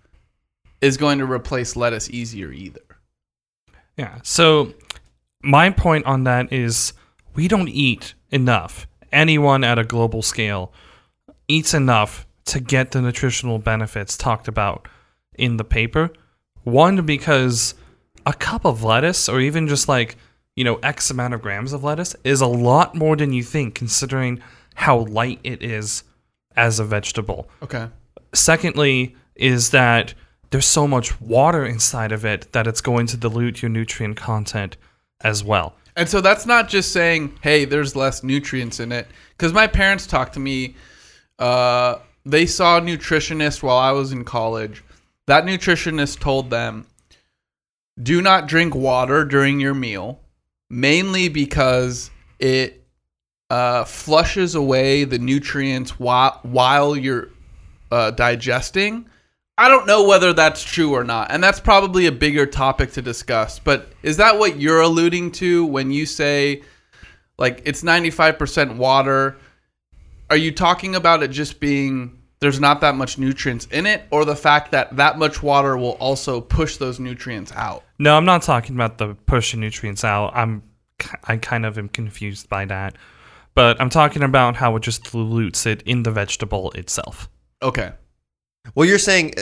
is 0.81 0.97
going 0.97 1.19
to 1.19 1.25
replace 1.25 1.75
lettuce 1.75 2.09
easier 2.09 2.51
either. 2.51 2.81
Yeah. 3.97 4.19
So 4.23 4.73
my 5.41 5.69
point 5.69 6.05
on 6.05 6.23
that 6.25 6.53
is 6.53 6.93
we 7.35 7.47
don't 7.47 7.69
eat 7.69 8.13
enough. 8.29 8.87
Anyone 9.11 9.63
at 9.63 9.79
a 9.79 9.83
global 9.83 10.21
scale 10.21 10.71
eats 11.47 11.73
enough 11.73 12.27
to 12.45 12.59
get 12.59 12.91
the 12.91 13.01
nutritional 13.01 13.59
benefits 13.59 14.17
talked 14.17 14.47
about 14.47 14.87
in 15.37 15.57
the 15.57 15.63
paper. 15.63 16.11
One, 16.63 17.05
because 17.05 17.73
a 18.25 18.33
cup 18.33 18.65
of 18.65 18.83
lettuce, 18.83 19.29
or 19.29 19.39
even 19.39 19.67
just 19.67 19.87
like, 19.87 20.17
you 20.55 20.63
know, 20.63 20.75
X 20.77 21.09
amount 21.09 21.33
of 21.33 21.41
grams 21.41 21.73
of 21.73 21.83
lettuce, 21.83 22.15
is 22.23 22.41
a 22.41 22.47
lot 22.47 22.95
more 22.95 23.15
than 23.15 23.31
you 23.31 23.43
think, 23.43 23.75
considering 23.75 24.41
how 24.75 24.99
light 24.99 25.39
it 25.43 25.63
is 25.63 26.03
as 26.55 26.79
a 26.79 26.83
vegetable. 26.83 27.49
Okay. 27.61 27.87
Secondly, 28.33 29.15
is 29.35 29.69
that 29.69 30.13
there's 30.49 30.65
so 30.65 30.87
much 30.87 31.19
water 31.19 31.65
inside 31.65 32.11
of 32.11 32.25
it 32.25 32.51
that 32.53 32.67
it's 32.67 32.81
going 32.81 33.07
to 33.07 33.17
dilute 33.17 33.61
your 33.61 33.69
nutrient 33.69 34.17
content 34.17 34.77
as 35.21 35.43
well. 35.43 35.75
And 35.95 36.07
so 36.07 36.21
that's 36.21 36.45
not 36.45 36.69
just 36.69 36.91
saying, 36.91 37.37
hey, 37.41 37.65
there's 37.65 37.95
less 37.95 38.23
nutrients 38.23 38.79
in 38.79 38.91
it. 38.91 39.07
Because 39.31 39.51
my 39.51 39.67
parents 39.67 40.05
talked 40.05 40.33
to 40.33 40.39
me, 40.39 40.75
uh, 41.39 41.97
they 42.23 42.45
saw 42.45 42.77
a 42.77 42.81
nutritionist 42.81 43.63
while 43.63 43.77
I 43.77 43.91
was 43.91 44.11
in 44.11 44.23
college. 44.23 44.83
That 45.25 45.45
nutritionist 45.45 46.19
told 46.19 46.49
them, 46.49 46.85
do 48.01 48.21
not 48.21 48.47
drink 48.47 48.75
water 48.75 49.25
during 49.25 49.59
your 49.59 49.73
meal, 49.73 50.19
mainly 50.69 51.29
because 51.29 52.11
it 52.37 52.85
uh, 53.49 53.83
flushes 53.85 54.53
away 54.53 55.03
the 55.03 55.17
nutrients 55.17 55.99
while, 55.99 56.39
while 56.43 56.95
you're 56.95 57.29
uh, 57.91 58.11
digesting. 58.11 59.09
I 59.57 59.69
don't 59.69 59.87
know 59.87 60.03
whether 60.03 60.33
that's 60.33 60.63
true 60.63 60.93
or 60.93 61.03
not, 61.03 61.31
and 61.31 61.43
that's 61.43 61.59
probably 61.59 62.05
a 62.05 62.11
bigger 62.11 62.45
topic 62.45 62.91
to 62.93 63.01
discuss. 63.01 63.59
But 63.59 63.91
is 64.03 64.17
that 64.17 64.37
what 64.37 64.59
you're 64.59 64.81
alluding 64.81 65.31
to 65.33 65.65
when 65.65 65.89
you 65.91 66.05
say, 66.05 66.61
like, 67.37 67.63
it's 67.65 67.81
95% 67.81 68.77
water? 68.77 69.37
Are 70.29 70.37
you 70.37 70.51
talking 70.51 70.95
about 70.95 71.23
it 71.23 71.29
just 71.29 71.59
being 71.59 72.21
there's 72.39 72.59
not 72.59 72.81
that 72.81 72.93
much 72.93 73.17
nutrients 73.17 73.65
in 73.71 73.87
it, 73.87 74.03
or 74.11 74.25
the 74.25 74.35
fact 74.35 74.71
that 74.71 74.95
that 74.97 75.17
much 75.17 75.41
water 75.41 75.75
will 75.75 75.93
also 75.93 76.39
push 76.39 76.77
those 76.77 76.99
nutrients 76.99 77.51
out? 77.53 77.83
No, 77.97 78.15
I'm 78.15 78.25
not 78.25 78.43
talking 78.43 78.75
about 78.75 78.99
the 78.99 79.15
pushing 79.25 79.59
nutrients 79.59 80.03
out. 80.03 80.33
I'm 80.35 80.61
I 81.23 81.37
kind 81.37 81.65
of 81.65 81.77
am 81.77 81.89
confused 81.89 82.49
by 82.49 82.65
that. 82.65 82.95
But 83.53 83.81
I'm 83.81 83.89
talking 83.89 84.21
about 84.21 84.55
how 84.55 84.75
it 84.75 84.83
just 84.83 85.11
dilutes 85.11 85.65
it 85.65 85.81
in 85.83 86.03
the 86.03 86.11
vegetable 86.11 86.71
itself. 86.71 87.29
Okay. 87.63 87.91
Well, 88.75 88.87
you're 88.87 88.99
saying, 88.99 89.33
uh, 89.37 89.41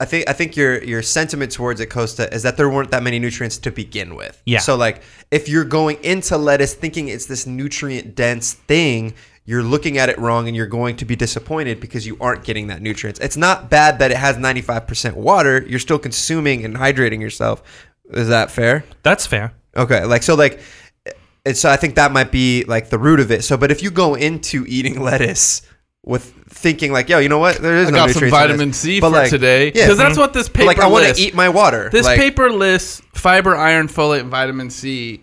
I 0.00 0.06
think 0.06 0.28
I 0.28 0.32
think 0.32 0.56
your 0.56 0.82
your 0.82 1.02
sentiment 1.02 1.52
towards 1.52 1.80
it, 1.80 1.86
Costa, 1.86 2.32
is 2.32 2.42
that 2.42 2.56
there 2.56 2.70
weren't 2.70 2.90
that 2.90 3.02
many 3.02 3.18
nutrients 3.18 3.58
to 3.58 3.70
begin 3.70 4.14
with. 4.14 4.40
Yeah. 4.46 4.60
So 4.60 4.74
like, 4.76 5.02
if 5.30 5.48
you're 5.48 5.64
going 5.64 6.02
into 6.02 6.38
lettuce 6.38 6.74
thinking 6.74 7.08
it's 7.08 7.26
this 7.26 7.46
nutrient 7.46 8.14
dense 8.14 8.54
thing, 8.54 9.14
you're 9.44 9.62
looking 9.62 9.98
at 9.98 10.08
it 10.08 10.18
wrong, 10.18 10.46
and 10.46 10.56
you're 10.56 10.66
going 10.66 10.96
to 10.96 11.04
be 11.04 11.16
disappointed 11.16 11.80
because 11.80 12.06
you 12.06 12.16
aren't 12.20 12.44
getting 12.44 12.68
that 12.68 12.80
nutrients. 12.80 13.20
It's 13.20 13.36
not 13.36 13.68
bad 13.68 13.98
that 13.98 14.10
it 14.10 14.16
has 14.16 14.36
95% 14.36 15.14
water. 15.14 15.64
You're 15.66 15.78
still 15.78 15.98
consuming 15.98 16.64
and 16.64 16.76
hydrating 16.76 17.20
yourself. 17.20 17.62
Is 18.10 18.28
that 18.28 18.50
fair? 18.50 18.84
That's 19.02 19.26
fair. 19.26 19.52
Okay, 19.76 20.04
like 20.04 20.22
so, 20.22 20.34
like, 20.34 20.60
and 21.44 21.56
so 21.56 21.68
I 21.70 21.76
think 21.76 21.96
that 21.96 22.12
might 22.12 22.30
be 22.32 22.64
like 22.64 22.90
the 22.90 22.98
root 22.98 23.20
of 23.20 23.30
it. 23.30 23.44
So, 23.44 23.56
but 23.56 23.70
if 23.70 23.82
you 23.82 23.90
go 23.90 24.14
into 24.14 24.64
eating 24.66 25.00
lettuce 25.02 25.62
with 26.04 26.32
thinking 26.48 26.92
like, 26.92 27.08
yo, 27.08 27.18
you 27.18 27.28
know 27.28 27.38
what, 27.38 27.58
there 27.58 27.76
is 27.76 27.88
I 27.88 27.90
no 27.90 27.96
got 27.98 28.10
some 28.10 28.22
nutrients 28.22 28.22
in 28.22 28.30
vitamin 28.30 28.68
this. 28.68 28.78
C 28.78 29.00
But, 29.00 29.10
for 29.10 29.16
like, 29.16 29.30
today 29.30 29.66
yeah, 29.66 29.84
because 29.84 29.98
that's 29.98 30.18
what 30.18 30.32
this 30.32 30.48
but, 30.48 30.56
paper 30.56 30.66
like 30.66 30.78
I 30.78 30.86
want 30.86 31.04
lists. 31.04 31.18
to 31.22 31.28
eat 31.28 31.34
my 31.34 31.48
water. 31.48 31.90
This 31.90 32.06
Like, 32.06 32.18
paper 32.18 32.50
lists 32.50 33.02
fiber, 33.12 33.54
iron, 33.54 33.88
folate, 33.88 34.20
and 34.20 34.30
vitamin 34.30 34.70
C. 34.70 35.22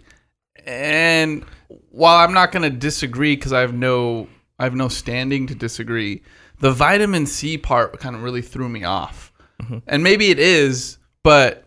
And 0.66 1.44
while 1.90 2.18
I'm 2.18 2.34
not 2.34 2.52
going 2.52 2.64
to 2.64 2.70
disagree 2.70 3.36
because 3.36 3.54
I 3.54 3.62
have 3.62 3.74
no 3.74 4.28
I 4.60 4.64
have 4.64 4.76
no 4.76 4.88
standing 4.88 5.48
to 5.48 5.56
disagree, 5.56 6.24
the 6.60 6.72
vitamin 6.72 7.26
C 7.26 7.58
part 7.58 8.00
kind 8.00 8.16
of 8.16 8.24
really 8.24 8.42
threw 8.42 8.70
me 8.70 8.84
off. 8.84 9.32
Mm-hmm. 9.62 9.80
And 9.88 10.04
maybe 10.04 10.30
it 10.30 10.40
is, 10.40 10.98
but 11.24 11.67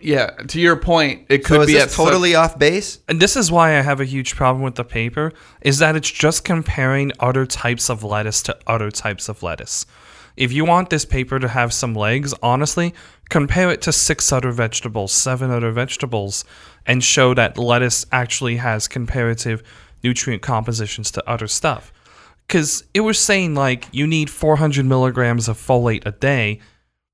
yeah, 0.00 0.26
to 0.48 0.60
your 0.60 0.76
point, 0.76 1.26
it 1.28 1.44
could 1.44 1.56
So 1.56 1.60
is 1.62 1.66
be 1.66 1.72
this 1.74 1.82
at 1.84 1.90
some- 1.90 2.06
totally 2.06 2.34
off 2.34 2.58
base? 2.58 2.98
And 3.08 3.20
this 3.20 3.36
is 3.36 3.50
why 3.50 3.78
I 3.78 3.82
have 3.82 4.00
a 4.00 4.04
huge 4.04 4.34
problem 4.36 4.62
with 4.62 4.74
the 4.74 4.84
paper 4.84 5.32
is 5.62 5.78
that 5.78 5.96
it's 5.96 6.10
just 6.10 6.44
comparing 6.44 7.12
other 7.20 7.46
types 7.46 7.88
of 7.88 8.02
lettuce 8.02 8.42
to 8.42 8.56
other 8.66 8.90
types 8.90 9.28
of 9.28 9.42
lettuce. 9.42 9.86
If 10.36 10.52
you 10.52 10.64
want 10.64 10.90
this 10.90 11.04
paper 11.04 11.38
to 11.38 11.48
have 11.48 11.72
some 11.72 11.94
legs, 11.94 12.34
honestly, 12.42 12.94
compare 13.28 13.70
it 13.70 13.82
to 13.82 13.92
six 13.92 14.32
other 14.32 14.50
vegetables, 14.50 15.12
seven 15.12 15.50
other 15.50 15.70
vegetables, 15.70 16.44
and 16.86 17.04
show 17.04 17.34
that 17.34 17.58
lettuce 17.58 18.06
actually 18.12 18.56
has 18.56 18.88
comparative 18.88 19.62
nutrient 20.02 20.42
compositions 20.42 21.10
to 21.12 21.28
other 21.28 21.46
stuff. 21.46 21.92
Because 22.46 22.84
it 22.92 23.00
was 23.00 23.18
saying 23.18 23.54
like 23.54 23.86
you 23.92 24.06
need 24.06 24.28
400 24.28 24.84
milligrams 24.84 25.48
of 25.48 25.56
folate 25.58 26.04
a 26.06 26.12
day. 26.12 26.60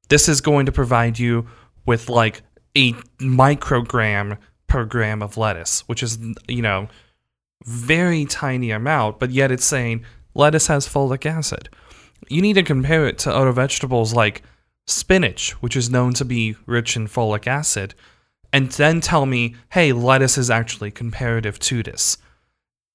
This 0.09 0.29
is 0.29 0.41
going 0.41 0.67
to 0.67 0.73
provide 0.73 1.19
you 1.19 1.47
with 1.87 2.09
like 2.09 2.43
a 2.79 2.93
microgram 3.19 4.39
per 4.69 4.85
gram 4.85 5.21
of 5.21 5.37
lettuce, 5.37 5.81
which 5.89 6.01
is, 6.01 6.17
you 6.47 6.63
know, 6.63 6.89
very 7.65 8.25
tiny 8.25 8.71
amount, 8.71 9.19
but 9.19 9.33
yet 9.33 9.51
it's 9.51 9.65
saying 9.65 10.05
lettuce 10.33 10.69
has 10.69 10.87
folic 10.87 11.27
acid. 11.27 11.69
You 12.29 12.41
need 12.41 12.53
to 12.53 12.63
compare 12.63 13.09
it 13.09 13.19
to 13.21 13.35
other 13.35 13.51
vegetables 13.51 14.15
like 14.15 14.43
spinach, 14.87 15.51
which 15.61 15.77
is 15.77 15.91
known 15.91 16.15
to 16.15 16.25
be 16.25 16.55
rich 16.67 16.95
in 16.95 17.09
folic 17.09 17.49
acid, 17.49 17.97
and 18.53 18.71
then 18.71 19.01
tell 19.01 19.27
me, 19.27 19.57
hey, 19.71 19.93
lettuce 19.93 20.39
is 20.39 20.49
actually 20.49 20.93
comparative 20.93 21.59
to 21.59 21.83
this. 21.83 22.17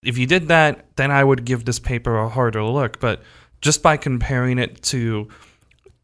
If 0.01 0.17
you 0.17 0.25
did 0.25 0.47
that, 0.47 0.95
then 0.95 1.11
I 1.11 1.25
would 1.25 1.43
give 1.43 1.65
this 1.65 1.79
paper 1.79 2.17
a 2.17 2.29
harder 2.29 2.63
look, 2.63 3.01
but 3.01 3.21
just 3.61 3.83
by 3.83 3.97
comparing 3.97 4.59
it 4.59 4.81
to 4.83 5.27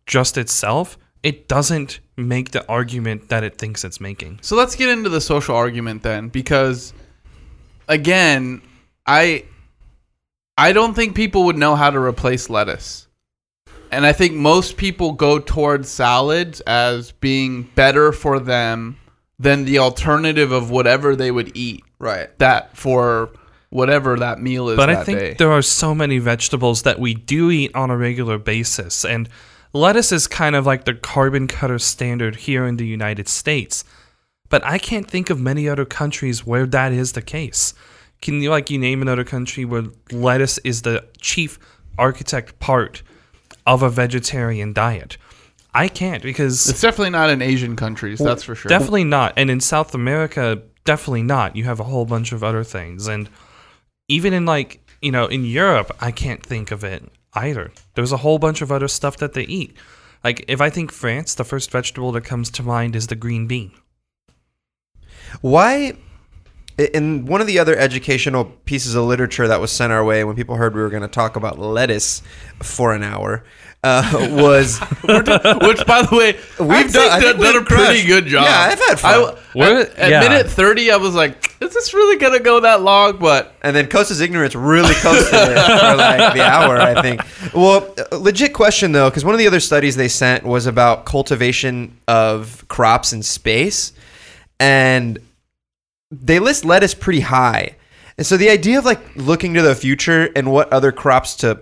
just 0.05 0.37
itself, 0.37 0.97
it 1.23 1.47
doesn't 1.47 1.99
make 2.17 2.51
the 2.51 2.65
argument 2.67 3.29
that 3.29 3.43
it 3.43 3.57
thinks 3.57 3.83
it's 3.83 3.99
making. 3.99 4.39
So 4.41 4.55
let's 4.55 4.75
get 4.75 4.89
into 4.89 5.09
the 5.09 5.21
social 5.21 5.55
argument 5.55 6.03
then, 6.03 6.29
because 6.29 6.93
again, 7.87 8.61
I 9.05 9.45
I 10.57 10.73
don't 10.73 10.93
think 10.93 11.15
people 11.15 11.45
would 11.45 11.57
know 11.57 11.75
how 11.75 11.89
to 11.89 11.99
replace 11.99 12.49
lettuce. 12.49 13.07
And 13.91 14.05
I 14.05 14.13
think 14.13 14.33
most 14.33 14.77
people 14.77 15.13
go 15.13 15.39
towards 15.39 15.89
salads 15.89 16.61
as 16.61 17.11
being 17.13 17.63
better 17.75 18.11
for 18.11 18.39
them 18.39 18.97
than 19.39 19.65
the 19.65 19.79
alternative 19.79 20.51
of 20.51 20.69
whatever 20.69 21.15
they 21.15 21.31
would 21.31 21.51
eat 21.55 21.83
Right. 21.97 22.37
that 22.39 22.77
for 22.77 23.31
whatever 23.69 24.17
that 24.17 24.39
meal 24.41 24.69
is 24.69 24.75
But 24.77 24.87
that 24.87 24.97
I 24.97 25.03
think 25.03 25.19
day. 25.19 25.33
there 25.39 25.51
are 25.51 25.61
so 25.61 25.95
many 25.95 26.17
vegetables 26.19 26.83
that 26.83 26.99
we 26.99 27.13
do 27.13 27.49
eat 27.49 27.73
on 27.73 27.89
a 27.89 27.97
regular 27.97 28.37
basis. 28.37 29.05
And 29.05 29.27
lettuce 29.73 30.11
is 30.11 30.27
kind 30.27 30.55
of 30.55 30.65
like 30.65 30.85
the 30.85 30.93
carbon 30.93 31.47
cutter 31.47 31.79
standard 31.79 32.35
here 32.35 32.65
in 32.65 32.77
the 32.77 32.87
United 32.87 33.27
States. 33.27 33.83
But 34.49 34.63
I 34.65 34.77
can't 34.77 35.07
think 35.07 35.29
of 35.29 35.39
many 35.39 35.69
other 35.69 35.85
countries 35.85 36.45
where 36.45 36.65
that 36.67 36.91
is 36.91 37.13
the 37.13 37.21
case. 37.21 37.73
Can 38.21 38.41
you 38.41 38.49
like 38.49 38.69
you 38.69 38.79
name 38.79 39.01
another 39.01 39.23
country 39.23 39.63
where 39.63 39.83
lettuce 40.11 40.57
is 40.59 40.81
the 40.81 41.07
chief 41.21 41.59
architect 41.97 42.59
part 42.59 43.03
of 43.65 43.83
a 43.83 43.89
vegetarian 43.89 44.73
diet? 44.73 45.17
I 45.73 45.87
can't 45.87 46.23
because 46.23 46.67
it's 46.67 46.81
definitely 46.81 47.11
not 47.11 47.29
in 47.29 47.43
Asian 47.43 47.75
countries, 47.75 48.17
that's 48.17 48.43
for 48.43 48.55
sure. 48.55 48.69
Definitely 48.69 49.03
not. 49.03 49.33
And 49.37 49.51
in 49.51 49.59
South 49.59 49.93
America, 49.93 50.63
definitely 50.83 51.21
not. 51.21 51.55
You 51.55 51.65
have 51.65 51.79
a 51.79 51.83
whole 51.83 52.05
bunch 52.05 52.31
of 52.31 52.43
other 52.43 52.63
things. 52.63 53.07
And 53.07 53.29
even 54.07 54.33
in 54.33 54.45
like, 54.45 54.81
you 54.99 55.11
know, 55.11 55.27
in 55.27 55.45
Europe, 55.45 55.95
I 56.01 56.09
can't 56.11 56.43
think 56.43 56.71
of 56.71 56.83
it 56.83 57.03
either. 57.33 57.71
There's 57.95 58.11
a 58.11 58.17
whole 58.17 58.39
bunch 58.39 58.61
of 58.61 58.71
other 58.71 58.87
stuff 58.87 59.17
that 59.17 59.33
they 59.33 59.43
eat. 59.43 59.75
Like 60.23 60.43
if 60.47 60.61
I 60.61 60.69
think 60.69 60.91
France, 60.91 61.33
the 61.35 61.43
first 61.43 61.71
vegetable 61.71 62.11
that 62.13 62.23
comes 62.23 62.49
to 62.51 62.63
mind 62.63 62.95
is 62.95 63.07
the 63.07 63.15
green 63.15 63.47
bean. 63.47 63.71
Why? 65.41 65.93
In 66.77 67.25
one 67.25 67.41
of 67.41 67.47
the 67.47 67.59
other 67.59 67.77
educational 67.77 68.45
pieces 68.45 68.95
of 68.95 69.03
literature 69.03 69.47
that 69.47 69.59
was 69.59 69.71
sent 69.71 69.91
our 69.91 70.03
way 70.03 70.23
when 70.23 70.35
people 70.35 70.55
heard 70.55 70.73
we 70.73 70.81
were 70.81 70.89
going 70.89 71.01
to 71.01 71.09
talk 71.09 71.35
about 71.35 71.59
lettuce 71.59 72.21
for 72.61 72.93
an 72.93 73.03
hour 73.03 73.43
uh, 73.83 74.27
was 74.31 74.77
Which, 75.03 75.85
by 75.85 76.01
the 76.01 76.09
way, 76.11 76.33
we've 76.59 76.91
done- 76.91 77.21
done, 77.21 77.39
done 77.39 77.55
a 77.55 77.59
we've 77.59 77.65
pretty 77.65 77.83
crushed. 77.85 78.07
good 78.07 78.25
job. 78.25 78.43
Yeah, 78.43 78.59
I've 78.71 78.79
had 78.79 78.99
fun. 78.99 79.13
I, 79.13 79.37
We're- 79.55 79.81
at 79.83 79.95
at 79.97 80.09
yeah. 80.09 80.19
minute 80.19 80.47
30, 80.49 80.91
I 80.91 80.97
was 80.97 81.15
like, 81.15 81.55
is 81.61 81.73
this 81.73 81.93
really 81.93 82.17
going 82.17 82.33
to 82.37 82.43
go 82.43 82.59
that 82.61 82.81
long? 82.81 83.17
But 83.19 83.55
and 83.61 83.75
then 83.75 83.87
Costa's 83.87 84.19
ignorance 84.21 84.53
really 84.55 84.93
coasted 84.95 85.33
it 85.33 85.79
for 85.79 85.95
like 85.95 86.33
the 86.33 86.41
hour, 86.43 86.77
I 86.79 87.01
think. 87.01 87.21
Well, 87.53 87.95
legit 88.11 88.53
question 88.53 88.91
though, 88.91 89.09
because 89.09 89.23
one 89.23 89.33
of 89.33 89.39
the 89.39 89.47
other 89.47 89.59
studies 89.61 89.95
they 89.95 90.07
sent 90.09 90.43
was 90.43 90.65
about 90.65 91.05
cultivation 91.05 91.97
of 92.07 92.65
crops 92.67 93.13
in 93.13 93.23
space, 93.23 93.93
and 94.59 95.19
they 96.11 96.39
list 96.39 96.65
lettuce 96.65 96.93
pretty 96.93 97.21
high. 97.21 97.75
And 98.17 98.25
so 98.27 98.35
the 98.35 98.49
idea 98.49 98.77
of 98.79 98.85
like 98.85 98.99
looking 99.15 99.53
to 99.53 99.61
the 99.61 99.75
future 99.75 100.29
and 100.35 100.51
what 100.51 100.71
other 100.73 100.91
crops 100.91 101.35
to 101.37 101.61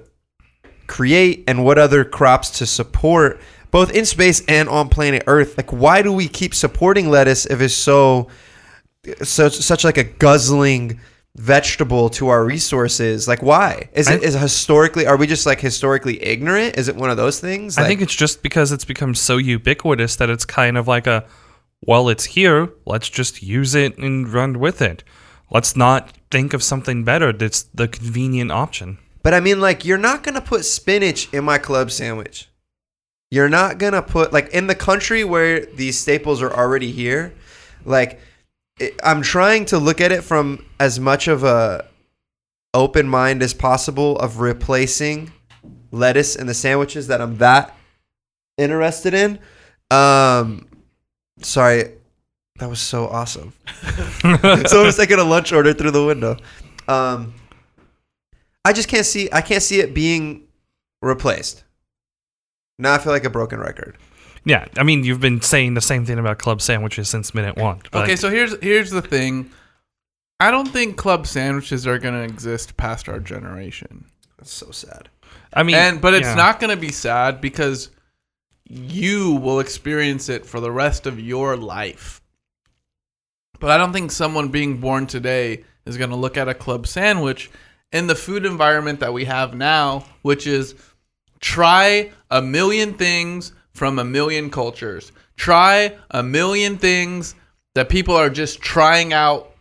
create 0.88 1.44
and 1.48 1.64
what 1.64 1.78
other 1.78 2.04
crops 2.04 2.50
to 2.60 2.66
support 2.66 3.40
both 3.72 3.92
in 3.94 4.06
space 4.06 4.44
and 4.48 4.70
on 4.70 4.90
planet 4.90 5.24
Earth, 5.28 5.58
like 5.58 5.72
why 5.72 6.02
do 6.02 6.12
we 6.12 6.28
keep 6.28 6.56
supporting 6.56 7.10
lettuce 7.10 7.46
if 7.46 7.62
it's 7.62 7.74
so 7.74 8.30
such 9.22 9.54
such 9.54 9.84
like 9.84 9.98
a 9.98 10.04
guzzling 10.04 11.00
vegetable 11.36 12.10
to 12.12 12.30
our 12.30 12.44
resources? 12.44 13.28
Like 13.28 13.42
why? 13.42 13.90
Is 13.94 14.10
it 14.10 14.24
is 14.24 14.36
it 14.36 14.40
historically 14.40 15.06
are 15.06 15.18
we 15.18 15.28
just 15.28 15.46
like 15.46 15.60
historically 15.60 16.24
ignorant? 16.24 16.78
Is 16.78 16.88
it 16.88 16.96
one 16.96 17.10
of 17.10 17.18
those 17.18 17.40
things? 17.40 17.78
I 17.78 17.88
think 17.88 18.02
it's 18.02 18.16
just 18.16 18.42
because 18.42 18.72
it's 18.72 18.86
become 18.86 19.14
so 19.14 19.38
ubiquitous 19.38 20.16
that 20.16 20.30
it's 20.30 20.46
kind 20.46 20.78
of 20.78 20.88
like 20.88 21.08
a, 21.08 21.26
well, 21.82 22.10
it's 22.10 22.26
here. 22.26 22.70
Let's 22.86 23.10
just 23.10 23.44
use 23.44 23.76
it 23.76 23.98
and 23.98 24.28
run 24.28 24.60
with 24.60 24.82
it. 24.82 25.04
Let's 25.52 25.76
not 25.76 26.12
think 26.32 26.54
of 26.54 26.64
something 26.64 27.04
better 27.04 27.32
that's 27.32 27.64
the 27.64 27.88
convenient 27.88 28.52
option. 28.52 28.98
But 29.28 29.34
I 29.34 29.42
mean, 29.42 29.60
like, 29.60 29.84
you're 29.84 29.98
not 29.98 30.24
gonna 30.24 30.40
put 30.40 30.64
spinach 30.64 31.28
in 31.34 31.44
my 31.44 31.58
club 31.58 31.92
sandwich. 31.92 32.48
You're 33.30 33.50
not 33.50 33.78
gonna 33.78 34.02
put 34.02 34.32
like 34.32 34.48
in 34.54 34.68
the 34.68 34.74
country 34.74 35.26
where 35.26 35.66
these 35.66 36.00
staples 36.00 36.42
are 36.42 36.54
already 36.54 36.94
here. 36.94 37.34
Like, 37.84 38.22
it, 38.80 38.98
I'm 39.04 39.22
trying 39.22 39.66
to 39.66 39.80
look 39.80 40.00
at 40.00 40.14
it 40.14 40.24
from 40.24 40.66
as 40.80 40.98
much 41.02 41.28
of 41.28 41.44
a 41.44 41.90
open 42.74 43.10
mind 43.10 43.44
as 43.44 43.54
possible 43.54 44.18
of 44.18 44.40
replacing 44.40 45.34
lettuce 45.92 46.38
in 46.38 46.48
the 46.48 46.54
sandwiches 46.54 47.08
that 47.08 47.20
I'm 47.20 47.36
that 47.40 47.76
interested 48.58 49.14
in. 49.14 49.40
Um, 49.92 50.70
sorry, 51.42 51.92
that 52.60 52.70
was 52.70 52.80
so 52.80 53.10
awesome. 53.10 53.52
so 54.22 54.84
I 54.84 54.86
was 54.86 54.96
taking 54.96 55.20
a 55.20 55.26
lunch 55.26 55.52
order 55.52 55.74
through 55.74 55.92
the 55.92 56.06
window. 56.06 56.38
Um, 56.88 57.34
I 58.68 58.74
just 58.74 58.90
can't 58.90 59.06
see. 59.06 59.30
I 59.32 59.40
can't 59.40 59.64
see 59.64 59.80
it 59.80 59.94
being 59.94 60.46
replaced. 61.02 61.64
Now 62.78 62.94
I 62.94 62.98
feel 62.98 63.14
like 63.14 63.24
a 63.24 63.30
broken 63.30 63.62
record. 63.62 63.98
Yeah, 64.44 64.66
I 64.76 64.84
mean, 64.84 65.06
you've 65.06 65.22
been 65.22 65.42
saying 65.42 65.76
the 65.76 65.82
same 65.82 66.06
thing 66.06 66.20
about 66.20 66.38
club 66.38 66.62
sandwiches 66.62 67.08
since 67.08 67.34
minute 67.34 67.56
one. 67.56 67.80
but- 67.92 68.04
okay, 68.04 68.18
so 68.18 68.30
here's 68.30 68.60
here's 68.62 68.92
the 68.92 69.02
thing. 69.02 69.52
I 70.42 70.52
don't 70.52 70.68
think 70.68 70.98
club 70.98 71.28
sandwiches 71.28 71.88
are 71.88 71.98
going 71.98 72.14
to 72.14 72.22
exist 72.22 72.76
past 72.76 73.08
our 73.08 73.22
generation. 73.22 74.04
That's 74.38 74.52
so 74.52 74.72
sad. 74.72 75.08
I 75.54 75.64
mean, 75.64 75.76
and 75.78 76.02
but 76.02 76.14
it's 76.14 76.28
yeah. 76.28 76.36
not 76.36 76.60
going 76.60 76.76
to 76.76 76.80
be 76.80 76.92
sad 76.92 77.40
because 77.40 77.90
you 78.66 79.32
will 79.32 79.62
experience 79.62 80.28
it 80.28 80.46
for 80.46 80.60
the 80.60 80.74
rest 80.74 81.08
of 81.08 81.22
your 81.22 81.56
life. 81.56 82.22
But 83.62 83.72
I 83.72 83.78
don't 83.78 83.94
think 83.94 84.12
someone 84.12 84.50
being 84.50 84.82
born 84.82 85.08
today 85.08 85.64
is 85.86 85.96
going 85.96 86.10
to 86.10 86.18
look 86.18 86.36
at 86.36 86.50
a 86.50 86.54
club 86.54 86.86
sandwich 86.86 87.50
in 87.92 88.08
the 88.08 88.16
food 88.16 88.46
environment 88.46 89.00
that 89.00 89.14
we 89.14 89.26
have 89.26 89.54
now, 89.54 90.06
which 90.22 90.48
is 90.48 90.76
try 91.40 92.12
a 92.30 92.42
million 92.42 92.94
things 92.94 93.54
from 93.74 94.00
a 94.00 94.04
million 94.04 94.50
cultures. 94.50 95.12
Try 95.36 95.98
a 96.12 96.24
million 96.24 96.78
things 96.78 97.36
that 97.76 97.90
people 97.90 98.16
are 98.16 98.30
just 98.30 98.60
trying 98.60 99.14
out 99.14 99.52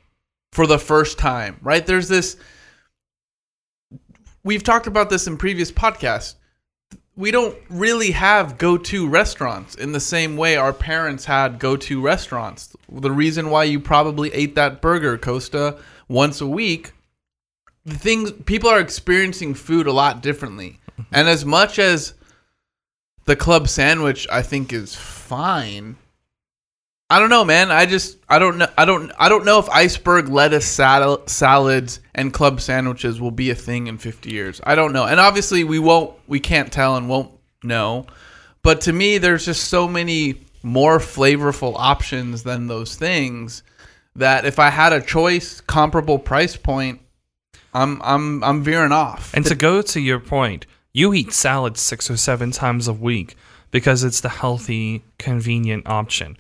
for 0.53 0.67
the 0.67 0.79
first 0.79 1.19
time, 1.19 1.59
right? 1.63 1.85
There's 1.87 2.09
this 2.09 2.37
we've 4.43 4.63
talked 4.63 4.87
about 4.87 5.11
this 5.11 5.27
in 5.27 5.37
previous 5.37 5.71
podcasts. 5.71 6.37
We 7.17 7.31
don't 7.31 7.57
really 7.69 8.13
have 8.13 8.59
go-to 8.59 9.09
restaurants 9.09 9.75
in 9.75 9.93
the 9.93 10.01
same 10.01 10.37
way 10.37 10.57
our 10.57 10.73
parents 10.73 11.25
had 11.25 11.59
go-to 11.59 12.01
restaurants. 12.01 12.75
The 12.91 13.11
reason 13.11 13.51
why 13.51 13.65
you 13.65 13.81
probably 13.81 14.33
ate 14.33 14.55
that 14.55 14.81
burger, 14.81 15.19
Costa, 15.19 15.79
once 16.09 16.41
a 16.41 16.47
week, 16.47 16.93
things 17.87 18.33
people 18.33 18.69
are 18.69 18.81
experiencing 18.81 19.55
food 19.55 19.87
a 19.87 19.93
lot 19.93 20.23
differently. 20.23 20.81
Mm-hmm. 20.93 21.15
And 21.15 21.29
as 21.29 21.45
much 21.45 21.79
as 21.79 22.15
the 23.25 23.37
club 23.37 23.69
sandwich 23.69 24.27
I 24.31 24.43
think 24.43 24.73
is 24.73 24.95
fine, 24.95 25.97
I 27.09 27.21
don't 27.21 27.31
know, 27.31 27.45
man. 27.45 27.71
I 27.71 27.87
just 27.87 28.19
I 28.29 28.39
don't 28.39 28.59
know 28.59 28.69
I 28.77 28.85
don't 28.85 29.13
I 29.19 29.29
don't 29.29 29.45
know 29.45 29.61
if 29.61 29.69
iceberg 29.71 30.29
lettuce 30.29 30.67
sal- 30.67 31.27
salads 31.27 32.01
and 32.15 32.33
club 32.33 32.61
sandwiches 32.61 33.21
will 33.21 33.31
be 33.31 33.51
a 33.51 33.55
thing 33.55 33.87
in 33.87 33.99
50 33.99 34.31
years. 34.31 34.61
I 34.65 34.75
don't 34.75 34.93
know. 34.93 35.05
And 35.05 35.21
obviously 35.21 35.63
we 35.63 35.79
won't 35.79 36.17
we 36.27 36.41
can't 36.41 36.73
tell 36.73 36.97
and 36.97 37.09
won't 37.09 37.31
know. 37.63 38.07
But 38.63 38.81
to 38.83 38.93
me 38.93 39.19
there's 39.19 39.45
just 39.45 39.69
so 39.69 39.87
many 39.87 40.43
more 40.65 40.99
flavorful 40.99 41.75
options 41.77 42.43
than 42.43 42.67
those 42.67 42.97
things 42.97 43.63
that 44.17 44.45
if 44.45 44.59
I 44.59 44.71
had 44.71 44.93
a 44.93 45.01
choice 45.01 45.61
comparable 45.61 46.19
price 46.19 46.57
point 46.57 47.01
I'm 47.77 48.01
I'm 48.03 48.43
I'm 48.43 48.63
veering 48.63 48.93
off. 48.93 49.35
And 49.35 49.45
to 49.47 49.55
go 49.55 49.83
to 49.83 50.01
your 50.01 50.19
point, 50.19 50.67
you 50.95 51.13
eat 51.13 51.33
salad 51.33 51.77
six 51.77 52.11
or 52.11 52.17
seven 52.17 52.51
times 52.51 52.89
a 52.89 52.93
week 52.93 53.37
because 53.71 54.03
it's 54.03 54.21
the 54.21 54.31
healthy, 54.31 55.05
convenient 55.19 55.87
option. 55.87 56.39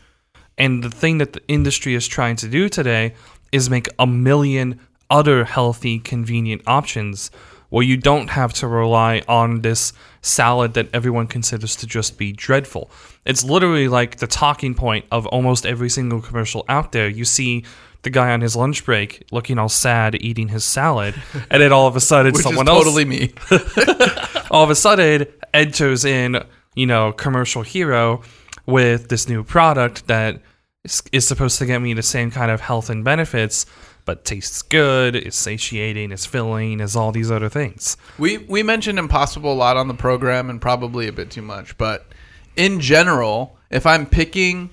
And 0.56 0.82
the 0.82 0.90
thing 0.90 1.18
that 1.18 1.34
the 1.34 1.46
industry 1.46 1.94
is 1.94 2.08
trying 2.08 2.36
to 2.36 2.48
do 2.48 2.70
today 2.70 3.14
is 3.52 3.68
make 3.68 3.88
a 3.98 4.06
million 4.06 4.80
other 5.10 5.44
healthy, 5.44 5.98
convenient 5.98 6.62
options 6.66 7.30
where 7.68 7.84
you 7.84 7.98
don't 7.98 8.30
have 8.30 8.54
to 8.54 8.66
rely 8.66 9.22
on 9.28 9.60
this 9.60 9.92
salad 10.22 10.72
that 10.74 10.88
everyone 10.94 11.26
considers 11.26 11.76
to 11.76 11.86
just 11.86 12.16
be 12.16 12.32
dreadful. 12.32 12.90
It's 13.26 13.44
literally 13.44 13.88
like 13.88 14.16
the 14.16 14.26
talking 14.26 14.74
point 14.74 15.04
of 15.10 15.26
almost 15.26 15.66
every 15.66 15.90
single 15.90 16.22
commercial 16.22 16.64
out 16.68 16.92
there. 16.92 17.08
You 17.08 17.26
see 17.26 17.64
the 18.06 18.10
guy 18.10 18.32
on 18.32 18.40
his 18.40 18.54
lunch 18.54 18.84
break 18.84 19.26
looking 19.32 19.58
all 19.58 19.68
sad 19.68 20.14
eating 20.22 20.46
his 20.46 20.64
salad, 20.64 21.12
and 21.50 21.60
then 21.60 21.72
all 21.72 21.88
of 21.88 21.96
a 21.96 22.00
sudden 22.00 22.32
which 22.34 22.42
someone 22.42 22.68
is 22.68 22.70
else 22.70 22.84
totally 22.84 23.04
me. 23.04 23.34
all 24.50 24.62
of 24.62 24.70
a 24.70 24.76
sudden 24.76 25.04
Ed 25.04 25.34
enters 25.52 26.04
in, 26.04 26.40
you 26.76 26.86
know, 26.86 27.12
commercial 27.12 27.62
hero 27.62 28.22
with 28.64 29.08
this 29.08 29.28
new 29.28 29.42
product 29.42 30.06
that 30.06 30.40
is, 30.84 31.02
is 31.10 31.26
supposed 31.26 31.58
to 31.58 31.66
get 31.66 31.82
me 31.82 31.94
the 31.94 32.02
same 32.02 32.30
kind 32.30 32.52
of 32.52 32.60
health 32.60 32.90
and 32.90 33.02
benefits, 33.02 33.66
but 34.04 34.24
tastes 34.24 34.62
good, 34.62 35.16
is 35.16 35.34
satiating, 35.34 36.12
is 36.12 36.24
filling, 36.24 36.78
is 36.78 36.94
all 36.94 37.10
these 37.10 37.32
other 37.32 37.48
things. 37.48 37.96
We 38.18 38.38
we 38.38 38.62
mentioned 38.62 39.00
impossible 39.00 39.52
a 39.52 39.58
lot 39.58 39.76
on 39.76 39.88
the 39.88 39.94
program 39.94 40.48
and 40.48 40.60
probably 40.60 41.08
a 41.08 41.12
bit 41.12 41.32
too 41.32 41.42
much, 41.42 41.76
but 41.76 42.06
in 42.54 42.78
general, 42.78 43.58
if 43.68 43.84
I'm 43.84 44.06
picking 44.06 44.70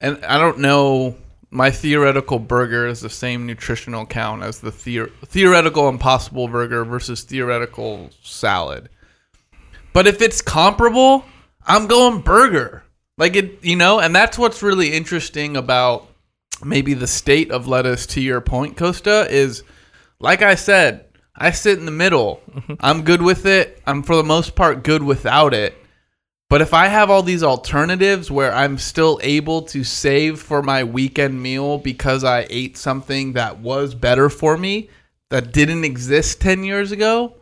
and 0.00 0.24
I 0.24 0.38
don't 0.38 0.60
know 0.60 1.16
my 1.50 1.70
theoretical 1.70 2.38
burger 2.38 2.86
is 2.86 3.00
the 3.00 3.10
same 3.10 3.46
nutritional 3.46 4.06
count 4.06 4.42
as 4.42 4.60
the 4.60 4.70
theor- 4.70 5.12
theoretical 5.24 5.88
impossible 5.88 6.48
burger 6.48 6.84
versus 6.84 7.22
theoretical 7.22 8.10
salad. 8.22 8.88
But 9.92 10.06
if 10.06 10.20
it's 10.20 10.42
comparable, 10.42 11.24
I'm 11.66 11.86
going 11.86 12.20
burger. 12.20 12.84
Like 13.18 13.36
it, 13.36 13.64
you 13.64 13.76
know, 13.76 13.98
and 14.00 14.14
that's 14.14 14.38
what's 14.38 14.62
really 14.62 14.92
interesting 14.92 15.56
about 15.56 16.08
maybe 16.64 16.94
the 16.94 17.06
state 17.06 17.50
of 17.50 17.66
lettuce 17.66 18.06
to 18.06 18.20
your 18.20 18.40
point, 18.40 18.76
Costa, 18.76 19.26
is 19.30 19.62
like 20.18 20.42
I 20.42 20.54
said, 20.54 21.06
I 21.34 21.50
sit 21.50 21.78
in 21.78 21.86
the 21.86 21.90
middle. 21.90 22.42
Mm-hmm. 22.50 22.74
I'm 22.80 23.02
good 23.02 23.22
with 23.22 23.46
it. 23.46 23.80
I'm 23.86 24.02
for 24.02 24.16
the 24.16 24.24
most 24.24 24.54
part 24.54 24.82
good 24.82 25.02
without 25.02 25.54
it. 25.54 25.74
But 26.48 26.62
if 26.62 26.72
I 26.72 26.86
have 26.86 27.10
all 27.10 27.22
these 27.22 27.42
alternatives 27.42 28.30
where 28.30 28.54
I'm 28.54 28.78
still 28.78 29.18
able 29.22 29.62
to 29.62 29.82
save 29.82 30.40
for 30.40 30.62
my 30.62 30.84
weekend 30.84 31.42
meal 31.42 31.78
because 31.78 32.22
I 32.22 32.46
ate 32.48 32.76
something 32.76 33.32
that 33.32 33.58
was 33.58 33.94
better 33.94 34.30
for 34.30 34.56
me 34.56 34.88
that 35.30 35.52
didn't 35.52 35.84
exist 35.84 36.40
10 36.40 36.62
years 36.62 36.92
ago, 36.92 37.34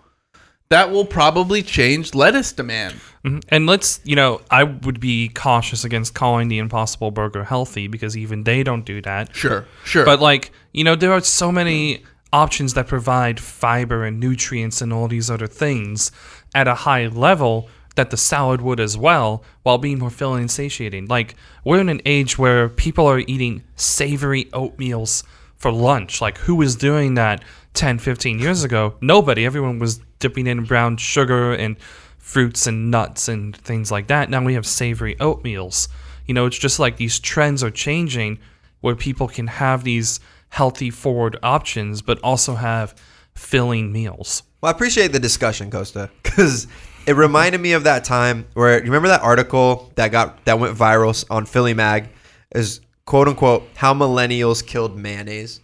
that 0.70 0.90
will 0.90 1.04
probably 1.04 1.62
change 1.62 2.14
lettuce 2.14 2.52
demand. 2.52 2.94
Mhm. 3.26 3.42
And 3.50 3.66
let's, 3.66 4.00
you 4.04 4.16
know, 4.16 4.40
I 4.50 4.64
would 4.64 5.00
be 5.00 5.28
cautious 5.28 5.84
against 5.84 6.14
calling 6.14 6.48
the 6.48 6.58
Impossible 6.58 7.10
Burger 7.10 7.44
healthy 7.44 7.88
because 7.88 8.16
even 8.16 8.44
they 8.44 8.62
don't 8.62 8.86
do 8.86 9.02
that. 9.02 9.36
Sure, 9.36 9.66
sure. 9.84 10.06
But 10.06 10.20
like, 10.20 10.50
you 10.72 10.82
know, 10.82 10.96
there 10.96 11.12
are 11.12 11.20
so 11.20 11.52
many 11.52 12.02
options 12.32 12.72
that 12.74 12.86
provide 12.86 13.38
fiber 13.38 14.04
and 14.04 14.18
nutrients 14.18 14.80
and 14.80 14.92
all 14.92 15.08
these 15.08 15.30
other 15.30 15.46
things 15.46 16.10
at 16.54 16.66
a 16.66 16.74
high 16.74 17.06
level 17.06 17.68
that 17.94 18.10
the 18.10 18.16
salad 18.16 18.60
would 18.60 18.80
as 18.80 18.96
well 18.96 19.44
while 19.62 19.78
being 19.78 19.98
more 19.98 20.10
filling 20.10 20.40
and 20.40 20.50
satiating. 20.50 21.06
Like, 21.06 21.36
we're 21.64 21.80
in 21.80 21.88
an 21.88 22.02
age 22.04 22.38
where 22.38 22.68
people 22.68 23.06
are 23.06 23.20
eating 23.20 23.62
savory 23.76 24.46
oatmeals 24.46 25.24
for 25.56 25.70
lunch. 25.72 26.20
Like, 26.20 26.38
who 26.38 26.56
was 26.56 26.76
doing 26.76 27.14
that 27.14 27.42
10, 27.74 27.98
15 27.98 28.38
years 28.38 28.64
ago? 28.64 28.96
Nobody. 29.00 29.44
Everyone 29.44 29.78
was 29.78 30.00
dipping 30.18 30.46
in 30.46 30.64
brown 30.64 30.96
sugar 30.96 31.52
and 31.52 31.78
fruits 32.18 32.66
and 32.66 32.90
nuts 32.90 33.28
and 33.28 33.56
things 33.56 33.90
like 33.92 34.08
that. 34.08 34.30
Now 34.30 34.42
we 34.42 34.54
have 34.54 34.66
savory 34.66 35.14
oatmeals. 35.16 35.88
You 36.26 36.34
know, 36.34 36.46
it's 36.46 36.58
just 36.58 36.78
like 36.78 36.96
these 36.96 37.18
trends 37.20 37.62
are 37.62 37.70
changing 37.70 38.38
where 38.80 38.96
people 38.96 39.28
can 39.28 39.46
have 39.46 39.84
these 39.84 40.20
healthy 40.48 40.90
forward 40.90 41.38
options, 41.42 42.02
but 42.02 42.18
also 42.20 42.54
have 42.54 42.94
filling 43.34 43.92
meals. 43.92 44.42
Well, 44.60 44.72
I 44.72 44.74
appreciate 44.74 45.12
the 45.12 45.18
discussion, 45.18 45.70
Costa, 45.70 46.10
because 46.22 46.66
it 47.06 47.16
reminded 47.16 47.60
me 47.60 47.72
of 47.72 47.84
that 47.84 48.04
time 48.04 48.46
where 48.54 48.78
you 48.78 48.84
remember 48.84 49.08
that 49.08 49.22
article 49.22 49.92
that 49.96 50.10
got 50.10 50.44
that 50.44 50.58
went 50.58 50.76
viral 50.76 51.24
on 51.30 51.46
Philly 51.46 51.74
Mag? 51.74 52.08
Is 52.54 52.80
quote 53.04 53.28
unquote 53.28 53.68
how 53.74 53.94
millennials 53.94 54.64
killed 54.64 54.96
mayonnaise, 54.96 55.60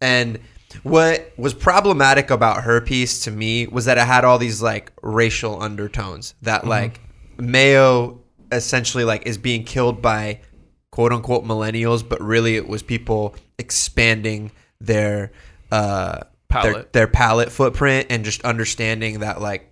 and 0.00 0.38
what 0.82 1.32
was 1.36 1.54
problematic 1.54 2.30
about 2.30 2.62
her 2.62 2.80
piece 2.80 3.20
to 3.24 3.30
me 3.30 3.66
was 3.66 3.86
that 3.86 3.98
it 3.98 4.06
had 4.06 4.24
all 4.24 4.38
these 4.38 4.62
like 4.62 4.92
racial 5.02 5.62
undertones 5.62 6.34
that 6.42 6.66
like 6.66 7.00
mayo 7.38 8.20
essentially 8.52 9.04
like 9.04 9.26
is 9.26 9.38
being 9.38 9.64
killed 9.64 10.02
by 10.02 10.40
quote 10.90 11.12
unquote 11.12 11.44
millennials, 11.44 12.06
but 12.06 12.20
really 12.20 12.56
it 12.56 12.68
was 12.68 12.82
people 12.82 13.34
expanding 13.58 14.50
their 14.80 15.30
uh 15.70 16.20
their, 16.50 16.62
Palate. 16.62 16.92
their 16.94 17.06
palate 17.06 17.52
footprint 17.52 18.06
and 18.08 18.24
just 18.24 18.42
understanding 18.42 19.20
that 19.20 19.40
like 19.40 19.67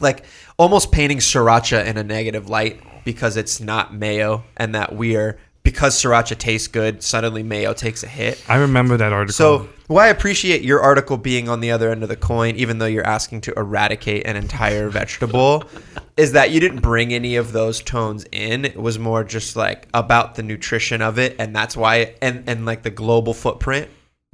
like 0.00 0.24
almost 0.58 0.92
painting 0.92 1.18
sriracha 1.18 1.84
in 1.86 1.96
a 1.96 2.04
negative 2.04 2.48
light 2.48 2.82
because 3.04 3.36
it's 3.36 3.60
not 3.60 3.94
mayo 3.94 4.44
and 4.56 4.74
that 4.74 4.94
we 4.94 5.16
are 5.16 5.38
because 5.62 6.00
sriracha 6.00 6.36
tastes 6.36 6.68
good 6.68 7.02
suddenly 7.02 7.42
mayo 7.42 7.72
takes 7.72 8.02
a 8.02 8.06
hit 8.06 8.42
I 8.48 8.56
remember 8.56 8.96
that 8.96 9.12
article. 9.12 9.32
so, 9.32 9.68
well, 9.88 10.02
I 10.02 10.08
appreciate 10.08 10.62
your 10.62 10.80
article 10.80 11.18
being 11.18 11.48
on 11.48 11.60
the 11.60 11.70
other 11.70 11.90
end 11.90 12.02
of 12.02 12.08
the 12.08 12.16
coin, 12.16 12.56
even 12.56 12.78
though 12.78 12.86
you're 12.86 13.06
asking 13.06 13.42
to 13.42 13.52
eradicate 13.54 14.26
an 14.26 14.34
entire 14.34 14.88
vegetable, 14.88 15.64
is 16.16 16.32
that 16.32 16.50
you 16.50 16.60
didn't 16.60 16.80
bring 16.80 17.12
any 17.12 17.36
of 17.36 17.52
those 17.52 17.82
tones 17.82 18.24
in. 18.32 18.64
It 18.64 18.76
was 18.76 18.98
more 18.98 19.24
just 19.24 19.56
like 19.56 19.86
about 19.92 20.36
the 20.36 20.42
nutrition 20.42 21.02
of 21.02 21.18
it, 21.18 21.36
and 21.38 21.54
that's 21.54 21.76
why, 21.76 22.14
and 22.22 22.44
and 22.48 22.64
like 22.64 22.82
the 22.82 22.90
global 22.90 23.34
footprint 23.34 23.90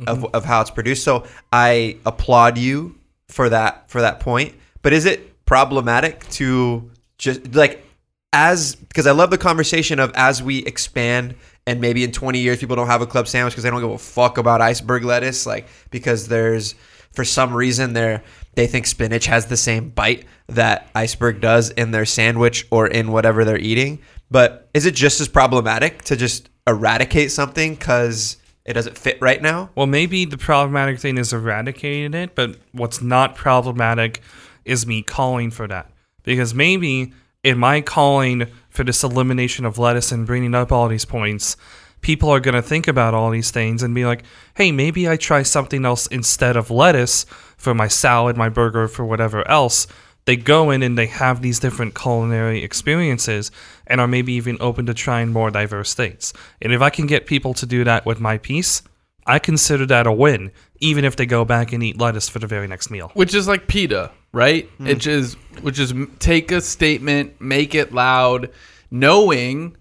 of, 0.06 0.18
mm-hmm. 0.18 0.36
of 0.36 0.44
how 0.44 0.60
it's 0.60 0.70
produced. 0.70 1.02
So, 1.02 1.26
I 1.52 1.98
applaud 2.06 2.56
you 2.56 2.96
for 3.26 3.48
that 3.48 3.90
for 3.90 4.00
that 4.02 4.20
point. 4.20 4.54
But 4.82 4.92
is 4.92 5.04
it 5.04 5.29
problematic 5.50 6.24
to 6.28 6.88
just 7.18 7.56
like 7.56 7.84
as 8.32 8.76
because 8.76 9.08
I 9.08 9.10
love 9.10 9.30
the 9.30 9.38
conversation 9.38 9.98
of 9.98 10.12
as 10.14 10.40
we 10.40 10.58
expand 10.58 11.34
and 11.66 11.80
maybe 11.80 12.04
in 12.04 12.12
20 12.12 12.38
years 12.38 12.60
people 12.60 12.76
don't 12.76 12.86
have 12.86 13.02
a 13.02 13.06
club 13.06 13.26
sandwich 13.26 13.54
because 13.54 13.64
they 13.64 13.70
don't 13.70 13.80
give 13.80 13.90
a 13.90 13.98
fuck 13.98 14.38
about 14.38 14.60
iceberg 14.60 15.02
lettuce 15.02 15.46
like 15.46 15.66
because 15.90 16.28
there's 16.28 16.76
for 17.10 17.24
some 17.24 17.52
reason 17.52 17.94
they're 17.94 18.22
they 18.54 18.68
think 18.68 18.86
spinach 18.86 19.26
has 19.26 19.46
the 19.46 19.56
same 19.56 19.88
bite 19.88 20.24
that 20.46 20.88
iceberg 20.94 21.40
does 21.40 21.70
in 21.70 21.90
their 21.90 22.06
sandwich 22.06 22.64
or 22.70 22.86
in 22.86 23.10
whatever 23.10 23.44
they're 23.44 23.58
eating. 23.58 23.98
But 24.30 24.68
is 24.72 24.86
it 24.86 24.94
just 24.94 25.20
as 25.20 25.26
problematic 25.26 26.02
to 26.02 26.16
just 26.16 26.48
eradicate 26.68 27.32
something 27.32 27.74
because 27.74 28.36
it 28.64 28.74
doesn't 28.74 28.96
fit 28.96 29.18
right 29.20 29.42
now? 29.42 29.70
Well, 29.74 29.88
maybe 29.88 30.26
the 30.26 30.38
problematic 30.38 31.00
thing 31.00 31.18
is 31.18 31.32
eradicating 31.32 32.14
it, 32.14 32.36
but 32.36 32.56
what's 32.70 33.02
not 33.02 33.34
problematic 33.34 34.20
is 34.64 34.86
me 34.86 35.02
calling 35.02 35.50
for 35.50 35.66
that. 35.68 35.90
Because 36.22 36.54
maybe 36.54 37.12
in 37.42 37.58
my 37.58 37.80
calling 37.80 38.46
for 38.68 38.84
this 38.84 39.02
elimination 39.02 39.64
of 39.64 39.78
lettuce 39.78 40.12
and 40.12 40.26
bringing 40.26 40.54
up 40.54 40.70
all 40.70 40.88
these 40.88 41.04
points, 41.04 41.56
people 42.00 42.30
are 42.30 42.40
going 42.40 42.54
to 42.54 42.62
think 42.62 42.88
about 42.88 43.14
all 43.14 43.30
these 43.30 43.50
things 43.50 43.82
and 43.82 43.94
be 43.94 44.06
like, 44.06 44.24
hey, 44.54 44.72
maybe 44.72 45.08
I 45.08 45.16
try 45.16 45.42
something 45.42 45.84
else 45.84 46.06
instead 46.06 46.56
of 46.56 46.70
lettuce 46.70 47.24
for 47.56 47.74
my 47.74 47.88
salad, 47.88 48.36
my 48.36 48.48
burger, 48.48 48.88
for 48.88 49.04
whatever 49.04 49.46
else. 49.48 49.86
They 50.26 50.36
go 50.36 50.70
in 50.70 50.82
and 50.82 50.98
they 50.98 51.06
have 51.06 51.40
these 51.40 51.58
different 51.58 51.94
culinary 51.94 52.62
experiences 52.62 53.50
and 53.86 54.00
are 54.00 54.06
maybe 54.06 54.34
even 54.34 54.58
open 54.60 54.86
to 54.86 54.94
trying 54.94 55.32
more 55.32 55.50
diverse 55.50 55.94
things. 55.94 56.32
And 56.60 56.72
if 56.72 56.82
I 56.82 56.90
can 56.90 57.06
get 57.06 57.26
people 57.26 57.54
to 57.54 57.66
do 57.66 57.84
that 57.84 58.04
with 58.04 58.20
my 58.20 58.38
piece, 58.38 58.82
I 59.26 59.38
consider 59.38 59.86
that 59.86 60.06
a 60.06 60.12
win, 60.12 60.50
even 60.78 61.04
if 61.04 61.16
they 61.16 61.26
go 61.26 61.44
back 61.44 61.72
and 61.72 61.82
eat 61.82 61.98
lettuce 61.98 62.28
for 62.28 62.38
the 62.38 62.46
very 62.46 62.68
next 62.68 62.90
meal. 62.90 63.10
which 63.14 63.34
is 63.34 63.48
like 63.48 63.66
PETA, 63.66 64.10
right? 64.32 64.68
Hmm. 64.78 64.86
Which 64.86 65.06
is 65.06 65.34
which 65.62 65.78
is 65.78 65.94
take 66.18 66.50
a 66.52 66.60
statement, 66.60 67.40
make 67.40 67.74
it 67.74 67.92
loud, 67.92 68.50
knowing 68.90 69.76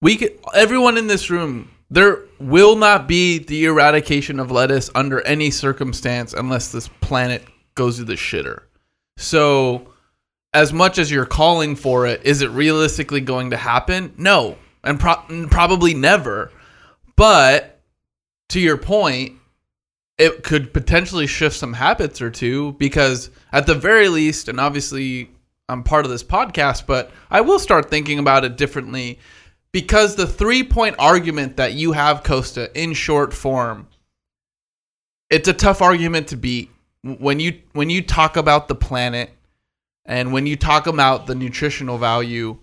we 0.00 0.16
could 0.16 0.38
everyone 0.54 0.96
in 0.96 1.06
this 1.06 1.30
room 1.30 1.70
there 1.90 2.24
will 2.38 2.76
not 2.76 3.08
be 3.08 3.38
the 3.38 3.64
eradication 3.64 4.38
of 4.38 4.50
lettuce 4.50 4.90
under 4.94 5.22
any 5.22 5.50
circumstance 5.50 6.34
unless 6.34 6.70
this 6.70 6.88
planet 7.00 7.42
goes 7.74 7.96
to 7.96 8.04
the 8.04 8.14
shitter. 8.14 8.62
So 9.16 9.92
as 10.52 10.72
much 10.72 10.98
as 10.98 11.10
you're 11.10 11.26
calling 11.26 11.76
for 11.76 12.06
it, 12.06 12.22
is 12.24 12.42
it 12.42 12.50
realistically 12.50 13.20
going 13.20 13.50
to 13.50 13.56
happen? 13.56 14.12
No, 14.18 14.58
and 14.84 15.00
pro- 15.00 15.46
probably 15.48 15.94
never. 15.94 16.52
But 17.16 17.80
to 18.50 18.60
your 18.60 18.76
point, 18.76 19.34
it 20.18 20.42
could 20.42 20.72
potentially 20.72 21.28
shift 21.28 21.56
some 21.56 21.72
habits 21.72 22.20
or 22.20 22.30
two 22.30 22.72
because 22.72 23.30
at 23.52 23.66
the 23.66 23.74
very 23.74 24.08
least 24.08 24.48
and 24.48 24.58
obviously 24.58 25.30
I'm 25.68 25.84
part 25.84 26.04
of 26.04 26.10
this 26.10 26.24
podcast 26.24 26.86
but 26.86 27.12
I 27.30 27.40
will 27.40 27.60
start 27.60 27.88
thinking 27.88 28.18
about 28.18 28.44
it 28.44 28.56
differently. 28.56 29.20
Because 29.70 30.16
the 30.16 30.26
three 30.26 30.64
point 30.64 30.96
argument 30.98 31.58
that 31.58 31.74
you 31.74 31.92
have 31.92 32.24
Costa 32.24 32.70
in 32.80 32.94
short 32.94 33.32
form 33.32 33.86
it's 35.30 35.46
a 35.46 35.52
tough 35.52 35.82
argument 35.82 36.28
to 36.28 36.36
beat. 36.36 36.70
When 37.02 37.38
you 37.38 37.60
when 37.72 37.90
you 37.90 38.02
talk 38.02 38.36
about 38.36 38.66
the 38.66 38.74
planet 38.74 39.30
and 40.04 40.32
when 40.32 40.46
you 40.46 40.56
talk 40.56 40.86
about 40.86 41.26
the 41.26 41.34
nutritional 41.34 41.98
value 41.98 42.58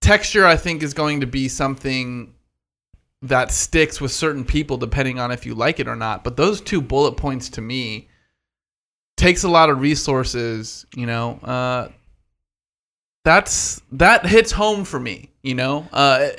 texture 0.00 0.46
I 0.46 0.56
think 0.56 0.82
is 0.82 0.94
going 0.94 1.20
to 1.20 1.26
be 1.26 1.48
something 1.48 2.32
that 3.22 3.50
sticks 3.50 4.00
with 4.00 4.12
certain 4.12 4.44
people 4.44 4.76
depending 4.76 5.18
on 5.18 5.30
if 5.30 5.44
you 5.44 5.54
like 5.54 5.78
it 5.80 5.88
or 5.88 5.96
not. 5.96 6.24
But 6.24 6.36
those 6.36 6.60
two 6.60 6.80
bullet 6.80 7.12
points 7.12 7.50
to 7.50 7.60
me 7.60 8.08
takes 9.16 9.44
a 9.44 9.48
lot 9.48 9.68
of 9.68 9.80
resources, 9.80 10.86
you 10.96 11.06
know. 11.06 11.38
Uh 11.42 11.88
that's 13.24 13.82
that 13.92 14.24
hits 14.24 14.50
home 14.50 14.84
for 14.84 14.98
me, 14.98 15.30
you 15.42 15.54
know. 15.54 15.86
Uh 15.92 16.30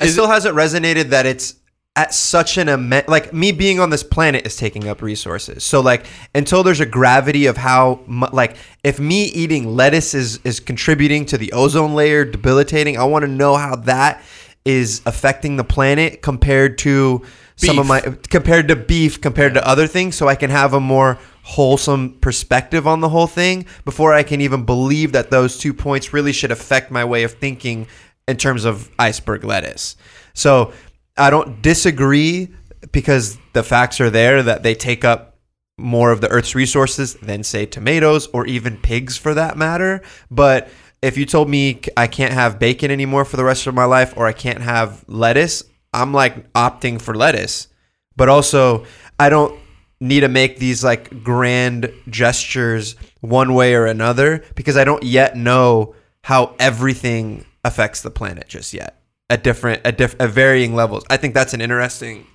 it 0.00 0.08
still 0.10 0.28
hasn't 0.28 0.54
resonated 0.54 1.10
that 1.10 1.26
it's 1.26 1.56
at 1.98 2.14
such 2.14 2.58
an 2.58 2.68
immense 2.68 3.08
like 3.08 3.32
me 3.32 3.50
being 3.50 3.80
on 3.80 3.90
this 3.90 4.04
planet 4.04 4.46
is 4.46 4.54
taking 4.54 4.86
up 4.86 5.02
resources 5.02 5.64
so 5.64 5.80
like 5.80 6.06
until 6.32 6.62
there's 6.62 6.78
a 6.78 6.86
gravity 6.86 7.46
of 7.46 7.56
how 7.56 7.98
like 8.32 8.56
if 8.84 9.00
me 9.00 9.24
eating 9.24 9.74
lettuce 9.74 10.14
is 10.14 10.38
is 10.44 10.60
contributing 10.60 11.26
to 11.26 11.36
the 11.36 11.50
ozone 11.52 11.94
layer 11.94 12.24
debilitating 12.24 12.96
i 12.96 13.02
want 13.02 13.24
to 13.24 13.28
know 13.28 13.56
how 13.56 13.74
that 13.74 14.22
is 14.64 15.00
affecting 15.06 15.56
the 15.56 15.64
planet 15.64 16.22
compared 16.22 16.78
to 16.78 17.22
some 17.56 17.78
of 17.78 17.86
my 17.86 18.00
compared 18.28 18.68
to 18.68 18.76
beef 18.76 19.20
compared 19.20 19.54
to 19.54 19.66
other 19.66 19.86
things 19.86 20.14
so 20.14 20.28
i 20.28 20.34
can 20.34 20.50
have 20.50 20.74
a 20.74 20.80
more 20.80 21.18
wholesome 21.42 22.16
perspective 22.20 22.86
on 22.86 23.00
the 23.00 23.08
whole 23.08 23.26
thing 23.26 23.64
before 23.84 24.12
i 24.12 24.22
can 24.22 24.40
even 24.40 24.64
believe 24.64 25.12
that 25.12 25.30
those 25.30 25.58
two 25.58 25.74
points 25.74 26.12
really 26.12 26.32
should 26.32 26.52
affect 26.52 26.90
my 26.90 27.04
way 27.04 27.24
of 27.24 27.32
thinking 27.32 27.86
in 28.28 28.36
terms 28.36 28.64
of 28.64 28.90
iceberg 28.98 29.42
lettuce 29.42 29.96
so 30.34 30.72
I 31.18 31.30
don't 31.30 31.60
disagree 31.60 32.48
because 32.92 33.38
the 33.52 33.64
facts 33.64 34.00
are 34.00 34.08
there 34.08 34.42
that 34.44 34.62
they 34.62 34.74
take 34.74 35.04
up 35.04 35.36
more 35.76 36.12
of 36.12 36.20
the 36.20 36.28
earth's 36.28 36.54
resources 36.54 37.14
than 37.14 37.42
say 37.42 37.66
tomatoes 37.66 38.28
or 38.28 38.46
even 38.46 38.76
pigs 38.76 39.16
for 39.16 39.34
that 39.34 39.56
matter. 39.56 40.00
But 40.30 40.68
if 41.02 41.16
you 41.16 41.26
told 41.26 41.48
me 41.48 41.80
I 41.96 42.06
can't 42.06 42.32
have 42.32 42.58
bacon 42.58 42.90
anymore 42.90 43.24
for 43.24 43.36
the 43.36 43.44
rest 43.44 43.66
of 43.66 43.74
my 43.74 43.84
life 43.84 44.14
or 44.16 44.26
I 44.26 44.32
can't 44.32 44.60
have 44.60 45.04
lettuce, 45.08 45.62
I'm 45.92 46.12
like 46.12 46.52
opting 46.52 47.00
for 47.00 47.14
lettuce. 47.14 47.68
But 48.16 48.28
also, 48.28 48.84
I 49.18 49.28
don't 49.28 49.58
need 50.00 50.20
to 50.20 50.28
make 50.28 50.58
these 50.58 50.82
like 50.82 51.22
grand 51.22 51.92
gestures 52.08 52.96
one 53.20 53.54
way 53.54 53.74
or 53.74 53.86
another 53.86 54.44
because 54.54 54.76
I 54.76 54.84
don't 54.84 55.02
yet 55.02 55.36
know 55.36 55.94
how 56.24 56.54
everything 56.58 57.44
affects 57.64 58.02
the 58.02 58.10
planet 58.10 58.48
just 58.48 58.72
yet 58.72 59.00
at 59.30 59.42
different 59.42 59.84
at, 59.84 59.98
diff- 59.98 60.20
at 60.20 60.30
varying 60.30 60.74
levels. 60.74 61.04
I 61.10 61.16
think 61.16 61.34
that's 61.34 61.54
an 61.54 61.60
interesting 61.60 62.26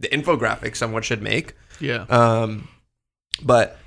the 0.00 0.08
infographic 0.08 0.76
someone 0.76 1.02
should 1.02 1.22
make. 1.22 1.54
Yeah. 1.80 2.04
Um, 2.08 2.68
but 3.42 3.78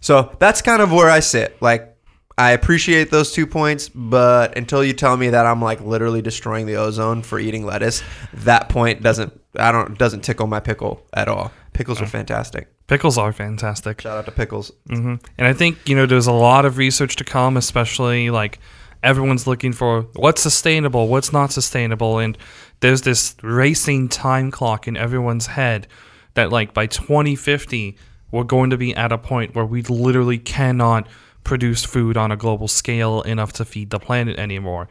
so 0.00 0.34
that's 0.38 0.62
kind 0.62 0.80
of 0.80 0.92
where 0.92 1.10
I 1.10 1.20
sit. 1.20 1.60
Like, 1.60 1.95
I 2.38 2.50
appreciate 2.52 3.10
those 3.10 3.32
two 3.32 3.46
points, 3.46 3.88
but 3.88 4.58
until 4.58 4.84
you 4.84 4.92
tell 4.92 5.16
me 5.16 5.30
that 5.30 5.46
I'm 5.46 5.62
like 5.62 5.80
literally 5.80 6.20
destroying 6.20 6.66
the 6.66 6.76
ozone 6.76 7.22
for 7.22 7.38
eating 7.38 7.64
lettuce, 7.64 8.02
that 8.34 8.68
point 8.68 9.02
doesn't 9.02 9.40
I 9.58 9.72
don't 9.72 9.96
doesn't 9.96 10.20
tickle 10.20 10.46
my 10.46 10.60
pickle 10.60 11.02
at 11.14 11.28
all. 11.28 11.50
Pickles 11.72 12.00
are 12.00 12.06
fantastic. 12.06 12.68
Pickles 12.88 13.16
are 13.16 13.32
fantastic. 13.32 14.02
Shout 14.02 14.18
out 14.18 14.26
to 14.26 14.32
pickles. 14.32 14.70
hmm 14.88 15.14
And 15.38 15.46
I 15.46 15.54
think 15.54 15.78
you 15.88 15.96
know 15.96 16.04
there's 16.04 16.26
a 16.26 16.32
lot 16.32 16.66
of 16.66 16.76
research 16.76 17.16
to 17.16 17.24
come, 17.24 17.56
especially 17.56 18.28
like 18.28 18.58
everyone's 19.02 19.46
looking 19.46 19.72
for 19.72 20.02
what's 20.14 20.42
sustainable, 20.42 21.08
what's 21.08 21.32
not 21.32 21.52
sustainable, 21.52 22.18
and 22.18 22.36
there's 22.80 23.02
this 23.02 23.34
racing 23.42 24.08
time 24.10 24.50
clock 24.50 24.86
in 24.86 24.96
everyone's 24.96 25.46
head 25.46 25.86
that 26.34 26.52
like 26.52 26.74
by 26.74 26.86
2050 26.86 27.96
we're 28.30 28.44
going 28.44 28.70
to 28.70 28.76
be 28.76 28.94
at 28.94 29.12
a 29.12 29.16
point 29.16 29.54
where 29.54 29.64
we 29.64 29.80
literally 29.82 30.36
cannot 30.36 31.06
produce 31.46 31.84
food 31.84 32.16
on 32.16 32.30
a 32.32 32.36
global 32.36 32.68
scale 32.68 33.22
enough 33.22 33.52
to 33.54 33.64
feed 33.64 33.90
the 33.90 33.98
planet 33.98 34.38
anymore. 34.38 34.88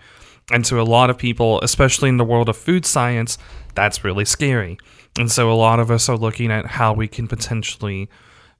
And 0.52 0.64
to 0.66 0.80
a 0.80 0.84
lot 0.84 1.10
of 1.10 1.18
people, 1.18 1.60
especially 1.62 2.10
in 2.10 2.18
the 2.18 2.24
world 2.24 2.50
of 2.50 2.58
food 2.58 2.86
science, 2.86 3.38
that's 3.76 4.04
really 4.04 4.26
scary. 4.26 4.78
And 5.20 5.32
so 5.32 5.52
a 5.52 5.54
lot 5.54 5.80
of 5.80 5.92
us 5.92 6.08
are 6.10 6.18
looking 6.18 6.52
at 6.52 6.66
how 6.66 6.94
we 6.94 7.08
can 7.08 7.28
potentially 7.28 8.10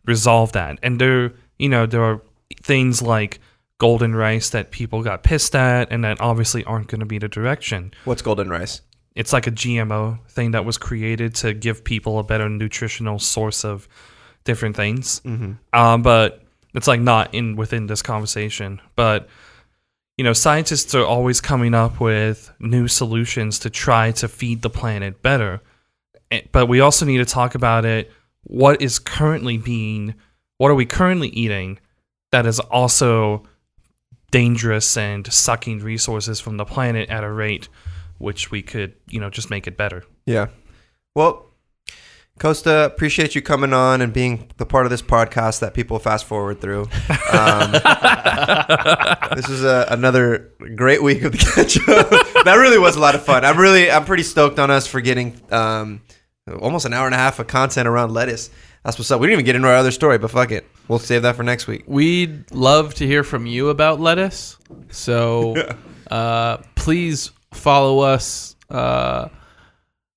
resolve 0.06 0.52
that. 0.54 0.80
And 0.84 1.00
there, 1.00 1.34
you 1.58 1.70
know, 1.70 1.86
there 1.86 2.04
are 2.04 2.22
things 2.62 3.02
like 3.02 3.40
golden 3.78 4.16
rice 4.16 4.50
that 4.50 4.72
people 4.72 5.04
got 5.04 5.24
pissed 5.24 5.56
at 5.56 5.92
and 5.92 6.04
that 6.04 6.20
obviously 6.22 6.64
aren't 6.64 6.88
going 6.88 7.02
to 7.02 7.06
be 7.06 7.18
the 7.18 7.28
direction. 7.28 7.94
What's 8.06 8.22
golden 8.22 8.50
rice? 8.50 8.82
It's 9.16 9.32
like 9.32 9.48
a 9.48 9.52
GMO 9.52 10.20
thing 10.28 10.52
that 10.52 10.66
was 10.66 10.78
created 10.78 11.36
to 11.36 11.54
give 11.54 11.84
people 11.84 12.20
a 12.20 12.24
better 12.24 12.50
nutritional 12.50 13.20
source 13.20 13.64
of 13.64 13.88
different 14.44 14.76
things. 14.76 15.22
Um, 15.74 16.02
but 16.02 16.45
it's 16.76 16.88
like 16.88 17.02
not 17.02 17.34
in 17.34 17.56
within 17.56 17.88
this 17.88 18.02
conversation. 18.02 18.82
But 18.96 19.28
you 20.18 20.24
know, 20.24 20.34
scientists 20.34 20.96
are 20.96 21.06
always 21.06 21.42
coming 21.42 21.74
up 21.74 22.00
with 22.00 22.52
new 22.60 22.88
solutions 22.88 23.60
to 23.60 23.70
try 23.70 24.12
to 24.12 24.28
feed 24.28 24.62
the 24.62 24.70
planet 24.70 25.22
better. 25.22 25.62
Eh, 26.32 26.42
But 26.52 26.68
we 26.68 26.80
also 26.80 27.06
need 27.06 27.18
to 27.18 27.26
talk 27.26 27.56
about 27.56 27.84
it. 27.86 28.12
What 28.44 28.82
is 28.82 28.98
currently 29.00 29.58
being, 29.58 30.16
what 30.58 30.72
are 30.72 30.76
we 30.76 30.86
currently 30.86 31.30
eating 31.30 31.80
that 32.32 32.46
is 32.46 32.60
also 32.60 33.44
dangerous 34.32 34.98
and 34.98 35.32
sucking 35.32 35.80
resources 35.80 36.40
from 36.40 36.58
the 36.58 36.66
planet 36.66 37.10
at 37.10 37.24
a 37.24 37.32
rate 37.32 37.70
which 38.18 38.52
we 38.52 38.62
could, 38.62 38.94
you 39.08 39.20
know, 39.20 39.30
just 39.30 39.50
make 39.50 39.68
it 39.68 39.78
better. 39.78 40.04
Yeah. 40.26 40.48
Well, 41.14 41.45
Costa, 42.38 42.84
appreciate 42.86 43.34
you 43.34 43.42
coming 43.42 43.72
on 43.72 44.02
and 44.02 44.12
being 44.12 44.50
the 44.58 44.66
part 44.66 44.86
of 44.86 44.90
this 44.90 45.02
podcast 45.02 45.62
that 45.62 45.74
people 45.74 46.00
fast 46.00 46.26
forward 46.26 46.60
through. 46.60 46.82
Um, 47.32 47.72
this 49.36 49.48
is 49.48 49.64
a, 49.64 49.88
another 49.90 50.52
great 50.76 51.02
week 51.02 51.24
of 51.24 51.32
the 51.32 51.38
catch 51.38 51.78
up. 51.88 52.10
that 52.44 52.56
really 52.56 52.78
was 52.78 52.98
a 52.98 53.00
lot 53.00 53.16
of 53.16 53.24
fun. 53.24 53.46
I'm 53.46 53.58
really, 53.58 53.90
I'm 53.90 54.04
pretty 54.04 54.24
stoked 54.24 54.60
on 54.60 54.70
us 54.70 54.86
for 54.86 55.00
getting 55.00 55.40
um, 55.50 56.02
almost 56.60 56.86
an 56.86 56.92
hour 56.92 57.06
and 57.06 57.16
a 57.16 57.18
half 57.18 57.40
of 57.40 57.48
content 57.48 57.88
around 57.88 58.14
lettuce. 58.14 58.50
That's 58.84 58.98
what's 59.00 59.10
up. 59.12 59.22
We 59.22 59.28
didn't 59.28 59.38
even 59.38 59.46
get 59.46 59.56
into 59.56 59.70
our 59.70 59.76
other 59.76 59.92
story, 59.92 60.18
but 60.18 60.30
fuck 60.30 60.52
it. 60.52 60.68
We'll 60.90 61.00
save 61.00 61.22
that 61.22 61.38
for 61.38 61.44
next 61.44 61.68
week. 61.68 61.86
We'd 61.88 62.52
love 62.52 62.94
to 62.96 63.08
hear 63.08 63.24
from 63.24 63.46
you 63.46 63.70
about 63.70 64.02
lettuce. 64.02 64.58
So 64.90 65.56
uh, 66.12 66.58
please 66.76 67.32
follow 67.54 68.00
us 68.02 68.58
uh, 68.70 69.30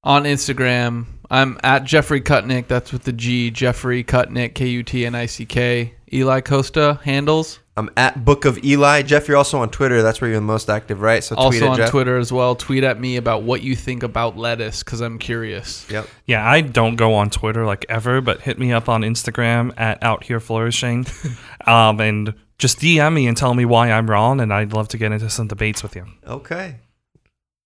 on 0.03 0.25
Instagram. 0.25 1.07
I'm 1.31 1.59
at 1.63 1.85
Geoffrey 1.85 2.21
Kutnick. 2.21 2.69
That's 2.69 2.93
with 2.93 3.05
the 3.05 3.13
G. 3.13 3.51
Geoffrey 3.51 4.03
Kutnick, 4.03 4.55
K 4.55 4.67
U 4.69 4.83
T 4.83 5.05
N 5.05 5.15
I 5.15 5.27
C 5.27 5.45
K. 5.45 5.95
Elie 6.11 6.41
Costa 6.41 7.01
handles. 7.05 7.61
I'm 7.77 7.91
at 7.97 8.25
Book 8.25 8.45
of 8.45 8.65
Eli. 8.65 9.03
Jeff, 9.03 9.29
you're 9.29 9.37
also 9.37 9.59
on 9.61 9.71
Twitter. 9.71 10.03
That's 10.03 10.21
where 10.21 10.31
you're 10.31 10.41
the 10.41 10.47
most 10.47 10.69
active, 10.69 11.01
right? 11.01 11.23
So 11.23 11.37
tweet 11.37 11.45
Also 11.45 11.65
at 11.67 11.71
on 11.71 11.77
Jeff. 11.77 11.91
Twitter 11.91 12.17
as 12.17 12.33
well. 12.33 12.57
Tweet 12.57 12.83
at 12.83 12.99
me 12.99 13.17
about 13.17 13.43
what 13.43 13.63
you 13.63 13.77
think 13.77 14.03
about 14.03 14.37
lettuce 14.37 14.83
because 14.83 15.01
I'm 15.01 15.19
curious. 15.19 15.89
Yep. 15.91 16.09
Yeah, 16.27 16.49
I 16.49 16.63
don't 16.63 16.97
go 16.97 17.15
on 17.15 17.31
Twitter 17.31 17.65
like 17.67 17.87
ever, 17.89 18.21
but 18.21 18.41
hit 18.41 18.59
me 18.59 18.73
up 18.73 18.89
on 18.89 19.03
Instagram 19.03 19.73
at 19.79 20.03
out 20.03 20.25
here 20.25 20.41
flourishing, 20.41 21.07
um, 21.67 22.01
and 22.01 22.35
just 22.59 22.81
DM 22.81 23.15
me 23.15 23.29
and 23.29 23.37
tell 23.37 23.55
me 23.55 23.65
why 23.65 23.93
I'm 23.93 24.11
wrong, 24.11 24.41
and 24.41 24.53
I'd 24.53 24.73
love 24.73 24.89
to 24.89 24.99
get 24.99 25.13
into 25.13 25.31
some 25.31 25.47
debates 25.47 25.83
with 25.83 25.95
you. 25.95 26.07
Okay. 26.27 26.77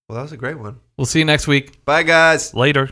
Well, 0.07 0.17
that 0.17 0.23
was 0.23 0.31
a 0.33 0.37
great 0.37 0.59
one. 0.59 0.79
We'll 0.97 1.05
see 1.05 1.19
you 1.19 1.25
next 1.25 1.47
week. 1.47 1.83
Bye, 1.85 2.03
guys. 2.03 2.53
Later. 2.53 2.91